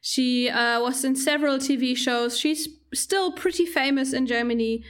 She 0.00 0.48
uh, 0.48 0.80
was 0.80 1.04
in 1.04 1.16
several 1.16 1.58
TV 1.58 1.96
shows. 1.96 2.38
She's 2.38 2.68
still 2.94 3.32
pretty 3.32 3.66
famous 3.66 4.12
in 4.12 4.26
Germany. 4.26 4.84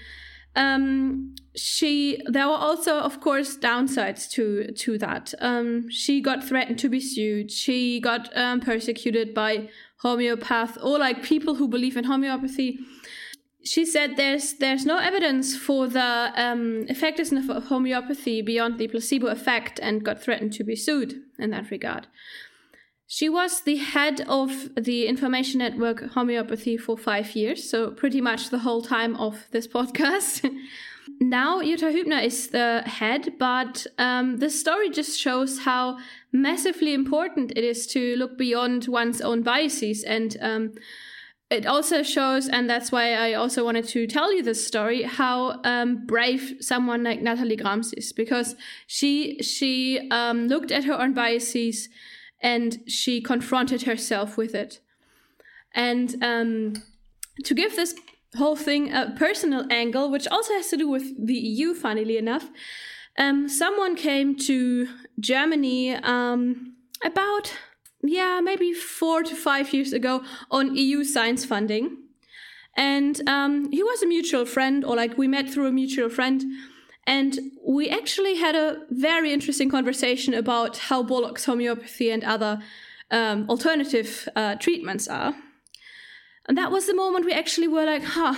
Um, 0.58 1.36
she 1.54 2.20
there 2.26 2.48
were 2.48 2.54
also, 2.68 2.98
of 2.98 3.20
course, 3.20 3.56
downsides 3.56 4.28
to 4.30 4.72
to 4.72 4.98
that. 4.98 5.32
Um, 5.40 5.88
she 5.88 6.20
got 6.20 6.44
threatened 6.44 6.78
to 6.80 6.88
be 6.88 7.00
sued. 7.00 7.50
She 7.50 8.00
got 8.00 8.36
um, 8.36 8.60
persecuted 8.60 9.34
by 9.34 9.68
homeopaths 10.02 10.76
or 10.82 10.98
like 10.98 11.22
people 11.22 11.54
who 11.54 11.68
believe 11.68 11.96
in 11.96 12.04
homeopathy. 12.04 12.80
She 13.64 13.84
said 13.84 14.16
there's 14.16 14.54
there's 14.54 14.84
no 14.84 14.98
evidence 14.98 15.56
for 15.56 15.86
the 15.86 16.32
um, 16.34 16.86
effectiveness 16.88 17.48
of 17.48 17.66
homeopathy 17.66 18.42
beyond 18.42 18.78
the 18.78 18.88
placebo 18.88 19.28
effect, 19.28 19.78
and 19.80 20.04
got 20.04 20.20
threatened 20.20 20.52
to 20.54 20.64
be 20.64 20.74
sued 20.74 21.22
in 21.38 21.50
that 21.50 21.70
regard. 21.70 22.08
She 23.10 23.30
was 23.30 23.62
the 23.62 23.76
head 23.76 24.20
of 24.28 24.68
the 24.76 25.06
information 25.06 25.60
network 25.60 26.10
homeopathy 26.10 26.76
for 26.76 26.98
five 26.98 27.34
years, 27.34 27.68
so 27.68 27.90
pretty 27.90 28.20
much 28.20 28.50
the 28.50 28.58
whole 28.58 28.82
time 28.82 29.16
of 29.16 29.46
this 29.50 29.66
podcast. 29.66 30.44
now 31.18 31.62
Jutta 31.62 31.90
Hübner 31.90 32.22
is 32.22 32.48
the 32.48 32.82
head, 32.84 33.32
but 33.38 33.86
um, 33.96 34.36
this 34.36 34.60
story 34.60 34.90
just 34.90 35.18
shows 35.18 35.60
how 35.60 35.96
massively 36.32 36.92
important 36.92 37.50
it 37.52 37.64
is 37.64 37.86
to 37.86 38.14
look 38.16 38.36
beyond 38.36 38.88
one's 38.88 39.22
own 39.22 39.42
biases. 39.42 40.04
And 40.04 40.36
um, 40.42 40.74
it 41.48 41.64
also 41.64 42.02
shows, 42.02 42.46
and 42.46 42.68
that's 42.68 42.92
why 42.92 43.14
I 43.14 43.32
also 43.32 43.64
wanted 43.64 43.88
to 43.88 44.06
tell 44.06 44.34
you 44.34 44.42
this 44.42 44.66
story, 44.66 45.04
how 45.04 45.62
um, 45.64 46.04
brave 46.04 46.58
someone 46.60 47.04
like 47.04 47.22
Natalie 47.22 47.56
Grams 47.56 47.94
is, 47.94 48.12
because 48.12 48.54
she 48.86 49.38
she 49.40 50.10
um, 50.10 50.46
looked 50.46 50.70
at 50.70 50.84
her 50.84 51.00
own 51.00 51.14
biases 51.14 51.88
and 52.40 52.78
she 52.86 53.20
confronted 53.20 53.82
herself 53.82 54.36
with 54.36 54.54
it. 54.54 54.80
And 55.74 56.22
um, 56.22 56.74
to 57.44 57.54
give 57.54 57.76
this 57.76 57.94
whole 58.36 58.56
thing 58.56 58.92
a 58.92 59.14
personal 59.16 59.66
angle, 59.70 60.10
which 60.10 60.28
also 60.28 60.54
has 60.54 60.68
to 60.68 60.76
do 60.76 60.88
with 60.88 61.26
the 61.26 61.34
EU, 61.34 61.74
funnily 61.74 62.16
enough, 62.16 62.48
um, 63.18 63.48
someone 63.48 63.96
came 63.96 64.36
to 64.36 64.88
Germany 65.18 65.94
um, 65.94 66.74
about, 67.04 67.52
yeah, 68.02 68.40
maybe 68.42 68.72
four 68.72 69.22
to 69.22 69.34
five 69.34 69.72
years 69.72 69.92
ago 69.92 70.22
on 70.50 70.76
EU 70.76 71.04
science 71.04 71.44
funding. 71.44 71.96
And 72.76 73.28
um, 73.28 73.72
he 73.72 73.82
was 73.82 74.02
a 74.02 74.06
mutual 74.06 74.46
friend, 74.46 74.84
or 74.84 74.94
like 74.94 75.18
we 75.18 75.26
met 75.26 75.50
through 75.50 75.66
a 75.66 75.72
mutual 75.72 76.08
friend. 76.08 76.44
And 77.08 77.38
we 77.66 77.88
actually 77.88 78.34
had 78.34 78.54
a 78.54 78.82
very 78.90 79.32
interesting 79.32 79.70
conversation 79.70 80.34
about 80.34 80.76
how 80.76 81.02
bollocks 81.02 81.46
homeopathy 81.46 82.10
and 82.10 82.22
other 82.22 82.60
um, 83.10 83.48
alternative 83.48 84.28
uh, 84.36 84.56
treatments 84.56 85.08
are. 85.08 85.34
And 86.46 86.58
that 86.58 86.70
was 86.70 86.86
the 86.86 86.94
moment 86.94 87.24
we 87.24 87.32
actually 87.32 87.66
were 87.66 87.86
like, 87.86 88.04
huh, 88.04 88.34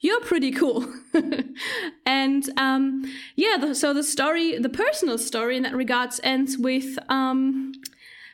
you're 0.00 0.20
pretty 0.20 0.50
cool. 0.50 0.86
and 2.04 2.50
um, 2.58 3.10
yeah, 3.34 3.56
the, 3.58 3.74
so 3.74 3.94
the 3.94 4.02
story, 4.02 4.58
the 4.58 4.68
personal 4.68 5.16
story 5.16 5.56
in 5.56 5.62
that 5.62 5.74
regards 5.74 6.20
ends 6.22 6.58
with 6.58 6.98
um, 7.08 7.72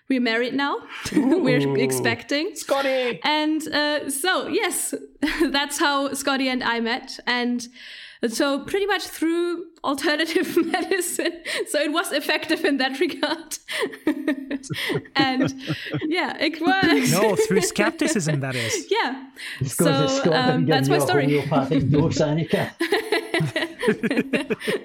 we're 0.09 0.21
married 0.21 0.55
now, 0.55 0.79
we're 1.15 1.79
expecting. 1.79 2.57
Scotty! 2.57 3.21
And 3.23 3.63
uh, 3.69 4.11
so, 4.11 4.49
yes, 4.49 4.93
that's 5.41 5.79
how 5.79 6.15
Scotty 6.15 6.49
and 6.49 6.65
I 6.65 6.81
met. 6.81 7.21
And 7.29 7.69
so, 8.27 8.65
pretty 8.65 8.87
much 8.87 9.05
through 9.07 9.65
alternative 9.85 10.57
medicine. 10.67 11.41
So, 11.69 11.79
it 11.81 11.93
was 11.93 12.13
effective 12.13 12.65
in 12.65 12.79
that 12.79 12.99
regard. 12.99 13.59
and 15.17 15.55
yeah, 16.07 16.37
it 16.41 16.61
works. 16.61 17.13
No, 17.13 17.37
through 17.37 17.61
skepticism, 17.63 18.41
that 18.41 18.55
is. 18.57 18.87
yeah. 18.91 19.27
It's 19.61 19.75
So, 19.77 19.85
because 19.85 20.27
um, 20.27 20.33
and 20.33 20.69
that's 20.69 20.89
my 20.89 20.97
you 20.97 21.03
a 21.03 21.07
story. 21.07 21.27
dose, 21.27 22.17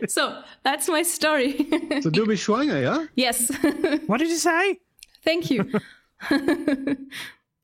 So, 0.08 0.42
that's 0.64 0.88
my 0.88 1.04
story. 1.04 1.68
So 2.02 2.10
du 2.10 2.26
bist 2.26 2.44
schwanger, 2.44 2.82
ja? 2.82 3.06
yes. 3.16 3.50
What 4.08 4.20
did 4.20 4.30
you 4.30 4.38
say? 4.38 4.80
Thank 5.24 5.50
you. 5.50 5.70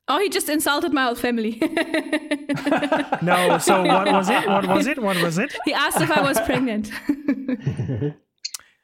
Oh, 0.10 0.20
he 0.20 0.28
just 0.30 0.50
insulted 0.50 0.92
my 0.94 1.04
whole 1.06 1.16
family. 1.16 1.62
No, 3.22 3.58
so 3.62 3.84
what 3.84 4.12
was 4.12 4.30
it? 4.30 4.48
What 4.48 4.68
was 4.68 4.88
it? 4.88 4.98
What 5.02 5.22
was 5.22 5.38
it? 5.38 5.56
he 5.66 5.74
asked 5.74 6.02
if 6.02 6.10
I 6.12 6.22
was 6.22 6.40
pregnant. 6.42 6.92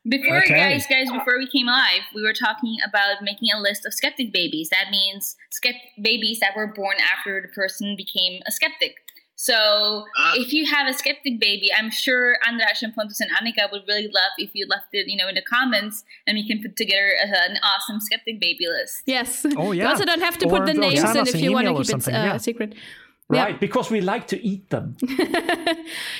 Before, 0.07 0.37
Okay. 0.43 0.53
guys, 0.53 0.85
guys, 0.87 1.09
before 1.09 1.39
we 1.39 1.47
came 1.49 1.65
live, 1.65 2.03
we 2.13 2.21
were 2.21 2.33
talking 2.33 2.77
about 2.87 3.23
making 3.23 3.49
a 3.55 3.59
list 3.59 3.87
of 3.87 3.93
skeptic 3.93 4.31
babies. 4.31 4.69
That 4.69 4.91
means 4.91 5.35
skept- 5.51 5.81
babies 5.99 6.39
that 6.41 6.55
were 6.55 6.67
born 6.67 6.97
after 7.17 7.41
the 7.41 7.47
person 7.47 7.95
became 7.97 8.39
a 8.45 8.51
skeptic. 8.51 8.97
So, 9.37 10.05
if 10.35 10.53
you 10.53 10.65
have 10.65 10.87
a 10.87 10.93
skeptic 10.93 11.39
baby, 11.41 11.69
I'm 11.77 11.91
sure 11.91 12.37
Andras 12.47 12.81
and 12.81 12.95
Pontus 12.95 13.19
and 13.19 13.29
Annika 13.31 13.69
would 13.71 13.81
really 13.87 14.03
love 14.07 14.31
if 14.37 14.51
you 14.53 14.65
left 14.67 14.87
it, 14.93 15.07
you 15.07 15.17
know, 15.17 15.27
in 15.27 15.35
the 15.35 15.41
comments, 15.41 16.05
and 16.25 16.35
we 16.35 16.47
can 16.47 16.61
put 16.61 16.75
together 16.77 17.11
a- 17.21 17.51
an 17.51 17.57
awesome 17.61 17.99
skeptic 17.99 18.39
baby 18.39 18.65
list. 18.67 19.03
yes. 19.05 19.45
Oh, 19.57 19.73
You 19.73 19.81
yeah. 19.83 19.89
also 19.89 20.05
don't 20.05 20.21
have 20.21 20.37
to 20.39 20.45
Or- 20.47 20.59
put 20.59 20.65
the 20.67 20.73
names 20.73 21.01
send 21.01 21.17
in 21.17 21.27
if 21.27 21.35
you 21.41 21.51
want 21.51 21.67
to 21.67 21.73
keep 21.73 21.81
it 21.81 21.85
something, 21.87 22.15
uh, 22.15 22.23
yeah. 22.23 22.37
secret. 22.37 22.73
Right, 23.27 23.59
because 23.59 23.89
we 23.89 24.01
like 24.01 24.27
to 24.27 24.43
eat 24.45 24.69
them. 24.69 24.97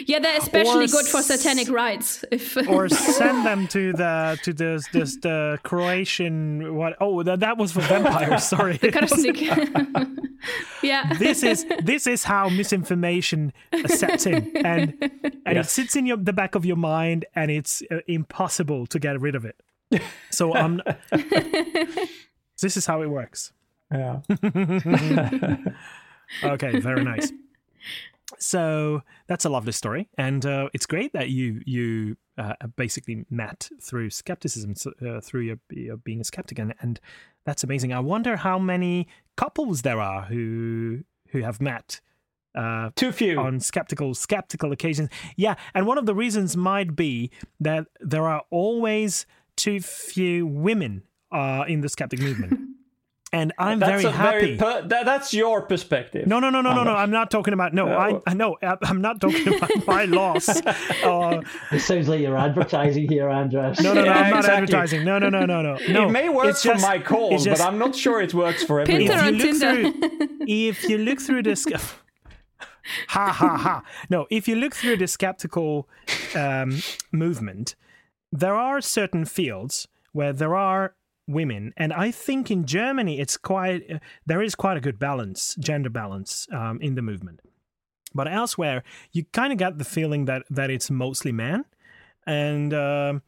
Yeah, 0.05 0.19
they're 0.19 0.37
especially 0.37 0.85
Or 0.85 0.87
good 0.87 1.05
for 1.05 1.21
satanic 1.21 1.69
rites. 1.69 2.23
If 2.31 2.55
Or 2.69 2.89
send 3.17 3.45
them 3.45 3.67
to 3.69 3.93
the 3.93 4.37
to 4.43 4.53
this 4.53 4.87
this 4.89 5.17
the 5.17 5.59
Croatian 5.63 6.75
what? 6.75 6.95
Oh, 7.01 7.23
that, 7.23 7.39
that 7.39 7.57
was 7.57 7.71
for 7.71 7.81
vampires. 7.81 8.43
Sorry. 8.43 8.77
Kresnik. 8.77 9.41
yeah. 10.83 11.13
this 11.17 11.43
is 11.43 11.65
this 11.83 12.05
is 12.07 12.23
how 12.23 12.49
misinformation 12.49 13.53
sets 13.87 14.25
in, 14.25 14.55
and 14.57 14.93
and 15.45 15.57
it 15.57 15.65
sits 15.65 15.95
in 15.95 16.05
your 16.05 16.17
the 16.17 16.33
back 16.33 16.55
of 16.55 16.65
your 16.65 16.77
mind, 16.77 17.25
and 17.35 17.49
it's 17.49 17.81
uh, 17.89 17.99
impossible 18.07 18.85
to 18.87 18.99
get 18.99 19.19
rid 19.19 19.35
of 19.35 19.45
it. 19.45 19.59
So 20.29 20.55
um, 20.55 20.81
this 22.61 22.77
is 22.77 22.85
how 22.85 23.01
it 23.01 23.09
works. 23.09 23.51
Yeah. 23.91 24.21
Okay, 26.43 26.79
very 26.79 27.03
nice. 27.03 27.31
So 28.39 29.03
that's 29.27 29.45
a 29.45 29.49
lovely 29.49 29.71
story, 29.71 30.09
and 30.17 30.45
uh, 30.45 30.69
it's 30.73 30.87
great 30.87 31.13
that 31.13 31.29
you 31.29 31.61
you 31.65 32.17
uh, 32.39 32.53
basically 32.75 33.23
met 33.29 33.69
through 33.79 34.09
skepticism, 34.09 34.73
uh, 35.07 35.21
through 35.21 35.41
your, 35.41 35.59
your 35.69 35.97
being 35.97 36.21
a 36.21 36.23
skeptic, 36.23 36.57
and, 36.57 36.73
and 36.81 36.99
that's 37.45 37.63
amazing. 37.63 37.93
I 37.93 37.99
wonder 37.99 38.35
how 38.37 38.57
many 38.57 39.07
couples 39.37 39.83
there 39.83 40.01
are 40.01 40.23
who 40.23 41.03
who 41.29 41.41
have 41.41 41.61
met 41.61 42.01
uh, 42.55 42.89
Too 42.95 43.11
few. 43.11 43.39
on 43.39 43.59
skeptical 43.59 44.15
skeptical 44.15 44.71
occasions. 44.71 45.09
Yeah, 45.35 45.55
and 45.73 45.85
one 45.85 45.97
of 45.97 46.05
the 46.05 46.15
reasons 46.15 46.57
might 46.57 46.95
be 46.95 47.29
that 47.59 47.87
there 47.99 48.27
are 48.27 48.41
always 48.49 49.25
too 49.55 49.79
few 49.79 50.47
women 50.47 51.03
uh, 51.31 51.65
in 51.67 51.81
the 51.81 51.89
skeptic 51.89 52.19
movement, 52.19 52.59
and 53.33 53.51
I'm 53.57 53.79
that's 53.79 54.03
very 54.03 54.03
a 54.05 54.11
happy. 54.11 54.57
per- 54.57 54.87
that, 54.87 55.05
that's 55.05 55.33
your 55.33 55.61
perspective. 55.63 56.25
No, 56.27 56.39
no, 56.39 56.49
no, 56.49 56.61
no, 56.61 56.73
no, 56.73 56.83
no. 56.83 56.91
I'm 56.91 57.11
not 57.11 57.29
talking 57.31 57.53
about. 57.53 57.73
No, 57.73 57.87
I, 57.89 58.19
I 58.27 58.33
no, 58.33 58.55
I- 58.61 58.77
I'm 58.83 59.01
not 59.01 59.19
talking 59.19 59.47
about 59.55 59.71
my 59.87 60.05
loss. 60.05 60.47
Uh, 61.03 61.41
It 61.71 61.79
sounds 61.79 62.07
like 62.07 62.21
you're 62.21 62.37
advertising 62.37 63.07
here, 63.09 63.29
Andras. 63.29 63.79
no, 63.81 63.93
no, 63.93 64.01
no. 64.01 64.05
Yeah, 64.05 64.13
I'm 64.13 64.29
not 64.29 64.39
exactly. 64.39 64.63
advertising. 64.63 65.03
No, 65.05 65.19
no, 65.19 65.29
no, 65.29 65.45
no, 65.45 65.61
no. 65.61 65.77
No, 65.89 66.07
it 66.07 66.11
may 66.11 66.29
work 66.29 66.47
it's 66.47 66.61
for 66.61 66.69
just- 66.73 66.83
my 66.87 66.99
cause, 66.99 67.43
just- 67.43 67.61
but 67.61 67.67
I'm 67.67 67.77
not 67.77 67.95
sure 67.95 68.21
it 68.21 68.33
works 68.33 68.63
for 68.63 68.83
Pinter 68.85 69.13
everyone. 69.13 69.35
if 69.35 69.41
you 69.43 69.51
look 69.51 69.59
Tinder. 69.59 69.91
through, 69.91 70.37
if 70.47 70.83
you 70.89 70.97
look 70.97 71.19
through 71.21 71.43
this, 71.43 71.65
ha 73.09 73.31
ha 73.31 73.57
ha. 73.57 73.83
No, 74.09 74.27
if 74.29 74.47
you 74.47 74.55
look 74.55 74.75
through 74.75 74.97
the 74.97 75.07
skeptical 75.07 75.87
um, 76.35 76.79
movement, 77.11 77.75
there 78.31 78.55
are 78.55 78.81
certain 78.81 79.25
fields 79.25 79.87
where 80.11 80.33
there 80.33 80.55
are 80.55 80.95
women, 81.27 81.73
and 81.77 81.93
I 81.93 82.11
think 82.11 82.51
in 82.51 82.65
Germany 82.65 83.19
it's 83.19 83.37
quite 83.37 83.89
uh, 83.89 83.99
there 84.25 84.41
is 84.41 84.55
quite 84.55 84.77
a 84.77 84.81
good 84.81 84.99
balance, 84.99 85.55
gender 85.59 85.89
balance 85.89 86.47
um, 86.51 86.79
in 86.81 86.95
the 86.95 87.01
movement. 87.01 87.41
But 88.13 88.27
elsewhere, 88.27 88.83
you 89.11 89.25
kind 89.33 89.51
of 89.51 89.59
get 89.59 89.77
the 89.77 89.85
feeling 89.85 90.25
that 90.25 90.43
that 90.49 90.69
it's 90.69 90.89
mostly 90.89 91.31
men, 91.31 91.65
and 92.25 92.73
um 92.73 93.21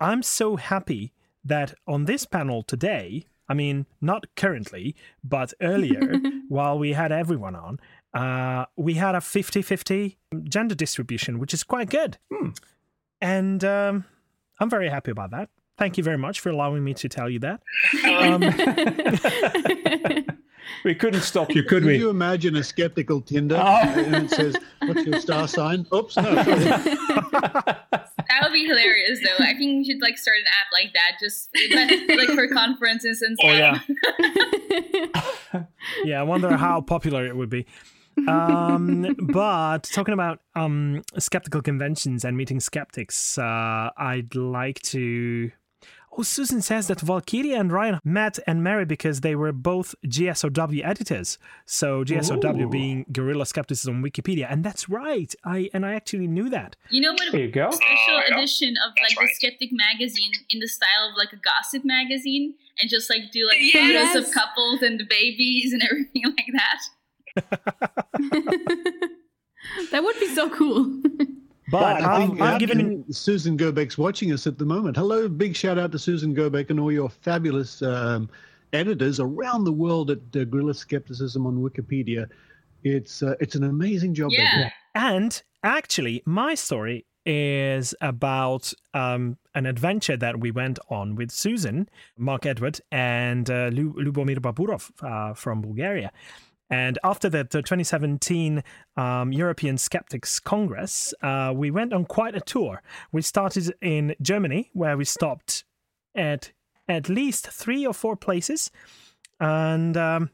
I'm 0.00 0.22
so 0.22 0.56
happy 0.56 1.12
that 1.44 1.74
on 1.86 2.04
this 2.06 2.26
panel 2.26 2.62
today, 2.62 3.26
I 3.48 3.54
mean, 3.54 3.86
not 4.00 4.26
currently, 4.34 4.96
but 5.22 5.52
earlier, 5.60 6.20
while 6.48 6.78
we 6.78 6.92
had 6.92 7.12
everyone 7.12 7.54
on, 7.54 7.78
uh, 8.12 8.66
we 8.76 8.94
had 8.94 9.14
a 9.14 9.20
50 9.20 9.62
50 9.62 10.18
gender 10.44 10.74
distribution, 10.74 11.38
which 11.38 11.54
is 11.54 11.62
quite 11.62 11.90
good. 11.90 12.18
And 13.20 13.64
um, 13.64 14.04
I'm 14.60 14.70
very 14.70 14.88
happy 14.88 15.10
about 15.10 15.30
that. 15.30 15.48
Thank 15.76 15.98
you 15.98 16.04
very 16.04 16.18
much 16.18 16.40
for 16.40 16.50
allowing 16.50 16.84
me 16.84 16.94
to 16.94 17.08
tell 17.08 17.28
you 17.28 17.40
that. 17.40 17.60
Um, 18.04 18.42
We 20.82 20.94
couldn't 20.94 21.22
stop 21.22 21.54
you, 21.54 21.62
could 21.62 21.82
Could 21.82 21.84
we? 21.84 21.96
you 21.98 22.10
imagine 22.10 22.56
a 22.56 22.62
skeptical 22.62 23.20
Tinder 23.22 23.56
Oh. 23.58 23.80
and 23.82 24.14
it 24.26 24.30
says, 24.30 24.56
"What's 24.82 25.04
your 25.06 25.18
star 25.20 25.46
sign?" 25.48 25.86
Oops, 25.94 26.14
no. 26.16 26.22
That 28.26 28.42
would 28.42 28.52
be 28.52 28.66
hilarious, 28.66 29.20
though. 29.22 29.44
I 29.44 29.54
think 29.54 29.78
we 29.78 29.84
should 29.84 30.00
like 30.02 30.18
start 30.18 30.38
an 30.38 30.44
app 30.46 30.72
like 30.72 30.92
that, 30.94 31.18
just 31.20 31.48
like 32.14 32.28
for 32.30 32.48
conferences 32.48 33.22
and 33.22 33.38
stuff. 33.38 33.82
oh, 33.92 34.74
yeah. 35.54 35.62
yeah, 36.04 36.20
I 36.20 36.22
wonder 36.22 36.56
how 36.56 36.80
popular 36.80 37.26
it 37.26 37.36
would 37.36 37.50
be. 37.50 37.66
Um, 38.28 39.14
but 39.20 39.84
talking 39.84 40.14
about 40.14 40.40
um, 40.54 41.02
skeptical 41.18 41.62
conventions 41.62 42.24
and 42.24 42.36
meeting 42.36 42.60
skeptics, 42.60 43.38
uh, 43.38 43.90
I'd 43.96 44.34
like 44.34 44.80
to. 44.82 45.50
Oh, 46.16 46.22
Susan 46.22 46.62
says 46.62 46.86
that 46.86 47.00
Valkyria 47.00 47.58
and 47.58 47.72
Ryan 47.72 47.98
met 48.04 48.38
and 48.46 48.62
married 48.62 48.86
because 48.86 49.20
they 49.22 49.34
were 49.34 49.50
both 49.50 49.96
GSOW 50.06 50.80
editors. 50.84 51.38
So 51.66 52.04
GSOW 52.04 52.62
Ooh. 52.62 52.68
being 52.68 53.04
Guerrilla 53.10 53.44
Skepticism 53.46 53.96
on 53.96 54.02
Wikipedia, 54.02 54.46
and 54.48 54.62
that's 54.62 54.88
right. 54.88 55.34
I 55.44 55.70
and 55.74 55.84
I 55.84 55.94
actually 55.94 56.28
knew 56.28 56.48
that. 56.50 56.76
You 56.90 57.00
know 57.00 57.12
what? 57.12 57.32
There 57.32 57.40
you 57.40 57.50
go. 57.50 57.70
Special 57.72 58.14
Oh, 58.16 58.20
edition 58.36 58.74
of 58.86 58.92
like 59.02 59.16
That's 59.18 59.32
the. 59.40 59.48
Skeptic 59.48 59.70
magazine 59.72 60.30
in 60.50 60.60
the 60.60 60.68
style 60.68 61.08
of 61.10 61.16
like 61.16 61.32
a 61.32 61.36
gossip 61.36 61.84
magazine, 61.84 62.54
and 62.80 62.88
just 62.88 63.10
like 63.10 63.32
do 63.32 63.46
like 63.48 63.58
Yes. 63.60 64.12
photos 64.12 64.28
of 64.28 64.32
couples 64.34 64.82
and 64.82 65.00
the 65.00 65.06
babies 65.10 65.72
and 65.72 65.82
everything 65.90 66.22
like 66.24 66.52
that. 66.52 66.80
that 69.90 70.02
would 70.04 70.20
be 70.20 70.28
so 70.34 70.48
cool. 70.50 71.02
But 71.70 72.02
I 72.02 72.14
I've, 72.14 72.28
think, 72.28 72.40
I've 72.40 72.54
I 72.54 72.58
given 72.58 72.78
think 72.78 73.06
Susan 73.10 73.56
Gerbic's 73.56 73.96
watching 73.96 74.32
us 74.32 74.46
at 74.46 74.58
the 74.58 74.64
moment. 74.64 74.96
Hello, 74.96 75.28
big 75.28 75.56
shout 75.56 75.78
out 75.78 75.92
to 75.92 75.98
Susan 75.98 76.34
Gerbic 76.34 76.70
and 76.70 76.78
all 76.78 76.92
your 76.92 77.08
fabulous 77.08 77.80
um, 77.82 78.28
editors 78.72 79.20
around 79.20 79.64
the 79.64 79.72
world 79.72 80.10
at 80.10 80.18
uh, 80.36 80.44
Guerrilla 80.44 80.74
Skepticism 80.74 81.46
on 81.46 81.56
Wikipedia. 81.56 82.28
It's 82.82 83.22
uh, 83.22 83.34
it's 83.40 83.54
an 83.54 83.64
amazing 83.64 84.14
job 84.14 84.30
they. 84.30 84.42
Yeah. 84.42 84.70
And 84.94 85.42
actually, 85.62 86.22
my 86.26 86.54
story 86.54 87.06
is 87.26 87.94
about 88.02 88.72
um, 88.92 89.38
an 89.54 89.64
adventure 89.64 90.16
that 90.16 90.40
we 90.40 90.50
went 90.50 90.78
on 90.90 91.14
with 91.14 91.30
Susan, 91.30 91.88
Mark 92.18 92.44
Edward, 92.44 92.80
and 92.92 93.48
uh, 93.48 93.70
Lubomir 93.70 94.38
Baburov 94.38 94.90
uh, 95.02 95.32
from 95.34 95.62
Bulgaria. 95.62 96.12
And 96.70 96.98
after 97.04 97.28
the, 97.28 97.38
the 97.38 97.62
2017 97.62 98.62
um, 98.96 99.32
European 99.32 99.78
Skeptics 99.78 100.40
Congress, 100.40 101.12
uh, 101.22 101.52
we 101.54 101.70
went 101.70 101.92
on 101.92 102.04
quite 102.04 102.34
a 102.34 102.40
tour. 102.40 102.82
We 103.12 103.22
started 103.22 103.74
in 103.80 104.14
Germany, 104.22 104.70
where 104.72 104.96
we 104.96 105.04
stopped 105.04 105.64
at 106.14 106.52
at 106.88 107.08
least 107.08 107.48
three 107.48 107.86
or 107.86 107.94
four 107.94 108.16
places. 108.16 108.70
And 109.40 109.96
um, 109.96 110.30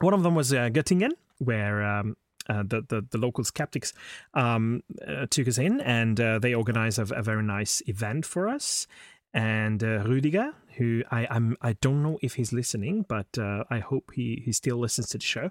one 0.00 0.14
of 0.14 0.22
them 0.22 0.34
was 0.34 0.52
uh, 0.52 0.68
Göttingen, 0.70 1.12
where 1.38 1.82
um, 1.82 2.16
uh, 2.48 2.62
the, 2.62 2.82
the 2.88 3.06
the 3.10 3.18
local 3.18 3.44
skeptics 3.44 3.92
um, 4.34 4.82
uh, 5.06 5.26
took 5.26 5.48
us 5.48 5.58
in, 5.58 5.80
and 5.80 6.20
uh, 6.20 6.38
they 6.38 6.54
organized 6.54 6.98
a, 6.98 7.02
a 7.14 7.22
very 7.22 7.42
nice 7.42 7.82
event 7.86 8.24
for 8.24 8.48
us. 8.48 8.86
And 9.34 9.84
uh, 9.84 10.04
Rüdiger, 10.04 10.54
who 10.78 11.02
I 11.10 11.26
I'm 11.30 11.56
I 11.60 11.72
don't 11.74 12.02
know 12.02 12.18
if 12.22 12.34
he's 12.34 12.52
listening, 12.52 13.04
but 13.08 13.26
uh, 13.38 13.64
I 13.70 13.78
hope 13.80 14.12
he 14.14 14.42
he 14.44 14.52
still 14.52 14.78
listens 14.78 15.08
to 15.10 15.18
the 15.18 15.24
show. 15.24 15.50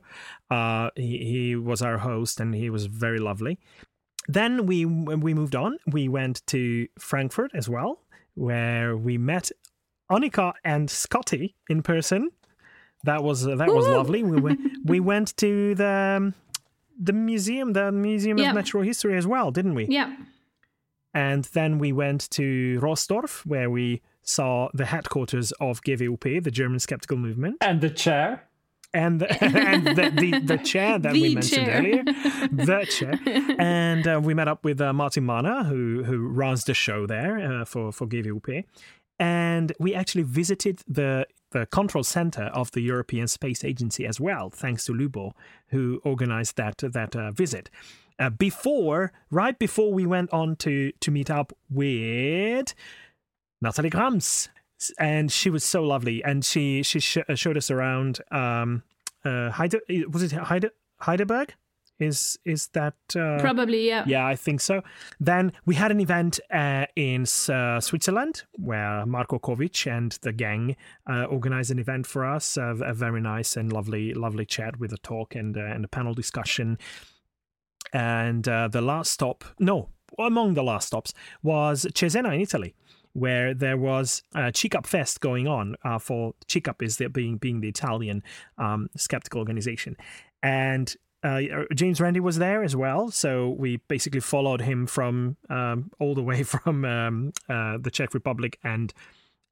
Uh, 0.50 0.90
he 0.96 1.18
he 1.32 1.56
was 1.56 1.82
our 1.82 2.00
host, 2.00 2.40
and 2.40 2.56
he 2.56 2.70
was 2.70 2.86
very 2.88 3.20
lovely. 3.20 3.60
Then 4.28 4.66
we 4.66 4.86
we 4.86 5.34
moved 5.34 5.56
on. 5.56 5.78
We 5.86 6.08
went 6.10 6.46
to 6.48 6.88
Frankfurt 7.00 7.52
as 7.54 7.70
well, 7.70 8.00
where 8.36 8.98
we 8.98 9.18
met 9.18 9.52
Annika 10.12 10.54
and 10.64 10.90
Scotty 10.90 11.56
in 11.70 11.82
person. 11.84 12.32
That 13.04 13.24
was 13.24 13.44
that 13.44 13.70
was 13.74 13.88
lovely. 13.88 14.24
We 14.24 14.42
went 14.42 14.60
we 14.86 15.00
went 15.12 15.38
to 15.38 15.76
the 15.76 16.16
um, 16.18 16.34
the 17.00 17.14
museum, 17.14 17.74
the 17.74 17.92
Museum 17.92 18.38
Yeah. 18.38 18.50
of 18.50 18.56
Natural 18.56 18.84
History 18.84 19.16
as 19.18 19.28
well, 19.28 19.52
didn't 19.52 19.76
we? 19.76 19.86
yeah. 19.88 20.16
And 21.14 21.46
then 21.46 21.80
we 21.80 21.92
went 21.92 22.30
to 22.32 22.80
Rossdorf, 22.82 23.46
where 23.46 23.70
we 23.70 24.02
saw 24.22 24.70
the 24.74 24.86
headquarters 24.86 25.52
of 25.54 25.82
GWUP, 25.82 26.44
the 26.44 26.52
German 26.52 26.80
skeptical 26.80 27.18
movement, 27.18 27.58
And 27.62 27.82
the 27.82 27.90
chair. 27.90 28.44
and 28.94 29.22
the, 29.22 29.44
and 29.44 29.86
the, 29.88 30.12
the, 30.12 30.40
the 30.40 30.58
chair 30.58 31.00
that 31.00 31.14
we 31.14 31.34
mentioned 31.36 31.66
chair. 31.66 31.78
earlier, 31.80 32.04
the 32.52 32.86
chair. 32.90 33.20
And 33.60 34.08
uh, 34.08 34.20
we 34.24 34.34
met 34.34 34.48
up 34.48 34.64
with 34.64 34.80
uh, 34.82 34.94
Martin 34.94 35.26
Mahner, 35.26 35.66
who 35.66 36.04
who 36.04 36.28
runs 36.28 36.64
the 36.66 36.74
show 36.74 37.08
there 37.08 37.40
uh, 37.40 37.66
for 37.66 37.92
for 37.92 38.06
GWUP, 38.08 38.64
and 39.20 39.72
we 39.80 39.94
actually 39.96 40.24
visited 40.24 40.82
the 40.88 41.26
the 41.52 41.66
control 41.66 42.04
center 42.04 42.44
of 42.54 42.72
the 42.72 42.82
European 42.82 43.28
Space 43.28 43.64
Agency 43.64 44.06
as 44.06 44.20
well, 44.20 44.50
thanks 44.50 44.84
to 44.86 44.94
Lubo, 44.94 45.32
who 45.70 46.02
organized 46.04 46.58
that 46.58 46.78
that 46.80 47.16
uh, 47.16 47.32
visit. 47.32 47.70
Uh, 48.20 48.30
before, 48.30 49.12
right 49.30 49.58
before 49.60 49.94
we 49.94 50.06
went 50.06 50.32
on 50.34 50.56
to 50.56 50.92
to 51.00 51.12
meet 51.12 51.30
up 51.30 51.54
with 51.70 52.74
Natalie 53.62 53.90
Grams, 53.90 54.50
and 55.00 55.32
she 55.32 55.50
was 55.50 55.64
so 55.64 55.84
lovely, 55.84 56.24
and 56.24 56.44
she 56.44 56.84
she 56.84 57.00
sh- 57.00 57.18
uh, 57.30 57.36
showed 57.36 57.58
us 57.58 57.70
around. 57.72 58.22
Um, 58.32 58.84
uh, 59.26 59.52
Heide, 59.52 59.76
was 60.10 60.24
it 60.24 60.32
Heide, 60.32 60.72
Heidelberg? 61.02 61.54
Is 62.00 62.38
is 62.46 62.68
that 62.70 62.94
uh, 63.16 63.40
Probably, 63.40 63.88
yeah. 63.88 64.04
yeah, 64.06 64.28
I 64.28 64.36
think 64.36 64.62
so. 64.62 64.84
Then 65.20 65.52
we 65.66 65.74
had 65.74 65.90
an 65.90 66.00
event 66.00 66.40
uh, 66.52 66.86
in 66.96 67.26
uh, 67.50 67.80
Switzerland 67.80 68.44
where 68.54 69.04
Marko 69.08 69.40
Kovic 69.40 69.88
and 69.92 70.12
the 70.22 70.32
gang 70.32 70.76
uh, 71.10 71.24
organized 71.24 71.72
an 71.72 71.80
event 71.80 72.06
for 72.06 72.24
us. 72.24 72.56
A, 72.56 72.76
a 72.86 72.94
very 72.94 73.20
nice 73.20 73.58
and 73.58 73.74
lovely, 73.74 74.14
lovely 74.14 74.46
chat 74.46 74.80
with 74.80 74.94
a 74.94 74.98
talk 74.98 75.34
and 75.34 75.58
uh, 75.58 75.62
and 75.62 75.84
a 75.86 75.88
panel 75.88 76.14
discussion. 76.14 76.78
And 77.94 78.48
uh, 78.48 78.68
the 78.68 78.82
last 78.82 79.12
stop, 79.12 79.44
no, 79.60 79.90
among 80.20 80.54
the 80.54 80.64
last 80.64 80.88
stops 80.88 81.14
was 81.44 81.86
Cesena 81.94 82.34
in 82.34 82.42
Italy, 82.42 82.76
where 83.14 83.54
there 83.54 83.78
was 83.78 84.24
a 84.36 84.52
CICAP 84.52 84.86
Fest 84.86 85.22
going 85.22 85.48
on. 85.48 85.76
Uh, 85.84 86.00
for 86.00 86.34
CICAP 86.48 86.82
is 86.82 87.02
being 87.12 87.38
being 87.38 87.62
the 87.62 87.70
Italian 87.70 88.24
um, 88.58 88.90
skeptical 88.96 89.40
organization, 89.40 89.96
and 90.44 90.96
uh, 91.24 91.42
James 91.74 92.00
Randi 92.00 92.20
was 92.20 92.38
there 92.38 92.64
as 92.64 92.76
well, 92.76 93.10
so 93.10 93.50
we 93.50 93.78
basically 93.88 94.20
followed 94.20 94.62
him 94.62 94.86
from 94.86 95.36
um, 95.50 95.92
all 96.00 96.14
the 96.14 96.24
way 96.24 96.44
from 96.54 96.86
um, 96.86 97.34
uh, 97.50 97.78
the 97.80 97.92
Czech 97.92 98.14
Republic 98.14 98.60
and 98.64 98.94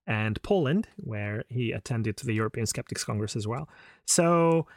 and 0.08 0.42
Poland, 0.44 0.88
where 0.98 1.44
he 1.50 1.72
attended 1.72 2.18
the 2.18 2.34
European 2.34 2.68
Skeptics 2.68 3.04
Congress 3.04 3.36
as 3.36 3.48
well. 3.48 3.68
So 4.06 4.68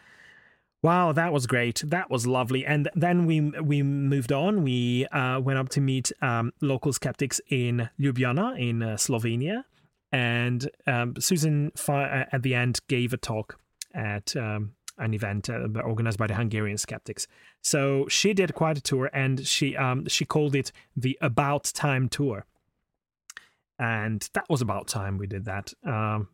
Wow, 0.82 1.10
that 1.12 1.32
was 1.32 1.46
great. 1.46 1.82
That 1.84 2.08
was 2.08 2.26
lovely. 2.26 2.64
And 2.64 2.88
then 2.94 3.26
we 3.26 3.40
we 3.40 3.82
moved 3.82 4.32
on. 4.32 4.62
We 4.62 5.06
uh, 5.06 5.40
went 5.40 5.58
up 5.58 5.68
to 5.70 5.80
meet 5.80 6.12
um, 6.22 6.52
local 6.60 6.92
skeptics 6.92 7.40
in 7.48 7.88
Ljubljana 7.98 8.58
in 8.58 8.82
uh, 8.82 8.96
Slovenia, 8.96 9.64
and 10.12 10.70
um, 10.86 11.14
Susan 11.18 11.72
uh, 11.88 12.24
at 12.30 12.42
the 12.42 12.54
end 12.54 12.78
gave 12.88 13.12
a 13.12 13.16
talk 13.16 13.58
at 13.92 14.36
um, 14.36 14.74
an 14.98 15.14
event 15.14 15.50
uh, 15.50 15.66
organized 15.84 16.18
by 16.18 16.28
the 16.28 16.34
Hungarian 16.34 16.78
skeptics. 16.78 17.26
So 17.60 18.06
she 18.08 18.32
did 18.32 18.54
quite 18.54 18.78
a 18.78 18.80
tour, 18.80 19.10
and 19.12 19.44
she 19.44 19.76
um, 19.76 20.06
she 20.06 20.24
called 20.24 20.54
it 20.54 20.70
the 20.96 21.18
About 21.20 21.64
Time 21.74 22.08
tour, 22.08 22.46
and 23.80 24.28
that 24.32 24.48
was 24.48 24.62
about 24.62 24.86
time 24.86 25.18
we 25.18 25.26
did 25.26 25.44
that. 25.46 25.72
Um, 25.84 26.28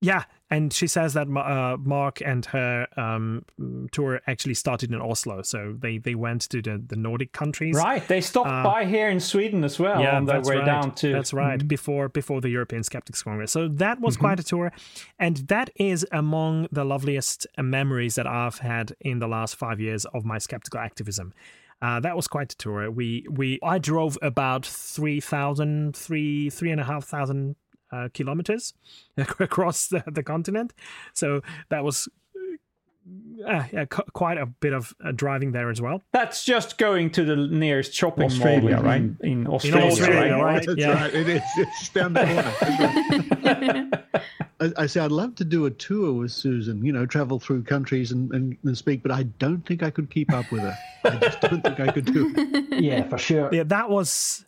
yeah, 0.00 0.24
and 0.48 0.72
she 0.72 0.86
says 0.86 1.14
that 1.14 1.26
uh, 1.28 1.76
Mark 1.76 2.20
and 2.24 2.46
her 2.46 2.86
um, 2.96 3.44
tour 3.90 4.20
actually 4.28 4.54
started 4.54 4.92
in 4.92 5.00
Oslo, 5.00 5.42
so 5.42 5.74
they, 5.76 5.98
they 5.98 6.14
went 6.14 6.42
to 6.50 6.62
the, 6.62 6.80
the 6.86 6.94
Nordic 6.94 7.32
countries. 7.32 7.74
Right, 7.74 8.06
they 8.06 8.20
stopped 8.20 8.48
uh, 8.48 8.62
by 8.62 8.84
here 8.84 9.08
in 9.08 9.18
Sweden 9.18 9.64
as 9.64 9.78
well 9.80 10.00
yeah, 10.00 10.16
on 10.16 10.24
their 10.24 10.40
way 10.40 10.56
right. 10.56 10.64
down 10.64 10.94
to. 10.96 11.12
That's 11.12 11.32
right, 11.32 11.58
mm-hmm. 11.58 11.66
before 11.66 12.08
before 12.08 12.40
the 12.40 12.48
European 12.48 12.84
Skeptics 12.84 13.22
Congress. 13.22 13.50
So 13.50 13.66
that 13.68 14.00
was 14.00 14.14
mm-hmm. 14.14 14.24
quite 14.24 14.40
a 14.40 14.44
tour, 14.44 14.72
and 15.18 15.38
that 15.48 15.70
is 15.76 16.06
among 16.12 16.68
the 16.70 16.84
loveliest 16.84 17.48
memories 17.58 18.14
that 18.14 18.26
I've 18.26 18.58
had 18.58 18.94
in 19.00 19.18
the 19.18 19.28
last 19.28 19.56
five 19.56 19.80
years 19.80 20.04
of 20.06 20.24
my 20.24 20.38
skeptical 20.38 20.78
activism. 20.78 21.34
Uh, 21.82 22.00
that 22.00 22.16
was 22.16 22.28
quite 22.28 22.52
a 22.52 22.56
tour. 22.56 22.90
We 22.90 23.26
we 23.30 23.58
I 23.62 23.78
drove 23.78 24.16
about 24.22 24.64
3,000, 24.64 25.94
3, 25.94 26.50
3,500 26.50 27.56
uh, 27.92 28.08
kilometers 28.14 28.74
across 29.16 29.88
the, 29.88 30.02
the 30.06 30.22
continent. 30.22 30.72
So 31.14 31.42
that 31.70 31.84
was 31.84 32.08
uh, 33.46 33.64
yeah, 33.72 33.84
qu- 33.86 34.02
quite 34.12 34.36
a 34.36 34.44
bit 34.44 34.74
of 34.74 34.94
uh, 35.02 35.12
driving 35.12 35.52
there 35.52 35.70
as 35.70 35.80
well. 35.80 36.02
That's 36.12 36.44
just 36.44 36.76
going 36.76 37.08
to 37.12 37.24
the 37.24 37.36
nearest 37.36 37.94
shopping 37.94 38.24
Australia, 38.26 38.76
mall 38.76 38.82
right? 38.84 39.00
in, 39.00 39.16
in 39.22 39.46
Australia, 39.46 39.86
Australia, 39.90 40.32
right? 40.34 40.42
right? 40.42 40.66
That's 40.66 40.78
Yeah. 40.78 40.92
right. 40.92 41.14
It 41.14 41.28
is. 41.28 41.42
It's 41.56 41.88
down 41.88 42.12
the 42.12 42.24
corner. 42.26 43.90
I, 44.60 44.72
I 44.76 44.86
say 44.86 45.00
I'd 45.00 45.12
love 45.12 45.36
to 45.36 45.44
do 45.44 45.66
a 45.66 45.70
tour 45.70 46.12
with 46.12 46.32
Susan. 46.32 46.84
You 46.84 46.92
know, 46.92 47.06
travel 47.06 47.38
through 47.38 47.62
countries 47.62 48.12
and, 48.12 48.30
and, 48.32 48.56
and 48.64 48.76
speak, 48.76 49.02
but 49.02 49.12
I 49.12 49.22
don't 49.38 49.64
think 49.64 49.82
I 49.82 49.90
could 49.90 50.10
keep 50.10 50.32
up 50.32 50.50
with 50.50 50.62
her. 50.62 50.76
I 51.04 51.16
just 51.16 51.40
don't 51.40 51.62
think 51.62 51.80
I 51.80 51.90
could 51.92 52.04
do 52.06 52.34
it. 52.36 52.64
Yeah, 52.82 53.08
for 53.08 53.18
sure. 53.18 53.48
yeah 53.52 53.64
that 53.64 53.88
was 53.90 54.44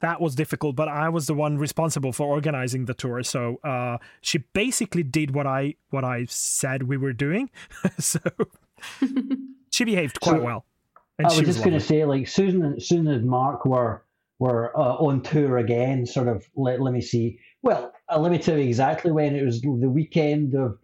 that 0.00 0.20
was 0.20 0.34
difficult 0.34 0.76
but 0.76 0.88
i 0.88 1.08
was 1.08 1.26
the 1.26 1.34
one 1.34 1.58
responsible 1.58 2.12
for 2.12 2.26
organizing 2.26 2.84
the 2.84 2.94
tour 2.94 3.22
so 3.22 3.58
uh 3.64 3.96
she 4.20 4.38
basically 4.38 5.02
did 5.02 5.34
what 5.34 5.46
i 5.46 5.74
what 5.90 6.04
i 6.04 6.24
said 6.28 6.84
we 6.84 6.96
were 6.96 7.12
doing 7.12 7.50
so 7.98 8.20
she 9.72 9.84
behaved 9.84 10.20
quite 10.20 10.38
So, 10.38 10.44
well 10.44 10.64
and 11.18 11.26
I 11.26 11.30
was 11.30 11.38
she 11.38 11.44
just 11.44 11.58
was 11.58 11.64
going 11.64 11.78
to 11.78 11.84
say, 11.84 12.04
like 12.04 12.28
Susan, 12.28 12.62
and 12.62 12.82
Susan 12.82 13.08
and 13.08 13.26
Mark 13.26 13.64
were 13.64 14.04
were 14.38 14.76
uh, 14.78 14.96
on 14.96 15.22
tour 15.22 15.58
again. 15.58 16.04
Sort 16.04 16.28
of. 16.28 16.46
Let, 16.54 16.80
let 16.80 16.92
me 16.92 17.00
see. 17.00 17.38
Well, 17.62 17.92
uh, 18.10 18.18
let 18.18 18.32
me 18.32 18.38
tell 18.38 18.58
you 18.58 18.64
exactly 18.64 19.12
when 19.12 19.34
it 19.34 19.44
was. 19.44 19.60
The 19.62 19.68
weekend 19.68 20.54
of 20.54 20.78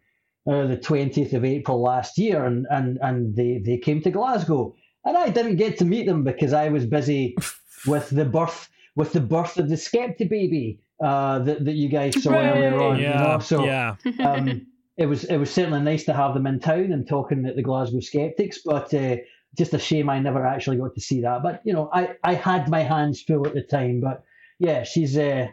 uh, 0.47 0.67
the 0.67 0.79
twentieth 0.79 1.35
of 1.35 1.45
April 1.45 1.83
last 1.83 2.17
year, 2.17 2.45
and 2.45 2.67
and 2.71 2.99
and 3.03 3.37
they 3.37 3.59
they 3.65 3.77
came 3.77 4.01
to 4.03 4.11
Glasgow, 4.11 4.75
and 5.05 5.17
I 5.17 5.29
didn't 5.29 5.57
get 5.57 5.79
to 5.79 5.85
meet 5.85 6.07
them 6.07 6.25
because 6.25 6.53
I 6.53 6.71
was 6.71 6.87
busy 6.87 7.37
with 7.87 8.09
the 8.09 8.25
birth 8.25 8.69
with 8.95 9.13
the 9.13 9.21
birth 9.21 9.59
of 9.59 9.69
the 9.69 9.77
Skepti 9.77 10.29
baby 10.29 10.81
uh, 11.03 11.39
that 11.41 11.65
that 11.65 11.75
you 11.75 11.89
guys 11.89 12.23
saw 12.23 12.33
earlier 12.33 12.81
on. 12.81 12.99
you 12.99 13.05
yeah 13.05 13.23
know? 13.23 13.39
So 13.39 13.65
yeah 13.65 13.97
um, 14.25 14.67
it 14.97 15.07
was 15.07 15.25
it 15.25 15.37
was 15.37 15.51
certainly 15.51 15.81
nice 15.81 16.05
to 16.05 16.13
have 16.13 16.35
them 16.35 16.47
in 16.47 16.61
town 16.61 16.93
and 16.93 17.07
talking 17.07 17.47
at 17.47 17.57
the 17.57 17.63
Glasgow 17.63 18.01
Skeptics, 18.01 18.61
but 18.65 18.93
uh, 18.95 19.17
just 19.57 19.75
a 19.75 19.79
shame 19.79 20.09
I 20.09 20.19
never 20.19 20.47
actually 20.47 20.79
got 20.79 20.95
to 20.95 21.01
see 21.01 21.21
that. 21.23 21.43
But 21.43 21.63
you 21.65 21.73
know, 21.73 21.91
I, 21.93 22.17
I 22.23 22.35
had 22.35 22.69
my 22.69 22.81
hands 22.81 23.23
full 23.23 23.47
at 23.47 23.55
the 23.55 23.63
time. 23.63 24.01
But 24.01 24.23
yeah, 24.59 24.83
she's 24.83 25.17
uh, 25.17 25.49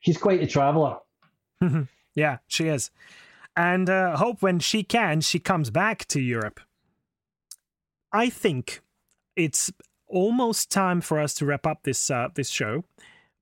she's 0.00 0.18
quite 0.18 0.42
a 0.42 0.46
traveller. 0.46 0.96
yeah 2.14 2.38
she 2.46 2.68
is 2.68 2.90
and 3.56 3.90
uh 3.90 4.16
hope 4.16 4.42
when 4.42 4.58
she 4.58 4.82
can 4.82 5.20
she 5.20 5.38
comes 5.38 5.70
back 5.70 6.04
to 6.06 6.20
europe 6.20 6.60
i 8.12 8.28
think 8.28 8.80
it's 9.36 9.72
almost 10.14 10.70
time 10.70 11.00
for 11.00 11.18
us 11.18 11.34
to 11.34 11.44
wrap 11.46 11.66
up 11.66 11.82
this 11.82 12.10
uh 12.10 12.28
this 12.34 12.48
show 12.48 12.84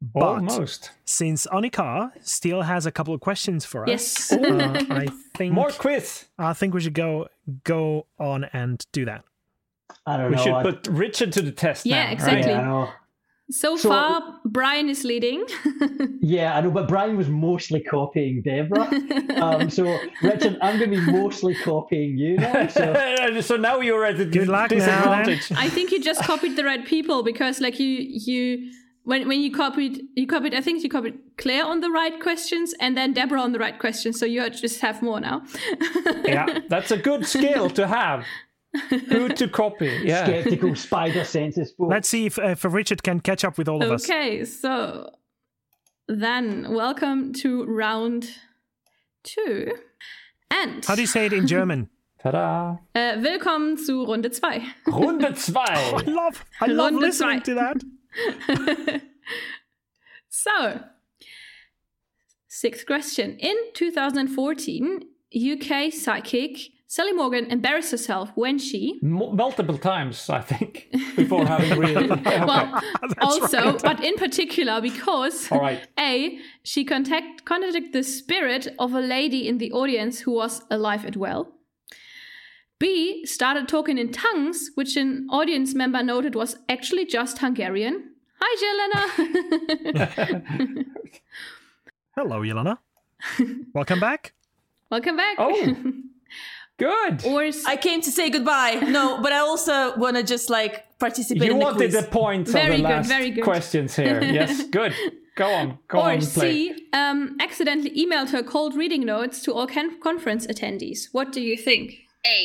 but 0.00 0.22
Almost. 0.24 0.90
since 1.04 1.46
Annika 1.52 2.10
still 2.26 2.62
has 2.62 2.86
a 2.86 2.90
couple 2.90 3.14
of 3.14 3.20
questions 3.20 3.64
for 3.64 3.84
us, 3.84 3.88
Yes. 3.88 4.32
uh, 4.32 4.84
I 4.90 5.06
think 5.36 5.54
More 5.54 5.70
quiz. 5.70 6.24
I 6.36 6.54
think 6.54 6.74
we 6.74 6.80
should 6.80 6.94
go 6.94 7.28
go 7.62 8.06
on 8.18 8.42
and 8.52 8.84
do 8.92 9.04
that. 9.04 9.22
I 10.04 10.16
don't 10.16 10.30
We 10.30 10.36
know. 10.38 10.42
should 10.42 10.54
I- 10.54 10.62
put 10.64 10.88
Richard 10.88 11.30
to 11.34 11.42
the 11.42 11.52
test 11.52 11.86
Yeah, 11.86 12.06
now, 12.06 12.10
exactly. 12.12 12.50
yeah, 12.50 12.60
I 12.60 12.64
know. 12.64 12.88
So, 13.52 13.76
So- 13.76 13.88
far, 13.90 14.40
Brian 14.44 14.88
is 14.88 15.04
leading. 15.04 15.44
Yeah, 16.24 16.56
I 16.56 16.60
know. 16.60 16.70
But 16.70 16.88
Brian 16.88 17.16
was 17.16 17.28
mostly 17.28 17.80
copying 17.80 18.42
Deborah. 18.42 18.88
um, 19.42 19.68
so 19.70 19.98
Richard, 20.22 20.56
I'm 20.62 20.78
going 20.78 20.90
to 20.92 21.04
be 21.04 21.12
mostly 21.12 21.54
copying 21.54 22.16
you 22.16 22.36
now. 22.36 22.68
So 22.68 23.40
so 23.40 23.56
now 23.56 23.80
you're 23.80 24.04
at 24.04 24.20
a 24.20 24.24
Good 24.24 24.48
luck 24.48 24.70
now, 24.70 24.76
disadvantage. 24.76 25.52
I 25.56 25.68
think 25.68 25.90
you 25.90 26.00
just 26.02 26.22
copied 26.22 26.56
the 26.56 26.64
right 26.64 26.84
people 26.86 27.22
because, 27.22 27.60
like, 27.60 27.78
you 27.80 27.92
you 28.28 28.70
when 29.04 29.26
when 29.28 29.40
you 29.40 29.50
copied 29.52 30.00
you 30.14 30.26
copied 30.26 30.54
I 30.54 30.60
think 30.60 30.82
you 30.84 30.88
copied 30.88 31.18
Claire 31.36 31.66
on 31.66 31.80
the 31.80 31.90
right 31.90 32.16
questions 32.20 32.72
and 32.80 32.96
then 32.96 33.12
Deborah 33.12 33.42
on 33.42 33.52
the 33.52 33.58
right 33.58 33.78
questions. 33.78 34.18
So 34.18 34.24
you 34.24 34.48
just 34.50 34.80
have 34.80 35.02
more 35.02 35.20
now. 35.20 35.42
yeah, 36.24 36.60
that's 36.68 36.92
a 36.92 36.96
good 36.98 37.26
skill 37.26 37.68
to 37.70 37.86
have. 37.88 38.24
Who 39.08 39.28
to 39.28 39.48
copy? 39.48 39.86
Yeah. 40.04 40.24
skeptical 40.24 40.74
spider 40.74 41.24
senses. 41.24 41.72
folks. 41.72 41.90
Let's 41.90 42.08
see 42.08 42.26
if, 42.26 42.38
uh, 42.38 42.48
if 42.48 42.64
Richard 42.64 43.02
can 43.02 43.20
catch 43.20 43.44
up 43.44 43.58
with 43.58 43.68
all 43.68 43.82
of 43.82 43.90
us. 43.90 44.08
okay, 44.08 44.44
so 44.44 45.10
then 46.08 46.72
welcome 46.72 47.32
to 47.34 47.64
round 47.64 48.28
two. 49.24 49.72
And 50.50 50.84
How 50.84 50.94
do 50.94 51.00
you 51.02 51.06
say 51.06 51.26
it 51.26 51.32
in 51.32 51.46
German? 51.46 51.88
Ta-da! 52.22 52.78
äh, 52.94 53.16
willkommen 53.22 53.76
zu 53.76 54.04
Runde 54.04 54.30
2. 54.30 54.62
Runde 54.86 55.26
I 55.30 55.32
zwei. 55.32 55.90
love 56.06 56.44
I 56.60 56.66
love 56.66 56.92
Runde 56.94 57.00
listening 57.00 57.42
zwei. 57.42 57.54
to 57.54 57.54
that. 57.54 59.02
so, 60.28 60.80
sixth 62.48 62.86
question. 62.86 63.36
In 63.38 63.56
2014, 63.74 65.00
UK 65.34 65.92
psychic 65.92 66.71
Sally 66.92 67.12
Morgan 67.14 67.46
embarrassed 67.46 67.90
herself 67.90 68.32
when 68.34 68.58
she, 68.58 69.00
M- 69.02 69.34
multiple 69.34 69.78
times, 69.78 70.28
I 70.28 70.42
think, 70.42 70.88
before 71.16 71.46
having 71.46 71.78
really. 71.78 72.06
well, 72.06 72.82
also, 73.22 73.78
but 73.78 74.04
in 74.04 74.14
particular 74.16 74.78
because 74.82 75.50
All 75.50 75.60
right. 75.60 75.88
A, 75.98 76.38
she 76.62 76.84
contact, 76.84 77.46
contacted 77.46 77.94
the 77.94 78.02
spirit 78.02 78.68
of 78.78 78.92
a 78.92 79.00
lady 79.00 79.48
in 79.48 79.56
the 79.56 79.72
audience 79.72 80.20
who 80.20 80.32
was 80.32 80.60
alive 80.70 81.06
and 81.06 81.16
well. 81.16 81.54
B, 82.78 83.24
started 83.24 83.68
talking 83.68 83.96
in 83.96 84.12
tongues, 84.12 84.72
which 84.74 84.94
an 84.98 85.26
audience 85.30 85.74
member 85.74 86.02
noted 86.02 86.34
was 86.34 86.58
actually 86.68 87.06
just 87.06 87.38
Hungarian. 87.38 88.10
Hi, 88.38 88.52
Jelena. 88.60 90.04
Hello, 92.14 92.42
Jelena. 92.42 92.76
Welcome 93.72 93.98
back. 93.98 94.34
Welcome 94.90 95.16
back. 95.16 95.36
Oh. 95.38 95.74
Good. 96.86 97.14
or 97.26 97.44
s- 97.44 97.64
I 97.64 97.76
came 97.76 98.00
to 98.02 98.10
say 98.10 98.30
goodbye. 98.30 98.74
No, 98.98 99.20
but 99.22 99.32
I 99.32 99.38
also 99.38 99.96
want 99.96 100.16
to 100.16 100.22
just 100.34 100.50
like 100.50 100.74
participate 100.98 101.44
You 101.44 101.52
in 101.52 101.58
the 101.58 101.64
wanted 101.64 101.90
quiz. 101.90 101.94
the 102.04 102.10
points 102.10 102.50
Very 102.52 102.64
of 102.66 102.70
the 102.72 102.76
good, 102.76 102.82
last 102.96 103.08
very 103.08 103.30
good. 103.30 103.44
questions 103.44 103.94
here. 103.96 104.20
Yes, 104.40 104.52
good. 104.78 104.92
Go 105.34 105.48
on. 105.60 105.78
Go 105.88 105.98
or 105.98 106.10
on, 106.12 106.20
play. 106.20 106.68
C, 106.74 106.86
um, 106.92 107.36
accidentally 107.40 107.90
emailed 108.02 108.30
her 108.30 108.42
cold 108.42 108.74
reading 108.74 109.04
notes 109.04 109.40
to 109.44 109.52
all 109.54 109.66
con- 109.66 109.98
conference 110.00 110.46
attendees. 110.46 111.08
What 111.12 111.32
do 111.32 111.40
you 111.40 111.56
think? 111.56 111.86
A. 112.26 112.38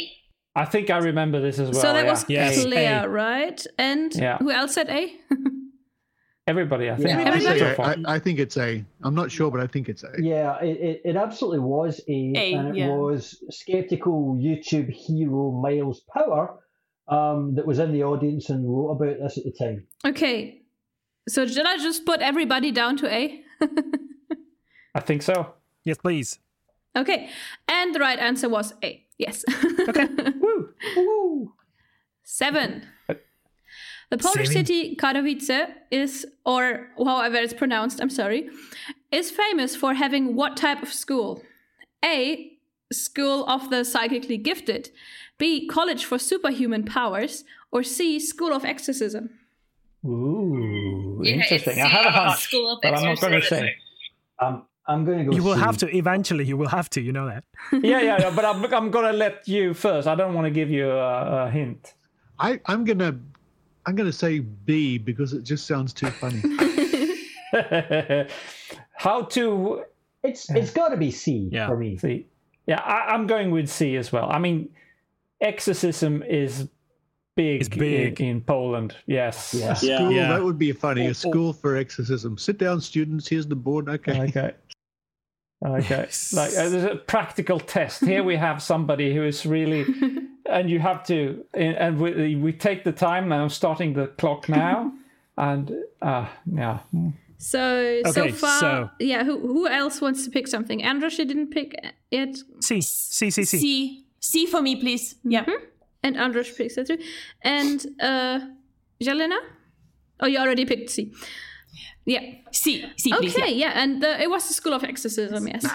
I 0.55 0.65
think 0.65 0.89
I 0.89 0.97
remember 0.97 1.39
this 1.41 1.59
as 1.59 1.69
well. 1.71 1.81
so 1.81 1.93
that 1.93 2.05
yeah. 2.05 2.11
was 2.11 2.25
Yes, 2.29 2.63
Claire, 2.65 3.05
A. 3.05 3.09
right? 3.09 3.59
And 3.77 4.15
Yeah. 4.15 4.37
who 4.37 4.49
else 4.51 4.73
said 4.73 4.89
A? 4.89 5.13
Everybody, 6.47 6.89
I 6.89 6.95
think. 6.95 7.09
Yeah. 7.09 7.17
I, 7.17 7.21
Everybody? 7.23 7.59
say 7.59 7.59
So 7.59 7.75
far. 7.75 7.85
I, 8.07 8.15
I 8.15 8.19
think 8.19 8.39
it's 8.39 8.57
A. 8.57 8.83
I'm 9.03 9.13
not 9.13 9.29
sure, 9.29 9.51
but 9.51 9.59
I 9.59 9.67
think 9.67 9.89
it's 9.89 10.03
A. 10.03 10.11
Yeah, 10.17 10.57
it, 10.61 10.77
it, 10.77 11.01
it 11.03 11.15
absolutely 11.17 11.59
was 11.59 11.99
a, 12.07 12.33
A, 12.35 12.53
and 12.53 12.69
it 12.69 12.75
yeah. 12.77 12.87
was 12.87 13.43
skeptical 13.49 14.37
YouTube 14.39 14.89
hero 14.89 15.51
Miles 15.51 16.01
Power 16.13 16.59
um, 17.09 17.53
that 17.55 17.67
was 17.67 17.79
in 17.79 17.91
the 17.91 18.03
audience 18.03 18.49
and 18.49 18.65
wrote 18.65 18.91
about 18.91 19.19
this 19.21 19.37
at 19.37 19.43
the 19.43 19.51
time. 19.51 19.85
okay. 20.05 20.61
So 21.29 21.45
did 21.45 21.65
I 21.65 21.75
just 21.75 22.05
put 22.05 22.21
everybody 22.21 22.71
down 22.71 22.95
to 22.97 23.13
A? 23.13 23.41
I 24.95 25.01
think 25.01 25.21
so. 25.21 25.53
Yes, 25.83 25.97
please. 25.97 26.39
okay. 26.95 27.29
And 27.67 27.93
the 27.93 27.99
right 27.99 28.17
answer 28.17 28.47
was 28.47 28.73
A. 28.81 29.03
Yes. 29.17 29.43
Okay. 29.89 30.07
Woo. 30.95 31.53
Seven. 32.23 32.83
The 34.09 34.17
Polish 34.17 34.47
Seven. 34.47 34.65
city 34.65 34.95
Katowice 34.95 35.67
is, 35.91 36.25
or 36.45 36.87
however 36.97 37.35
it's 37.37 37.53
pronounced, 37.53 37.99
I'm 38.01 38.09
sorry, 38.09 38.49
is 39.11 39.31
famous 39.31 39.75
for 39.75 39.93
having 39.95 40.35
what 40.35 40.55
type 40.55 40.81
of 40.81 40.93
school? 40.93 41.43
A. 42.03 42.53
School 42.91 43.45
of 43.49 43.69
the 43.69 43.83
psychically 43.83 44.37
gifted. 44.37 44.91
B. 45.37 45.67
College 45.67 46.05
for 46.05 46.17
Superhuman 46.17 46.83
Powers, 46.85 47.43
or 47.71 47.83
C. 47.83 48.17
School 48.19 48.53
of 48.53 48.63
Exorcism? 48.63 49.29
Ooh, 50.05 51.19
Yeah, 51.23 51.33
interesting. 51.35 51.77
it's 51.77 51.85
I 51.85 51.87
have 51.89 52.05
a 52.05 52.09
the 52.09 52.11
hunch, 52.11 52.39
School 52.43 52.71
of 52.73 52.79
but 52.81 52.93
I'm 52.93 53.03
not 53.03 53.19
going 53.19 53.31
to 53.33 53.37
Exorcism. 53.37 53.65
say. 53.65 53.75
Um, 54.39 54.63
I'm 54.87 55.03
going 55.03 55.17
to 55.19 55.23
go. 55.25 55.31
You 55.35 55.43
will 55.43 55.55
C. 55.55 55.59
have 55.61 55.77
to 55.79 55.95
eventually. 55.95 56.45
You 56.45 56.55
will 56.55 56.69
have 56.69 56.89
to. 56.91 57.01
You 57.01 57.11
know 57.11 57.25
that. 57.27 57.43
yeah, 57.83 57.99
yeah, 58.01 58.17
yeah, 58.21 58.31
but 58.35 58.45
I'm, 58.45 58.63
I'm 58.73 58.89
going 58.89 59.11
to 59.11 59.17
let 59.17 59.47
you 59.47 59.73
first. 59.73 60.07
I 60.07 60.15
don't 60.15 60.33
want 60.33 60.45
to 60.45 60.51
give 60.51 60.69
you 60.69 60.89
a, 60.89 61.45
a 61.47 61.49
hint. 61.51 61.93
I, 62.39 62.59
I'm 62.67 62.85
gonna 62.85 63.19
I'm 63.87 63.95
gonna 63.95 64.11
say 64.11 64.39
B 64.39 64.97
because 64.97 65.33
it 65.33 65.43
just 65.43 65.65
sounds 65.65 65.93
too 65.93 66.07
funny. 66.11 66.41
How 68.93 69.21
to 69.23 69.83
It's 70.23 70.49
it's 70.51 70.71
got 70.71 70.89
to 70.89 70.97
be 70.97 71.09
C 71.11 71.49
Yeah. 71.51 71.67
for 71.67 71.77
me. 71.77 71.97
see? 71.97 72.27
Yeah, 72.67 72.81
I, 72.81 73.13
I'm 73.13 73.27
going 73.27 73.51
with 73.51 73.69
C 73.69 73.95
as 73.95 74.11
well. 74.11 74.29
I 74.29 74.39
mean, 74.39 74.69
exorcism 75.39 76.21
is 76.23 76.67
big, 77.35 77.61
It's 77.61 77.69
big. 77.69 78.19
In, 78.19 78.27
in 78.27 78.41
Poland. 78.41 78.95
Yes. 79.05 79.53
Yeah. 79.57 79.73
School 79.73 80.11
Yeah. 80.11 80.33
that 80.33 80.43
would 80.43 80.59
be 80.59 80.73
funny. 80.73 81.03
Oh, 81.03 81.07
oh. 81.07 81.11
A 81.11 81.13
school 81.13 81.53
for 81.53 81.77
exorcism. 81.77 82.37
Sit 82.37 82.57
down, 82.57 82.81
students. 82.81 83.27
Here's 83.27 83.47
the 83.47 83.55
board. 83.55 83.87
Okay. 83.87 84.19
Okay. 84.23 84.53
Okay. 85.65 86.07
Like 86.33 86.51
uh, 86.55 86.69
there's 86.69 86.83
a 86.83 86.95
practical 86.95 87.59
test. 87.59 88.05
Here 88.05 88.23
we 88.23 88.35
have 88.37 88.61
somebody 88.61 89.13
who 89.15 89.23
is 89.23 89.45
really, 89.45 89.85
and 90.49 90.69
you 90.69 90.79
have 90.79 91.03
to, 91.07 91.43
and 91.53 91.99
we 91.99 92.35
we 92.35 92.53
take 92.53 92.83
the 92.83 92.91
time 92.91 93.27
now, 93.29 93.47
starting 93.47 93.93
the 93.93 94.07
clock 94.07 94.47
now, 94.49 94.91
and 95.37 95.71
uh 96.01 96.27
yeah. 96.45 96.79
So 97.39 98.01
so 98.11 98.31
far, 98.31 98.59
so- 98.59 98.89
yeah. 98.99 99.23
Who 99.23 99.39
who 99.39 99.67
else 99.67 99.99
wants 100.01 100.23
to 100.25 100.31
pick 100.31 100.47
something? 100.47 100.83
Andras, 100.83 101.17
you 101.17 101.25
didn't 101.25 101.51
pick 101.51 101.73
it, 102.11 102.37
C 102.61 102.81
C 102.81 103.29
C 103.31 103.43
C. 103.43 103.57
C. 103.57 104.03
C 104.19 104.45
for 104.45 104.61
me, 104.61 104.75
please. 104.75 105.15
Yeah. 105.23 105.45
and 106.03 106.17
Andras 106.17 106.51
picks 106.51 106.77
it 106.77 106.87
too. 106.87 106.97
And 107.41 107.85
uh, 108.01 108.39
Jelena? 109.01 109.37
Oh, 110.19 110.27
you 110.27 110.39
already 110.39 110.65
picked 110.65 110.89
C. 110.89 111.11
Yeah. 112.07 112.21
C. 112.51 112.85
C, 112.97 113.11
please. 113.11 113.35
Okay. 113.35 113.51
yeah. 113.51 113.67
Yeah, 113.67 113.83
and 113.83 114.03
uh, 114.03 114.17
it 114.19 114.29
was 114.29 114.47
the 114.47 114.53
School 114.53 114.73
of 114.73 114.83
Exorcism. 114.83 115.45
Yes. 115.45 115.65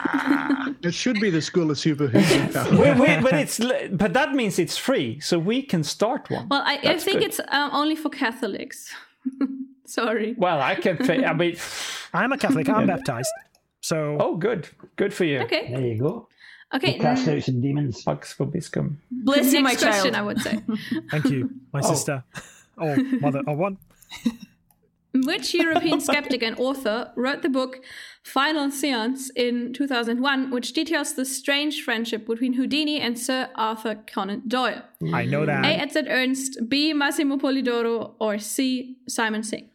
It 0.82 0.94
should 0.94 1.20
be 1.20 1.28
the 1.28 1.42
school 1.42 1.70
of 1.70 1.78
superhuman 1.78 2.52
power. 2.52 2.70
Wait, 2.82 2.98
wait, 2.98 3.22
but 3.22 3.34
it's 3.34 3.60
but 3.92 4.14
that 4.14 4.34
means 4.34 4.58
it's 4.58 4.78
free, 4.78 5.20
so 5.20 5.38
we 5.38 5.62
can 5.62 5.84
start 5.84 6.30
one. 6.30 6.48
well, 6.48 6.62
I, 6.64 6.78
I 6.82 6.98
think 6.98 7.20
good. 7.20 7.28
it's 7.28 7.40
um, 7.48 7.70
only 7.72 7.94
for 7.94 8.08
Catholics. 8.08 8.92
Sorry. 9.84 10.34
Well, 10.38 10.60
I 10.60 10.74
can. 10.74 11.04
Say, 11.04 11.22
I 11.22 11.34
mean, 11.34 11.56
I'm 12.14 12.32
a 12.32 12.38
Catholic. 12.38 12.68
I'm 12.68 12.86
baptized. 12.86 13.30
So 13.82 14.16
oh, 14.18 14.36
good, 14.36 14.68
good 14.96 15.12
for 15.12 15.24
you. 15.24 15.40
Okay. 15.40 15.70
There 15.70 15.86
you 15.86 15.98
go. 15.98 16.28
Okay. 16.74 16.98
Cast 16.98 17.28
out 17.28 17.42
some 17.42 17.60
demons. 17.60 18.02
Pax 18.02 18.34
vobiscum. 18.34 18.96
Bless 19.10 19.52
you, 19.52 19.60
my 19.60 19.74
question, 19.74 20.14
child. 20.14 20.14
I 20.14 20.22
would 20.22 20.40
say. 20.40 20.62
thank 21.10 21.26
you, 21.26 21.50
my 21.72 21.80
sister. 21.92 22.24
Oh, 22.78 22.96
mother. 23.20 23.42
Oh, 23.46 23.52
what? 23.52 23.74
Which 25.14 25.54
European 25.54 26.00
skeptic 26.08 26.42
and 26.42 26.58
author 26.58 27.12
wrote 27.16 27.42
the 27.42 27.48
book 27.48 27.84
Final 28.22 28.70
Seance 28.70 29.30
in 29.36 29.72
2001, 29.72 30.50
which 30.50 30.72
details 30.72 31.14
the 31.14 31.24
strange 31.24 31.82
friendship 31.82 32.26
between 32.26 32.54
Houdini 32.54 32.98
and 33.00 33.18
Sir 33.18 33.50
Arthur 33.54 33.96
Conan 34.06 34.42
Doyle? 34.48 34.82
I 35.12 35.26
know 35.26 35.44
that. 35.44 35.64
A. 35.64 35.78
Edzard 35.78 36.08
Ernst, 36.08 36.68
B. 36.68 36.92
Massimo 36.92 37.36
Polidoro, 37.36 38.14
or 38.20 38.38
C. 38.38 38.96
Simon 39.06 39.42
Singh? 39.42 39.68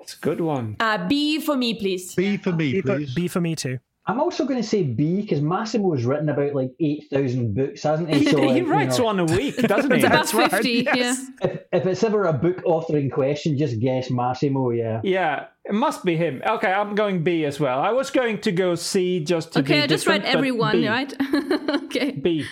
It's 0.00 0.14
a 0.14 0.18
good 0.18 0.40
one. 0.40 0.76
Uh, 0.80 1.06
B 1.08 1.40
for 1.40 1.56
me, 1.56 1.74
please. 1.74 2.14
B 2.14 2.36
for 2.36 2.52
me, 2.52 2.72
B 2.72 2.80
for, 2.82 2.96
please. 2.96 3.14
B 3.14 3.28
for 3.28 3.40
me 3.40 3.56
too. 3.56 3.78
I'm 4.04 4.18
also 4.20 4.44
going 4.44 4.60
to 4.60 4.66
say 4.66 4.82
B 4.82 5.20
because 5.20 5.40
Massimo's 5.40 6.04
written 6.04 6.28
about 6.28 6.54
like 6.56 6.72
eight 6.80 7.04
thousand 7.08 7.54
books, 7.54 7.84
hasn't 7.84 8.08
he? 8.12 8.20
He, 8.20 8.26
So 8.30 8.40
he 8.40 8.46
like, 8.48 8.56
you 8.56 8.66
writes 8.66 8.98
know, 8.98 9.04
one 9.04 9.20
a 9.20 9.24
week, 9.24 9.56
doesn't 9.68 9.92
he? 9.92 10.00
About 10.00 10.12
That's 10.12 10.34
right, 10.34 10.50
50, 10.50 10.70
yes. 10.94 11.24
If, 11.40 11.60
if 11.72 11.86
it's 11.86 12.02
ever 12.02 12.24
a 12.24 12.32
book 12.32 12.56
authoring 12.64 13.12
question, 13.12 13.56
just 13.56 13.78
guess 13.78 14.10
Massimo. 14.10 14.70
Yeah. 14.70 15.00
Yeah, 15.04 15.46
it 15.64 15.74
must 15.74 16.04
be 16.04 16.16
him. 16.16 16.42
Okay, 16.44 16.72
I'm 16.72 16.96
going 16.96 17.22
B 17.22 17.44
as 17.44 17.60
well. 17.60 17.78
I 17.78 17.92
was 17.92 18.10
going 18.10 18.40
to 18.40 18.50
go 18.50 18.74
C 18.74 19.20
just 19.20 19.52
to 19.52 19.60
Okay, 19.60 19.74
be 19.74 19.82
I 19.82 19.86
just 19.86 20.08
read 20.08 20.24
everyone, 20.24 20.80
B. 20.80 20.88
right? 20.88 21.12
okay. 21.84 22.10
B. 22.10 22.44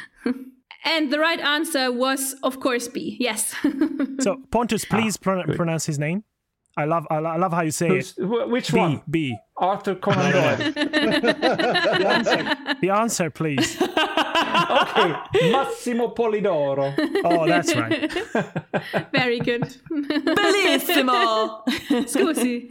And 0.84 1.12
the 1.12 1.18
right 1.18 1.40
answer 1.40 1.92
was, 1.92 2.36
of 2.44 2.60
course, 2.60 2.86
B. 2.88 3.16
Yes. 3.18 3.54
So 4.20 4.36
Pontus, 4.50 4.84
please 4.84 5.16
ah, 5.16 5.22
pro- 5.22 5.44
pronounce 5.56 5.86
his 5.86 5.98
name. 5.98 6.24
I 6.76 6.84
love 6.84 7.06
I, 7.10 7.18
love 7.18 7.52
how 7.52 7.62
you 7.62 7.70
say 7.70 7.88
Who's, 7.88 8.16
it. 8.18 8.24
wh- 8.24 8.48
which 8.50 8.72
B 8.72 8.78
one? 8.78 9.02
B. 9.10 9.36
Arthur 9.60 9.94
Conan 9.94 10.32
Doyle. 10.32 10.56
The 12.80 12.90
answer, 12.90 13.30
please. 13.30 13.76
okay, 13.82 15.14
Massimo 15.52 16.14
Polidoro. 16.14 16.94
Oh, 17.24 17.46
that's 17.46 17.74
right. 17.76 18.10
Very 19.12 19.38
good. 19.38 19.62
Bellissimo. 19.90 21.62
Scusi. 22.08 22.66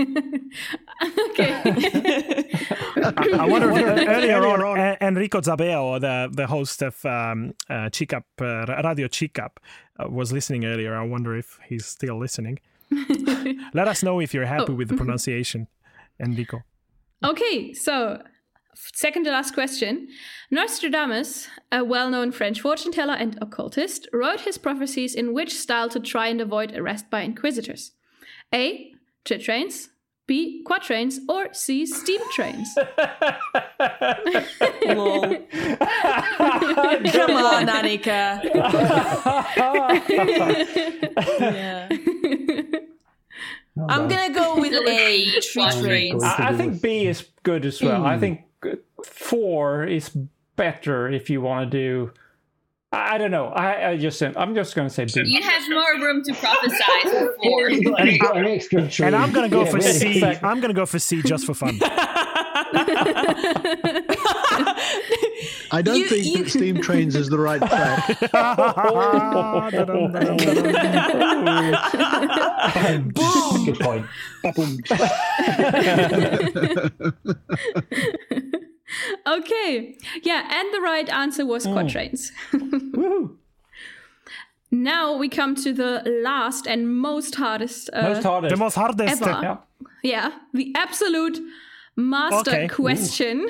okay. 1.30 1.54
I 3.38 3.46
wonder 3.46 3.70
if 3.72 4.08
earlier 4.08 4.46
on, 4.48 4.98
Enrico 5.02 5.42
Zabeo, 5.42 6.00
the 6.00 6.30
the 6.34 6.48
host 6.48 6.82
of 6.82 7.06
um, 7.06 7.54
uh, 7.70 7.90
CICAP, 7.92 8.24
uh, 8.42 8.82
Radio 8.84 9.08
CICAP, 9.08 9.52
uh, 10.00 10.10
was 10.10 10.32
listening 10.34 10.66
earlier. 10.66 10.96
I 10.98 11.04
wonder 11.06 11.36
if 11.38 11.60
he's 11.68 11.86
still 11.86 12.18
listening. 12.18 12.60
Let 13.74 13.88
us 13.88 14.02
know 14.02 14.20
if 14.20 14.34
you're 14.34 14.48
happy 14.48 14.72
Oh. 14.72 14.76
with 14.76 14.88
the 14.90 14.96
pronunciation, 14.98 15.68
Enrico. 16.20 16.64
Okay, 17.24 17.74
so 17.74 18.22
second 18.74 19.26
to 19.26 19.32
last 19.32 19.54
question. 19.54 20.08
Nostradamus, 20.52 21.48
a 21.72 21.84
well 21.84 22.10
known 22.10 22.32
French 22.32 22.62
fortune 22.62 22.92
teller 22.92 23.14
and 23.14 23.38
occultist, 23.42 24.08
wrote 24.14 24.42
his 24.42 24.58
prophecies 24.58 25.16
in 25.16 25.34
which 25.34 25.54
style 25.54 25.90
to 25.90 26.00
try 26.00 26.28
and 26.28 26.40
avoid 26.40 26.76
arrest 26.76 27.10
by 27.10 27.22
inquisitors? 27.22 27.92
A. 28.54 28.94
Trains, 29.26 29.90
B. 30.26 30.64
Quatrains, 30.66 31.20
or 31.28 31.54
C. 31.54 31.86
Steam 31.86 32.22
trains? 32.32 32.70
Lol. 34.86 35.22
Come 37.12 37.36
on, 37.36 37.68
Annika. 37.68 38.42
yeah. 41.40 41.90
I'm 43.88 44.08
gonna 44.08 44.34
go 44.34 44.60
with 44.60 44.74
A. 44.74 45.40
Tree 45.42 45.70
trains. 45.82 46.24
I, 46.24 46.50
I 46.50 46.58
think 46.58 46.82
B 46.82 47.06
is 47.08 47.28
good 47.44 47.66
as 47.66 47.82
well. 47.82 48.02
Hmm. 48.02 48.08
I 48.08 48.20
think 48.20 48.42
uh, 48.66 48.76
four 49.06 49.86
is 49.86 50.10
better 50.56 51.10
if 51.10 51.30
you 51.30 51.42
want 51.42 51.72
to 51.72 51.78
do. 51.78 52.12
I, 52.92 53.16
I 53.16 53.18
don't 53.18 53.32
know. 53.32 53.48
I, 53.48 53.92
I 53.92 53.98
just 53.98 54.22
I'm 54.22 54.56
just 54.56 54.76
going 54.76 54.88
to 54.88 54.94
say 54.94 55.06
B. 55.06 55.30
You 55.30 55.42
have 55.42 55.70
more 55.70 56.08
room 56.08 56.24
to 56.24 56.34
prophesize 56.34 57.36
before. 57.38 57.70
And 58.00 58.10
he's 58.10 58.20
got 58.20 58.38
an 58.38 58.46
extra 58.46 58.88
train. 58.90 59.08
And 59.08 59.16
I'm 59.16 59.32
gonna 59.32 59.50
go 59.50 59.64
Yeah, 59.64 59.72
for 59.72 59.78
really. 59.78 59.94
C. 59.94 60.12
Exactly. 60.16 60.50
am 60.50 60.60
gonna 60.60 60.74
go 60.74 60.86
for 60.86 61.00
C 61.00 61.22
just 61.22 61.46
for 61.46 61.54
fun. 61.54 61.80
I 65.72 65.82
don't 65.82 65.98
You- 66.00 66.08
think 66.10 66.26
you- 66.26 66.44
that 66.44 66.50
steam 66.50 66.82
trains 66.82 67.16
is 67.16 67.30
the 67.30 67.40
right 67.40 67.62
track. 67.70 68.20
Good 73.14 73.80
point. 73.80 74.06
Okay, 79.28 79.98
yeah, 80.24 80.48
and 80.52 80.74
the 80.74 80.82
right 80.82 81.08
answer 81.10 81.46
was 81.46 81.66
quatrains. 81.68 82.32
now 84.72 85.16
we 85.16 85.30
come 85.30 85.54
to 85.56 85.72
the 85.72 86.02
last 86.24 86.66
and 86.68 86.90
most 86.98 87.36
hardest. 87.36 87.90
Uh, 87.94 88.02
Most 88.10 88.24
hardest. 88.24 88.50
the 88.56 88.58
most 88.60 88.74
hardest. 88.76 89.22
Ever. 89.22 89.40
Yeah. 89.44 89.58
Yeah, 90.02 90.32
the 90.54 90.74
absolute 90.76 91.40
master 91.96 92.50
Okay. 92.52 92.68
question. 92.68 93.48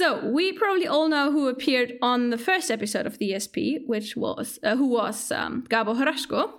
So 0.00 0.08
we 0.24 0.52
probably 0.52 0.86
all 0.86 1.08
know 1.08 1.30
who 1.30 1.48
appeared 1.48 1.98
on 2.00 2.30
the 2.30 2.38
first 2.38 2.70
episode 2.70 3.04
of 3.06 3.18
the 3.18 3.32
ESP, 3.32 3.86
which 3.86 4.16
was 4.16 4.58
uh, 4.62 4.74
who 4.76 4.86
was 4.86 5.30
um, 5.30 5.64
Gábor 5.68 5.94
Hraskó. 5.94 6.50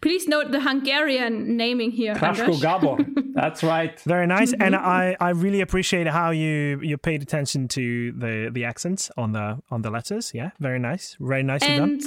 Please 0.00 0.26
note 0.26 0.52
the 0.52 0.60
Hungarian 0.60 1.56
naming 1.58 1.90
here. 1.90 2.14
Hraskó 2.14 2.54
Andras. 2.54 2.60
Gabor. 2.62 2.96
That's 3.34 3.62
right. 3.62 4.00
Very 4.14 4.26
nice, 4.26 4.54
and 4.54 4.74
Mm-hmm. 4.74 4.86
I, 4.86 5.16
I 5.20 5.30
really 5.44 5.60
appreciate 5.60 6.06
how 6.06 6.30
you 6.30 6.80
you 6.82 6.96
paid 6.96 7.20
attention 7.22 7.68
to 7.68 8.12
the 8.12 8.50
the 8.56 8.64
accents 8.64 9.10
on 9.18 9.32
the 9.32 9.58
on 9.70 9.82
the 9.82 9.90
letters. 9.90 10.32
Yeah, 10.34 10.50
very 10.58 10.78
nice, 10.78 11.16
very 11.20 11.42
nicely 11.42 11.76
done. 11.76 11.90
And 11.90 12.02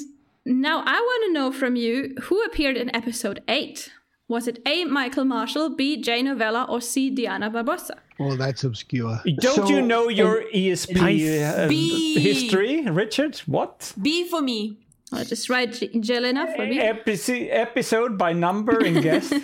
now 0.45 0.77
I 0.83 0.97
want 1.09 1.21
to 1.27 1.31
know 1.37 1.51
from 1.51 1.75
you 1.75 2.15
who 2.23 2.41
appeared 2.43 2.75
in 2.77 2.89
episode 2.95 3.39
eight. 3.47 3.91
Was 4.31 4.47
it 4.47 4.59
A. 4.65 4.85
Michael 4.85 5.25
Marshall, 5.25 5.75
B. 5.75 6.01
Jay 6.01 6.21
Novella, 6.21 6.65
or 6.69 6.79
C. 6.79 7.09
Diana 7.09 7.51
Barbosa? 7.51 7.97
Well, 8.17 8.37
that's 8.37 8.63
obscure. 8.63 9.19
Don't 9.41 9.55
So, 9.55 9.67
you 9.67 9.81
know 9.81 10.07
your 10.07 10.43
ESP 10.55 10.95
uh, 10.95 11.67
B. 11.67 12.17
history, 12.17 12.81
Richard? 12.89 13.35
What? 13.45 13.91
B 14.01 14.25
for 14.29 14.41
me. 14.41 14.77
I'll 15.11 15.25
just 15.25 15.49
write 15.49 15.73
J- 15.73 15.89
Jelena 15.89 16.55
for 16.55 16.65
me. 16.65 16.79
Epici- 16.79 17.49
episode 17.51 18.17
by 18.17 18.31
number 18.31 18.77
and 18.79 19.03
guest. 19.03 19.31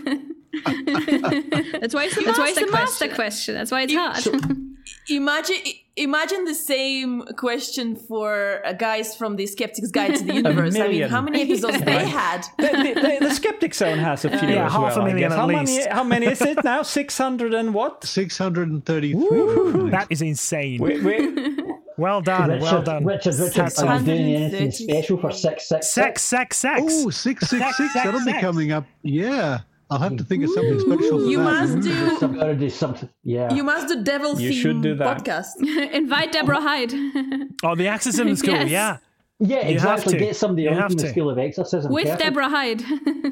That's 0.66 1.94
why 1.94 2.06
it's 2.06 2.16
the, 2.16 2.24
That's 2.26 2.40
why 2.40 2.48
it's 2.48 2.60
the 2.62 2.72
master 2.72 3.10
question. 3.10 3.56
That's 3.56 3.72
why 3.72 3.82
it's 3.82 3.94
hard. 3.94 4.42
Imagine, 5.10 5.58
imagine 5.98 6.46
the 6.46 6.54
same 6.54 7.24
question 7.38 7.96
for 7.96 8.62
uh, 8.66 8.74
guys 8.74 9.16
from 9.16 9.36
the 9.36 9.46
Skeptics 9.46 9.92
Guide 9.92 10.16
to 10.16 10.24
the 10.24 10.34
Universe. 10.44 10.76
I 10.78 10.88
mean, 10.88 11.10
how 11.10 11.22
many 11.22 11.42
episodes 11.42 11.82
they 11.82 12.08
had? 12.08 12.46
the, 12.58 12.68
the, 12.68 13.18
the 13.28 13.34
Skeptic 13.34 13.74
Zone 13.74 13.98
has 13.98 14.24
a 14.26 14.30
few 14.30 14.48
Yeah, 14.48 14.68
as 14.68 14.72
half 14.72 14.96
a 14.96 15.00
well, 15.00 15.02
I 15.02 15.06
million 15.14 15.32
at 15.32 15.38
how 15.38 15.48
least. 15.48 15.78
Many, 15.78 15.90
how 15.90 16.04
many 16.04 16.26
is 16.28 16.42
it 16.42 16.64
now? 16.64 16.82
600 16.84 17.54
and 17.54 17.74
what? 17.74 18.04
633. 18.04 19.90
That 19.90 20.08
is 20.10 20.22
insane. 20.22 20.82
We, 20.82 21.00
we, 21.02 21.64
well 21.98 22.22
done. 22.22 22.50
Richard, 22.50 22.62
well 22.62 22.82
done. 22.84 23.06
Richard, 23.06 23.36
Richard, 23.36 23.62
Hats 23.64 23.82
are 23.82 24.00
you 24.00 24.06
doing 24.06 24.36
anything 24.36 24.72
special 24.72 25.18
for 25.18 25.32
six 25.32 25.68
six 25.68 25.90
Sex, 25.90 26.22
sex, 26.22 26.58
sex. 26.58 26.82
Oh, 26.84 27.10
666. 27.10 27.78
Sex, 27.78 27.94
That'll 27.94 28.24
be 28.24 28.34
coming 28.40 28.72
up. 28.72 28.86
Yeah. 29.02 29.62
I'll 29.90 30.00
have 30.00 30.18
to 30.18 30.24
think 30.24 30.44
of 30.44 30.50
something 30.52 30.80
special 30.80 31.20
for 31.20 31.26
You 31.26 31.38
that. 31.38 31.44
must 31.44 31.80
do. 31.82 31.94
I've 32.22 32.36
got 32.36 32.46
to 32.46 32.56
do 32.56 32.70
something. 32.70 33.10
Yeah. 33.24 33.54
You 33.54 33.64
must 33.64 33.88
do 33.88 34.04
devil 34.04 34.40
You 34.40 34.50
theme 34.50 34.62
should 34.62 34.82
do 34.82 34.96
that. 34.96 35.24
podcast. 35.24 35.48
Invite 35.94 36.32
Deborah 36.32 36.62
Hyde. 36.62 36.94
Oh, 37.64 37.76
the 37.76 37.88
exorcism 37.88 38.36
school. 38.36 38.54
Yes. 38.54 38.70
Yeah. 38.70 38.98
yeah, 39.40 39.68
you 39.68 39.74
exactly. 39.74 40.18
Get 40.20 40.36
somebody 40.36 40.64
You 40.64 40.70
on 40.70 40.90
from 40.90 40.98
the 40.98 41.04
to. 41.04 41.10
School 41.10 41.30
of 41.30 41.40
Exorcism. 41.40 41.92
With 41.92 42.04
Perfect. 42.06 42.22
Deborah 42.22 42.50
Hyde. 42.50 42.82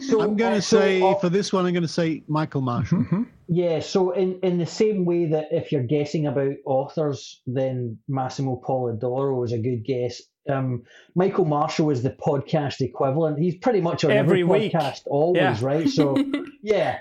So, 0.02 0.22
I'm 0.22 0.36
going 0.36 0.54
uh, 0.54 0.56
to 0.56 0.62
so, 0.62 0.80
say, 0.80 1.02
uh, 1.02 1.16
for 1.16 1.30
this 1.30 1.54
one, 1.54 1.66
I'm 1.66 1.74
going 1.74 1.84
to 1.84 1.88
say 1.88 2.24
Michael 2.28 2.62
Marshall. 2.62 3.06
Yeah, 3.48 3.80
so 3.82 4.12
in, 4.12 4.40
in 4.42 4.58
the 4.58 4.66
same 4.66 5.06
way 5.06 5.28
that 5.28 5.50
if 5.52 5.72
you're 5.72 5.84
guessing 5.84 6.26
about 6.26 6.54
authors, 6.66 7.42
then 7.46 8.00
Massimo 8.08 8.60
Polidoro 8.68 9.46
is 9.46 9.52
a 9.52 9.60
good 9.60 9.86
guess. 9.86 10.22
Um, 10.50 10.84
Michael 11.16 11.46
Marshall 11.46 11.90
is 11.90 12.04
the 12.04 12.12
podcast 12.12 12.82
equivalent. 12.82 13.40
He's 13.40 13.56
pretty 13.56 13.82
much 13.82 14.04
on 14.04 14.12
every, 14.12 14.42
Every 14.42 14.44
week. 14.44 14.74
podcast, 14.74 15.02
always, 15.08 15.42
Yeah. 15.42 15.58
right? 15.62 15.90
So, 15.90 16.16
yeah. 16.62 17.00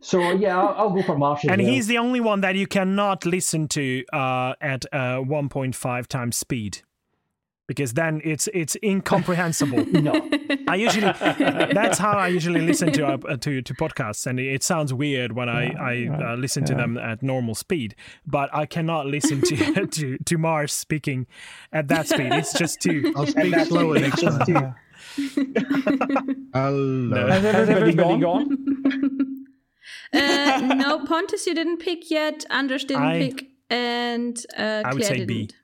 So, 0.00 0.20
yeah, 0.32 0.58
I'll, 0.58 0.74
I'll 0.76 0.90
go 0.90 1.02
for 1.02 1.18
Marshall. 1.18 1.50
And 1.50 1.60
as 1.60 1.64
well. 1.66 1.74
he's 1.74 1.86
the 1.88 1.98
only 1.98 2.20
one 2.20 2.40
that 2.40 2.54
you 2.54 2.66
cannot 2.66 3.26
listen 3.26 3.68
to 3.68 4.04
uh, 4.12 4.54
at 4.60 4.86
uh, 4.92 5.20
1.5 5.20 6.06
times 6.06 6.36
speed. 6.36 6.82
Because 7.70 7.92
then 7.94 8.20
it's 8.24 8.48
it's 8.52 8.76
incomprehensible. 8.82 9.84
No. 10.10 10.28
I 10.66 10.74
usually 10.74 11.12
that's 11.80 11.98
how 11.98 12.10
I 12.18 12.26
usually 12.26 12.62
listen 12.62 12.90
to 12.94 13.06
uh, 13.06 13.36
to 13.36 13.62
to 13.62 13.74
podcasts, 13.74 14.26
and 14.26 14.40
it 14.40 14.64
sounds 14.64 14.92
weird 14.92 15.30
when 15.38 15.48
I 15.48 15.62
I 15.90 15.92
uh, 16.08 16.34
listen 16.34 16.64
to 16.64 16.74
them 16.74 16.98
at 16.98 17.22
normal 17.22 17.54
speed. 17.54 17.94
But 18.26 18.50
I 18.52 18.66
cannot 18.66 19.06
listen 19.06 19.40
to 19.42 19.86
to 19.96 20.18
to 20.18 20.38
Mars 20.38 20.72
speaking 20.72 21.28
at 21.72 21.86
that 21.88 22.08
speed. 22.08 22.32
It's 22.32 22.52
just 22.58 22.80
too. 22.80 23.12
I'll 23.14 23.26
speak 23.28 23.54
slower 23.66 24.00
next 24.00 24.22
time. 24.22 24.74
Hello. 26.52 27.26
has 27.28 27.44
everybody 27.44 27.92
gone? 27.94 28.20
gone? 28.20 29.46
uh, 30.12 30.74
no, 30.74 31.04
Pontus, 31.04 31.46
you 31.46 31.54
didn't 31.54 31.78
pick 31.78 32.10
yet. 32.10 32.44
Anders 32.50 32.84
didn't 32.84 33.02
I- 33.04 33.18
pick, 33.20 33.46
and 33.70 34.36
uh, 34.58 34.82
I 34.84 34.92
would 34.92 35.02
Claire 35.02 35.18
say 35.18 35.24
B. 35.24 35.34
didn't. 35.34 35.52
So, 35.52 35.59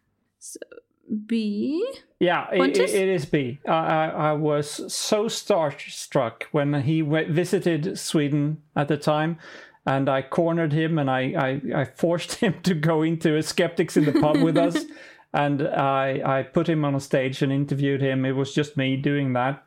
B. 1.27 1.85
Yeah, 2.19 2.49
it, 2.53 2.79
it 2.79 3.09
is 3.09 3.27
B. 3.27 3.61
I, 3.69 3.71
I, 3.73 4.07
I 4.07 4.33
was 4.33 4.93
so 4.93 5.27
starstruck 5.27 6.45
when 6.53 6.83
he 6.83 7.03
w- 7.03 7.33
visited 7.33 7.99
Sweden 7.99 8.63
at 8.75 8.89
the 8.89 8.97
time, 8.97 9.39
and 9.85 10.09
I 10.09 10.23
cornered 10.23 10.73
him 10.73 10.99
and 10.99 11.11
I, 11.11 11.61
I, 11.75 11.81
I 11.81 11.85
forced 11.85 12.35
him 12.43 12.55
to 12.63 12.75
go 12.75 13.03
into 13.03 13.37
a 13.37 13.43
Skeptics 13.43 13.97
in 13.97 14.05
the 14.05 14.13
pub 14.21 14.39
with 14.39 14.57
us. 14.57 14.85
And 15.35 15.69
I, 15.69 16.23
I 16.39 16.43
put 16.45 16.67
him 16.67 16.83
on 16.83 16.95
a 16.95 17.01
stage 17.01 17.43
and 17.43 17.53
interviewed 17.53 18.01
him. 18.01 18.25
It 18.25 18.33
was 18.33 18.55
just 18.55 18.79
me 18.79 18.97
doing 18.97 19.35
that. 19.35 19.63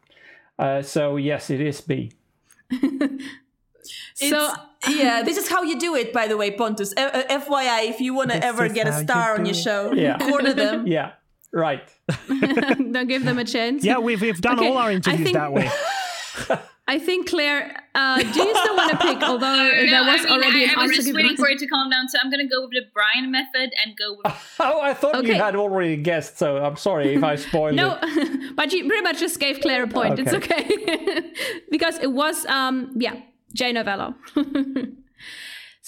Uh, 0.58 0.82
so, 0.82 1.16
yes, 1.18 1.52
it 1.52 1.62
is 1.62 1.80
B. 1.82 2.12
So 4.16 4.52
yeah, 4.90 5.24
this 5.24 5.38
is 5.38 5.48
how 5.48 5.64
you 5.64 5.80
do 5.80 5.96
it, 5.96 6.12
by 6.12 6.28
the 6.28 6.36
way, 6.38 6.52
Pontus. 6.52 6.94
Uh, 6.98 7.02
uh, 7.30 7.40
FYI, 7.40 7.90
if 7.90 8.02
you 8.02 8.14
want 8.14 8.32
to 8.32 8.44
ever 8.44 8.68
get 8.68 8.88
a 8.88 8.92
how 8.92 8.98
you 9.00 9.04
star 9.06 9.36
on 9.36 9.46
your 9.46 9.56
show, 9.56 9.94
Yeah. 9.94 10.18
corner 10.18 10.54
them. 10.54 10.86
Yeah, 10.88 11.12
right. 11.54 11.88
don't 12.28 13.08
give 13.08 13.24
them 13.26 13.40
a 13.40 13.46
chance. 13.46 13.84
Yeah, 13.84 13.98
we've 14.00 14.22
we've 14.22 14.42
done 14.42 14.60
Okay, 14.60 14.68
all 14.70 14.78
our 14.78 14.92
interviews 14.92 15.24
think- 15.24 15.36
that 15.38 15.54
way. 15.54 15.70
I 16.88 16.98
think 16.98 17.30
Claire. 17.30 17.84
Uh, 17.94 18.18
do 18.18 18.26
you 18.26 18.56
still 18.58 18.76
want 18.76 18.90
to 18.92 18.98
pick? 18.98 19.22
Although 19.22 19.70
there 19.70 20.04
was 20.06 20.22
I 20.22 20.24
mean, 20.24 20.32
already 20.34 20.66
I, 20.66 20.70
an 20.72 20.80
I 20.80 20.88
was 20.88 20.96
just 20.96 21.14
waiting 21.14 21.38
for 21.38 21.48
it 21.48 21.60
to 21.60 21.68
calm 21.68 21.88
down, 21.92 22.08
so 22.10 22.18
I'm 22.20 22.32
gonna 22.32 22.48
go 22.48 22.62
with 22.64 22.72
the 22.72 22.82
Brian 22.96 23.30
method 23.32 23.72
and 23.86 23.96
go 23.96 24.16
with 24.18 24.34
Oh, 24.60 24.82
I 24.82 24.96
thought 24.96 25.24
you 25.24 25.36
had 25.36 25.56
already 25.56 25.98
guessed, 25.98 26.40
so 26.40 26.58
I'm 26.58 26.78
sorry 26.78 27.14
if 27.14 27.24
I 27.24 27.36
spoiled 27.36 27.76
No, 27.76 28.00
it. 28.02 28.56
but 28.56 28.74
you 28.74 28.88
pretty 28.88 29.04
much 29.04 29.20
just 29.20 29.40
gave 29.40 29.62
Claire 29.62 29.84
a 29.84 29.88
point. 29.88 30.18
It's 30.18 30.34
okay 30.34 31.32
because 31.70 32.00
it 32.00 32.12
was 32.12 32.44
um 32.48 32.92
yeah 32.96 33.18
Jay 33.54 33.72
Novella. 33.72 34.16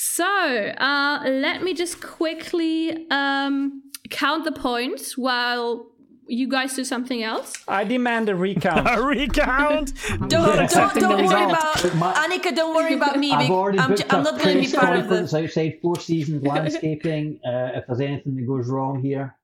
So 0.01 0.25
uh, 0.25 1.19
let 1.25 1.61
me 1.63 1.73
just 1.73 2.01
quickly 2.01 3.07
um 3.11 3.83
count 4.09 4.43
the 4.45 4.51
points 4.51 5.17
while 5.17 5.87
you 6.27 6.47
guys 6.47 6.73
do 6.75 6.83
something 6.85 7.21
else. 7.23 7.51
I 7.67 7.83
demand 7.83 8.29
a 8.29 8.35
recount. 8.35 8.87
A 8.97 9.01
recount. 9.01 9.91
Don't, 10.07 10.29
don't, 10.29 10.59
Accepting 10.59 11.03
the 11.03 11.09
don't 11.09 11.25
worry 11.25 11.43
about 11.43 11.95
My- 11.95 12.13
Annika. 12.13 12.55
Don't 12.55 12.73
worry 12.73 12.93
about 12.93 13.17
me. 13.19 13.31
I've 13.33 13.51
already 13.51 13.79
I'm, 13.79 13.95
j- 13.97 14.05
I'm 14.09 14.23
not 14.23 14.39
going 14.39 14.55
to 14.63 14.69
be 14.69 14.73
part 14.77 14.95
of 14.97 15.01
conference 15.07 15.31
the. 15.31 15.43
outside 15.43 15.79
Four 15.81 15.97
Seasons 15.99 16.41
Landscaping. 16.51 17.39
Uh, 17.45 17.71
if 17.77 17.83
there's 17.87 17.99
anything 17.99 18.35
that 18.37 18.47
goes 18.47 18.69
wrong 18.69 19.01
here, 19.01 19.35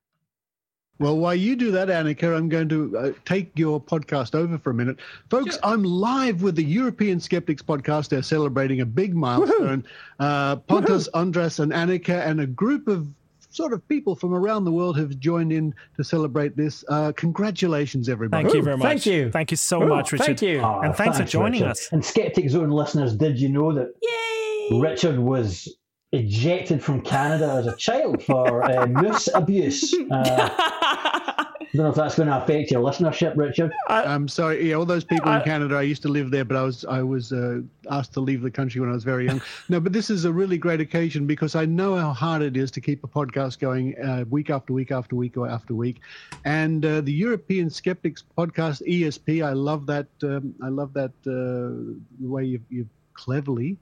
Well, 0.99 1.17
while 1.17 1.35
you 1.35 1.55
do 1.55 1.69
that, 1.71 1.89
Annika, 1.89 2.35
I'm 2.35 2.49
going 2.49 2.69
to 2.69 2.97
uh, 2.97 3.11
take 3.25 3.51
your 3.55 3.79
podcast 3.79 4.33
over 4.33 4.57
for 4.57 4.71
a 4.71 4.73
minute. 4.73 4.97
Folks, 5.29 5.59
I'm 5.61 5.83
live 5.83 6.41
with 6.41 6.55
the 6.55 6.63
European 6.63 7.19
Skeptics 7.19 7.61
podcast. 7.61 8.09
They're 8.09 8.23
celebrating 8.23 8.81
a 8.81 8.85
big 8.85 9.15
milestone. 9.15 9.85
Uh, 10.19 10.55
Pontus, 10.55 11.07
Andras, 11.09 11.59
and 11.59 11.71
Annika, 11.71 12.25
and 12.25 12.41
a 12.41 12.47
group 12.47 12.87
of 12.87 13.07
sort 13.51 13.73
of 13.73 13.87
people 13.87 14.15
from 14.15 14.33
around 14.33 14.65
the 14.65 14.71
world 14.71 14.97
have 14.97 15.19
joined 15.19 15.51
in 15.51 15.73
to 15.95 16.03
celebrate 16.03 16.57
this. 16.57 16.83
Uh, 16.89 17.11
congratulations, 17.15 18.09
everybody. 18.09 18.43
Thank 18.43 18.55
you 18.55 18.63
very 18.63 18.77
much. 18.77 18.87
thank 18.87 19.05
you. 19.05 19.31
Thank 19.31 19.51
you 19.51 19.57
so 19.57 19.83
Ooh, 19.83 19.87
much, 19.87 20.11
Richard. 20.11 20.25
Thank 20.25 20.41
you. 20.41 20.63
And 20.63 20.95
thanks 20.95 21.19
for 21.19 21.23
joining 21.25 21.61
Richard. 21.61 21.71
us. 21.71 21.89
And 21.91 22.03
Skeptic 22.03 22.49
Zone 22.49 22.71
listeners, 22.71 23.15
did 23.15 23.39
you 23.39 23.49
know 23.49 23.71
that 23.73 23.93
Yay! 24.01 24.79
Richard 24.79 25.19
was 25.19 25.76
ejected 26.11 26.83
from 26.83 27.01
Canada 27.01 27.51
as 27.53 27.67
a 27.67 27.75
child 27.75 28.23
for 28.23 28.63
uh, 28.63 28.85
moose 28.87 29.29
abuse? 29.33 29.93
Uh, 30.11 30.49
I 31.73 31.75
don't 31.75 31.83
know 31.83 31.89
if 31.89 31.95
that's 31.95 32.15
going 32.15 32.29
to 32.29 32.41
affect 32.41 32.71
your 32.71 32.81
listenership, 32.81 33.35
Richard. 33.35 33.73
I'm 33.89 34.29
sorry. 34.29 34.69
Yeah, 34.69 34.75
all 34.75 34.85
those 34.85 35.03
people 35.03 35.29
in 35.33 35.41
Canada. 35.41 35.75
I 35.75 35.81
used 35.81 36.01
to 36.03 36.07
live 36.07 36.31
there, 36.31 36.45
but 36.45 36.55
I 36.55 36.63
was 36.63 36.85
I 36.85 37.03
was 37.03 37.33
uh, 37.33 37.59
asked 37.91 38.13
to 38.13 38.21
leave 38.21 38.41
the 38.41 38.49
country 38.49 38.79
when 38.79 38.89
I 38.89 38.93
was 38.93 39.03
very 39.03 39.25
young. 39.25 39.41
no, 39.69 39.81
but 39.81 39.91
this 39.91 40.09
is 40.09 40.23
a 40.23 40.31
really 40.31 40.57
great 40.57 40.79
occasion 40.79 41.27
because 41.27 41.55
I 41.55 41.65
know 41.65 41.95
how 41.95 42.13
hard 42.13 42.41
it 42.41 42.55
is 42.55 42.71
to 42.71 42.81
keep 42.81 43.03
a 43.03 43.07
podcast 43.07 43.59
going 43.59 43.99
uh, 44.01 44.23
week 44.29 44.49
after 44.49 44.71
week 44.71 44.91
after 44.91 45.17
week 45.17 45.35
or 45.35 45.49
after 45.49 45.73
week. 45.73 45.99
And 46.45 46.85
uh, 46.85 47.01
the 47.01 47.11
European 47.11 47.69
Skeptics 47.69 48.23
podcast 48.37 48.81
ESP, 48.87 49.45
I 49.45 49.51
love 49.51 49.85
that. 49.87 50.07
Um, 50.23 50.55
I 50.63 50.69
love 50.69 50.93
that 50.93 51.11
uh, 51.27 51.99
the 52.21 52.29
way 52.29 52.45
you've, 52.45 52.65
you've 52.69 52.89
cleverly 53.13 53.77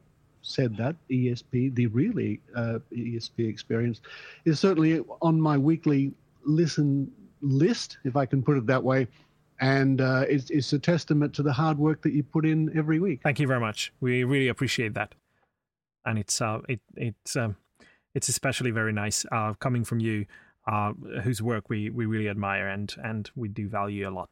said 0.45 0.77
that 0.77 0.95
ESP, 1.09 1.73
the 1.75 1.87
really 1.87 2.39
uh, 2.55 2.79
ESP 2.93 3.49
experience, 3.49 4.01
is 4.45 4.59
certainly 4.59 5.03
on 5.21 5.41
my 5.41 5.57
weekly 5.57 6.13
listen 6.43 7.11
list, 7.41 7.97
if 8.03 8.15
I 8.15 8.25
can 8.25 8.43
put 8.43 8.57
it 8.57 8.65
that 8.67 8.83
way. 8.83 9.07
And 9.59 10.01
uh, 10.01 10.25
it's, 10.27 10.49
it's 10.49 10.73
a 10.73 10.79
testament 10.79 11.33
to 11.35 11.43
the 11.43 11.53
hard 11.53 11.77
work 11.77 12.01
that 12.03 12.13
you 12.13 12.23
put 12.23 12.45
in 12.45 12.77
every 12.77 12.99
week. 12.99 13.21
Thank 13.23 13.39
you 13.39 13.47
very 13.47 13.59
much. 13.59 13.93
We 14.01 14.23
really 14.23 14.49
appreciate 14.49 14.93
that, 14.95 15.15
and 16.05 16.19
it's 16.19 16.41
uh, 16.41 16.59
it 16.67 16.81
it's 16.97 17.37
um, 17.37 17.55
it's 18.13 18.27
especially 18.27 18.71
very 18.71 18.91
nice 18.91 19.25
uh, 19.31 19.53
coming 19.53 19.85
from 19.85 20.01
you, 20.01 20.25
uh, 20.67 20.91
whose 21.23 21.41
work 21.41 21.69
we 21.69 21.89
we 21.89 22.05
really 22.05 22.27
admire 22.27 22.67
and 22.67 22.93
and 23.01 23.31
we 23.33 23.47
do 23.47 23.69
value 23.69 24.09
a 24.09 24.11
lot. 24.11 24.29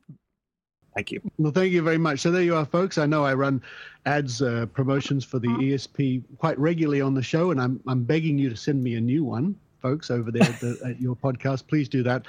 Thank 0.96 1.12
you. 1.12 1.22
Well, 1.38 1.52
thank 1.52 1.72
you 1.72 1.82
very 1.82 1.98
much. 1.98 2.20
So 2.20 2.32
there 2.32 2.44
you 2.44 2.56
are, 2.56 2.66
folks. 2.66 2.98
I 2.98 3.06
know 3.06 3.26
I 3.26 3.34
run 3.34 3.62
ads 4.06 4.42
uh, 4.42 4.68
promotions 4.74 5.26
for 5.26 5.40
the 5.40 5.48
ESP 5.48 6.24
quite 6.38 6.58
regularly 6.60 7.02
on 7.02 7.14
the 7.14 7.24
show, 7.24 7.52
and 7.52 7.60
I'm 7.60 7.80
I'm 7.88 8.04
begging 8.04 8.38
you 8.38 8.50
to 8.50 8.56
send 8.56 8.84
me 8.84 8.96
a 8.96 9.02
new 9.02 9.24
one, 9.24 9.56
folks, 9.82 10.12
over 10.12 10.32
there 10.32 10.44
at, 10.44 10.60
the, 10.60 10.80
at 10.86 11.02
your 11.02 11.16
podcast. 11.16 11.68
Please 11.68 11.90
do 11.90 12.04
that. 12.04 12.28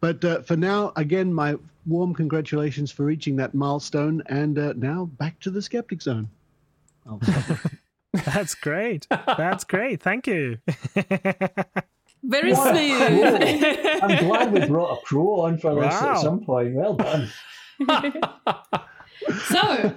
But 0.00 0.24
uh, 0.24 0.42
for 0.42 0.56
now, 0.56 0.92
again, 0.96 1.32
my 1.32 1.56
warm 1.86 2.12
congratulations 2.14 2.90
for 2.90 3.04
reaching 3.04 3.36
that 3.36 3.54
milestone, 3.54 4.22
and 4.26 4.58
uh, 4.58 4.74
now 4.76 5.06
back 5.18 5.38
to 5.40 5.50
the 5.50 5.62
skeptic 5.62 6.02
zone. 6.02 6.28
Oh, 7.08 7.20
That's 8.12 8.54
great. 8.54 9.06
That's 9.10 9.64
great. 9.64 10.02
Thank 10.02 10.26
you. 10.26 10.58
Very 12.24 12.52
What 12.52 12.76
a 12.76 13.48
smooth. 13.48 14.00
I'm 14.02 14.26
glad 14.26 14.52
we 14.52 14.66
brought 14.66 14.98
a 14.98 15.00
pro 15.04 15.40
on 15.40 15.58
for 15.58 15.74
this 15.74 15.94
at 15.94 16.18
some 16.18 16.44
point. 16.44 16.74
Well 16.74 16.94
done. 16.94 17.28
So 19.48 19.94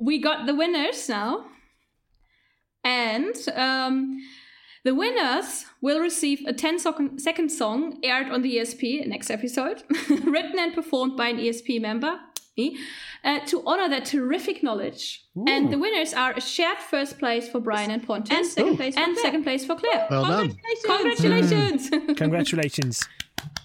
we 0.00 0.18
got 0.18 0.46
the 0.46 0.54
winners 0.54 1.08
now, 1.08 1.46
and 2.82 3.34
um, 3.54 4.18
the 4.84 4.94
winners 4.94 5.64
will 5.80 6.00
receive 6.00 6.44
a 6.46 6.52
10 6.52 6.78
second 6.78 7.18
second 7.20 7.50
song 7.50 7.98
aired 8.02 8.30
on 8.30 8.42
the 8.42 8.56
ESP 8.56 9.06
next 9.06 9.30
episode, 9.30 9.82
written 10.08 10.58
and 10.58 10.74
performed 10.74 11.16
by 11.16 11.28
an 11.28 11.38
ESP 11.38 11.80
member. 11.80 12.18
uh, 13.24 13.40
to 13.46 13.62
honor 13.66 13.88
their 13.88 14.00
terrific 14.00 14.62
knowledge. 14.62 15.24
And 15.48 15.72
the 15.72 15.78
winners 15.78 16.14
are 16.14 16.32
a 16.34 16.40
shared 16.40 16.78
first 16.78 17.18
place 17.18 17.48
for 17.48 17.58
Brian 17.60 17.90
and 17.90 18.06
Pontus 18.06 18.30
And 18.36 18.46
second 18.46 18.76
place 18.76 18.94
for 18.94 19.00
and 19.00 19.14
Claire. 19.14 19.24
second 19.24 19.42
place 19.42 19.66
for 19.66 19.74
Claire. 19.74 20.06
Well 20.08 20.24
done. 20.24 20.56
Congratulations! 20.84 21.90
Congratulations. 22.16 23.08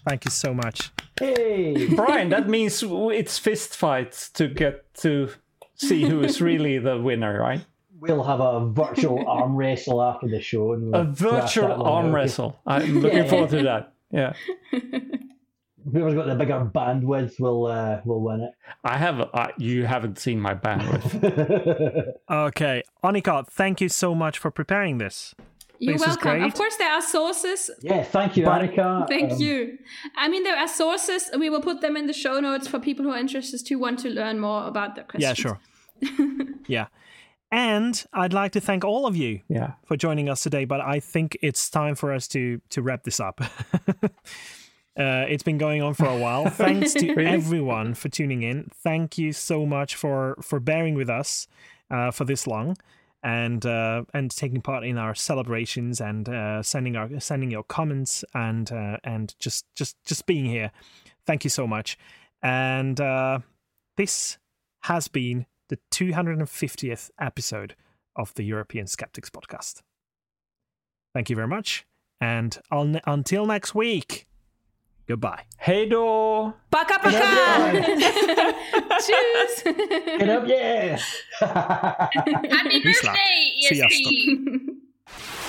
Thank 0.09 0.25
you 0.25 0.31
so 0.31 0.53
much. 0.55 0.91
Hey, 1.19 1.93
Brian, 1.95 2.29
that 2.29 2.49
means 2.49 2.83
it's 2.83 3.37
fist 3.37 3.75
fights 3.77 4.29
to 4.31 4.47
get 4.47 4.91
to 4.95 5.29
see 5.75 6.01
who 6.03 6.21
is 6.21 6.41
really 6.41 6.79
the 6.79 6.97
winner, 6.99 7.39
right? 7.39 7.63
we'll 8.01 8.23
have 8.23 8.39
a 8.39 8.65
virtual 8.65 9.27
arm 9.27 9.57
wrestle 9.57 10.01
after 10.01 10.25
the 10.27 10.39
show. 10.41 10.71
And 10.71 10.95
A 10.95 11.03
we'll 11.03 11.13
thrash 11.13 11.53
that 11.55 11.61
virtual 11.67 11.83
arm 11.85 12.05
out. 12.07 12.13
wrestle. 12.13 12.59
I'm 12.65 13.01
looking 13.01 13.17
Yeah. 13.25 13.29
forward 13.29 13.49
to 13.49 13.63
that. 13.63 13.93
Yeah, 14.09 14.33
Whoever's 15.91 16.13
got 16.15 16.25
the 16.27 16.35
bigger 16.35 16.69
bandwidth 16.73 17.39
will 17.39 17.65
uh, 17.67 17.99
will 18.05 18.21
win 18.21 18.41
it. 18.41 18.51
I 18.83 18.97
have. 18.97 19.19
Uh, 19.33 19.47
you 19.57 19.85
haven't 19.85 20.17
seen 20.17 20.39
my 20.39 20.55
bandwidth. 20.55 22.13
Okay, 22.29 22.83
Annika, 23.03 23.45
thank 23.47 23.81
you 23.81 23.89
so 23.89 24.15
much 24.15 24.37
for 24.39 24.49
preparing 24.49 24.97
this. 24.97 25.35
You're 25.79 25.93
This 25.97 26.05
welcome. 26.05 26.43
Of 26.43 26.53
course, 26.55 26.75
there 26.75 26.91
are 26.91 27.01
sources. 27.01 27.71
yeah, 27.81 28.03
thank 28.03 28.35
you, 28.35 28.43
But- 28.45 28.61
Annika. 28.61 29.07
Thank 29.07 29.31
Um, 29.31 29.39
you. 29.39 29.77
I 30.15 30.27
mean, 30.27 30.43
there 30.43 30.57
are 30.57 30.67
sources. 30.67 31.29
We 31.37 31.49
will 31.49 31.61
put 31.61 31.79
them 31.81 31.95
in 31.95 32.05
the 32.05 32.13
show 32.13 32.39
notes 32.41 32.67
for 32.67 32.79
people 32.79 33.05
who 33.05 33.11
are 33.11 33.17
interested 33.19 33.65
to 33.65 33.75
want 33.75 33.99
to 33.99 34.09
learn 34.09 34.39
more 34.39 34.67
about 34.67 34.95
the 34.95 35.03
questions. 35.03 35.23
Yeah, 35.23 35.33
sure. 35.33 35.59
yeah. 36.67 36.87
And 37.51 38.05
I'd 38.13 38.33
like 38.33 38.51
to 38.51 38.61
thank 38.61 38.83
all 38.83 39.07
of 39.07 39.15
you 39.15 39.41
yeah. 39.47 39.71
for 39.85 39.97
joining 39.97 40.29
us 40.29 40.43
today, 40.43 40.65
but 40.65 40.81
I 40.81 40.99
think 40.99 41.37
it's 41.41 41.69
time 41.69 41.95
for 41.95 42.13
us 42.13 42.27
to 42.29 42.61
to 42.69 42.81
wrap 42.81 43.03
this 43.03 43.19
up. 43.19 43.41
uh, 44.99 45.25
it's 45.27 45.43
been 45.43 45.57
going 45.57 45.81
on 45.81 45.93
for 45.93 46.05
a 46.05 46.17
while. 46.17 46.49
Thanks 46.49 46.93
to 46.93 47.13
Really? 47.13 47.25
everyone 47.29 47.95
for 47.95 48.09
tuning 48.09 48.43
in. 48.43 48.69
Thank 48.83 49.17
you 49.17 49.33
so 49.33 49.65
much 49.65 49.95
for 49.95 50.35
for 50.41 50.59
bearing 50.59 50.93
with 50.95 51.09
us 51.09 51.47
uh, 51.89 52.11
for 52.11 52.25
this 52.25 52.45
long 52.45 52.77
and 53.23 53.65
uh, 53.65 54.03
and 54.13 54.31
taking 54.31 54.61
part 54.61 54.83
in 54.83 54.97
our 54.97 55.13
celebrations 55.13 55.99
and 55.99 56.29
uh, 56.29 56.63
sending 56.63 56.95
our 56.95 57.19
sending 57.19 57.51
your 57.51 57.63
comments 57.63 58.23
and 58.33 58.71
uh, 58.71 58.97
and 59.03 59.35
just 59.39 59.65
just 59.75 59.97
just 60.05 60.25
being 60.25 60.45
here. 60.45 60.71
Thank 61.25 61.43
you 61.43 61.49
so 61.49 61.67
much. 61.67 61.97
And 62.41 62.99
uh, 62.99 63.39
this 63.97 64.37
has 64.83 65.07
been 65.07 65.45
the 65.67 65.77
250th 65.91 67.09
episode 67.19 67.75
of 68.15 68.33
the 68.35 68.43
European 68.43 68.87
Skeptics 68.87 69.29
podcast. 69.29 69.81
Thank 71.13 71.29
you 71.29 71.35
very 71.35 71.47
much. 71.47 71.85
And 72.21 72.57
un- 72.71 73.01
until 73.05 73.45
next 73.45 73.75
week, 73.75 74.25
goodbye. 75.09 75.41
Hey 75.57 75.89
då! 75.89 76.51
Paka 76.69 76.99
paka! 76.99 77.27
Tschüss! 79.01 79.63
Get 80.19 80.29
up, 80.29 80.47
yeah. 80.47 80.99
Happy 82.51 82.79
birthday, 82.83 83.51
Sziasztok. 83.69 84.13
ESP! 84.13 85.48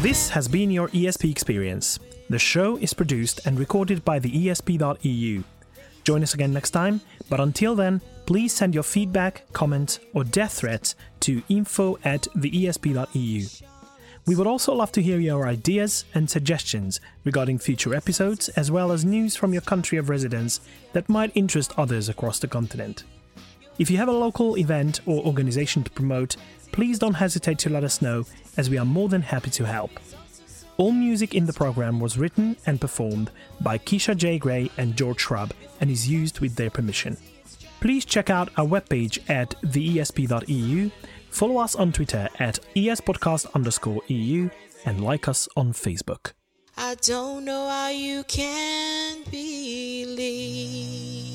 This 0.00 0.28
has 0.28 0.46
been 0.46 0.70
your 0.70 0.88
ESP 0.88 1.30
experience. 1.30 1.98
The 2.28 2.38
show 2.38 2.76
is 2.76 2.92
produced 2.92 3.40
and 3.46 3.58
recorded 3.58 4.04
by 4.04 4.18
the 4.18 4.30
ESP.eu. 4.30 5.42
Join 6.04 6.22
us 6.22 6.34
again 6.34 6.52
next 6.52 6.72
time, 6.72 7.00
but 7.30 7.40
until 7.40 7.74
then, 7.74 8.02
please 8.26 8.52
send 8.52 8.74
your 8.74 8.82
feedback, 8.82 9.50
comments, 9.54 9.98
or 10.12 10.22
death 10.22 10.52
threats 10.52 10.96
to 11.20 11.42
info 11.48 11.98
at 12.04 12.28
the 12.34 12.50
ESP.eu. 12.50 13.46
We 14.26 14.36
would 14.36 14.46
also 14.46 14.74
love 14.74 14.92
to 14.92 15.02
hear 15.02 15.18
your 15.18 15.46
ideas 15.46 16.04
and 16.14 16.28
suggestions 16.28 17.00
regarding 17.24 17.58
future 17.58 17.94
episodes, 17.94 18.50
as 18.50 18.70
well 18.70 18.92
as 18.92 19.02
news 19.02 19.34
from 19.34 19.54
your 19.54 19.62
country 19.62 19.96
of 19.96 20.10
residence 20.10 20.60
that 20.92 21.08
might 21.08 21.32
interest 21.34 21.72
others 21.78 22.10
across 22.10 22.38
the 22.38 22.48
continent. 22.48 23.04
If 23.78 23.90
you 23.90 23.96
have 23.96 24.08
a 24.08 24.12
local 24.12 24.58
event 24.58 25.00
or 25.06 25.24
organization 25.24 25.84
to 25.84 25.90
promote, 25.90 26.36
please 26.72 26.98
don't 26.98 27.14
hesitate 27.14 27.58
to 27.60 27.70
let 27.70 27.84
us 27.84 28.02
know, 28.02 28.24
as 28.56 28.70
we 28.70 28.78
are 28.78 28.84
more 28.84 29.08
than 29.08 29.22
happy 29.22 29.50
to 29.50 29.64
help. 29.64 29.90
All 30.78 30.92
music 30.92 31.34
in 31.34 31.46
the 31.46 31.52
program 31.52 32.00
was 32.00 32.18
written 32.18 32.56
and 32.66 32.80
performed 32.80 33.30
by 33.60 33.78
Keisha 33.78 34.16
J. 34.16 34.38
Gray 34.38 34.70
and 34.76 34.94
George 34.96 35.20
Shrub 35.20 35.52
and 35.80 35.90
is 35.90 36.08
used 36.08 36.40
with 36.40 36.54
their 36.56 36.70
permission. 36.70 37.16
Please 37.80 38.04
check 38.04 38.30
out 38.30 38.50
our 38.56 38.66
webpage 38.66 39.18
at 39.30 39.50
theesp.eu, 39.62 40.90
follow 41.30 41.58
us 41.58 41.74
on 41.74 41.92
Twitter 41.92 42.28
at 42.38 42.58
espodcast 42.74 43.52
underscore 43.54 44.02
eu, 44.08 44.50
and 44.84 45.02
like 45.02 45.28
us 45.28 45.48
on 45.56 45.72
Facebook. 45.72 46.32
I 46.76 46.94
don't 46.96 47.44
know 47.46 47.68
how 47.68 47.88
you 47.88 48.22
can 48.24 49.22
believe. 49.30 51.25